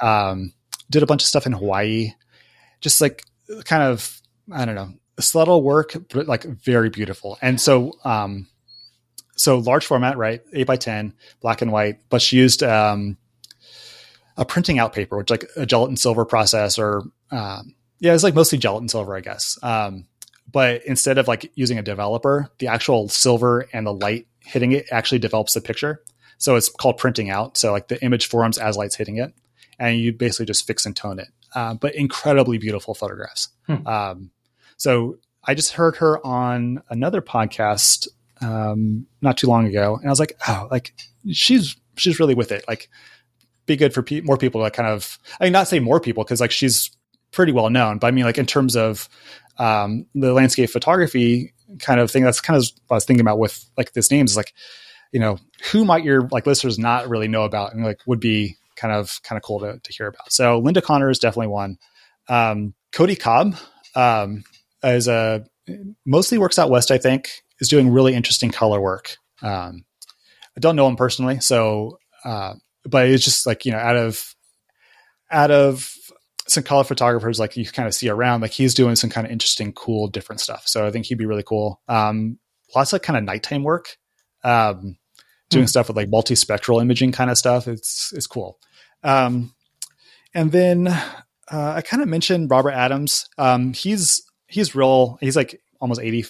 Um, 0.00 0.52
did 0.88 1.02
a 1.02 1.06
bunch 1.06 1.22
of 1.22 1.26
stuff 1.26 1.46
in 1.46 1.52
Hawaii, 1.52 2.12
just 2.80 3.00
like 3.00 3.24
kind 3.64 3.82
of, 3.82 4.20
I 4.52 4.64
don't 4.64 4.74
know, 4.74 4.92
subtle 5.18 5.62
work, 5.62 5.94
but 6.12 6.26
like 6.26 6.44
very 6.44 6.90
beautiful. 6.90 7.38
And 7.42 7.60
so, 7.60 7.92
um, 8.04 8.48
so 9.36 9.58
large 9.58 9.86
format, 9.86 10.16
right? 10.16 10.42
Eight 10.52 10.66
by 10.66 10.76
10, 10.76 11.14
black 11.40 11.62
and 11.62 11.72
white, 11.72 11.98
but 12.08 12.22
she 12.22 12.36
used, 12.36 12.62
um, 12.62 13.16
a 14.36 14.44
printing 14.44 14.78
out 14.78 14.92
paper, 14.92 15.16
which 15.16 15.30
like 15.30 15.44
a 15.56 15.66
gelatin 15.66 15.96
silver 15.96 16.24
process 16.24 16.78
or, 16.78 17.02
um, 17.30 17.74
yeah, 17.98 18.14
it's 18.14 18.24
like 18.24 18.34
mostly 18.34 18.58
gelatin 18.58 18.88
silver, 18.88 19.14
I 19.14 19.20
guess. 19.20 19.58
Um, 19.62 20.06
but 20.50 20.84
instead 20.86 21.18
of 21.18 21.28
like 21.28 21.52
using 21.54 21.78
a 21.78 21.82
developer, 21.82 22.50
the 22.58 22.68
actual 22.68 23.08
silver 23.08 23.68
and 23.72 23.86
the 23.86 23.92
light 23.92 24.26
hitting 24.40 24.72
it 24.72 24.86
actually 24.90 25.18
develops 25.18 25.54
the 25.54 25.60
picture. 25.60 26.02
So 26.38 26.56
it's 26.56 26.70
called 26.70 26.96
printing 26.96 27.30
out. 27.30 27.56
So 27.56 27.70
like 27.72 27.88
the 27.88 28.02
image 28.02 28.26
forms 28.26 28.58
as 28.58 28.76
light's 28.76 28.96
hitting 28.96 29.18
it, 29.18 29.34
and 29.78 29.98
you 29.98 30.12
basically 30.12 30.46
just 30.46 30.66
fix 30.66 30.86
and 30.86 30.96
tone 30.96 31.18
it. 31.18 31.28
Uh, 31.54 31.74
but 31.74 31.94
incredibly 31.94 32.58
beautiful 32.58 32.94
photographs. 32.94 33.48
Hmm. 33.66 33.86
Um, 33.86 34.30
so 34.76 35.18
I 35.44 35.54
just 35.54 35.72
heard 35.72 35.96
her 35.96 36.24
on 36.26 36.82
another 36.88 37.20
podcast 37.20 38.08
um, 38.40 39.06
not 39.20 39.36
too 39.36 39.48
long 39.48 39.66
ago, 39.66 39.96
and 39.96 40.06
I 40.06 40.10
was 40.10 40.20
like, 40.20 40.38
oh, 40.48 40.68
like 40.70 40.94
she's 41.30 41.76
she's 41.96 42.18
really 42.18 42.34
with 42.34 42.52
it. 42.52 42.64
Like, 42.66 42.88
be 43.72 43.76
good 43.76 43.94
for 43.94 44.02
pe- 44.02 44.20
more 44.20 44.36
people 44.36 44.62
to 44.62 44.70
kind 44.70 44.88
of. 44.88 45.18
I 45.40 45.44
mean, 45.44 45.52
not 45.52 45.68
say 45.68 45.80
more 45.80 46.00
people 46.00 46.24
because 46.24 46.40
like 46.40 46.50
she's 46.50 46.90
pretty 47.32 47.52
well 47.52 47.70
known, 47.70 47.98
but 47.98 48.08
I 48.08 48.10
mean 48.10 48.24
like 48.24 48.38
in 48.38 48.46
terms 48.46 48.76
of 48.76 49.08
um, 49.60 50.06
the 50.14 50.32
landscape 50.32 50.70
photography 50.70 51.52
kind 51.78 52.00
of 52.00 52.10
thing. 52.10 52.24
That's 52.24 52.40
kind 52.40 52.56
of 52.56 52.64
what 52.86 52.94
I 52.94 52.96
was 52.96 53.04
thinking 53.04 53.20
about 53.20 53.38
with 53.38 53.68
like 53.76 53.92
this 53.92 54.10
names 54.10 54.32
is 54.32 54.36
like, 54.36 54.54
you 55.12 55.20
know, 55.20 55.38
who 55.70 55.84
might 55.84 56.02
your 56.02 56.28
like 56.32 56.46
listeners 56.46 56.78
not 56.78 57.08
really 57.08 57.28
know 57.28 57.44
about 57.44 57.74
and 57.74 57.84
like 57.84 58.00
would 58.06 58.20
be 58.20 58.56
kind 58.76 58.94
of 58.94 59.20
kind 59.22 59.36
of 59.36 59.42
cool 59.42 59.60
to, 59.60 59.78
to 59.78 59.92
hear 59.92 60.08
about. 60.08 60.32
So 60.32 60.58
Linda 60.58 60.80
Connor 60.80 61.10
is 61.10 61.18
definitely 61.18 61.48
one. 61.48 61.78
Um, 62.28 62.74
Cody 62.92 63.16
Cobb 63.16 63.54
um, 63.94 64.44
is 64.82 65.08
a 65.08 65.44
mostly 66.06 66.38
works 66.38 66.58
out 66.58 66.70
west, 66.70 66.90
I 66.90 66.98
think, 66.98 67.30
is 67.60 67.68
doing 67.68 67.90
really 67.90 68.14
interesting 68.14 68.50
color 68.50 68.80
work. 68.80 69.16
Um, 69.42 69.84
I 70.56 70.60
don't 70.60 70.74
know 70.76 70.88
him 70.88 70.96
personally, 70.96 71.40
so 71.40 71.98
uh, 72.24 72.54
but 72.84 73.08
it's 73.08 73.24
just 73.24 73.46
like 73.46 73.64
you 73.64 73.72
know 73.72 73.78
out 73.78 73.96
of 73.96 74.34
out 75.30 75.50
of 75.50 75.92
some 76.48 76.64
color 76.64 76.84
photographers 76.84 77.38
like 77.38 77.56
you 77.56 77.64
kind 77.64 77.86
of 77.86 77.94
see 77.94 78.08
around, 78.08 78.40
like 78.40 78.50
he's 78.50 78.74
doing 78.74 78.96
some 78.96 79.10
kind 79.10 79.26
of 79.26 79.32
interesting, 79.32 79.72
cool, 79.72 80.08
different 80.08 80.40
stuff. 80.40 80.64
So 80.66 80.84
I 80.84 80.90
think 80.90 81.06
he'd 81.06 81.18
be 81.18 81.26
really 81.26 81.44
cool. 81.44 81.80
Um, 81.86 82.38
lots 82.74 82.92
of 82.92 83.02
kind 83.02 83.16
of 83.16 83.22
nighttime 83.22 83.62
work, 83.62 83.96
um, 84.42 84.96
doing 85.48 85.66
mm. 85.66 85.68
stuff 85.68 85.88
with 85.88 85.96
like 85.96 86.10
multispectral 86.10 86.82
imaging 86.82 87.12
kind 87.12 87.30
of 87.30 87.38
stuff. 87.38 87.68
It's 87.68 88.12
it's 88.14 88.26
cool. 88.26 88.58
Um, 89.02 89.54
and 90.34 90.50
then 90.50 90.88
uh, 90.88 91.72
I 91.76 91.82
kind 91.82 92.02
of 92.02 92.08
mentioned 92.08 92.50
Robert 92.50 92.72
Adams. 92.72 93.28
Um, 93.38 93.72
he's 93.72 94.22
he's 94.48 94.74
real. 94.74 95.18
He's 95.20 95.36
like 95.36 95.60
almost 95.80 96.00
80, 96.00 96.26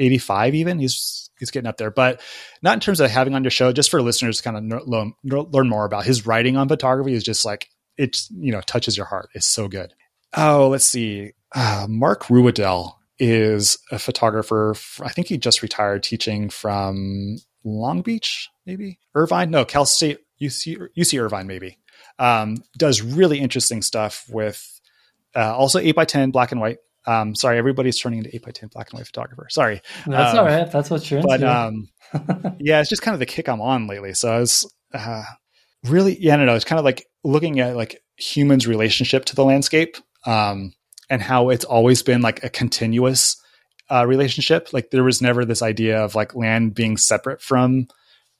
85 0.00 0.54
even. 0.54 0.78
He's 0.78 1.30
he's 1.38 1.50
getting 1.50 1.68
up 1.68 1.76
there, 1.76 1.90
but 1.90 2.20
not 2.62 2.74
in 2.74 2.80
terms 2.80 3.00
of 3.00 3.10
having 3.10 3.34
on 3.34 3.44
your 3.44 3.50
show. 3.50 3.72
Just 3.72 3.90
for 3.90 4.02
listeners 4.02 4.38
to 4.38 4.42
kind 4.42 4.72
of 4.72 4.88
learn, 4.88 5.12
learn 5.22 5.68
more 5.68 5.84
about 5.84 6.04
his 6.04 6.26
writing 6.26 6.56
on 6.56 6.68
photography 6.68 7.12
is 7.12 7.22
just 7.22 7.44
like 7.44 7.68
it. 7.96 8.18
You 8.30 8.52
know, 8.52 8.60
touches 8.62 8.96
your 8.96 9.06
heart. 9.06 9.28
It's 9.34 9.46
so 9.46 9.68
good. 9.68 9.94
Oh, 10.36 10.68
let's 10.68 10.84
see. 10.84 11.32
Uh, 11.54 11.86
Mark 11.88 12.24
Ruwedel 12.24 12.94
is 13.18 13.78
a 13.90 13.98
photographer. 13.98 14.74
I 15.02 15.10
think 15.10 15.28
he 15.28 15.38
just 15.38 15.62
retired 15.62 16.02
teaching 16.02 16.48
from 16.48 17.38
Long 17.64 18.02
Beach, 18.02 18.48
maybe 18.66 18.98
Irvine. 19.14 19.50
No, 19.50 19.64
Cal 19.64 19.84
State, 19.84 20.18
UC, 20.40 20.88
UC 20.96 21.22
Irvine, 21.22 21.46
maybe. 21.46 21.78
Um, 22.18 22.58
does 22.76 23.02
really 23.02 23.38
interesting 23.38 23.82
stuff 23.82 24.24
with 24.28 24.80
uh, 25.34 25.56
also 25.56 25.78
eight 25.78 25.94
by 25.94 26.04
ten 26.04 26.30
black 26.30 26.52
and 26.52 26.60
white. 26.60 26.78
Um, 27.06 27.34
sorry, 27.34 27.58
everybody's 27.58 27.98
turning 27.98 28.18
into 28.18 28.34
eight 28.34 28.44
by 28.44 28.50
ten 28.50 28.68
black 28.72 28.90
and 28.90 28.98
white 28.98 29.06
photographer. 29.06 29.46
Sorry, 29.50 29.80
that's 30.06 30.34
um, 30.34 30.40
all 30.40 30.44
right. 30.44 30.70
That's 30.70 30.90
what 30.90 31.10
you're 31.10 31.22
but, 31.22 31.42
um, 31.42 31.88
yeah, 32.58 32.80
it's 32.80 32.90
just 32.90 33.02
kind 33.02 33.14
of 33.14 33.20
the 33.20 33.26
kick 33.26 33.48
I'm 33.48 33.60
on 33.60 33.86
lately. 33.86 34.14
So 34.14 34.30
I 34.30 34.38
was 34.40 34.70
uh, 34.92 35.22
really, 35.84 36.18
yeah, 36.20 36.36
no, 36.36 36.44
no, 36.44 36.54
it's 36.54 36.64
kind 36.64 36.78
of 36.78 36.84
like 36.84 37.06
looking 37.24 37.60
at 37.60 37.76
like 37.76 38.02
humans' 38.16 38.66
relationship 38.66 39.24
to 39.26 39.36
the 39.36 39.44
landscape. 39.44 39.96
Um, 40.26 40.74
and 41.10 41.20
how 41.20 41.50
it's 41.50 41.64
always 41.64 42.02
been 42.02 42.22
like 42.22 42.42
a 42.44 42.48
continuous 42.48 43.36
uh, 43.90 44.06
relationship. 44.06 44.72
Like 44.72 44.90
there 44.90 45.04
was 45.04 45.20
never 45.20 45.44
this 45.44 45.60
idea 45.60 46.02
of 46.02 46.14
like 46.14 46.34
land 46.34 46.74
being 46.74 46.96
separate 46.96 47.42
from 47.42 47.88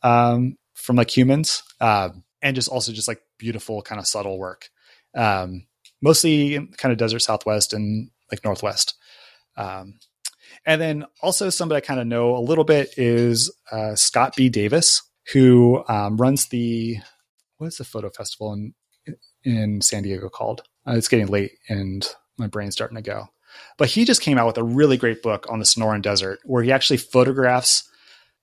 um, 0.02 0.56
from 0.74 0.96
like 0.96 1.14
humans, 1.14 1.62
uh, 1.80 2.10
and 2.40 2.54
just 2.54 2.68
also 2.68 2.92
just 2.92 3.08
like 3.08 3.20
beautiful 3.38 3.82
kind 3.82 3.98
of 3.98 4.06
subtle 4.06 4.38
work. 4.38 4.70
Um, 5.14 5.66
mostly 6.00 6.68
kind 6.78 6.92
of 6.92 6.98
desert 6.98 7.18
Southwest 7.18 7.74
and 7.74 8.10
like 8.30 8.44
Northwest. 8.44 8.94
Um, 9.56 9.98
and 10.66 10.80
then 10.80 11.06
also 11.22 11.50
somebody 11.50 11.78
I 11.78 11.80
kind 11.86 12.00
of 12.00 12.06
know 12.06 12.36
a 12.36 12.40
little 12.40 12.64
bit 12.64 12.94
is 12.96 13.54
uh, 13.70 13.94
Scott 13.94 14.34
B. 14.36 14.48
Davis, 14.48 15.02
who 15.32 15.84
um, 15.88 16.16
runs 16.16 16.48
the 16.48 16.98
what 17.58 17.68
is 17.68 17.76
the 17.76 17.84
photo 17.84 18.10
festival 18.10 18.52
in 18.52 18.74
in 19.44 19.80
San 19.80 20.02
Diego 20.02 20.28
called? 20.28 20.62
Uh, 20.86 20.94
it's 20.96 21.08
getting 21.08 21.26
late, 21.26 21.52
and 21.68 22.06
my 22.38 22.46
brain's 22.46 22.74
starting 22.74 22.96
to 22.96 23.02
go. 23.02 23.28
But 23.78 23.88
he 23.88 24.04
just 24.04 24.22
came 24.22 24.38
out 24.38 24.46
with 24.46 24.58
a 24.58 24.64
really 24.64 24.96
great 24.96 25.22
book 25.22 25.46
on 25.48 25.58
the 25.58 25.64
Sonoran 25.64 26.02
Desert 26.02 26.40
where 26.44 26.62
he 26.62 26.72
actually 26.72 26.98
photographs, 26.98 27.88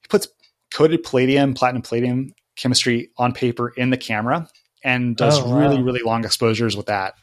he 0.01 0.07
puts 0.07 0.27
coated 0.73 1.03
palladium, 1.03 1.53
platinum 1.53 1.81
palladium 1.81 2.33
chemistry 2.55 3.09
on 3.17 3.33
paper 3.33 3.69
in 3.69 3.89
the 3.89 3.97
camera 3.97 4.47
and 4.83 5.15
does 5.15 5.39
oh, 5.39 5.49
wow. 5.49 5.59
really, 5.59 5.81
really 5.81 6.01
long 6.01 6.25
exposures 6.25 6.75
with 6.75 6.87
that. 6.87 7.13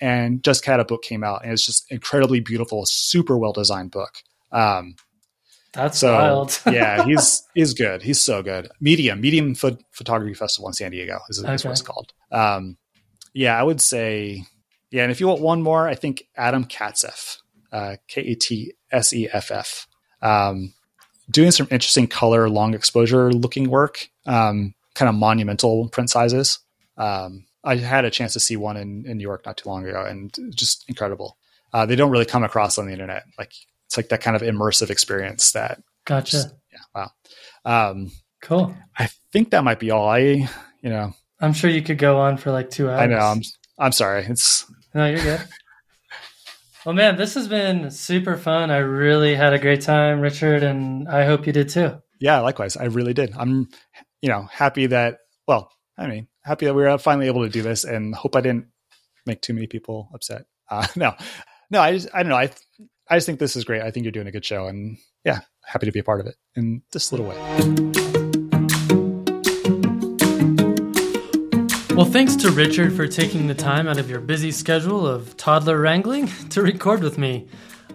And 0.00 0.44
just 0.44 0.64
had 0.66 0.80
a 0.80 0.84
book 0.84 1.02
came 1.02 1.24
out 1.24 1.42
and 1.42 1.52
it's 1.52 1.64
just 1.64 1.90
incredibly 1.90 2.40
beautiful, 2.40 2.84
super 2.86 3.38
well 3.38 3.52
designed 3.52 3.92
book. 3.92 4.12
Um, 4.52 4.96
that's 5.72 5.98
so, 5.98 6.12
wild. 6.12 6.60
yeah, 6.70 7.04
he's 7.06 7.42
he's 7.54 7.74
good. 7.74 8.02
He's 8.02 8.20
so 8.20 8.42
good. 8.42 8.70
Medium, 8.80 9.20
Medium 9.20 9.54
Photography 9.54 10.34
Festival 10.34 10.68
in 10.68 10.74
San 10.74 10.90
Diego 10.90 11.18
is, 11.28 11.42
okay. 11.42 11.54
is 11.54 11.64
what 11.64 11.70
it's 11.72 11.82
called. 11.82 12.12
Um, 12.30 12.76
yeah, 13.32 13.58
I 13.58 13.62
would 13.62 13.80
say 13.80 14.44
yeah, 14.90 15.02
and 15.02 15.12
if 15.12 15.20
you 15.20 15.28
want 15.28 15.40
one 15.40 15.62
more, 15.62 15.88
I 15.88 15.94
think 15.94 16.24
Adam 16.36 16.64
Katseff, 16.64 17.38
uh, 17.72 17.96
K 18.08 18.22
A 18.22 18.34
T 18.34 18.72
S 18.90 19.12
E 19.12 19.28
F 19.32 19.50
F, 19.50 19.86
um, 20.22 20.72
doing 21.30 21.50
some 21.50 21.68
interesting 21.70 22.06
color, 22.06 22.48
long 22.48 22.74
exposure 22.74 23.32
looking 23.32 23.68
work, 23.68 24.08
um, 24.26 24.74
kind 24.94 25.08
of 25.08 25.14
monumental 25.14 25.88
print 25.88 26.10
sizes. 26.10 26.60
Um, 26.96 27.46
I 27.66 27.76
had 27.76 28.04
a 28.04 28.10
chance 28.10 28.32
to 28.34 28.40
see 28.40 28.56
one 28.56 28.76
in, 28.76 29.04
in 29.06 29.18
New 29.18 29.22
York 29.22 29.44
not 29.44 29.56
too 29.56 29.68
long 29.68 29.86
ago, 29.86 30.04
and 30.04 30.34
just 30.54 30.84
incredible. 30.88 31.36
Uh, 31.72 31.84
they 31.84 31.96
don't 31.96 32.10
really 32.10 32.24
come 32.24 32.44
across 32.44 32.78
on 32.78 32.86
the 32.86 32.92
internet. 32.92 33.24
Like 33.38 33.52
it's 33.86 33.96
like 33.96 34.08
that 34.08 34.20
kind 34.20 34.36
of 34.36 34.42
immersive 34.42 34.88
experience 34.88 35.52
that. 35.52 35.82
Gotcha. 36.04 36.30
Just, 36.30 36.54
yeah. 36.72 36.78
Wow. 36.94 37.90
Um, 37.90 38.12
cool. 38.40 38.74
I 38.96 39.08
think 39.32 39.50
that 39.50 39.64
might 39.64 39.80
be 39.80 39.90
all. 39.90 40.08
I, 40.08 40.18
you 40.18 40.48
know, 40.90 41.12
I'm 41.40 41.52
sure 41.52 41.68
you 41.68 41.82
could 41.82 41.98
go 41.98 42.18
on 42.18 42.36
for 42.36 42.52
like 42.52 42.70
two 42.70 42.88
hours. 42.88 43.00
I 43.00 43.06
know. 43.06 43.18
I'm 43.18 43.42
I'm 43.78 43.92
sorry. 43.92 44.24
It's 44.24 44.64
no, 44.94 45.06
you're 45.06 45.22
good. 45.22 45.40
well, 46.86 46.94
man, 46.94 47.16
this 47.16 47.34
has 47.34 47.48
been 47.48 47.90
super 47.90 48.36
fun. 48.36 48.70
I 48.70 48.78
really 48.78 49.34
had 49.34 49.52
a 49.52 49.58
great 49.58 49.82
time, 49.82 50.20
Richard, 50.20 50.62
and 50.62 51.08
I 51.08 51.26
hope 51.26 51.46
you 51.46 51.52
did 51.52 51.68
too. 51.68 52.00
Yeah, 52.20 52.40
likewise. 52.40 52.76
I 52.76 52.84
really 52.84 53.12
did. 53.12 53.34
I'm, 53.36 53.68
you 54.22 54.30
know, 54.30 54.48
happy 54.50 54.86
that. 54.86 55.18
Well, 55.46 55.70
I 55.98 56.06
mean, 56.06 56.28
happy 56.42 56.66
that 56.66 56.74
we 56.74 56.82
were 56.82 56.98
finally 56.98 57.26
able 57.26 57.42
to 57.42 57.48
do 57.48 57.62
this, 57.62 57.84
and 57.84 58.14
hope 58.14 58.36
I 58.36 58.40
didn't 58.40 58.66
make 59.24 59.40
too 59.40 59.54
many 59.54 59.66
people 59.66 60.10
upset. 60.14 60.46
Uh, 60.68 60.84
no, 60.96 61.14
no, 61.70 61.80
I 61.80 61.92
just, 61.92 62.08
I 62.12 62.24
don't 62.24 62.30
know. 62.30 62.36
I, 62.36 62.50
I 63.08 63.18
just 63.18 63.26
think 63.26 63.38
this 63.38 63.54
is 63.54 63.62
great. 63.62 63.82
I 63.82 63.92
think 63.92 64.02
you're 64.02 64.10
doing 64.10 64.26
a 64.26 64.32
good 64.32 64.44
show, 64.44 64.66
and 64.66 64.98
yeah, 65.24 65.42
happy 65.64 65.86
to 65.86 65.92
be 65.92 66.00
a 66.00 66.02
part 66.02 66.18
of 66.18 66.26
it 66.26 66.34
in 66.56 66.82
this 66.90 67.12
little 67.12 67.24
way. 67.24 67.36
Well, 71.94 72.04
thanks 72.04 72.34
to 72.36 72.50
Richard 72.50 72.94
for 72.94 73.06
taking 73.06 73.46
the 73.46 73.54
time 73.54 73.86
out 73.86 73.96
of 73.96 74.10
your 74.10 74.18
busy 74.18 74.50
schedule 74.50 75.06
of 75.06 75.36
toddler 75.36 75.80
wrangling 75.80 76.26
to 76.50 76.62
record 76.62 77.00
with 77.00 77.16
me. 77.16 77.46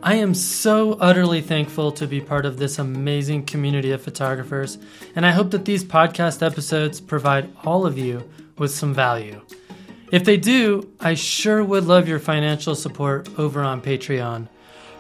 I 0.04 0.16
am 0.16 0.34
so 0.34 0.94
utterly 0.94 1.42
thankful 1.42 1.92
to 1.92 2.08
be 2.08 2.20
part 2.20 2.48
of 2.48 2.58
this 2.58 2.80
amazing 2.80 3.46
community 3.46 3.92
of 3.92 4.02
photographers, 4.02 4.80
and 5.16 5.28
I 5.28 5.32
hope 5.32 5.52
that 5.52 5.66
these 5.66 5.84
podcast 5.84 6.44
episodes 6.44 7.00
provide 7.00 7.56
all 7.64 7.86
of 7.86 8.00
you 8.00 8.28
with 8.58 8.72
some 8.72 8.96
value. 8.96 9.40
If 10.12 10.24
they 10.24 10.38
do, 10.38 10.92
I 11.00 11.14
sure 11.14 11.64
would 11.64 11.86
love 11.86 12.08
your 12.08 12.18
financial 12.18 12.74
support 12.74 13.30
over 13.38 13.62
on 13.62 13.80
Patreon. 13.80 14.48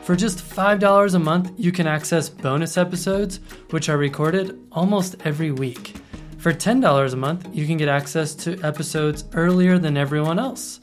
For 0.03 0.15
just 0.15 0.37
$5 0.37 1.15
a 1.15 1.19
month, 1.19 1.51
you 1.57 1.71
can 1.71 1.87
access 1.87 2.29
bonus 2.29 2.77
episodes, 2.77 3.39
which 3.71 3.89
are 3.89 3.97
recorded 3.97 4.59
almost 4.71 5.15
every 5.25 5.51
week. 5.51 5.95
For 6.37 6.53
$10 6.53 7.13
a 7.13 7.15
month, 7.15 7.47
you 7.51 7.65
can 7.65 7.77
get 7.77 7.89
access 7.89 8.35
to 8.35 8.61
episodes 8.61 9.25
earlier 9.33 9.79
than 9.79 9.97
everyone 9.97 10.37
else. 10.37 10.79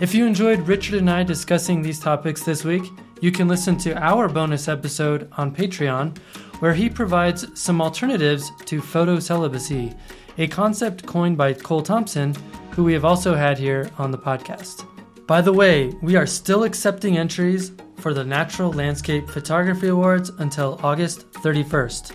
If 0.00 0.14
you 0.14 0.24
enjoyed 0.24 0.66
Richard 0.66 0.94
and 0.94 1.10
I 1.10 1.24
discussing 1.24 1.82
these 1.82 2.00
topics 2.00 2.42
this 2.42 2.64
week, 2.64 2.84
you 3.20 3.30
can 3.30 3.48
listen 3.48 3.76
to 3.78 3.94
our 4.02 4.28
bonus 4.28 4.68
episode 4.68 5.30
on 5.36 5.54
Patreon, 5.54 6.16
where 6.60 6.74
he 6.74 6.88
provides 6.88 7.46
some 7.60 7.80
alternatives 7.80 8.50
to 8.66 8.80
photo 8.80 9.18
celibacy, 9.18 9.92
a 10.38 10.46
concept 10.48 11.06
coined 11.06 11.36
by 11.36 11.52
Cole 11.52 11.82
Thompson, 11.82 12.34
who 12.70 12.84
we 12.84 12.92
have 12.92 13.04
also 13.04 13.34
had 13.34 13.58
here 13.58 13.90
on 13.98 14.10
the 14.10 14.18
podcast. 14.18 14.86
By 15.26 15.40
the 15.40 15.52
way, 15.52 15.92
we 16.02 16.16
are 16.16 16.26
still 16.26 16.64
accepting 16.64 17.18
entries 17.18 17.72
for 17.98 18.14
the 18.14 18.24
Natural 18.24 18.72
Landscape 18.72 19.28
Photography 19.28 19.88
Awards 19.88 20.30
until 20.38 20.80
August 20.82 21.30
31st. 21.32 22.12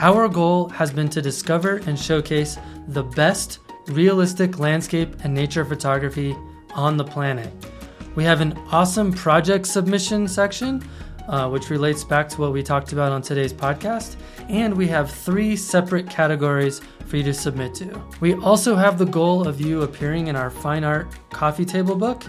Our 0.00 0.28
goal 0.28 0.68
has 0.70 0.90
been 0.90 1.08
to 1.10 1.22
discover 1.22 1.76
and 1.86 1.98
showcase 1.98 2.58
the 2.88 3.02
best 3.02 3.58
realistic 3.88 4.58
landscape 4.58 5.16
and 5.24 5.34
nature 5.34 5.64
photography 5.64 6.36
on 6.74 6.96
the 6.96 7.04
planet. 7.04 7.52
We 8.18 8.24
have 8.24 8.40
an 8.40 8.58
awesome 8.72 9.12
project 9.12 9.64
submission 9.64 10.26
section, 10.26 10.82
uh, 11.28 11.48
which 11.50 11.70
relates 11.70 12.02
back 12.02 12.28
to 12.30 12.40
what 12.40 12.52
we 12.52 12.64
talked 12.64 12.92
about 12.92 13.12
on 13.12 13.22
today's 13.22 13.52
podcast, 13.52 14.16
and 14.48 14.74
we 14.74 14.88
have 14.88 15.08
three 15.08 15.54
separate 15.54 16.10
categories 16.10 16.80
for 17.06 17.16
you 17.16 17.22
to 17.22 17.32
submit 17.32 17.76
to. 17.76 18.02
We 18.18 18.34
also 18.34 18.74
have 18.74 18.98
the 18.98 19.04
goal 19.04 19.46
of 19.46 19.60
you 19.60 19.82
appearing 19.82 20.26
in 20.26 20.34
our 20.34 20.50
fine 20.50 20.82
art 20.82 21.06
coffee 21.30 21.64
table 21.64 21.94
book, 21.94 22.24